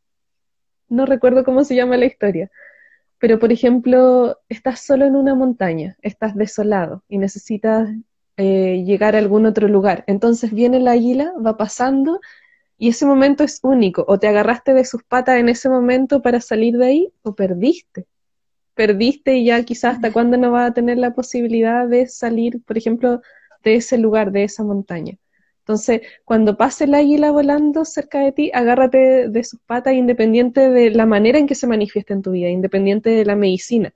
no 0.89 1.05
recuerdo 1.05 1.43
cómo 1.43 1.63
se 1.63 1.75
llama 1.75 1.97
la 1.97 2.05
historia, 2.05 2.51
pero 3.19 3.39
por 3.39 3.51
ejemplo, 3.53 4.39
estás 4.49 4.81
solo 4.81 5.05
en 5.05 5.15
una 5.15 5.35
montaña, 5.35 5.97
estás 6.01 6.35
desolado 6.35 7.03
y 7.09 7.19
necesitas 7.19 7.89
eh, 8.37 8.83
llegar 8.85 9.15
a 9.15 9.19
algún 9.19 9.45
otro 9.47 9.67
lugar. 9.69 10.03
Entonces 10.07 10.53
viene 10.53 10.77
el 10.77 10.87
águila, 10.89 11.33
va 11.45 11.57
pasando 11.57 12.21
Y 12.79 12.89
ese 12.89 13.05
momento 13.07 13.43
es 13.43 13.59
único. 13.63 14.05
O 14.07 14.19
te 14.19 14.27
agarraste 14.27 14.73
de 14.73 14.85
sus 14.85 15.03
patas 15.03 15.37
en 15.39 15.49
ese 15.49 15.69
momento 15.69 16.21
para 16.21 16.41
salir 16.41 16.77
de 16.77 16.85
ahí, 16.87 17.13
o 17.23 17.35
perdiste. 17.35 18.07
Perdiste 18.75 19.35
y 19.37 19.45
ya 19.45 19.63
quizás 19.63 19.95
hasta 19.95 20.11
cuándo 20.11 20.37
no 20.37 20.51
vas 20.51 20.69
a 20.71 20.73
tener 20.73 20.97
la 20.97 21.13
posibilidad 21.13 21.87
de 21.87 22.07
salir, 22.07 22.61
por 22.63 22.77
ejemplo, 22.77 23.21
de 23.63 23.75
ese 23.75 23.97
lugar, 23.97 24.31
de 24.31 24.43
esa 24.43 24.63
montaña. 24.63 25.17
Entonces, 25.63 26.01
cuando 26.25 26.57
pase 26.57 26.83
el 26.83 26.93
águila 26.93 27.31
volando 27.31 27.85
cerca 27.85 28.19
de 28.19 28.33
ti, 28.33 28.51
agárrate 28.53 29.29
de 29.29 29.43
sus 29.45 29.61
patas 29.61 29.93
independiente 29.93 30.69
de 30.69 30.91
la 30.91 31.05
manera 31.05 31.39
en 31.39 31.47
que 31.47 31.55
se 31.55 31.67
manifiesta 31.67 32.13
en 32.13 32.21
tu 32.21 32.31
vida, 32.31 32.49
independiente 32.49 33.09
de 33.11 33.23
la 33.23 33.37
medicina. 33.37 33.93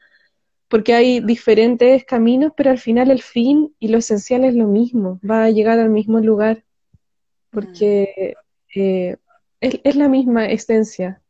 Porque 0.70 0.94
hay 0.94 1.20
diferentes 1.20 2.06
caminos, 2.06 2.54
pero 2.56 2.72
al 2.72 2.78
final 2.80 3.12
el 3.12 3.22
fin 3.22 3.76
y 3.80 3.90
lo 3.90 3.98
esencial 3.98 4.46
es 4.46 4.56
lo 4.56 4.68
mismo, 4.68 5.20
va 5.30 5.44
a 5.44 5.50
llegar 5.50 5.78
al 5.80 5.90
mismo 5.90 6.20
lugar, 6.20 6.64
porque 7.52 8.36
eh, 8.74 9.18
es, 9.60 9.96
la 9.98 10.08
misma 10.08 10.46
esencia. 10.46 11.22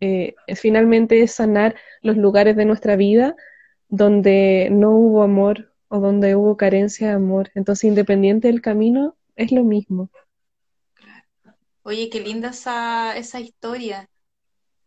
Eh, 0.00 0.34
finalmente 0.56 1.22
es 1.22 1.32
sanar 1.32 1.76
los 2.00 2.16
lugares 2.16 2.56
de 2.56 2.64
nuestra 2.64 2.96
vida 2.96 3.36
donde 3.88 4.68
no 4.70 4.90
hubo 4.92 5.22
amor 5.22 5.71
o 5.92 6.00
donde 6.00 6.34
hubo 6.36 6.56
carencia 6.56 7.08
de 7.08 7.12
amor. 7.12 7.50
Entonces, 7.54 7.84
independiente 7.84 8.48
del 8.48 8.62
camino, 8.62 9.14
es 9.36 9.52
lo 9.52 9.62
mismo. 9.62 10.08
Oye, 11.82 12.08
qué 12.08 12.20
linda 12.20 12.48
esa, 12.48 13.14
esa 13.14 13.40
historia. 13.40 14.08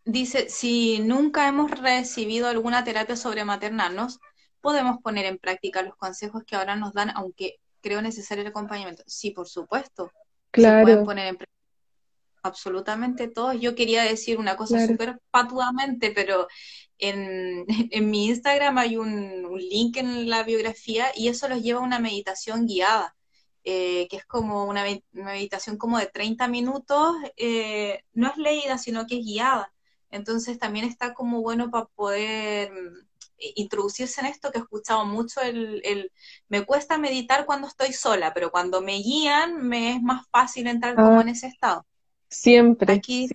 Dice, 0.04 0.50
si 0.50 0.98
nunca 0.98 1.48
hemos 1.48 1.70
recibido 1.70 2.48
alguna 2.48 2.84
terapia 2.84 3.16
sobre 3.16 3.46
maternarnos, 3.46 4.20
podemos 4.62 4.98
poner 5.04 5.26
en 5.26 5.38
práctica 5.38 5.84
los 5.84 5.96
consejos 5.96 6.44
que 6.44 6.56
ahora 6.56 6.76
nos 6.76 6.94
dan, 6.94 7.12
aunque 7.12 7.58
creo 7.82 8.02
necesario 8.02 8.42
el 8.42 8.48
acompañamiento. 8.48 9.04
Sí, 9.06 9.30
por 9.30 9.48
supuesto. 9.48 10.12
Claro. 10.50 10.80
Se 10.80 10.84
pueden 10.86 11.06
poner 11.06 11.28
en 11.28 11.36
práctica 11.36 11.56
absolutamente 12.42 13.28
todos. 13.28 13.60
Yo 13.60 13.76
quería 13.76 14.02
decir 14.02 14.40
una 14.40 14.56
cosa 14.56 14.84
súper 14.88 15.20
patudamente, 15.30 16.12
pero 16.16 16.48
en, 17.00 17.66
en, 17.92 18.10
mi 18.10 18.28
Instagram 18.28 18.78
hay 18.78 18.98
un, 18.98 19.46
un, 19.46 19.60
link 19.60 19.98
en 19.98 20.30
la 20.30 20.44
biografía 20.44 21.08
y 21.16 21.28
eso 21.28 21.48
los 21.48 21.62
lleva 21.62 21.80
a 21.80 21.84
una 21.84 22.00
meditación 22.00 22.66
guiada. 22.68 23.16
Eh, 23.68 24.08
que 24.12 24.18
es 24.18 24.26
como 24.26 24.66
una, 24.66 24.84
meditación 25.12 25.78
como 25.78 25.98
de 25.98 26.06
30 26.06 26.48
minutos, 26.48 27.16
eh, 27.36 28.04
no 28.14 28.28
es 28.30 28.38
leída, 28.38 28.78
sino 28.78 29.08
que 29.08 29.18
es 29.18 29.26
guiada. 29.26 29.74
Entonces 30.12 30.60
también 30.60 30.86
está 30.86 31.16
como 31.16 31.42
bueno 31.42 31.72
para 31.72 31.88
poder 31.88 32.72
mm, 32.72 33.08
introducirse 33.56 34.22
en 34.22 34.28
esto, 34.28 34.52
que 34.52 34.60
he 34.60 34.62
escuchado 34.62 35.04
mucho 35.06 35.42
el, 35.42 35.82
el, 35.84 36.12
me 36.48 36.64
cuesta 36.64 37.00
meditar 37.00 37.48
cuando 37.48 37.68
estoy 37.68 37.92
sola, 37.92 38.36
pero 38.36 38.52
cuando 38.52 38.82
me 38.82 38.98
guían 38.98 39.68
me 39.68 39.96
es 39.96 40.02
más 40.02 40.28
fácil 40.30 40.68
entrar 40.68 40.94
como 40.94 41.18
ah. 41.18 41.22
en 41.22 41.30
ese 41.30 41.48
estado. 41.48 41.88
Siempre. 42.30 42.94
Aquí 42.94 43.28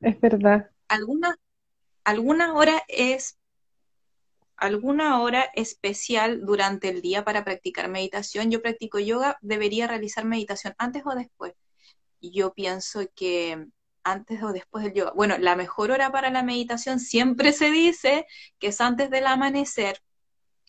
es 0.00 0.20
verdad. 0.20 0.68
Alguna, 0.88 1.36
alguna 2.04 2.54
hora 2.54 2.82
es 2.88 3.38
alguna 4.56 5.20
hora 5.22 5.48
especial 5.54 6.44
durante 6.44 6.90
el 6.90 7.00
día 7.00 7.24
para 7.24 7.44
practicar 7.44 7.88
meditación. 7.88 8.50
Yo 8.50 8.60
practico 8.60 8.98
yoga, 8.98 9.38
debería 9.40 9.86
realizar 9.86 10.24
meditación 10.24 10.74
antes 10.78 11.02
o 11.06 11.14
después. 11.14 11.54
Yo 12.20 12.52
pienso 12.52 13.00
que 13.14 13.66
antes 14.04 14.42
o 14.42 14.52
después 14.52 14.84
del 14.84 14.92
yoga. 14.94 15.12
Bueno, 15.16 15.38
la 15.38 15.56
mejor 15.56 15.90
hora 15.90 16.12
para 16.12 16.30
la 16.30 16.42
meditación 16.42 17.00
siempre 17.00 17.52
se 17.52 17.70
dice 17.70 18.26
que 18.58 18.68
es 18.68 18.80
antes 18.80 19.10
del 19.10 19.26
amanecer. 19.26 20.02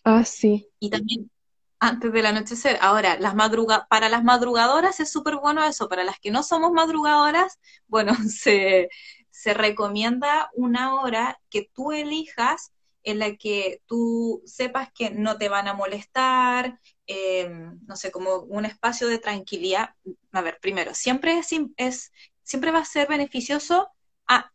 Ah, 0.04 0.24
sí. 0.24 0.68
Y 0.80 0.88
también 0.88 1.30
antes 1.78 2.12
del 2.12 2.26
anochecer. 2.26 2.78
Ahora, 2.80 3.18
las 3.18 3.34
madruga 3.34 3.86
para 3.90 4.08
las 4.08 4.24
madrugadoras 4.24 5.00
es 5.00 5.10
súper 5.10 5.36
bueno 5.36 5.62
eso. 5.64 5.88
Para 5.88 6.04
las 6.04 6.18
que 6.18 6.30
no 6.30 6.42
somos 6.42 6.72
madrugadoras, 6.72 7.58
bueno, 7.88 8.14
se, 8.28 8.88
se 9.32 9.54
recomienda 9.54 10.50
una 10.54 11.00
hora 11.00 11.40
que 11.50 11.68
tú 11.72 11.92
elijas 11.92 12.72
en 13.02 13.18
la 13.18 13.34
que 13.36 13.82
tú 13.86 14.42
sepas 14.46 14.92
que 14.92 15.10
no 15.10 15.38
te 15.38 15.48
van 15.48 15.66
a 15.68 15.74
molestar, 15.74 16.78
eh, 17.06 17.50
no 17.86 17.96
sé, 17.96 18.12
como 18.12 18.36
un 18.40 18.64
espacio 18.64 19.08
de 19.08 19.18
tranquilidad. 19.18 19.94
A 20.32 20.42
ver, 20.42 20.58
primero, 20.60 20.94
siempre 20.94 21.38
es, 21.38 21.48
es 21.76 22.12
siempre 22.42 22.70
va 22.70 22.80
a 22.80 22.84
ser 22.84 23.08
beneficioso 23.08 23.88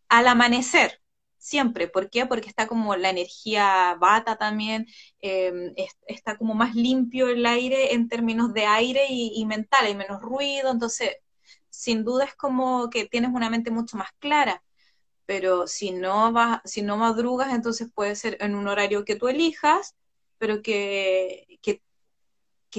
al 0.10 0.28
amanecer, 0.28 1.02
siempre. 1.38 1.88
¿Por 1.88 2.10
qué? 2.10 2.26
Porque 2.26 2.50
está 2.50 2.68
como 2.68 2.96
la 2.96 3.10
energía 3.10 3.96
bata 4.00 4.38
también, 4.38 4.88
eh, 5.22 5.74
está 6.08 6.38
como 6.38 6.54
más 6.54 6.76
limpio 6.76 7.30
el 7.30 7.46
aire 7.46 7.94
en 7.94 8.08
términos 8.10 8.54
de 8.54 8.66
aire 8.66 9.08
y, 9.10 9.34
y 9.36 9.46
mental, 9.46 9.86
hay 9.88 9.96
menos 9.96 10.22
ruido, 10.22 10.72
entonces 10.72 11.18
sin 11.70 12.04
duda 12.04 12.26
es 12.26 12.36
como 12.36 12.90
que 12.90 13.06
tienes 13.06 13.32
una 13.34 13.50
mente 13.50 13.72
mucho 13.72 13.98
más 13.98 14.10
clara 14.20 14.64
pero 15.28 15.68
si 15.68 15.92
no 15.92 16.32
vas, 16.32 16.62
si 16.66 16.82
no 16.82 16.98
madrugas, 16.98 17.54
entonces 17.54 17.90
puede 17.94 18.16
ser 18.16 18.38
en 18.40 18.56
un 18.56 18.68
horario 18.68 19.06
que 19.06 19.18
tú 19.18 19.28
elijas, 19.28 19.96
pero 20.40 20.62
que, 20.64 21.60
que, 21.62 21.82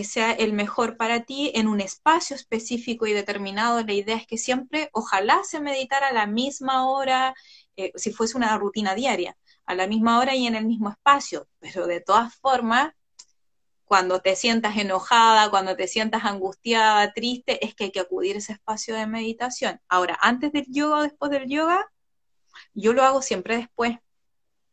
sea 0.04 0.30
el 0.30 0.52
mejor 0.52 0.96
para 0.96 1.24
ti 1.24 1.50
en 1.56 1.66
un 1.66 1.80
espacio 1.80 2.36
específico 2.36 3.06
y 3.06 3.12
determinado. 3.12 3.82
La 3.82 3.92
idea 3.92 4.16
es 4.16 4.28
que 4.28 4.38
siempre, 4.38 4.90
ojalá 4.92 5.42
se 5.42 5.60
meditara 5.60 6.08
a 6.08 6.12
la 6.12 6.28
misma 6.28 6.88
hora, 6.88 7.34
eh, 7.76 7.90
si 7.96 8.12
fuese 8.12 8.36
una 8.36 8.56
rutina 8.58 8.94
diaria, 8.94 9.36
a 9.66 9.74
la 9.74 9.88
misma 9.88 10.20
hora 10.20 10.36
y 10.36 10.46
en 10.46 10.54
el 10.54 10.66
mismo 10.66 10.88
espacio, 10.88 11.48
pero 11.58 11.88
de 11.88 12.00
todas 12.00 12.36
formas, 12.36 12.92
cuando 13.84 14.20
te 14.20 14.36
sientas 14.36 14.76
enojada, 14.76 15.50
cuando 15.50 15.74
te 15.74 15.88
sientas 15.88 16.24
angustiada, 16.24 17.12
triste, 17.12 17.64
es 17.66 17.74
que 17.74 17.84
hay 17.84 17.90
que 17.90 18.00
acudir 18.00 18.36
a 18.36 18.38
ese 18.38 18.52
espacio 18.52 18.94
de 18.94 19.06
meditación. 19.08 19.80
Ahora, 19.88 20.16
antes 20.20 20.52
del 20.52 20.66
yoga 20.68 20.98
o 20.98 21.02
después 21.02 21.32
del 21.32 21.48
yoga, 21.48 21.90
yo 22.74 22.92
lo 22.92 23.02
hago 23.02 23.22
siempre 23.22 23.56
después, 23.56 23.96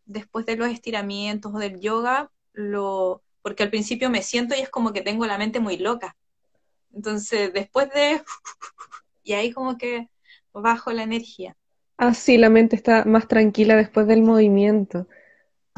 después 0.05 0.45
de 0.45 0.55
los 0.55 0.69
estiramientos 0.69 1.53
o 1.53 1.59
del 1.59 1.79
yoga, 1.79 2.31
lo, 2.53 3.21
porque 3.41 3.63
al 3.63 3.69
principio 3.69 4.09
me 4.09 4.21
siento 4.21 4.55
y 4.55 4.61
es 4.61 4.69
como 4.69 4.93
que 4.93 5.01
tengo 5.01 5.25
la 5.25 5.37
mente 5.37 5.59
muy 5.59 5.77
loca. 5.77 6.15
Entonces, 6.93 7.53
después 7.53 7.89
de... 7.91 8.21
y 9.23 9.33
ahí 9.33 9.51
como 9.51 9.77
que 9.77 10.09
bajo 10.53 10.91
la 10.91 11.03
energía. 11.03 11.55
Ah, 11.97 12.13
sí, 12.13 12.37
la 12.37 12.49
mente 12.49 12.75
está 12.75 13.05
más 13.05 13.27
tranquila 13.27 13.75
después 13.75 14.07
del 14.07 14.21
movimiento. 14.21 15.07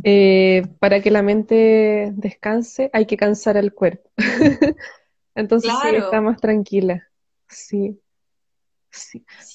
Eh, 0.04 0.64
para 0.80 1.02
que 1.02 1.10
la 1.10 1.24
mente 1.24 2.12
descanse 2.14 2.90
hay 2.94 3.06
que 3.06 3.18
cansar 3.18 3.58
al 3.58 3.74
cuerpo. 3.74 4.10
Entonces 5.36 5.72
sí, 5.82 5.96
está 5.96 6.22
más 6.22 6.40
tranquila. 6.40 7.08
Sí 7.48 8.00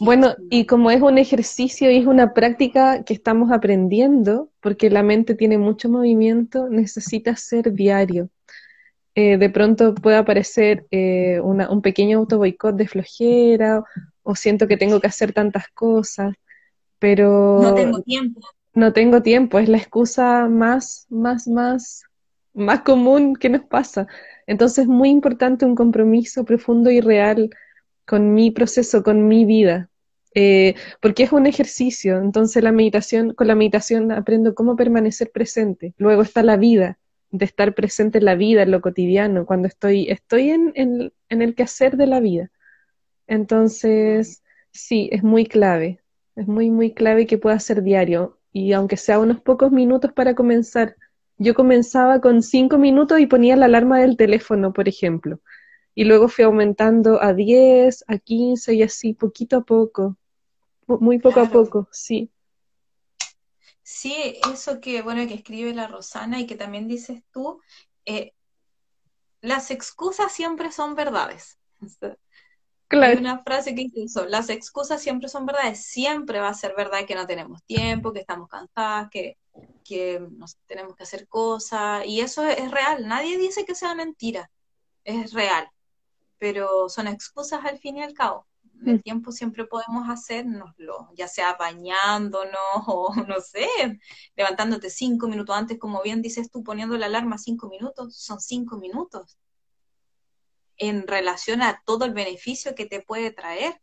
bueno, 0.00 0.34
y 0.50 0.66
como 0.66 0.90
es 0.90 1.00
un 1.00 1.18
ejercicio 1.18 1.90
y 1.90 1.98
es 1.98 2.06
una 2.06 2.34
práctica 2.34 3.04
que 3.04 3.14
estamos 3.14 3.50
aprendiendo, 3.52 4.50
porque 4.60 4.90
la 4.90 5.02
mente 5.02 5.34
tiene 5.34 5.58
mucho 5.58 5.88
movimiento, 5.88 6.68
necesita 6.68 7.36
ser 7.36 7.72
diario. 7.72 8.28
Eh, 9.14 9.36
de 9.36 9.50
pronto 9.50 9.94
puede 9.94 10.16
aparecer 10.16 10.86
eh, 10.90 11.38
un 11.40 11.82
pequeño 11.82 12.18
auto 12.18 12.38
boicot 12.38 12.76
de 12.76 12.88
flojera 12.88 13.84
o 14.22 14.34
siento 14.34 14.66
que 14.66 14.78
tengo 14.78 15.00
que 15.00 15.06
hacer 15.06 15.32
tantas 15.32 15.68
cosas, 15.68 16.34
pero... 16.98 17.60
No 17.62 17.74
tengo 17.74 18.00
tiempo. 18.02 18.40
No 18.74 18.92
tengo 18.94 19.20
tiempo, 19.20 19.58
es 19.58 19.68
la 19.68 19.76
excusa 19.76 20.48
más, 20.48 21.06
más, 21.10 21.46
más, 21.46 22.04
más 22.54 22.80
común 22.80 23.36
que 23.36 23.50
nos 23.50 23.64
pasa. 23.64 24.06
Entonces 24.46 24.84
es 24.84 24.88
muy 24.88 25.10
importante 25.10 25.66
un 25.66 25.74
compromiso 25.74 26.44
profundo 26.44 26.90
y 26.90 27.00
real 27.00 27.50
con 28.06 28.34
mi 28.34 28.50
proceso, 28.50 29.02
con 29.02 29.28
mi 29.28 29.44
vida, 29.44 29.90
eh, 30.34 30.74
porque 31.00 31.24
es 31.24 31.32
un 31.32 31.46
ejercicio, 31.46 32.18
entonces 32.18 32.62
la 32.62 32.72
meditación, 32.72 33.34
con 33.34 33.46
la 33.46 33.54
meditación 33.54 34.12
aprendo 34.12 34.54
cómo 34.54 34.76
permanecer 34.76 35.30
presente, 35.30 35.94
luego 35.98 36.22
está 36.22 36.42
la 36.42 36.56
vida, 36.56 36.98
de 37.30 37.44
estar 37.44 37.74
presente 37.74 38.18
en 38.18 38.26
la 38.26 38.34
vida, 38.34 38.62
en 38.62 38.70
lo 38.70 38.80
cotidiano, 38.80 39.46
cuando 39.46 39.68
estoy, 39.68 40.10
estoy 40.10 40.50
en, 40.50 40.72
en, 40.74 41.12
en 41.28 41.42
el 41.42 41.54
quehacer 41.54 41.96
de 41.96 42.06
la 42.06 42.20
vida. 42.20 42.50
Entonces, 43.26 44.42
sí, 44.70 45.08
es 45.12 45.22
muy 45.22 45.46
clave, 45.46 46.00
es 46.36 46.46
muy, 46.46 46.70
muy 46.70 46.92
clave 46.92 47.26
que 47.26 47.38
pueda 47.38 47.58
ser 47.58 47.82
diario, 47.82 48.38
y 48.52 48.72
aunque 48.72 48.96
sea 48.98 49.18
unos 49.18 49.40
pocos 49.40 49.72
minutos 49.72 50.12
para 50.12 50.34
comenzar, 50.34 50.96
yo 51.38 51.54
comenzaba 51.54 52.20
con 52.20 52.42
cinco 52.42 52.78
minutos 52.78 53.18
y 53.18 53.26
ponía 53.26 53.56
la 53.56 53.66
alarma 53.66 54.00
del 54.00 54.16
teléfono, 54.16 54.72
por 54.72 54.88
ejemplo 54.88 55.40
y 55.94 56.04
luego 56.04 56.28
fui 56.28 56.44
aumentando 56.44 57.22
a 57.22 57.34
10, 57.34 58.04
a 58.08 58.18
15 58.18 58.74
y 58.74 58.82
así, 58.82 59.12
poquito 59.12 59.58
a 59.58 59.60
poco, 59.62 60.16
muy 60.86 61.18
poco 61.18 61.40
a 61.40 61.50
poco, 61.50 61.88
sí. 61.92 62.30
Sí, 63.82 64.38
eso 64.50 64.80
que, 64.80 65.02
bueno, 65.02 65.26
que 65.26 65.34
escribe 65.34 65.74
la 65.74 65.88
Rosana 65.88 66.40
y 66.40 66.46
que 66.46 66.56
también 66.56 66.88
dices 66.88 67.22
tú, 67.30 67.60
eh, 68.06 68.32
las 69.40 69.70
excusas 69.70 70.32
siempre 70.32 70.72
son 70.72 70.94
verdades. 70.94 71.58
Claro. 72.88 73.14
Hay 73.14 73.20
una 73.20 73.42
frase 73.42 73.74
que 73.74 73.84
dice 73.84 74.02
eso, 74.04 74.26
las 74.26 74.50
excusas 74.50 75.00
siempre 75.00 75.30
son 75.30 75.46
verdades, 75.46 75.82
siempre 75.82 76.40
va 76.40 76.50
a 76.50 76.54
ser 76.54 76.74
verdad 76.76 77.06
que 77.06 77.14
no 77.14 77.26
tenemos 77.26 77.62
tiempo, 77.64 78.12
que 78.12 78.20
estamos 78.20 78.50
cansadas, 78.50 79.08
que, 79.10 79.38
que 79.82 80.20
tenemos 80.66 80.94
que 80.94 81.04
hacer 81.04 81.26
cosas, 81.26 82.04
y 82.04 82.20
eso 82.20 82.44
es 82.44 82.70
real, 82.70 83.08
nadie 83.08 83.38
dice 83.38 83.64
que 83.64 83.74
sea 83.74 83.94
mentira, 83.94 84.50
es 85.04 85.32
real 85.32 85.72
pero 86.42 86.88
son 86.88 87.06
excusas 87.06 87.64
al 87.64 87.78
fin 87.78 87.98
y 87.98 88.02
al 88.02 88.14
cabo. 88.14 88.48
el 88.84 88.96
mm. 88.96 89.02
tiempo 89.02 89.30
siempre 89.30 89.64
podemos 89.64 90.08
hacernoslo, 90.08 91.08
ya 91.14 91.28
sea 91.28 91.54
bañándonos 91.56 92.56
o 92.88 93.14
no 93.28 93.40
sé, 93.40 93.68
levantándote 94.34 94.90
cinco 94.90 95.28
minutos 95.28 95.56
antes, 95.56 95.78
como 95.78 96.02
bien 96.02 96.20
dices 96.20 96.50
tú, 96.50 96.64
poniendo 96.64 96.98
la 96.98 97.06
alarma 97.06 97.38
cinco 97.38 97.68
minutos, 97.68 98.16
son 98.16 98.40
cinco 98.40 98.76
minutos 98.76 99.38
en 100.78 101.06
relación 101.06 101.62
a 101.62 101.80
todo 101.86 102.06
el 102.06 102.12
beneficio 102.12 102.74
que 102.74 102.86
te 102.86 103.00
puede 103.00 103.30
traer. 103.30 103.80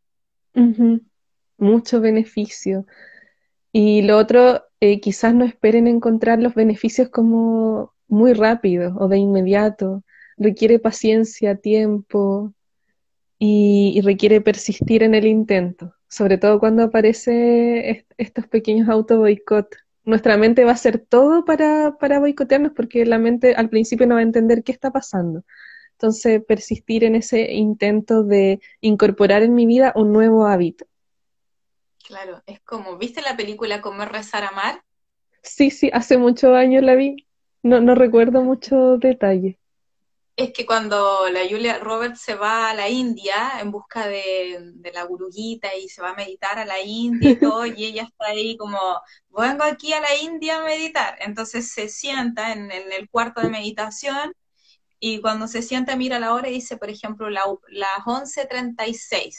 Mucho 1.58 2.02
beneficio. 2.02 2.86
Y 3.72 4.02
lo 4.02 4.18
otro, 4.18 4.66
eh, 4.82 5.00
quizás 5.00 5.34
no 5.34 5.46
esperen 5.46 5.88
encontrar 5.88 6.40
los 6.40 6.56
beneficios 6.56 7.08
como 7.08 7.94
muy 8.10 8.34
rápido 8.34 8.98
o 8.98 9.08
de 9.08 9.18
inmediato. 9.18 10.04
Requiere 10.40 10.80
paciencia, 10.80 11.56
tiempo 11.56 12.54
y, 13.38 14.02
requiere 14.04 14.42
persistir 14.42 15.04
en 15.04 15.14
el 15.14 15.28
intento, 15.28 15.94
sobre 16.08 16.38
todo 16.38 16.60
cuando 16.60 16.84
aparece 16.84 18.06
estos 18.18 18.48
pequeños 18.48 18.90
auto 18.90 19.20
boicot. 19.20 19.76
Nuestra 20.06 20.38
mente 20.38 20.64
va 20.64 20.72
a 20.72 20.74
hacer 20.74 20.98
todo 20.98 21.46
para, 21.46 21.98
para 22.00 22.20
boicotearnos 22.20 22.72
porque 22.72 23.06
la 23.06 23.20
mente 23.20 23.54
al 23.54 23.70
principio 23.70 24.08
no 24.08 24.16
va 24.16 24.22
a 24.22 24.24
entender 24.24 24.64
qué 24.64 24.72
está 24.72 24.92
pasando. 24.92 25.44
Entonces, 25.92 26.42
persistir 26.46 27.04
en 27.04 27.16
ese 27.16 27.52
intento 27.52 28.24
de 28.24 28.62
incorporar 28.80 29.44
en 29.44 29.54
mi 29.54 29.66
vida 29.66 29.92
un 29.96 30.14
nuevo 30.14 30.48
hábito. 30.48 30.86
Claro, 32.08 32.42
es 32.48 32.62
como, 32.62 32.98
¿viste 32.98 33.22
la 33.22 33.38
película 33.38 33.82
Comer, 33.82 34.10
Rezar, 34.10 34.46
Amar? 34.46 34.82
Sí, 35.44 35.70
sí, 35.70 35.92
hace 35.94 36.18
muchos 36.18 36.56
años 36.56 36.84
la 36.84 36.96
vi. 36.96 37.28
No, 37.62 37.82
no 37.82 37.96
recuerdo 37.96 38.42
muchos 38.42 39.00
detalles. 39.00 39.58
Es 40.40 40.54
que 40.54 40.66
cuando 40.66 41.28
la 41.30 41.42
Julia 41.50 41.80
Roberts 41.80 42.22
se 42.22 42.34
va 42.34 42.70
a 42.70 42.74
la 42.74 42.88
India 42.88 43.60
en 43.60 43.72
busca 43.72 44.08
de, 44.08 44.72
la 44.94 45.04
guruguita 45.04 45.76
y 45.76 45.90
se 45.90 46.02
va 46.02 46.12
a 46.12 46.16
meditar 46.16 46.58
a 46.58 46.64
la 46.64 46.80
India 46.80 47.32
y 47.32 47.36
todo, 47.40 47.66
y 47.66 47.84
ella 47.84 48.04
está 48.04 48.28
ahí 48.28 48.56
como, 48.56 48.80
vengo 49.32 49.66
aquí 49.66 49.92
a 49.92 50.00
la 50.00 50.16
India 50.16 50.60
a 50.60 50.64
meditar. 50.64 51.18
Entonces 51.20 51.70
se 51.74 51.90
sienta 51.90 52.54
en, 52.54 52.72
el 52.72 53.10
cuarto 53.10 53.42
de 53.42 53.50
meditación 53.50 54.34
y 54.98 55.20
cuando 55.20 55.50
se 55.50 55.62
sienta 55.62 55.98
mira 55.98 56.20
la 56.20 56.34
hora 56.34 56.48
y 56.48 56.54
dice, 56.54 56.78
por 56.78 56.90
ejemplo, 56.90 57.30
la, 57.30 57.42
las 57.68 58.06
11.36. 58.06 59.36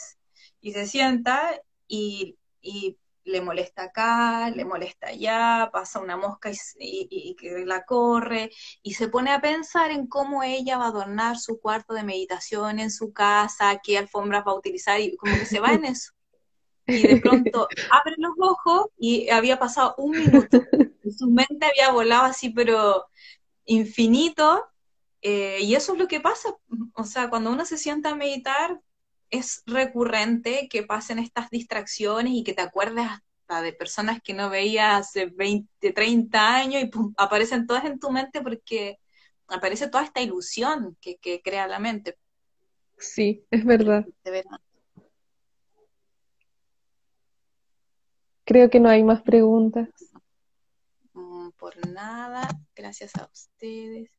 Y 0.61 0.73
se 0.73 0.85
sienta 0.85 1.59
y, 1.87 2.37
y 2.61 2.95
le 3.23 3.41
molesta 3.41 3.83
acá, 3.83 4.49
le 4.49 4.65
molesta 4.65 5.07
allá, 5.07 5.69
pasa 5.71 5.99
una 5.99 6.17
mosca 6.17 6.51
y, 6.79 7.35
y, 7.39 7.65
la 7.65 7.83
corre, 7.85 8.51
y 8.81 8.93
se 8.93 9.07
pone 9.07 9.31
a 9.31 9.41
pensar 9.41 9.91
en 9.91 10.07
cómo 10.07 10.43
ella 10.43 10.77
va 10.77 10.85
a 10.85 10.89
adornar 10.89 11.37
su 11.37 11.59
cuarto 11.59 11.93
de 11.93 12.03
meditación 12.03 12.79
en 12.79 12.91
su 12.91 13.13
casa, 13.13 13.79
qué 13.83 13.97
alfombras 13.97 14.43
va 14.45 14.51
a 14.51 14.55
utilizar, 14.55 14.99
y 14.99 15.15
como 15.17 15.33
que 15.33 15.45
se 15.45 15.59
va 15.59 15.73
en 15.73 15.85
eso. 15.85 16.11
Y 16.87 17.07
de 17.07 17.21
pronto 17.21 17.67
abre 17.91 18.15
los 18.17 18.33
ojos 18.39 18.87
y 18.97 19.29
había 19.29 19.59
pasado 19.59 19.95
un 19.97 20.11
minuto. 20.11 20.61
Y 21.03 21.11
su 21.11 21.27
mente 21.27 21.65
había 21.65 21.91
volado 21.91 22.23
así, 22.23 22.49
pero 22.49 23.07
infinito. 23.65 24.65
Eh, 25.21 25.59
y 25.61 25.75
eso 25.75 25.93
es 25.93 25.99
lo 25.99 26.07
que 26.07 26.19
pasa. 26.19 26.55
O 26.95 27.03
sea, 27.03 27.29
cuando 27.29 27.51
uno 27.51 27.65
se 27.65 27.77
sienta 27.77 28.09
a 28.09 28.15
meditar, 28.15 28.81
es 29.31 29.63
recurrente 29.65 30.67
que 30.69 30.83
pasen 30.83 31.17
estas 31.17 31.49
distracciones 31.49 32.33
y 32.33 32.43
que 32.43 32.53
te 32.53 32.61
acuerdes 32.61 33.07
hasta 33.07 33.61
de 33.61 33.73
personas 33.73 34.21
que 34.21 34.33
no 34.33 34.49
veías 34.49 35.07
hace 35.07 35.25
20, 35.25 35.93
30 35.93 36.55
años 36.55 36.83
y 36.83 36.91
aparecen 37.17 37.65
todas 37.65 37.85
en 37.85 37.99
tu 37.99 38.11
mente 38.11 38.41
porque 38.41 38.99
aparece 39.47 39.89
toda 39.89 40.03
esta 40.03 40.21
ilusión 40.21 40.97
que, 41.01 41.41
crea 41.41 41.67
la 41.67 41.79
mente. 41.79 42.17
Sí, 42.97 43.45
es 43.49 43.65
verdad. 43.65 44.05
Creo 48.43 48.69
que 48.69 48.79
no 48.79 48.89
hay 48.89 49.03
más 49.03 49.21
preguntas. 49.21 49.89
Por 51.57 51.87
nada, 51.87 52.47
gracias 52.75 53.15
a 53.15 53.29
ustedes. 53.31 54.09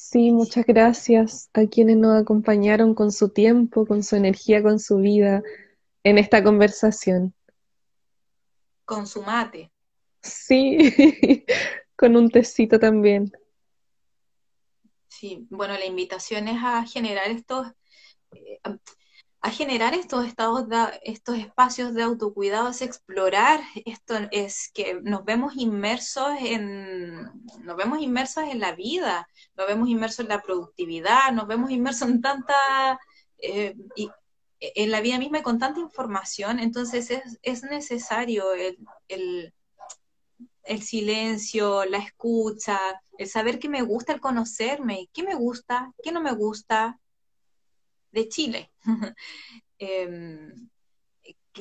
Sí, 0.00 0.30
muchas 0.30 0.64
gracias 0.64 1.50
a 1.52 1.66
quienes 1.66 1.96
nos 1.96 2.22
acompañaron 2.22 2.94
con 2.94 3.10
su 3.10 3.30
tiempo, 3.30 3.84
con 3.84 4.04
su 4.04 4.14
energía, 4.14 4.62
con 4.62 4.78
su 4.78 4.98
vida 4.98 5.42
en 6.04 6.18
esta 6.18 6.42
conversación. 6.42 7.34
Con 8.84 9.08
su 9.08 9.22
mate. 9.22 9.72
Sí, 10.22 10.78
con 11.96 12.16
un 12.16 12.30
tecito 12.30 12.78
también. 12.78 13.32
Sí, 15.08 15.46
bueno, 15.50 15.74
la 15.74 15.84
invitación 15.84 16.46
es 16.46 16.62
a 16.62 16.86
generar 16.86 17.28
estos, 17.30 17.66
eh, 18.30 18.60
a 19.40 19.50
generar 19.50 19.94
estos 19.94 20.26
estados, 20.26 20.66
estos 21.02 21.38
espacios 21.38 21.94
de 21.94 22.02
autocuidado, 22.02 22.70
es 22.70 22.82
explorar, 22.82 23.60
esto 23.84 24.14
es 24.32 24.70
que 24.74 25.00
nos 25.02 25.24
vemos 25.24 25.54
inmersos 25.56 26.32
en, 26.40 27.22
nos 27.62 27.76
vemos 27.76 28.00
inmersos 28.00 28.44
en 28.44 28.58
la 28.58 28.72
vida, 28.72 29.28
nos 29.56 29.66
vemos 29.68 29.88
inmersos 29.88 30.20
en 30.20 30.28
la 30.28 30.42
productividad, 30.42 31.32
nos 31.32 31.46
vemos 31.46 31.70
inmersos 31.70 32.08
en 32.08 32.20
tanta, 32.20 32.98
eh, 33.38 33.76
y, 33.94 34.10
en 34.60 34.90
la 34.90 35.00
vida 35.00 35.18
misma 35.18 35.38
y 35.38 35.42
con 35.42 35.60
tanta 35.60 35.78
información, 35.78 36.58
entonces 36.58 37.10
es, 37.12 37.38
es 37.42 37.62
necesario 37.62 38.52
el, 38.54 39.54
el 40.68 40.82
silencio, 40.82 41.84
la 41.84 41.98
escucha, 41.98 42.78
el 43.16 43.28
saber 43.28 43.60
qué 43.60 43.68
me 43.68 43.82
gusta, 43.82 44.12
el 44.12 44.20
conocerme, 44.20 45.08
qué 45.12 45.22
me 45.22 45.34
gusta, 45.34 45.92
qué 46.02 46.10
no 46.10 46.20
me 46.20 46.32
gusta, 46.32 46.98
de 48.10 48.28
Chile. 48.28 48.72
eh, 49.78 50.52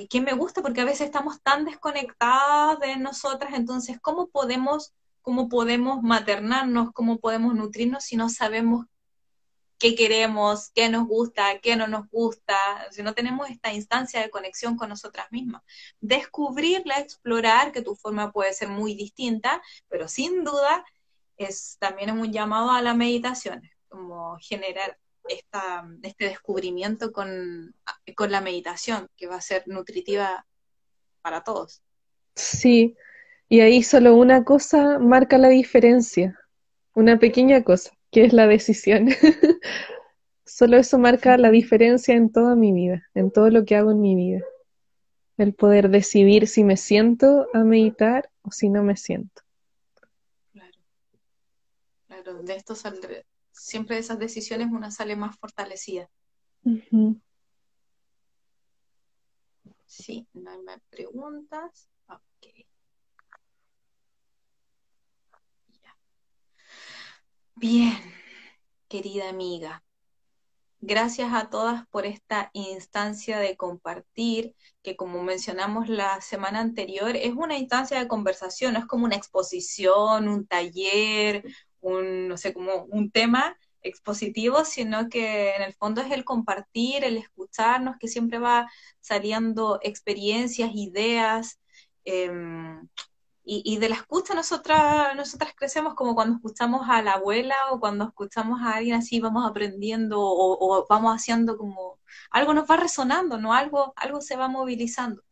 que, 0.05 0.21
me 0.21 0.33
gusta 0.33 0.61
porque 0.61 0.81
a 0.81 0.85
veces 0.85 1.07
estamos 1.07 1.41
tan 1.41 1.65
desconectadas 1.65 2.79
de 2.79 2.97
nosotras, 2.97 3.53
entonces, 3.55 3.97
¿cómo 3.99 4.27
podemos, 4.27 4.93
cómo 5.21 5.49
podemos 5.49 6.03
maternarnos, 6.03 6.91
cómo 6.93 7.17
podemos 7.19 7.55
nutrirnos 7.55 8.03
si 8.03 8.15
no 8.15 8.29
sabemos 8.29 8.85
qué 9.79 9.95
queremos, 9.95 10.71
qué 10.73 10.89
nos 10.89 11.07
gusta, 11.07 11.59
qué 11.59 11.75
no 11.75 11.87
nos 11.87 12.09
gusta, 12.09 12.55
si 12.91 13.03
no 13.03 13.13
tenemos 13.13 13.49
esta 13.49 13.73
instancia 13.73 14.21
de 14.21 14.29
conexión 14.29 14.75
con 14.75 14.89
nosotras 14.89 15.27
mismas. 15.31 15.61
Descubrirla, 15.99 16.99
explorar, 16.99 17.71
que 17.71 17.83
tu 17.83 17.95
forma 17.95 18.31
puede 18.31 18.53
ser 18.53 18.69
muy 18.69 18.95
distinta, 18.95 19.61
pero 19.87 20.07
sin 20.07 20.43
duda 20.43 20.83
es 21.37 21.77
también 21.79 22.11
un 22.11 22.31
llamado 22.31 22.71
a 22.71 22.81
la 22.81 22.95
meditación, 22.95 23.61
como 23.87 24.37
generar 24.39 24.97
esta, 25.29 25.87
este 26.03 26.25
descubrimiento 26.25 27.11
con, 27.11 27.75
con 28.15 28.31
la 28.31 28.41
meditación, 28.41 29.07
que 29.17 29.27
va 29.27 29.35
a 29.35 29.41
ser 29.41 29.63
nutritiva 29.67 30.45
para 31.21 31.43
todos. 31.43 31.81
Sí, 32.35 32.95
y 33.49 33.61
ahí 33.61 33.83
solo 33.83 34.15
una 34.15 34.43
cosa 34.43 34.99
marca 34.99 35.37
la 35.37 35.49
diferencia, 35.49 36.39
una 36.93 37.19
pequeña 37.19 37.63
cosa, 37.63 37.91
que 38.11 38.25
es 38.25 38.33
la 38.33 38.47
decisión. 38.47 39.09
solo 40.47 40.77
eso 40.77 40.97
marca 40.97 41.37
la 41.37 41.51
diferencia 41.51 42.15
en 42.15 42.31
toda 42.31 42.55
mi 42.55 42.71
vida, 42.71 43.07
en 43.13 43.31
todo 43.31 43.49
lo 43.49 43.65
que 43.65 43.75
hago 43.75 43.91
en 43.91 44.01
mi 44.01 44.15
vida. 44.15 44.41
El 45.37 45.53
poder 45.53 45.89
decidir 45.89 46.47
si 46.47 46.63
me 46.63 46.77
siento 46.77 47.47
a 47.53 47.63
meditar 47.63 48.29
o 48.41 48.51
si 48.51 48.69
no 48.69 48.83
me 48.83 48.97
siento. 48.97 49.43
Claro, 50.51 50.77
claro 52.07 52.43
de 52.43 52.55
esto 52.55 52.73
saldré, 52.73 53.25
siempre 53.57 53.95
de 53.95 54.01
esas 54.01 54.19
decisiones 54.19 54.69
una 54.71 54.91
sale 54.91 55.15
más 55.15 55.37
fortalecida. 55.37 56.09
Sí, 59.85 60.27
no 60.33 60.51
hay 60.51 60.61
más 60.61 60.81
preguntas. 60.89 61.89
Bien, 67.55 67.97
querida 68.87 69.29
amiga. 69.29 69.83
Gracias 70.79 71.33
a 71.33 71.49
todas 71.49 71.87
por 71.87 72.05
esta 72.05 72.51
instancia 72.53 73.39
de 73.39 73.57
compartir, 73.57 74.55
que 74.83 74.95
como 74.95 75.23
mencionamos 75.23 75.89
la 75.89 76.21
semana 76.21 76.59
anterior, 76.59 77.15
es 77.15 77.33
una 77.33 77.57
instancia 77.57 77.97
de 77.97 78.07
conversación, 78.07 78.73
no 78.73 78.79
es 78.79 78.85
como 78.85 79.05
una 79.05 79.15
exposición, 79.15 80.27
un 80.27 80.45
taller, 80.45 81.43
un, 81.81 82.27
no 82.27 82.37
sé, 82.37 82.53
como 82.53 82.83
un 82.85 83.11
tema 83.11 83.57
expositivo, 83.81 84.65
sino 84.65 85.09
que 85.09 85.55
en 85.55 85.61
el 85.63 85.73
fondo 85.73 86.01
es 86.01 86.11
el 86.11 86.25
compartir, 86.25 87.03
el 87.03 87.17
escucharnos, 87.17 87.97
que 87.99 88.07
siempre 88.07 88.39
va 88.39 88.69
saliendo 88.99 89.79
experiencias, 89.81 90.71
ideas, 90.73 91.59
em, 92.05 92.87
y, 93.49 93.77
de 93.77 93.89
la 93.89 93.95
escucha 93.95 94.33
nosotras, 94.33 95.15
nosotras 95.15 95.53
crecemos 95.55 95.95
como 95.95 96.15
cuando 96.15 96.35
escuchamos 96.35 96.89
a 96.89 97.01
la 97.01 97.13
abuela 97.13 97.55
o 97.71 97.79
cuando 97.79 98.05
escuchamos 98.05 98.61
a 98.61 98.75
alguien 98.75 98.95
así, 98.95 99.21
vamos 99.21 99.49
aprendiendo 99.49 100.17
o, 100.19 100.85
vamos 100.89 101.15
haciendo 101.15 101.57
como, 101.57 101.99
algo 102.29 102.53
nos 102.53 102.69
va 102.69 102.75
resonando, 102.77 103.37
¿no? 103.37 103.53
Algo, 103.53 103.93
algo 103.95 104.19
se 104.21 104.35
va 104.35 104.49
movilizando. 104.49 105.23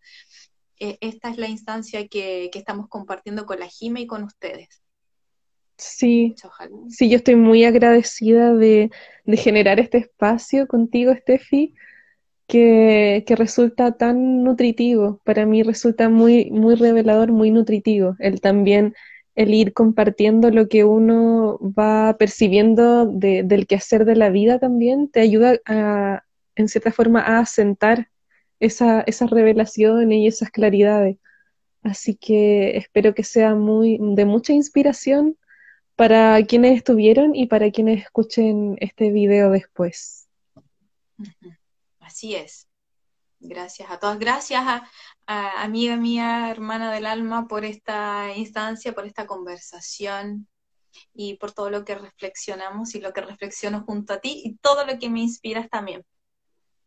E, 0.79 0.97
esta 1.01 1.29
es 1.29 1.37
la 1.37 1.47
instancia 1.49 2.07
que, 2.07 2.49
que 2.53 2.59
estamos 2.59 2.87
compartiendo 2.89 3.45
con 3.45 3.59
la 3.59 3.67
Jime 3.67 4.01
y 4.01 4.07
con 4.07 4.23
ustedes. 4.23 4.84
Sí, 5.77 6.35
sí, 6.89 7.09
yo 7.09 7.17
estoy 7.17 7.35
muy 7.35 7.65
agradecida 7.65 8.53
de, 8.53 8.89
generar 9.35 9.79
este 9.79 9.97
espacio 9.97 10.67
contigo, 10.67 11.13
Steffi, 11.13 11.73
que, 12.47 13.23
que, 13.27 13.35
resulta 13.35 13.97
tan 13.97 14.43
nutritivo. 14.43 15.21
Para 15.25 15.45
mí 15.45 15.63
resulta 15.63 16.09
muy, 16.09 16.51
muy 16.51 16.75
revelador, 16.75 17.31
muy 17.31 17.51
nutritivo. 17.51 18.15
El 18.19 18.41
también 18.41 18.93
el 19.35 19.53
ir 19.53 19.73
compartiendo 19.73 20.49
lo 20.49 20.69
que 20.69 20.85
uno 20.85 21.59
va 21.61 22.15
percibiendo 22.17 23.05
de, 23.05 23.43
del 23.43 23.67
quehacer 23.67 24.05
de 24.05 24.15
la 24.15 24.29
vida 24.29 24.59
también 24.59 25.09
te 25.09 25.19
ayuda 25.19 25.57
a, 25.65 26.23
en 26.55 26.69
cierta 26.69 26.91
forma, 26.91 27.21
a 27.21 27.39
asentar 27.39 28.09
esa, 28.59 29.01
esas 29.01 29.29
revelaciones 29.29 30.17
y 30.19 30.27
esas 30.27 30.51
claridades. 30.51 31.17
Así 31.83 32.15
que 32.15 32.77
espero 32.77 33.13
que 33.13 33.23
sea 33.23 33.55
muy 33.55 33.99
de 34.01 34.25
mucha 34.25 34.53
inspiración 34.53 35.37
para 35.95 36.43
quienes 36.43 36.77
estuvieron 36.77 37.35
y 37.35 37.47
para 37.47 37.71
quienes 37.71 38.03
escuchen 38.03 38.77
este 38.79 39.11
video 39.11 39.49
después. 39.49 40.27
Así 41.99 42.35
es. 42.35 42.67
Gracias 43.39 43.89
a 43.89 43.99
todas. 43.99 44.19
Gracias 44.19 44.61
a, 44.65 44.83
amiga 45.63 45.97
mía, 45.97 46.49
hermana 46.51 46.91
del 46.91 47.05
alma, 47.05 47.47
por 47.47 47.65
esta 47.65 48.31
instancia, 48.35 48.93
por 48.93 49.05
esta 49.05 49.25
conversación 49.25 50.47
y 51.13 51.35
por 51.37 51.51
todo 51.51 51.69
lo 51.69 51.83
que 51.83 51.95
reflexionamos 51.95 52.95
y 52.95 53.01
lo 53.01 53.11
que 53.11 53.21
reflexiono 53.21 53.83
junto 53.85 54.13
a 54.13 54.19
ti 54.19 54.41
y 54.43 54.55
todo 54.57 54.85
lo 54.85 54.97
que 54.99 55.09
me 55.09 55.21
inspiras 55.21 55.69
también. 55.69 56.03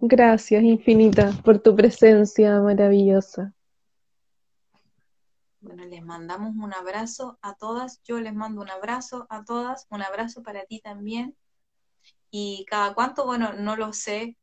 Gracias 0.01 0.63
infinita 0.63 1.33
por 1.45 1.59
tu 1.59 1.75
presencia 1.75 2.61
maravillosa. 2.61 3.53
Bueno, 5.61 5.85
les 5.85 6.03
mandamos 6.03 6.55
un 6.57 6.73
abrazo 6.73 7.39
a 7.43 7.55
todas. 7.55 8.01
Yo 8.05 8.21
les 8.21 8.35
mando 8.35 8.63
un 8.63 8.71
abrazo 8.71 9.27
a 9.29 9.45
todas. 9.45 9.87
Un 9.91 10.03
abrazo 10.03 10.43
para 10.43 10.65
ti 10.65 10.81
también. 10.81 11.37
Y 12.31 12.65
cada 12.69 12.95
cuánto, 12.95 13.27
bueno, 13.27 13.53
no 13.55 13.77
lo 13.77 13.93
sé. 13.93 14.37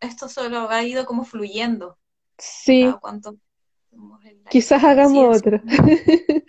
Esto 0.00 0.28
solo 0.28 0.70
ha 0.70 0.82
ido 0.82 1.04
como 1.04 1.24
fluyendo. 1.24 1.98
Sí. 2.38 2.86
Quizás 4.50 4.84
hagamos 4.84 5.38
otro. 5.38 5.60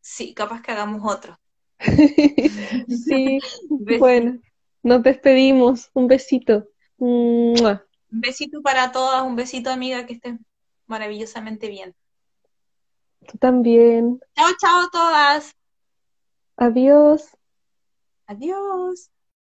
sí, 0.00 0.34
capaz 0.34 0.62
que 0.62 0.72
hagamos 0.72 1.02
otro. 1.04 1.38
sí, 2.88 3.38
bueno, 3.68 4.38
nos 4.82 5.02
despedimos. 5.02 5.90
Un 5.92 6.06
besito. 6.06 6.68
Un 6.96 7.80
besito 8.08 8.62
para 8.62 8.92
todas, 8.92 9.22
un 9.22 9.36
besito 9.36 9.70
amiga, 9.70 10.06
que 10.06 10.14
estén 10.14 10.44
maravillosamente 10.86 11.68
bien. 11.68 11.94
Tú 13.26 13.38
también. 13.38 14.20
Chao, 14.34 14.48
chao 14.60 14.88
todas. 14.90 15.52
Adiós. 16.56 17.36
Adiós. 18.26 19.10